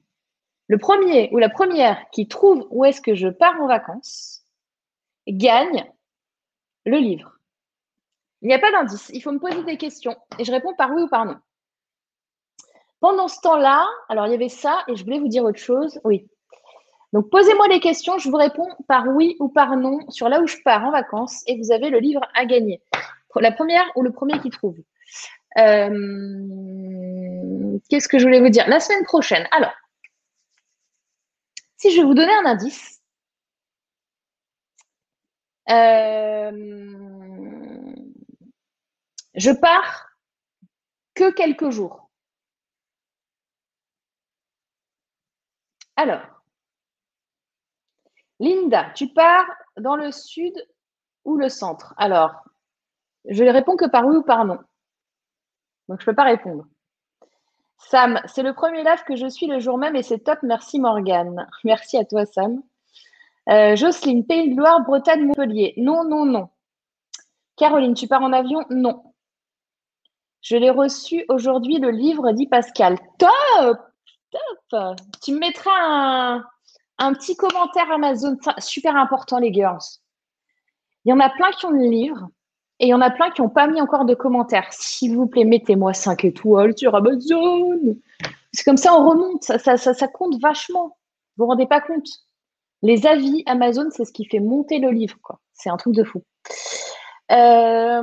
Le 0.68 0.78
premier 0.78 1.30
ou 1.34 1.40
la 1.40 1.50
première 1.50 2.10
qui 2.12 2.28
trouve 2.28 2.68
où 2.70 2.86
est-ce 2.86 3.02
que 3.02 3.16
je 3.16 3.28
pars 3.28 3.60
en 3.60 3.68
vacances 3.68 4.46
gagne 5.28 5.92
le 6.86 6.98
livre. 6.98 7.39
Il 8.42 8.48
n'y 8.48 8.54
a 8.54 8.60
pas 8.60 8.72
d'indice. 8.72 9.10
Il 9.14 9.22
faut 9.22 9.32
me 9.32 9.40
poser 9.40 9.64
des 9.64 9.78
questions 9.78 10.16
et 10.38 10.46
je 10.46 10.52
réponds 10.52 10.74
par 10.76 10.92
oui 10.92 11.04
ou 11.04 11.08
par 11.08 11.26
non. 11.26 11.38
Pendant 13.00 13.28
ce 13.28 13.40
temps-là, 13.42 13.86
alors 14.10 14.28
il 14.28 14.32
y 14.32 14.36
avait 14.36 14.50
ça 14.50 14.84
et 14.88 14.96
je 14.96 15.04
voulais 15.04 15.20
vous 15.20 15.28
dire 15.28 15.44
autre 15.44 15.60
chose. 15.60 16.00
Oui. 16.04 16.28
Donc 17.14 17.30
posez-moi 17.30 17.68
des 17.70 17.80
questions, 17.80 18.18
je 18.18 18.30
vous 18.30 18.38
réponds 18.38 18.68
par 18.88 19.08
oui 19.08 19.36
ou 19.40 19.50
par 19.50 19.76
non 19.76 20.00
sur 20.10 20.30
là 20.30 20.42
où 20.42 20.48
je 20.48 20.58
pars 20.64 20.84
en 20.84 20.92
vacances 20.92 21.44
et 21.48 21.58
vous 21.58 21.72
avez 21.72 21.90
le 21.90 22.00
livre 22.00 22.22
à 22.36 22.46
gagner. 22.46 22.82
La 23.36 23.52
première 23.52 23.86
ou 23.96 24.04
le 24.04 24.12
premier 24.12 24.40
qui 24.40 24.50
trouve. 24.50 24.78
Euh, 25.58 25.90
qu'est-ce 27.90 28.08
que 28.08 28.20
je 28.20 28.24
voulais 28.24 28.42
vous 28.42 28.50
dire? 28.50 28.68
La 28.68 28.80
semaine 28.80 29.04
prochaine. 29.06 29.48
Alors, 29.52 29.74
si 31.78 31.92
je 31.92 31.98
vais 32.02 32.04
vous 32.04 32.14
donner 32.14 32.34
un 32.34 32.46
indice, 32.46 33.02
euh, 35.70 37.19
je 39.40 39.52
pars 39.52 40.10
que 41.16 41.32
quelques 41.32 41.70
jours. 41.70 42.10
Alors, 45.96 46.22
Linda, 48.40 48.92
tu 48.92 49.08
pars 49.14 49.46
dans 49.78 49.96
le 49.96 50.12
sud 50.12 50.54
ou 51.26 51.38
le 51.38 51.50
centre? 51.50 51.94
Alors, 51.98 52.44
je 53.26 53.44
ne 53.44 53.52
réponds 53.52 53.76
que 53.76 53.90
par 53.90 54.06
oui 54.06 54.18
ou 54.18 54.24
par 54.24 54.46
non. 54.46 54.60
Donc, 55.88 56.00
je 56.00 56.04
ne 56.04 56.06
peux 56.06 56.16
pas 56.16 56.24
répondre. 56.24 56.66
Sam, 57.78 58.22
c'est 58.26 58.44
le 58.44 58.54
premier 58.54 58.84
live 58.84 59.04
que 59.06 59.16
je 59.16 59.28
suis 59.28 59.48
le 59.48 59.60
jour 59.60 59.78
même 59.78 59.96
et 59.96 60.04
c'est 60.04 60.20
top. 60.20 60.40
Merci 60.44 60.80
Morgane. 60.80 61.50
Merci 61.64 61.98
à 61.98 62.06
toi, 62.06 62.26
Sam. 62.26 62.62
Euh, 63.50 63.76
Jocelyne, 63.76 64.26
Pays 64.26 64.54
de 64.54 64.60
Loire, 64.60 64.82
Bretagne, 64.82 65.26
Montpellier. 65.26 65.74
Non, 65.78 66.04
non, 66.04 66.26
non. 66.26 66.50
Caroline, 67.56 67.94
tu 67.94 68.08
pars 68.08 68.22
en 68.22 68.34
avion? 68.34 68.66
Non. 68.70 69.04
Je 70.42 70.56
l'ai 70.56 70.70
reçu 70.70 71.26
aujourd'hui, 71.28 71.80
le 71.80 71.92
livre, 71.92 72.32
dit 72.32 72.48
Pascal. 72.48 72.98
Top 73.18 73.78
Top 74.70 74.98
Tu 75.24 75.34
me 75.34 75.40
mettras 75.40 76.42
un, 76.98 77.14
petit 77.14 77.36
commentaire 77.36 77.92
Amazon. 77.92 78.38
Super 78.60 78.96
important, 78.96 79.40
les 79.40 79.54
girls. 79.54 79.80
Il 81.06 81.10
y 81.10 81.14
en 81.14 81.20
a 81.20 81.30
plein 81.30 81.52
qui 81.52 81.66
ont 81.66 81.72
le 81.72 81.88
livre. 81.88 82.28
Et 82.80 82.88
il 82.88 82.90
y 82.90 82.94
en 82.94 83.02
a 83.02 83.12
plein 83.12 83.30
qui 83.32 83.42
n'ont 83.42 83.50
pas 83.50 83.68
mis 83.68 83.82
encore 83.82 84.06
de 84.06 84.16
commentaires. 84.16 84.72
S'il 84.72 85.16
vous 85.16 85.28
plaît, 85.28 85.44
mettez-moi 85.44 85.94
5 85.94 86.24
étoiles 86.24 86.78
sur 86.78 86.96
Amazon. 86.96 87.98
C'est 88.54 88.64
comme 88.64 88.78
ça, 88.78 88.94
on 88.94 89.10
remonte. 89.10 89.44
Ça, 89.44 89.58
ça, 89.58 89.78
ça, 89.78 90.08
compte 90.08 90.40
vachement. 90.42 90.98
Vous 91.36 91.44
vous 91.44 91.48
rendez 91.48 91.66
pas 91.66 91.82
compte? 91.82 92.08
Les 92.82 93.06
avis 93.06 93.44
Amazon, 93.48 93.90
c'est 93.92 94.06
ce 94.06 94.14
qui 94.14 94.24
fait 94.26 94.40
monter 94.40 94.80
le 94.80 94.92
livre. 94.92 95.18
C'est 95.54 95.70
un 95.70 95.76
truc 95.76 95.94
de 95.94 96.06
fou. 96.06 96.24
Euh, 97.32 98.02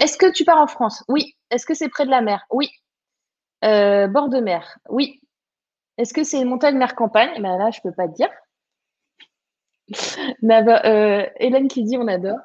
est-ce 0.00 0.16
que 0.16 0.30
tu 0.32 0.44
pars 0.44 0.60
en 0.60 0.66
France? 0.66 1.04
Oui. 1.08 1.34
Est-ce 1.50 1.66
que 1.66 1.74
c'est 1.74 1.88
près 1.88 2.04
de 2.04 2.10
la 2.10 2.20
mer? 2.20 2.44
Oui. 2.50 2.70
Euh, 3.64 4.06
bord 4.06 4.28
de 4.28 4.40
mer? 4.40 4.78
Oui. 4.88 5.20
Est-ce 5.96 6.14
que 6.14 6.22
c'est 6.24 6.44
montagne, 6.44 6.76
mer, 6.76 6.94
campagne? 6.94 7.42
Ben 7.42 7.58
Là, 7.58 7.70
je 7.70 7.80
ne 7.84 7.90
peux 7.90 7.94
pas 7.94 8.08
te 8.08 8.14
dire. 8.14 8.30
Euh, 10.44 11.26
Hélène 11.36 11.68
qui 11.68 11.82
dit 11.82 11.96
on 11.96 12.06
adore. 12.08 12.38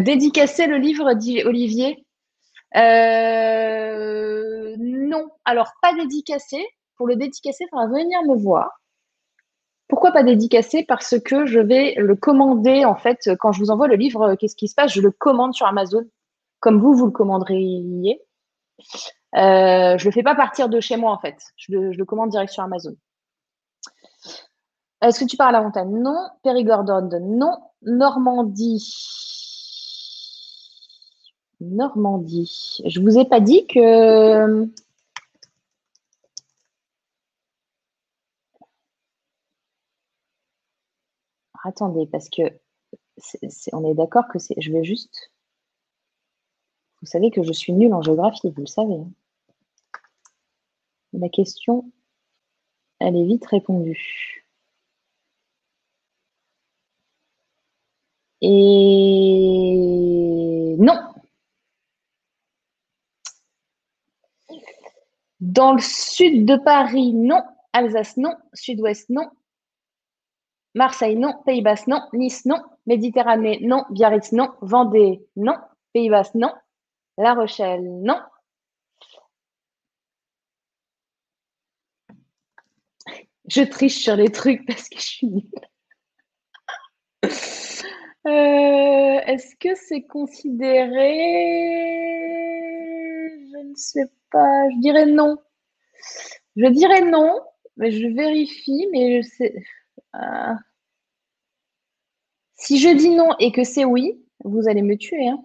Dédicacer 0.00 0.66
le 0.66 0.78
livre, 0.78 1.12
dit 1.12 1.42
Olivier? 1.44 2.04
Non, 4.78 5.28
alors 5.44 5.72
pas 5.82 5.94
dédicacé, 5.94 6.66
pour 6.96 7.06
le 7.06 7.16
dédicacer, 7.16 7.64
il 7.64 7.68
faudra 7.70 7.86
venir 7.86 8.22
me 8.24 8.36
voir. 8.36 8.70
Pourquoi 9.88 10.10
pas 10.12 10.22
dédicacer 10.22 10.84
Parce 10.84 11.18
que 11.20 11.46
je 11.46 11.60
vais 11.60 11.94
le 11.96 12.16
commander, 12.16 12.84
en 12.84 12.96
fait, 12.96 13.30
quand 13.38 13.52
je 13.52 13.60
vous 13.60 13.70
envoie 13.70 13.86
le 13.86 13.94
livre, 13.96 14.34
qu'est-ce 14.34 14.56
qui 14.56 14.68
se 14.68 14.74
passe? 14.74 14.92
Je 14.92 15.00
le 15.00 15.10
commande 15.10 15.54
sur 15.54 15.66
Amazon, 15.66 16.04
comme 16.60 16.80
vous, 16.80 16.94
vous 16.94 17.06
le 17.06 17.12
commanderiez. 17.12 18.20
Euh, 19.36 19.98
je 19.98 20.04
ne 20.04 20.04
le 20.04 20.10
fais 20.10 20.22
pas 20.22 20.34
partir 20.34 20.68
de 20.68 20.80
chez 20.80 20.96
moi, 20.96 21.12
en 21.12 21.18
fait. 21.18 21.36
Je 21.56 21.72
le, 21.72 22.04
commande 22.04 22.30
direct 22.30 22.52
sur 22.52 22.62
Amazon. 22.62 22.96
Est-ce 25.02 25.20
que 25.20 25.24
tu 25.24 25.36
parles 25.36 25.54
à 25.54 25.58
la 25.58 25.64
montagne 25.64 25.90
Non. 25.90 26.28
Périgordon 26.42 27.08
Non. 27.22 27.56
Normandie? 27.82 28.82
Normandie. 31.60 32.80
Je 32.84 33.00
vous 33.00 33.18
ai 33.18 33.24
pas 33.24 33.40
dit 33.40 33.66
que 33.66 34.68
attendez, 41.66 42.06
parce 42.06 42.28
que 42.28 42.42
on 43.72 43.84
est 43.90 43.94
d'accord 43.94 44.28
que. 44.28 44.38
Je 44.38 44.72
vais 44.72 44.84
juste. 44.84 45.32
Vous 47.00 47.06
savez 47.06 47.30
que 47.30 47.42
je 47.42 47.52
suis 47.52 47.72
nulle 47.72 47.94
en 47.94 48.02
géographie, 48.02 48.50
vous 48.50 48.62
le 48.62 48.66
savez. 48.66 48.94
Hein. 48.94 49.10
La 51.12 51.28
question, 51.28 51.90
elle 53.00 53.16
est 53.16 53.24
vite 53.24 53.46
répondue. 53.46 54.46
Et 58.42 58.46
non. 60.78 60.94
Dans 65.40 65.72
le 65.72 65.80
sud 65.80 66.46
de 66.46 66.56
Paris, 66.56 67.12
non. 67.12 67.42
Alsace, 67.72 68.16
non. 68.16 68.34
Sud-ouest, 68.54 69.08
non. 69.10 69.30
Marseille, 70.76 71.16
non. 71.16 71.34
Pays 71.44 71.62
Basque, 71.62 71.88
non. 71.88 72.02
Nice, 72.12 72.44
non. 72.44 72.62
Méditerranée, 72.86 73.58
non. 73.62 73.84
Biarritz, 73.90 74.32
non. 74.32 74.50
Vendée, 74.60 75.26
non. 75.34 75.56
Pays 75.92 76.10
Basque, 76.10 76.34
non. 76.34 76.52
La 77.18 77.34
Rochelle, 77.34 77.82
non. 78.02 78.20
Je 83.48 83.62
triche 83.62 84.02
sur 84.02 84.16
les 84.16 84.30
trucs 84.30 84.66
parce 84.66 84.88
que 84.88 84.98
je 84.98 85.02
suis. 85.04 85.50
Euh, 88.26 89.20
est-ce 89.26 89.54
que 89.54 89.76
c'est 89.76 90.02
considéré? 90.02 91.14
Je 93.52 93.58
ne 93.68 93.74
sais 93.76 94.10
pas. 94.32 94.68
Je 94.70 94.80
dirais 94.80 95.06
non. 95.06 95.36
Je 96.56 96.66
dirais 96.66 97.02
non, 97.02 97.38
mais 97.76 97.92
je 97.92 98.08
vérifie, 98.08 98.88
mais 98.90 99.22
je 99.22 99.28
sais. 99.28 99.54
Euh, 100.16 100.54
si 102.56 102.78
je 102.78 102.88
dis 102.88 103.10
non 103.10 103.30
et 103.38 103.52
que 103.52 103.64
c'est 103.64 103.84
oui, 103.84 104.24
vous 104.44 104.68
allez 104.68 104.82
me 104.82 104.96
tuer. 104.96 105.28
Hein. 105.28 105.42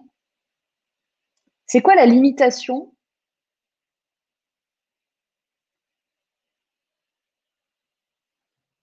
C'est 1.66 1.82
quoi 1.82 1.94
la 1.94 2.06
limitation? 2.06 2.94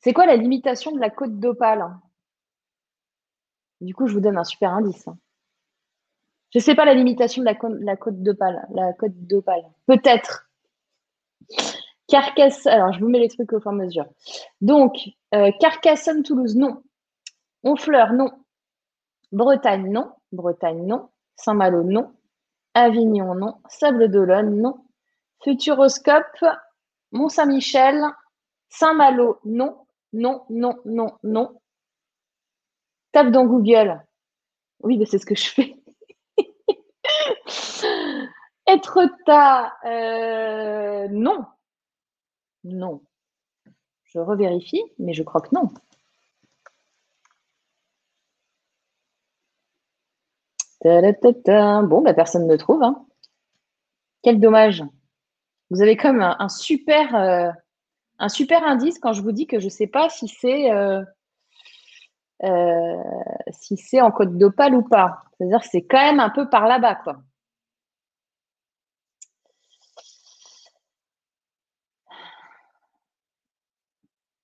C'est 0.01 0.13
quoi 0.13 0.25
la 0.25 0.35
limitation 0.37 0.91
de 0.91 0.99
la 0.99 1.09
côte 1.09 1.39
d'opale? 1.39 1.85
Du 3.81 3.93
coup, 3.93 4.07
je 4.07 4.13
vous 4.13 4.21
donne 4.21 4.37
un 4.37 4.43
super 4.43 4.73
indice. 4.73 5.07
Hein. 5.07 5.17
Je 6.51 6.59
ne 6.59 6.63
sais 6.63 6.75
pas 6.75 6.85
la 6.85 6.93
limitation 6.93 7.43
de 7.43 7.47
la, 7.47 7.95
côte 7.95 8.23
d'opale. 8.23 8.67
La 8.71 8.93
côte 8.93 9.13
d'opale. 9.27 9.63
Peut-être. 9.85 10.49
Carcassonne. 12.09 12.73
Alors, 12.73 12.93
je 12.93 12.99
vous 12.99 13.07
mets 13.07 13.19
les 13.19 13.29
trucs 13.29 13.53
au 13.53 13.59
fur 13.59 13.71
et 13.71 13.75
à 13.75 13.77
mesure. 13.77 14.05
Donc, 14.61 14.95
euh, 15.33 15.51
Carcassonne, 15.59 16.23
Toulouse, 16.23 16.55
non. 16.55 16.83
Honfleur, 17.63 18.13
non. 18.13 18.31
Bretagne, 19.31 19.91
non. 19.91 20.11
Bretagne, 20.31 20.85
non. 20.85 21.09
Saint-Malo, 21.35 21.83
non. 21.83 22.11
Avignon, 22.73 23.35
non. 23.35 23.61
Sable 23.69 24.09
d'Olonne, 24.09 24.59
non. 24.59 24.83
Futuroscope, 25.43 26.43
Mont-Saint-Michel, 27.11 28.01
Saint-Malo, 28.69 29.39
non. 29.45 29.85
Non, 30.11 30.43
non, 30.49 30.75
non, 30.85 31.11
non. 31.23 31.59
Tape 33.11 33.29
dans 33.31 33.45
Google. 33.45 34.03
Oui, 34.81 34.97
mais 34.97 35.05
c'est 35.05 35.19
ce 35.19 35.25
que 35.25 35.35
je 35.35 35.49
fais. 35.49 35.75
Être 38.67 38.99
euh, 39.85 41.07
non. 41.09 41.45
Non. 42.63 43.01
Je 44.05 44.19
revérifie, 44.19 44.83
mais 44.97 45.13
je 45.13 45.23
crois 45.23 45.41
que 45.41 45.53
non. 45.53 45.69
Bon, 50.81 52.01
bah, 52.01 52.13
personne 52.13 52.47
ne 52.47 52.55
trouve. 52.55 52.83
Hein. 52.83 53.05
Quel 54.23 54.39
dommage. 54.39 54.83
Vous 55.69 55.81
avez 55.81 55.95
comme 55.95 56.21
un, 56.21 56.49
super, 56.49 57.15
euh, 57.15 57.51
un 58.17 58.29
super 58.29 58.63
indice 58.63 58.97
quand 58.99 59.13
je 59.13 59.21
vous 59.21 59.31
dis 59.31 59.45
que 59.45 59.59
je 59.59 59.65
ne 59.65 59.69
sais 59.69 59.87
pas 59.87 60.09
si 60.09 60.27
c'est 60.27 60.71
euh, 60.71 61.03
euh, 62.43 63.03
si 63.51 63.77
c'est 63.77 64.01
en 64.01 64.11
Côte 64.11 64.37
d'Opale 64.37 64.75
ou 64.75 64.81
pas. 64.81 65.21
C'est-à-dire 65.37 65.61
que 65.61 65.67
c'est 65.69 65.83
quand 65.83 66.01
même 66.01 66.19
un 66.19 66.29
peu 66.29 66.49
par 66.49 66.67
là-bas, 66.67 66.95
quoi. 66.95 67.17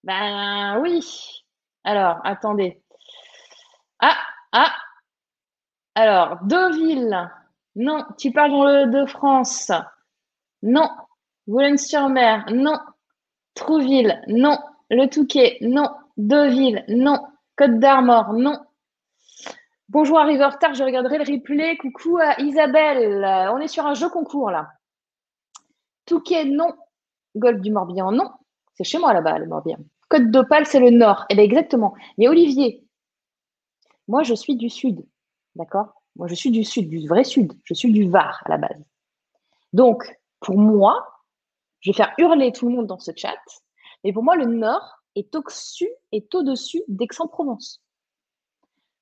Ben 0.06 0.80
oui. 0.82 1.44
Alors, 1.84 2.20
attendez. 2.24 2.82
Ah, 4.00 4.18
ah. 4.52 4.74
Alors, 5.96 6.38
Deauville. 6.44 7.30
Non. 7.76 8.06
Tu 8.18 8.32
parles 8.32 8.92
de 8.92 9.06
France. 9.08 9.72
Non. 10.62 10.90
Boulogne-sur-Mer. 11.48 12.46
Non. 12.54 12.80
Trouville. 13.56 14.22
Non. 14.28 14.60
Le 14.92 15.08
Touquet. 15.08 15.58
Non. 15.62 15.90
Deauville. 16.18 16.86
Non. 16.88 17.26
Côte 17.58 17.80
d'Armor. 17.80 18.34
Non. 18.34 18.60
Bonjour, 19.90 20.20
arrive 20.20 20.42
en 20.42 20.50
retard, 20.50 20.74
je 20.74 20.84
regarderai 20.84 21.20
le 21.20 21.32
replay. 21.32 21.78
Coucou 21.78 22.18
à 22.18 22.40
Isabelle. 22.42 23.24
On 23.54 23.60
est 23.60 23.68
sur 23.68 23.86
un 23.86 23.94
jeu 23.94 24.10
concours 24.10 24.52
là. 24.52 24.72
Touquet, 26.06 26.46
non. 26.46 26.74
Golfe 27.36 27.62
du 27.62 27.72
Morbihan, 27.72 28.12
non. 28.12 28.32
C'est 28.74 28.84
chez 28.84 29.00
moi 29.00 29.14
là-bas, 29.14 29.40
le 29.40 29.46
Morbihan. 29.46 29.78
Côte 30.16 30.32
d'Opale, 30.32 30.66
c'est 30.66 30.80
le 30.80 30.92
nord. 30.92 31.26
Eh 31.30 31.36
bien, 31.36 31.44
exactement. 31.44 31.94
Mais 32.18 32.30
Olivier, 32.30 32.88
moi, 34.08 34.24
je 34.24 34.34
suis 34.34 34.56
du 34.56 34.70
sud. 34.70 35.06
D'accord? 35.56 35.88
Moi, 36.16 36.28
je 36.30 36.36
suis 36.36 36.52
du 36.52 36.64
sud, 36.64 36.88
du 36.88 37.06
vrai 37.06 37.26
sud. 37.26 37.52
Je 37.66 37.74
suis 37.74 37.92
du 37.92 38.10
Var 38.10 38.42
à 38.46 38.50
la 38.50 38.58
base. 38.58 38.82
Donc, 39.74 40.06
pour 40.40 40.58
moi, 40.58 41.06
je 41.82 41.90
vais 41.90 41.98
faire 41.98 42.14
hurler 42.18 42.54
tout 42.54 42.70
le 42.70 42.76
monde 42.76 42.88
dans 42.88 42.98
ce 42.98 43.12
chat. 43.14 43.36
Mais 44.06 44.14
pour 44.14 44.24
moi, 44.24 44.38
le 44.38 44.46
nord 44.46 45.04
est 45.16 45.36
au-dessus, 45.36 45.90
est 46.14 46.34
au-dessus 46.34 46.82
d'Aix-en-Provence. 46.88 47.82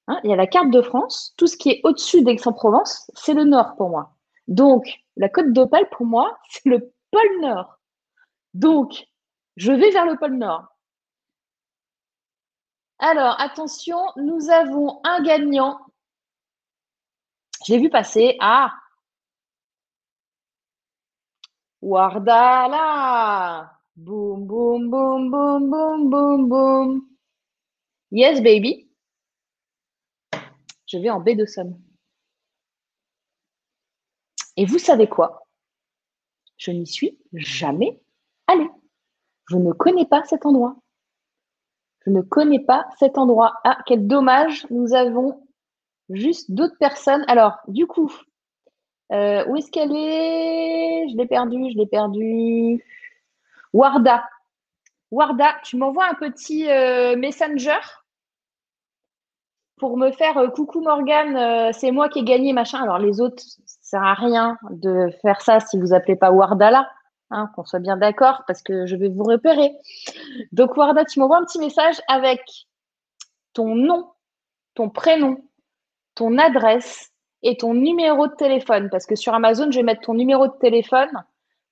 Hein, 0.08 0.20
il 0.24 0.32
y 0.32 0.34
a 0.34 0.36
la 0.36 0.48
carte 0.48 0.72
de 0.72 0.82
France. 0.82 1.36
Tout 1.38 1.46
ce 1.46 1.58
qui 1.58 1.70
est 1.70 1.82
au-dessus 1.84 2.24
d'Aix-en-Provence, 2.24 3.12
c'est 3.14 3.36
le 3.36 3.44
nord 3.44 3.76
pour 3.76 3.92
moi. 3.92 4.16
Donc, 4.48 4.88
la 5.16 5.30
côte 5.30 5.54
d'Opale, 5.54 5.88
pour 5.92 6.08
moi, 6.08 6.36
c'est 6.50 6.70
le 6.70 6.92
pôle 7.12 7.42
nord. 7.42 7.78
Donc, 8.56 9.06
je 9.58 9.72
vais 9.72 9.92
vers 9.92 10.08
le 10.08 10.18
pôle 10.18 10.38
nord. 10.38 10.73
Alors, 13.06 13.36
attention, 13.42 13.98
nous 14.16 14.50
avons 14.50 15.02
un 15.04 15.22
gagnant. 15.22 15.78
Je 17.68 17.74
l'ai 17.74 17.80
vu 17.80 17.90
passer. 17.90 18.38
Ah 18.40 18.74
Wardala 21.82 23.74
Boum, 23.98 24.48
boum, 24.48 24.90
boum, 24.90 25.30
boum, 25.30 25.70
boum, 25.70 26.10
boum, 26.10 26.48
boum. 26.48 27.10
Yes, 28.12 28.42
baby. 28.42 28.90
Je 30.86 30.98
vais 30.98 31.10
en 31.10 31.20
baie 31.20 31.36
de 31.36 31.46
Somme. 31.46 31.78
Et 34.56 34.66
vous 34.66 34.80
savez 34.80 35.10
quoi? 35.10 35.46
Je 36.56 36.72
n'y 36.72 36.88
suis 36.88 37.20
jamais 37.34 38.02
allée. 38.48 38.70
Je 39.50 39.58
ne 39.58 39.74
connais 39.74 40.06
pas 40.06 40.24
cet 40.24 40.46
endroit. 40.46 40.78
Je 42.06 42.12
ne 42.12 42.22
connais 42.22 42.60
pas 42.60 42.86
cet 43.00 43.18
endroit. 43.18 43.54
Ah, 43.64 43.78
quel 43.86 44.08
dommage, 44.08 44.68
nous 44.70 44.94
avons 44.94 45.42
juste 46.10 46.52
d'autres 46.52 46.78
personnes. 46.78 47.24
Alors, 47.28 47.60
du 47.68 47.88
coup, 47.88 48.12
euh, 49.12 49.46
où 49.48 49.56
est-ce 49.56 49.72
qu'elle 49.72 49.96
est? 49.96 51.08
Je 51.10 51.18
l'ai 51.18 51.28
perdue, 51.28 51.72
je 51.72 51.78
l'ai 51.78 51.86
perdue. 51.86 52.84
Warda. 53.72 54.24
Warda, 55.12 55.56
tu 55.64 55.78
m'envoies 55.78 56.06
un 56.06 56.16
petit 56.16 56.70
euh, 56.70 57.16
messenger 57.16 57.80
pour 59.78 59.98
me 59.98 60.12
faire 60.12 60.38
euh, 60.38 60.48
coucou 60.50 60.82
Morgane, 60.82 61.72
c'est 61.74 61.92
moi 61.92 62.10
qui 62.10 62.20
ai 62.20 62.24
gagné, 62.24 62.54
machin. 62.54 62.82
Alors, 62.82 63.00
les 63.00 63.22
autres, 63.22 63.44
ça 63.66 63.78
sert 63.82 64.04
à 64.04 64.14
rien 64.14 64.58
de 64.72 65.10
faire 65.22 65.42
ça 65.42 65.60
si 65.60 65.80
vous 65.80 65.94
appelez 65.94 66.16
pas 66.16 66.32
Warda 66.32 66.72
là. 66.72 66.90
Hein, 67.34 67.50
qu'on 67.56 67.66
soit 67.66 67.80
bien 67.80 67.98
d'accord, 67.98 68.44
parce 68.48 68.62
que 68.62 68.86
je 68.86 68.96
vais 68.96 69.10
vous 69.10 69.24
repérer. 69.24 69.72
Donc, 70.52 70.78
Warda, 70.78 71.06
tu 71.06 71.20
m'envoies 71.20 71.38
un 71.38 71.46
petit 71.46 71.60
message 71.60 72.02
avec 72.08 72.42
ton 73.54 73.76
nom, 73.76 74.10
ton 74.76 74.90
prénom, 74.90 75.38
ton 76.16 76.38
adresse 76.38 77.12
et 77.42 77.58
ton 77.58 77.74
numéro 77.74 78.28
de 78.28 78.36
téléphone. 78.36 78.90
Parce 78.90 79.06
que 79.06 79.16
sur 79.16 79.34
Amazon, 79.34 79.72
je 79.72 79.78
vais 79.78 79.84
mettre 79.84 80.02
ton 80.02 80.14
numéro 80.14 80.48
de 80.48 80.54
téléphone 80.60 81.12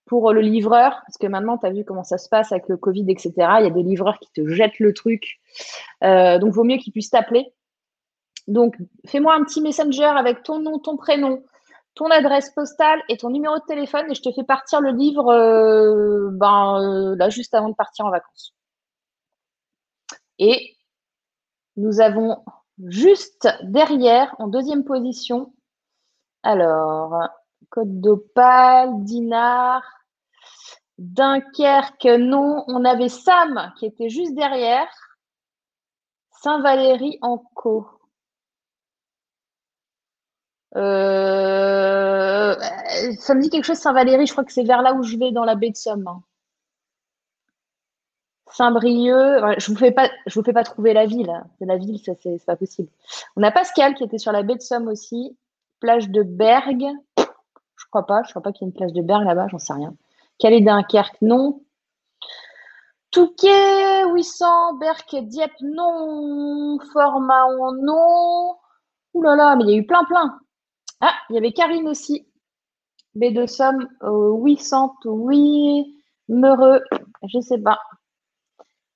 pour 0.06 0.34
le 0.34 0.42
livreur. 0.42 1.02
Parce 1.06 1.18
que 1.20 1.28
maintenant, 1.28 1.58
tu 1.58 1.66
as 1.66 1.72
vu 1.72 1.86
comment 1.86 2.04
ça 2.04 2.18
se 2.18 2.30
passe 2.30 2.52
avec 2.52 2.68
le 2.68 2.78
Covid, 2.78 3.06
etc. 3.10 3.32
Il 3.60 3.64
y 3.64 3.68
a 3.68 3.70
des 3.70 3.84
livreurs 3.84 4.20
qui 4.20 4.30
te 4.34 4.48
jettent 4.48 4.80
le 4.80 4.94
truc. 4.94 5.40
Euh, 6.04 6.38
donc, 6.40 6.54
vaut 6.54 6.64
mieux 6.64 6.78
qu'ils 6.78 6.94
puissent 6.94 7.12
t'appeler. 7.12 7.54
Donc, 8.48 8.76
fais-moi 9.08 9.34
un 9.34 9.44
petit 9.44 9.62
messenger 9.62 10.04
avec 10.04 10.44
ton 10.44 10.60
nom, 10.60 10.80
ton 10.80 10.98
prénom, 10.98 11.44
ton 11.96 12.06
adresse 12.10 12.50
postale 12.52 13.02
et 13.10 13.18
ton 13.18 13.30
numéro 13.30 13.56
de 13.58 13.66
téléphone 13.66 14.10
et 14.10 14.16
je 14.16 14.22
te 14.22 14.32
fais 14.32 14.44
partir 14.44 14.82
le 14.82 14.92
livre 14.92 15.28
euh, 15.32 16.30
ben, 16.32 16.82
euh, 16.82 17.16
là 17.16 17.30
juste 17.30 17.54
avant 17.54 17.70
de 17.70 17.76
partir 17.76 18.06
en 18.06 18.12
vacances. 18.12 18.54
Et 20.40 20.76
nous 21.78 22.02
avons 22.02 22.44
juste 22.86 23.48
derrière, 23.64 24.34
en 24.40 24.48
deuxième 24.48 24.84
position, 24.84 25.54
alors, 26.44 27.30
Côte 27.70 28.00
d'Opale, 28.02 29.04
Dinard, 29.04 29.84
Dunkerque, 30.98 32.06
non. 32.06 32.64
On 32.68 32.84
avait 32.86 33.10
Sam 33.10 33.74
qui 33.78 33.86
était 33.86 34.10
juste 34.10 34.36
derrière. 34.36 34.90
Saint-Valéry 36.42 37.20
en 37.22 37.38
co. 37.38 37.88
Euh, 40.76 42.56
ça 43.20 43.36
me 43.36 43.42
dit 43.42 43.50
quelque 43.50 43.66
chose, 43.66 43.78
Saint-Valéry, 43.78 44.26
je 44.26 44.32
crois 44.32 44.46
que 44.46 44.54
c'est 44.54 44.64
vers 44.64 44.82
là 44.82 44.94
où 44.94 45.04
je 45.04 45.18
vais 45.18 45.32
dans 45.32 45.44
la 45.44 45.56
baie 45.56 45.72
de 45.72 45.76
Somme. 45.76 46.08
Hein. 46.08 46.22
Saint-Brieuc, 48.52 49.60
je 49.60 49.68
vous 49.68 49.74
vous 49.74 50.44
fais 50.44 50.54
pas 50.54 50.64
trouver 50.64 50.94
la 50.94 51.06
ville. 51.06 51.32
La 51.62 51.78
ville, 51.78 52.00
ça 52.00 52.14
c'est 52.22 52.46
pas 52.46 52.56
possible. 52.56 52.90
On 53.36 53.44
a 53.44 53.52
Pascal 53.52 53.96
qui 53.96 54.04
était 54.04 54.18
sur 54.18 54.32
la 54.32 54.44
baie 54.44 54.56
de 54.56 54.62
Somme 54.62 54.88
aussi, 54.88 55.38
plage 55.80 56.10
de 56.10 56.24
Bergue. 56.24 56.90
Je 57.18 57.86
crois 57.90 58.06
pas, 58.06 58.24
je 58.24 58.30
crois 58.30 58.42
pas 58.42 58.52
qu'il 58.52 58.66
y 58.66 58.70
ait 58.70 58.72
une 58.72 58.78
plage 58.78 58.94
de 58.94 59.02
Bergue 59.02 59.26
là-bas, 59.26 59.48
j'en 59.50 59.58
sais 59.58 59.74
rien. 59.74 59.94
Calais 60.40 60.62
Dunkerque, 60.62 61.22
non. 61.22 61.62
Touquet, 63.12 64.06
800, 64.06 64.76
Berck, 64.76 65.16
Dieppe, 65.24 65.52
non. 65.62 66.78
Formaon, 66.94 67.74
non. 67.82 68.56
Ouh 69.14 69.22
là 69.22 69.36
là, 69.36 69.56
mais 69.56 69.64
il 69.66 69.70
y 69.70 69.74
a 69.74 69.78
eu 69.78 69.86
plein, 69.86 70.04
plein. 70.06 70.40
Ah, 71.02 71.16
il 71.30 71.36
y 71.36 71.38
avait 71.38 71.52
Karine 71.52 71.88
aussi. 71.88 72.26
B 73.16 73.34
de 73.34 73.46
Somme, 73.46 73.88
euh, 74.04 74.32
800, 74.34 74.96
oui. 75.06 75.98
Meureux, 76.30 76.82
je 77.28 77.40
sais 77.42 77.60
pas. 77.60 77.80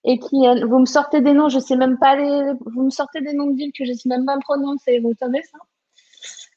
Et 0.06 0.20
qui, 0.20 0.38
vous 0.64 0.80
me 0.80 0.86
sortez 0.86 1.20
des 1.22 1.34
noms, 1.34 1.50
je 1.50 1.60
sais 1.60 1.76
même 1.76 1.98
pas 1.98 2.16
les. 2.16 2.54
Vous 2.66 2.84
me 2.84 2.90
sortez 2.92 3.22
des 3.22 3.34
noms 3.34 3.48
de 3.48 3.58
villes 3.58 3.74
que 3.78 3.86
je 3.86 3.94
sais 3.94 4.08
même 4.08 4.26
pas 4.26 4.38
prononcer. 4.40 5.00
Vous 5.00 5.14
savez 5.20 5.42
ça? 5.44 5.58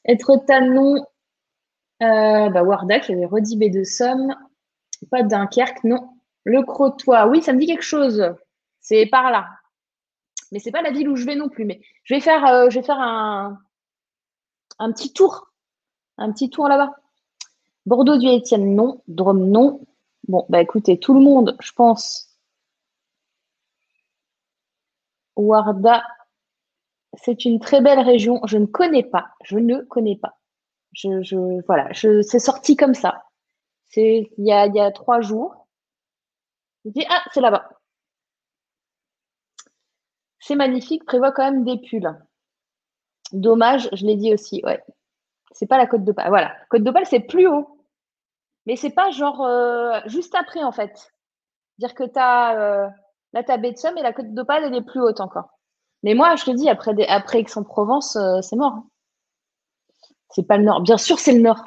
Être 0.05 0.37
Tanon, 0.45 1.03
euh, 2.01 2.49
bah 2.49 2.63
Wardak, 2.63 3.09
il 3.09 3.25
Rodi 3.25 3.57
B 3.57 3.71
de 3.71 3.83
Somme. 3.83 4.35
Pas 5.11 5.23
Dunkerque, 5.23 5.83
non. 5.83 6.09
Le 6.43 6.63
Crotoy, 6.63 7.27
oui, 7.29 7.41
ça 7.41 7.53
me 7.53 7.59
dit 7.59 7.67
quelque 7.67 7.83
chose. 7.83 8.23
C'est 8.79 9.05
par 9.07 9.31
là. 9.31 9.47
Mais 10.51 10.59
c'est 10.59 10.71
pas 10.71 10.81
la 10.81 10.91
ville 10.91 11.09
où 11.09 11.15
je 11.15 11.25
vais 11.25 11.35
non 11.35 11.49
plus. 11.49 11.65
Mais 11.65 11.81
je 12.03 12.15
vais 12.15 12.21
euh, 12.27 12.69
je 12.69 12.79
vais 12.79 12.85
faire 12.85 12.99
un, 12.99 13.59
un 14.79 14.91
petit 14.91 15.13
tour. 15.13 15.51
Un 16.17 16.31
petit 16.31 16.49
tour 16.49 16.67
là-bas. 16.67 16.95
Bordeaux 17.85 18.17
du 18.17 18.27
Étienne, 18.27 18.75
non. 18.75 19.01
Drôme, 19.07 19.49
non. 19.49 19.81
Bon, 20.27 20.45
bah 20.49 20.61
écoutez, 20.61 20.99
tout 20.99 21.13
le 21.13 21.21
monde, 21.21 21.55
je 21.59 21.71
pense. 21.73 22.29
Warda, 25.35 26.03
c'est 27.13 27.45
une 27.45 27.59
très 27.59 27.81
belle 27.81 27.99
région. 27.99 28.41
Je 28.45 28.57
ne 28.57 28.65
connais 28.65 29.03
pas. 29.03 29.29
Je 29.43 29.57
ne 29.57 29.81
connais 29.81 30.17
pas. 30.17 30.37
Voilà, 31.67 31.91
je, 31.93 32.21
c'est 32.21 32.39
sorti 32.39 32.75
comme 32.75 32.93
ça. 32.93 33.23
C'est 33.85 34.31
il 34.37 34.45
y 34.45 34.51
a, 34.51 34.67
il 34.67 34.75
y 34.75 34.79
a 34.79 34.91
trois 34.91 35.21
jours. 35.21 35.67
Je 36.85 36.91
dis 36.91 37.05
ah, 37.09 37.23
c'est 37.33 37.41
là-bas. 37.41 37.69
C'est 40.39 40.55
magnifique. 40.55 41.05
Prévoit 41.05 41.31
quand 41.31 41.43
même 41.43 41.63
des 41.63 41.77
pulls. 41.77 42.13
Dommage, 43.31 43.89
je 43.93 44.05
l'ai 44.05 44.15
dit 44.15 44.33
aussi, 44.33 44.61
ouais. 44.63 44.83
C'est 45.51 45.67
pas 45.67 45.77
la 45.77 45.87
côte 45.87 46.03
d'Opale. 46.03 46.29
Voilà. 46.29 46.55
Côte 46.69 46.83
d'Opale, 46.83 47.05
c'est 47.05 47.19
plus 47.19 47.47
haut. 47.47 47.79
Mais 48.65 48.75
c'est 48.75 48.91
pas 48.91 49.09
genre 49.11 49.41
euh, 49.41 49.99
juste 50.05 50.35
après, 50.35 50.63
en 50.63 50.71
fait. 50.71 51.11
Dire 51.79 51.93
que 51.93 52.03
tu 52.03 52.19
as 52.19 52.59
euh, 52.59 52.87
là, 53.33 53.43
ta 53.43 53.57
baie 53.57 53.71
de 53.71 53.77
Somme 53.77 53.97
et 53.97 54.01
la 54.01 54.13
côte 54.13 54.33
d'Opale, 54.33 54.65
elle 54.65 54.75
est 54.75 54.81
plus 54.81 55.01
haute 55.01 55.21
encore. 55.21 55.49
Mais 56.03 56.13
moi, 56.13 56.35
je 56.35 56.45
te 56.45 56.51
dis, 56.51 56.69
après, 56.69 56.93
Aix-en-Provence, 57.39 58.15
euh, 58.15 58.41
c'est 58.41 58.55
mort. 58.55 58.73
Hein. 58.73 58.87
C'est 60.29 60.47
pas 60.47 60.57
le 60.57 60.63
nord. 60.63 60.81
Bien 60.81 60.97
sûr, 60.97 61.19
c'est 61.19 61.33
le 61.33 61.41
nord. 61.41 61.63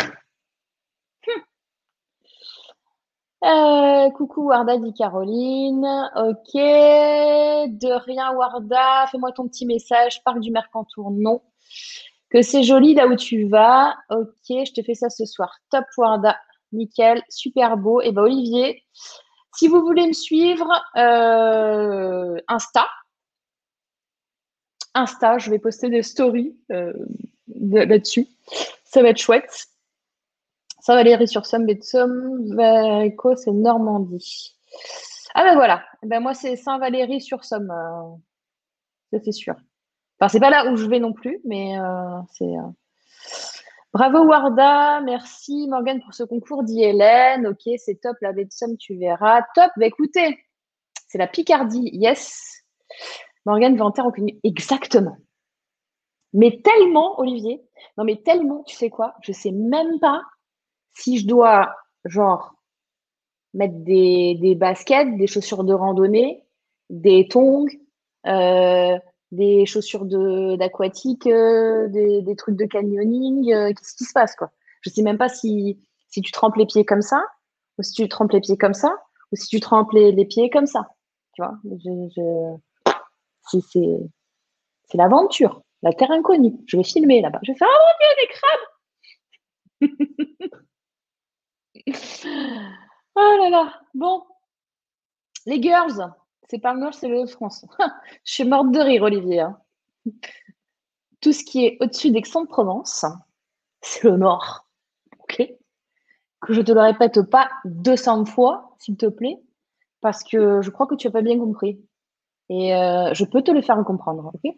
Hum. 3.42 4.12
coucou 4.12 4.48
Warda, 4.48 4.78
dit 4.78 4.94
Caroline. 4.94 5.84
Ok. 6.16 6.54
De 6.54 7.92
rien, 8.04 8.32
Warda. 8.32 9.06
Fais-moi 9.08 9.32
ton 9.32 9.48
petit 9.48 9.66
message. 9.66 10.22
Parc 10.24 10.38
du 10.40 10.50
Mercantour, 10.50 11.10
non 11.10 11.42
que 12.30 12.42
c'est 12.42 12.62
joli 12.62 12.94
là 12.94 13.06
où 13.06 13.16
tu 13.16 13.48
vas. 13.48 13.94
Ok, 14.10 14.48
je 14.48 14.72
te 14.72 14.82
fais 14.82 14.94
ça 14.94 15.10
ce 15.10 15.26
soir. 15.26 15.54
Top 15.70 15.84
Warda, 15.96 16.38
nickel, 16.72 17.22
super 17.28 17.76
beau. 17.76 18.00
Et 18.00 18.12
ben 18.12 18.22
Olivier, 18.22 18.82
si 19.56 19.68
vous 19.68 19.80
voulez 19.82 20.06
me 20.06 20.12
suivre, 20.12 20.68
euh, 20.96 22.36
Insta. 22.48 22.86
Insta, 24.94 25.38
je 25.38 25.50
vais 25.50 25.58
poster 25.58 25.88
des 25.88 26.02
stories 26.02 26.56
euh, 26.70 26.92
là-dessus. 27.48 28.26
Ça 28.84 29.02
va 29.02 29.10
être 29.10 29.18
chouette. 29.18 29.66
Saint-Valéry 30.80 31.28
sur 31.28 31.46
Somme, 31.46 31.66
de 31.66 31.80
Somme, 31.80 32.44
c'est 33.36 33.52
Normandie. 33.52 34.56
Ah 35.34 35.44
ben 35.44 35.54
voilà, 35.54 35.84
ben 36.02 36.20
moi 36.20 36.34
c'est 36.34 36.56
Saint-Valéry 36.56 37.20
sur 37.20 37.44
Somme, 37.44 37.70
euh, 37.70 38.16
ça 39.12 39.24
c'est 39.24 39.32
sûr. 39.32 39.54
Enfin, 40.22 40.28
c'est 40.28 40.38
pas 40.38 40.50
là 40.50 40.70
où 40.70 40.76
je 40.76 40.86
vais 40.86 41.00
non 41.00 41.12
plus, 41.12 41.40
mais 41.44 41.76
euh, 41.80 42.20
c'est. 42.34 42.44
Euh, 42.44 42.70
bravo 43.92 44.24
Warda, 44.24 45.00
merci 45.00 45.66
Morgane 45.68 46.00
pour 46.00 46.14
ce 46.14 46.22
concours, 46.22 46.62
dit 46.62 46.80
Hélène. 46.80 47.48
Ok, 47.48 47.68
c'est 47.78 48.00
top, 48.00 48.16
la 48.20 48.32
baie 48.32 48.44
de 48.44 48.52
Somme, 48.52 48.76
tu 48.76 48.96
verras. 48.96 49.42
Top, 49.56 49.72
bah 49.76 49.86
écoutez, 49.86 50.38
c'est 51.08 51.18
la 51.18 51.26
Picardie, 51.26 51.90
yes. 51.92 52.62
Morgane 53.46 53.76
va 53.76 53.84
en 53.84 53.90
terre 53.90 54.04
reconnue. 54.04 54.38
Exactement. 54.44 55.16
Mais 56.34 56.62
tellement, 56.62 57.18
Olivier, 57.18 57.60
non 57.98 58.04
mais 58.04 58.22
tellement, 58.22 58.62
tu 58.62 58.76
sais 58.76 58.90
quoi, 58.90 59.16
je 59.22 59.32
sais 59.32 59.50
même 59.50 59.98
pas 59.98 60.22
si 60.94 61.18
je 61.18 61.26
dois, 61.26 61.74
genre, 62.04 62.54
mettre 63.54 63.74
des, 63.78 64.38
des 64.40 64.54
baskets, 64.54 65.16
des 65.16 65.26
chaussures 65.26 65.64
de 65.64 65.74
randonnée, 65.74 66.46
des 66.90 67.26
tongs, 67.26 67.66
euh, 68.28 68.96
des 69.32 69.66
chaussures 69.66 70.04
d'aquatique, 70.04 71.26
euh, 71.26 71.88
des, 71.88 72.36
trucs 72.36 72.54
de 72.56 72.66
canyoning. 72.66 73.52
Euh, 73.52 73.72
qu'est-ce 73.72 73.96
qui 73.96 74.04
se 74.04 74.12
passe, 74.12 74.36
quoi? 74.36 74.52
Je 74.82 74.90
sais 74.90 75.02
même 75.02 75.18
pas 75.18 75.30
si, 75.30 75.80
si 76.08 76.20
tu 76.20 76.30
trempes 76.30 76.54
les 76.56 76.66
pieds 76.66 76.84
comme 76.84 77.02
ça, 77.02 77.24
ou 77.78 77.82
si 77.82 77.92
tu 77.92 78.08
trempes 78.08 78.30
les 78.32 78.40
pieds 78.40 78.58
comme 78.58 78.74
ça, 78.74 79.02
ou 79.32 79.36
si 79.36 79.48
tu 79.48 79.58
trempes 79.58 79.90
les, 79.92 80.24
pieds 80.26 80.50
comme 80.50 80.66
ça. 80.66 80.90
Tu 81.34 81.42
vois? 81.42 81.54
C'est 83.50 84.98
l'aventure, 84.98 85.62
la 85.82 85.94
terre 85.94 86.10
inconnue. 86.10 86.54
Je 86.66 86.76
vais 86.76 86.84
filmer 86.84 87.22
là-bas. 87.22 87.40
Je 87.42 87.52
vais 87.52 87.58
faire 87.58 87.68
Oh 87.70 87.78
mon 87.86 87.92
Dieu, 88.00 88.08
des 88.20 88.28
crabes 88.36 88.66
Oh 93.14 93.36
là 93.40 93.50
là 93.50 93.80
Bon. 93.94 94.22
Les 95.46 95.60
girls, 95.60 96.12
c'est 96.48 96.58
pas 96.58 96.74
le 96.74 96.80
Nord, 96.80 96.94
c'est 96.94 97.08
le 97.08 97.26
France. 97.26 97.64
je 98.24 98.32
suis 98.32 98.44
morte 98.44 98.70
de 98.72 98.80
rire, 98.80 99.02
Olivier. 99.02 99.40
Hein. 99.40 99.58
Tout 101.20 101.32
ce 101.32 101.44
qui 101.44 101.64
est 101.64 101.78
au-dessus 101.80 102.10
d'Aix-en-Provence, 102.10 103.04
c'est 103.80 104.04
le 104.04 104.16
Nord. 104.16 104.66
OK 105.20 105.42
Que 106.40 106.52
je 106.52 106.60
te 106.60 106.72
le 106.72 106.80
répète 106.80 107.22
pas 107.22 107.48
200 107.64 108.24
fois, 108.26 108.74
s'il 108.78 108.96
te 108.96 109.06
plaît, 109.06 109.40
parce 110.00 110.24
que 110.24 110.60
je 110.62 110.70
crois 110.70 110.86
que 110.86 110.94
tu 110.94 111.06
n'as 111.06 111.12
pas 111.12 111.22
bien 111.22 111.38
compris. 111.38 111.80
Et 112.48 112.74
euh, 112.74 113.14
je 113.14 113.24
peux 113.24 113.42
te 113.42 113.50
le 113.50 113.62
faire 113.62 113.82
comprendre. 113.84 114.32
OK 114.34 114.52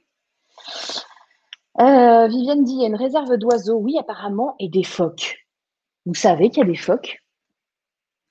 euh, 1.81 2.29
Viviane 2.29 2.63
dit 2.63 2.75
il 2.75 2.83
y 2.83 2.85
a 2.85 2.89
une 2.89 2.95
réserve 2.95 3.37
d'oiseaux. 3.37 3.79
Oui, 3.79 3.99
apparemment, 3.99 4.55
et 4.59 4.69
des 4.69 4.85
phoques. 4.85 5.47
Vous 6.07 6.15
savez 6.15 6.51
qu'il 6.51 6.59
y 6.59 6.67
a 6.67 6.69
des 6.69 6.77
phoques? 6.77 7.23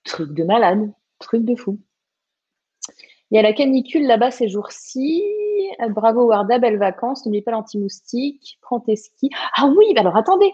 Truc 0.05 0.33
de 0.33 0.43
malade, 0.43 0.91
truc 1.19 1.43
de 1.43 1.55
fou. 1.55 1.79
Il 3.33 3.37
y 3.37 3.39
a 3.39 3.41
la 3.41 3.53
canicule 3.53 4.05
là-bas 4.05 4.29
ces 4.29 4.47
jours-ci. 4.47 5.23
Euh, 5.81 5.89
bravo 5.89 6.27
Warda, 6.27 6.59
belles 6.59 6.77
vacances. 6.77 7.25
N'oublie 7.25 7.41
pas 7.41 7.49
l'anti-moustique. 7.49 8.59
Prends 8.61 8.79
tes 8.79 8.95
skis. 8.95 9.31
Ah 9.57 9.71
oui, 9.75 9.91
bah 9.95 10.01
alors 10.01 10.15
attendez. 10.15 10.53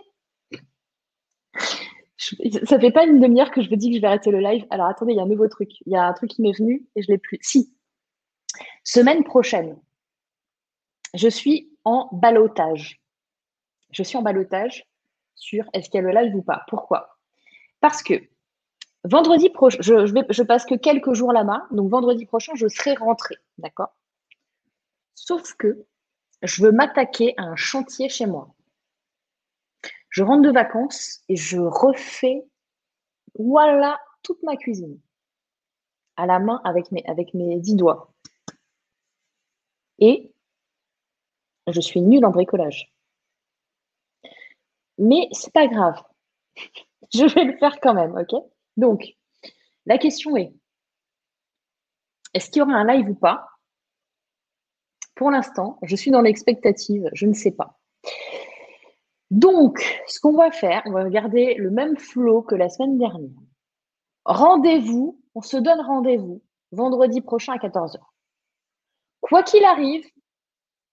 ça 2.64 2.80
fait 2.80 2.92
pas 2.92 3.06
une 3.06 3.20
demi-heure 3.20 3.52
que 3.52 3.62
je 3.62 3.70
vous 3.70 3.76
dis 3.76 3.90
que 3.90 3.98
je 3.98 4.02
vais 4.02 4.08
arrêter 4.08 4.32
le 4.32 4.40
live. 4.40 4.66
Alors 4.70 4.88
attendez, 4.88 5.12
il 5.12 5.18
y 5.18 5.20
a 5.20 5.24
un 5.24 5.28
nouveau 5.28 5.50
truc. 5.50 5.72
Il 5.86 5.92
y 5.92 5.98
a 5.98 6.06
un 6.06 6.14
truc 6.14 6.32
qui 6.32 6.42
m'est 6.42 6.58
venu 6.58 6.88
et 6.96 7.02
je 7.02 7.12
l'ai 7.12 7.18
plus. 7.18 7.38
Si. 7.42 7.76
Semaine 8.86 9.26
prochaine, 9.26 9.78
je 11.16 11.28
suis 11.28 11.78
en 11.84 12.08
balotage. 12.14 13.02
Je 13.92 14.04
suis 14.04 14.18
en 14.18 14.22
balotage 14.22 14.86
sur 15.36 15.66
est-ce 15.74 15.90
qu'il 15.90 16.00
y 16.00 16.04
le 16.04 16.12
live 16.12 16.34
ou 16.34 16.44
pas. 16.44 16.64
Pourquoi? 16.70 17.18
Parce 17.82 18.02
que 18.02 18.14
vendredi 19.04 19.50
prochain, 19.50 19.78
je, 19.82 20.44
passe 20.44 20.66
que 20.66 20.76
quelques 20.76 21.14
jours 21.14 21.32
là-bas, 21.32 21.68
donc 21.72 21.90
vendredi 21.90 22.26
prochain, 22.26 22.54
je 22.56 22.68
serai 22.68 22.96
rentrée. 22.96 23.38
D'accord? 23.58 23.96
Sauf 25.16 25.54
que 25.56 25.86
je 26.42 26.64
veux 26.64 26.72
m'attaquer 26.72 27.34
à 27.38 27.44
un 27.44 27.56
chantier 27.56 28.10
chez 28.10 28.26
moi. 28.26 28.54
Je 30.10 30.24
rentre 30.24 30.42
de 30.42 30.52
vacances 30.52 31.22
et 31.30 31.36
je 31.36 31.60
refais, 31.60 32.46
voilà, 33.38 34.00
toute 34.24 34.42
ma 34.44 34.56
cuisine. 34.56 35.00
À 36.16 36.26
la 36.26 36.40
main 36.40 36.62
avec 36.64 36.92
mes, 36.92 37.06
avec 37.06 37.34
mes 37.34 37.60
dix 37.60 37.76
doigts. 37.76 38.14
Et 40.00 40.34
je 41.68 41.80
suis 41.80 42.02
nulle 42.02 42.26
en 42.26 42.32
bricolage. 42.32 42.94
Mais 44.98 45.30
c'est 45.32 45.54
pas 45.54 45.68
grave. 45.68 46.04
je 47.14 47.26
vais 47.34 47.46
le 47.46 47.58
faire 47.58 47.80
quand 47.80 47.94
même, 47.94 48.16
ok? 48.18 48.44
Donc, 48.80 49.04
la 49.86 49.98
question 49.98 50.38
est, 50.38 50.54
est-ce 52.34 52.50
qu'il 52.50 52.60
y 52.60 52.64
aura 52.64 52.74
un 52.74 52.86
live 52.86 53.10
ou 53.10 53.16
pas? 53.16 53.46
Pour 55.16 55.32
l'instant, 55.32 55.80
je 55.84 55.98
suis 55.98 56.12
dans 56.12 56.22
l'expectative, 56.22 57.10
je 57.14 57.26
ne 57.26 57.34
sais 57.34 57.52
pas. 57.52 57.78
Donc, 59.32 59.84
ce 60.08 60.20
qu'on 60.22 60.34
va 60.34 60.50
faire, 60.52 60.82
on 60.86 60.94
va 60.94 61.04
regarder 61.04 61.56
le 61.56 61.70
même 61.72 61.98
flow 61.98 62.42
que 62.42 62.56
la 62.56 62.70
semaine 62.70 62.98
dernière. 62.98 63.38
Rendez-vous, 64.24 65.22
on 65.36 65.42
se 65.42 65.58
donne 65.58 65.82
rendez-vous 65.82 66.42
vendredi 66.72 67.20
prochain 67.20 67.54
à 67.54 67.58
14h. 67.58 68.00
Quoi 69.20 69.44
qu'il 69.44 69.66
arrive, 69.66 70.06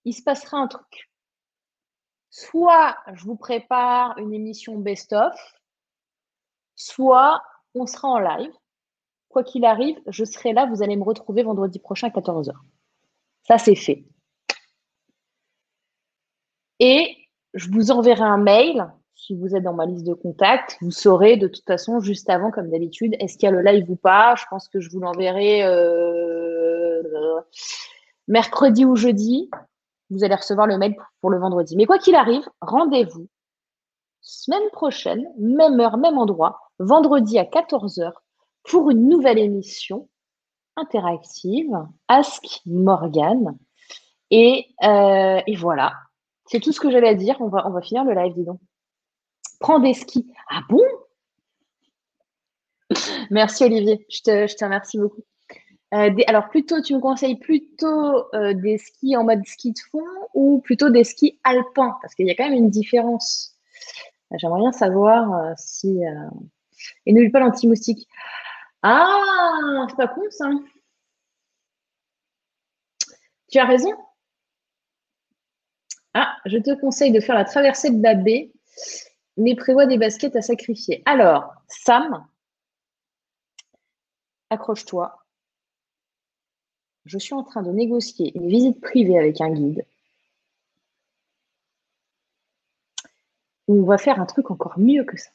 il 0.04 0.12
se 0.12 0.22
passera 0.22 0.58
un 0.58 0.66
truc. 0.66 1.10
Soit 2.30 2.96
je 3.14 3.24
vous 3.24 3.36
prépare 3.36 4.18
une 4.18 4.34
émission 4.34 4.76
best-of, 4.76 5.34
soit 6.74 7.42
on 7.76 7.86
sera 7.86 8.08
en 8.08 8.18
live. 8.18 8.52
Quoi 9.28 9.44
qu'il 9.44 9.64
arrive, 9.64 9.96
je 10.06 10.24
serai 10.24 10.52
là, 10.52 10.66
vous 10.66 10.82
allez 10.82 10.96
me 10.96 11.04
retrouver 11.04 11.42
vendredi 11.42 11.78
prochain 11.78 12.08
à 12.08 12.10
14h. 12.10 12.52
Ça, 13.42 13.58
c'est 13.58 13.74
fait. 13.74 14.04
Et 16.80 17.16
je 17.54 17.70
vous 17.70 17.90
enverrai 17.90 18.22
un 18.22 18.38
mail. 18.38 18.86
Si 19.14 19.34
vous 19.34 19.56
êtes 19.56 19.62
dans 19.62 19.72
ma 19.72 19.86
liste 19.86 20.06
de 20.06 20.14
contacts, 20.14 20.76
vous 20.80 20.90
saurez 20.90 21.36
de 21.36 21.48
toute 21.48 21.64
façon 21.64 22.00
juste 22.00 22.28
avant, 22.28 22.50
comme 22.50 22.70
d'habitude, 22.70 23.14
est-ce 23.18 23.38
qu'il 23.38 23.48
y 23.48 23.52
a 23.52 23.52
le 23.52 23.62
live 23.62 23.90
ou 23.90 23.96
pas. 23.96 24.34
Je 24.36 24.44
pense 24.50 24.68
que 24.68 24.80
je 24.80 24.90
vous 24.90 25.00
l'enverrai 25.00 25.64
euh, 25.64 27.02
mercredi 28.28 28.84
ou 28.84 28.96
jeudi. 28.96 29.50
Vous 30.10 30.22
allez 30.22 30.34
recevoir 30.34 30.66
le 30.66 30.78
mail 30.78 30.96
pour 31.20 31.30
le 31.30 31.38
vendredi. 31.38 31.76
Mais 31.76 31.86
quoi 31.86 31.98
qu'il 31.98 32.14
arrive, 32.14 32.46
rendez-vous 32.60 33.26
semaine 34.26 34.68
prochaine, 34.72 35.24
même 35.38 35.78
heure, 35.80 35.96
même 35.96 36.18
endroit, 36.18 36.65
vendredi 36.78 37.38
à 37.38 37.44
14h, 37.44 38.12
pour 38.64 38.90
une 38.90 39.08
nouvelle 39.08 39.38
émission 39.38 40.08
interactive, 40.76 41.72
Ask 42.08 42.60
Morgan. 42.66 43.56
Et, 44.30 44.66
euh, 44.82 45.40
et 45.46 45.56
voilà, 45.56 45.94
c'est 46.46 46.60
tout 46.60 46.72
ce 46.72 46.80
que 46.80 46.90
j'avais 46.90 47.08
à 47.08 47.14
dire. 47.14 47.36
On 47.40 47.48
va, 47.48 47.66
on 47.66 47.70
va 47.70 47.80
finir 47.80 48.04
le 48.04 48.14
live, 48.14 48.34
dis 48.34 48.44
donc. 48.44 48.60
Prends 49.60 49.78
des 49.78 49.94
skis. 49.94 50.26
Ah 50.50 50.60
bon? 50.68 50.82
Merci 53.30 53.64
Olivier, 53.64 54.06
je 54.10 54.20
te, 54.20 54.46
je 54.46 54.54
te 54.54 54.64
remercie 54.64 54.98
beaucoup. 54.98 55.22
Euh, 55.94 56.10
alors 56.26 56.48
plutôt, 56.48 56.82
tu 56.82 56.94
me 56.94 57.00
conseilles 57.00 57.38
plutôt 57.38 58.34
euh, 58.34 58.52
des 58.54 58.76
skis 58.76 59.16
en 59.16 59.24
mode 59.24 59.46
ski 59.46 59.72
de 59.72 59.78
fond 59.90 60.04
ou 60.34 60.60
plutôt 60.60 60.90
des 60.90 61.04
skis 61.04 61.38
alpins? 61.44 61.96
Parce 62.02 62.14
qu'il 62.14 62.26
y 62.26 62.30
a 62.30 62.34
quand 62.34 62.48
même 62.48 62.58
une 62.58 62.70
différence. 62.70 63.56
J'aimerais 64.32 64.60
bien 64.60 64.72
savoir 64.72 65.56
si... 65.56 66.00
Et 67.06 67.12
n'oublie 67.12 67.30
pas 67.30 67.40
l'anti-moustique. 67.40 68.08
Ah, 68.82 69.86
c'est 69.88 69.96
pas 69.96 70.08
con 70.08 70.22
ça. 70.30 70.50
Tu 73.50 73.58
as 73.58 73.64
raison. 73.64 73.92
Ah, 76.14 76.36
je 76.46 76.58
te 76.58 76.78
conseille 76.80 77.12
de 77.12 77.20
faire 77.20 77.34
la 77.34 77.44
traversée 77.44 77.90
de 77.90 78.02
la 78.02 78.14
baie, 78.14 78.52
mais 79.36 79.54
prévois 79.54 79.86
des 79.86 79.98
baskets 79.98 80.36
à 80.36 80.42
sacrifier. 80.42 81.02
Alors, 81.04 81.54
Sam, 81.68 82.26
accroche-toi. 84.50 85.22
Je 87.04 87.18
suis 87.18 87.34
en 87.34 87.44
train 87.44 87.62
de 87.62 87.70
négocier 87.70 88.36
une 88.36 88.48
visite 88.48 88.80
privée 88.80 89.18
avec 89.18 89.40
un 89.40 89.50
guide. 89.50 89.86
on 93.68 93.82
va 93.82 93.98
faire 93.98 94.20
un 94.20 94.26
truc 94.26 94.50
encore 94.50 94.78
mieux 94.78 95.04
que 95.04 95.16
ça. 95.16 95.30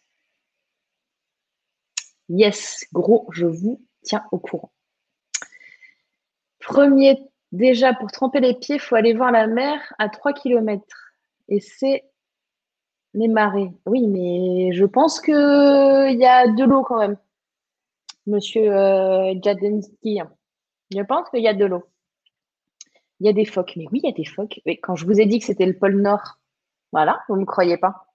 Yes, 2.34 2.86
gros, 2.94 3.28
je 3.32 3.46
vous 3.46 3.86
tiens 4.04 4.24
au 4.32 4.40
courant. 4.40 4.72
Premier 6.60 7.32
Déjà, 7.52 7.94
pour 7.94 8.12
tremper 8.12 8.40
les 8.40 8.54
pieds, 8.54 8.76
il 8.76 8.82
faut 8.82 8.96
aller 8.96 9.14
voir 9.14 9.32
la 9.32 9.46
mer 9.48 9.94
à 10.00 10.08
3 10.08 10.34
km. 10.34 10.86
Et 11.50 11.60
c'est 11.60 12.06
les 13.14 13.28
marées. 13.28 13.72
Oui, 13.86 14.08
mais 14.08 14.72
je 14.72 14.86
pense 14.86 15.20
qu'il 15.20 15.34
y 15.34 16.26
a 16.26 16.48
de 16.48 16.64
l'eau 16.64 16.84
quand 16.84 17.00
même, 17.00 17.18
monsieur 18.26 18.74
euh, 18.74 19.34
Jadensky. 19.44 20.20
Je 20.96 21.02
pense 21.02 21.30
qu'il 21.30 21.42
y 21.42 21.48
a 21.48 21.54
de 21.54 21.66
l'eau. 21.66 21.84
Il 23.20 23.26
y 23.28 23.30
a 23.30 23.34
des 23.34 23.46
phoques. 23.46 23.74
Mais 23.76 23.86
oui, 23.92 24.00
il 24.04 24.08
y 24.08 24.12
a 24.12 24.16
des 24.16 24.26
phoques. 24.26 24.62
Mais 24.66 24.78
quand 24.78 24.96
je 24.96 25.06
vous 25.06 25.20
ai 25.20 25.26
dit 25.26 25.40
que 25.40 25.46
c'était 25.46 25.66
le 25.66 25.78
pôle 25.78 26.02
Nord, 26.02 26.40
voilà, 26.94 27.22
vous 27.28 27.36
ne 27.36 27.42
me 27.42 27.46
croyez 27.46 27.78
pas. 27.78 28.11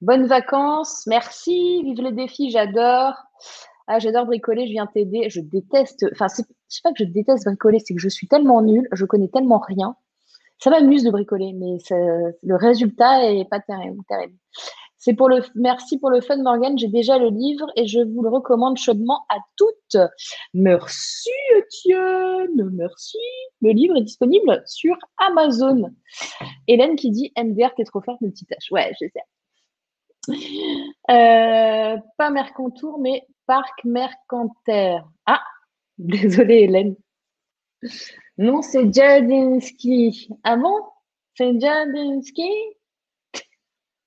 Bonnes 0.00 0.26
vacances, 0.26 1.06
merci, 1.06 1.82
vive 1.82 2.00
les 2.00 2.12
défis, 2.12 2.50
j'adore. 2.50 3.14
Ah, 3.86 3.98
j'adore 3.98 4.24
bricoler, 4.24 4.66
je 4.66 4.72
viens 4.72 4.86
t'aider. 4.86 5.28
Je 5.28 5.40
déteste, 5.40 6.06
enfin, 6.12 6.28
c'est 6.28 6.82
pas 6.82 6.92
que 6.92 7.04
je 7.04 7.10
déteste 7.10 7.44
bricoler, 7.44 7.80
c'est 7.80 7.94
que 7.94 8.00
je 8.00 8.08
suis 8.08 8.26
tellement 8.26 8.62
nulle, 8.62 8.88
je 8.92 9.04
connais 9.04 9.28
tellement 9.28 9.58
rien. 9.58 9.96
Ça 10.58 10.70
m'amuse 10.70 11.04
de 11.04 11.10
bricoler, 11.10 11.52
mais 11.52 11.76
le 12.42 12.56
résultat 12.56 13.30
est 13.30 13.48
pas 13.50 13.60
terrible. 13.60 14.02
C'est 14.96 15.14
pour 15.14 15.28
le 15.28 15.42
merci 15.54 15.98
pour 15.98 16.10
le 16.10 16.20
fun 16.20 16.36
Morgan. 16.42 16.78
J'ai 16.78 16.88
déjà 16.88 17.18
le 17.18 17.28
livre 17.28 17.66
et 17.76 17.86
je 17.86 18.00
vous 18.00 18.22
le 18.22 18.28
recommande 18.28 18.78
chaudement 18.78 19.24
à 19.28 19.36
toutes. 19.56 19.96
Merci 20.54 21.30
Etienne, 21.56 22.70
merci. 22.74 23.18
Le 23.60 23.70
livre 23.70 23.96
est 23.96 24.02
disponible 24.02 24.62
sur 24.66 24.96
Amazon. 25.28 25.90
Hélène 26.68 26.96
qui 26.96 27.10
dit 27.10 27.32
MDR, 27.36 27.74
t'es 27.74 27.84
trop 27.84 28.02
forte 28.02 28.20
multitâche. 28.20 28.70
Ouais, 28.70 28.92
je 29.00 29.06
sais. 29.06 29.22
Euh, 31.10 31.96
pas 32.18 32.30
Mercontour, 32.30 33.00
mais 33.00 33.26
Parc 33.46 33.84
Mercantaire. 33.84 35.08
Ah, 35.26 35.42
désolée 35.98 36.60
Hélène. 36.60 36.94
Non, 38.38 38.62
c'est 38.62 38.94
Jadinsky. 38.94 40.28
Ah 40.44 40.56
bon? 40.56 40.76
C'est 41.34 41.58
Jadinsky 41.58 42.48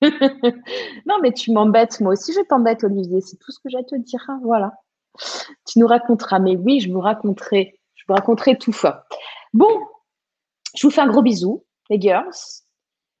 Non, 0.00 1.18
mais 1.20 1.32
tu 1.32 1.52
m'embêtes. 1.52 2.00
Moi 2.00 2.12
aussi, 2.12 2.32
je 2.32 2.40
t'embête, 2.40 2.84
Olivier. 2.84 3.20
C'est 3.20 3.36
tout 3.36 3.52
ce 3.52 3.58
que 3.58 3.68
j'ai 3.68 3.78
à 3.78 3.84
te 3.84 3.96
dire. 3.96 4.24
Hein, 4.28 4.40
voilà. 4.42 4.72
Tu 5.66 5.78
nous 5.78 5.86
raconteras. 5.86 6.38
Mais 6.38 6.56
oui, 6.56 6.80
je 6.80 6.90
vous 6.90 7.00
raconterai. 7.00 7.78
Je 7.96 8.04
vous 8.08 8.14
raconterai 8.14 8.56
tout 8.56 8.72
ça. 8.72 9.06
Bon, 9.52 9.68
je 10.74 10.86
vous 10.86 10.90
fais 10.90 11.02
un 11.02 11.08
gros 11.08 11.22
bisou, 11.22 11.64
les 11.90 12.00
girls. 12.00 12.30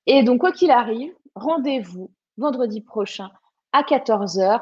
Et 0.06 0.22
donc, 0.22 0.40
quoi 0.40 0.52
qu'il 0.52 0.70
arrive, 0.70 1.14
rendez-vous 1.34 2.10
vendredi 2.36 2.80
prochain 2.80 3.30
à 3.72 3.82
14h 3.82 4.60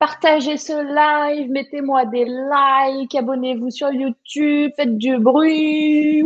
Partagez 0.00 0.56
ce 0.56 0.72
live, 0.72 1.50
mettez-moi 1.50 2.06
des 2.06 2.24
likes, 2.24 3.14
abonnez-vous 3.14 3.70
sur 3.70 3.92
YouTube, 3.92 4.72
faites 4.74 4.96
du 4.96 5.18
bruit. 5.18 6.24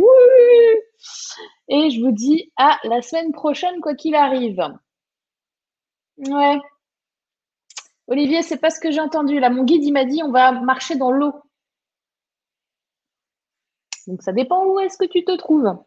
Et 1.67 1.89
je 1.89 2.01
vous 2.01 2.13
dis 2.13 2.53
à 2.55 2.79
la 2.85 3.01
semaine 3.01 3.33
prochaine, 3.33 3.81
quoi 3.81 3.93
qu'il 3.93 4.15
arrive. 4.15 4.65
Ouais. 6.19 6.57
Olivier, 8.07 8.43
c'est 8.43 8.59
pas 8.59 8.69
ce 8.69 8.79
que 8.79 8.91
j'ai 8.91 9.01
entendu. 9.01 9.41
Là, 9.41 9.49
mon 9.49 9.65
guide, 9.65 9.83
il 9.83 9.91
m'a 9.91 10.05
dit 10.05 10.23
on 10.23 10.31
va 10.31 10.53
marcher 10.53 10.95
dans 10.95 11.11
l'eau. 11.11 11.33
Donc 14.07 14.21
ça 14.21 14.31
dépend 14.31 14.65
où 14.65 14.79
est-ce 14.79 14.97
que 14.97 15.03
tu 15.03 15.25
te 15.25 15.35
trouves. 15.35 15.77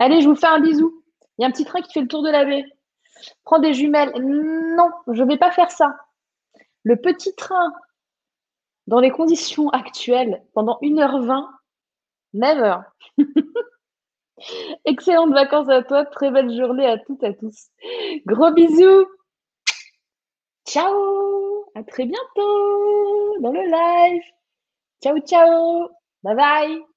Allez, 0.00 0.22
je 0.22 0.28
vous 0.28 0.34
fais 0.34 0.48
un 0.48 0.58
bisou. 0.58 1.04
Il 1.38 1.42
y 1.42 1.44
a 1.44 1.48
un 1.48 1.52
petit 1.52 1.64
train 1.64 1.82
qui 1.82 1.92
fait 1.92 2.00
le 2.00 2.08
tour 2.08 2.24
de 2.24 2.30
la 2.30 2.44
baie. 2.44 2.64
Prends 3.44 3.58
des 3.58 3.74
jumelles. 3.74 4.12
Non, 4.18 4.90
je 5.08 5.22
ne 5.22 5.28
vais 5.28 5.38
pas 5.38 5.50
faire 5.50 5.70
ça. 5.70 5.96
Le 6.84 6.96
petit 6.96 7.34
train, 7.34 7.72
dans 8.86 9.00
les 9.00 9.10
conditions 9.10 9.68
actuelles, 9.70 10.42
pendant 10.54 10.78
1h20, 10.82 11.46
never. 12.34 12.76
Excellentes 14.84 15.32
vacances 15.32 15.68
à 15.68 15.82
toi, 15.82 16.04
très 16.04 16.30
belle 16.30 16.56
journée 16.56 16.86
à 16.86 16.98
toutes 16.98 17.22
et 17.22 17.26
à 17.26 17.32
tous. 17.34 17.68
Gros 18.26 18.52
bisous. 18.52 19.06
Ciao 20.66 21.64
À 21.74 21.82
très 21.82 22.04
bientôt 22.04 23.40
dans 23.40 23.52
le 23.52 23.64
live. 23.64 24.22
Ciao, 25.02 25.18
ciao. 25.20 25.88
Bye 26.22 26.36
bye. 26.36 26.87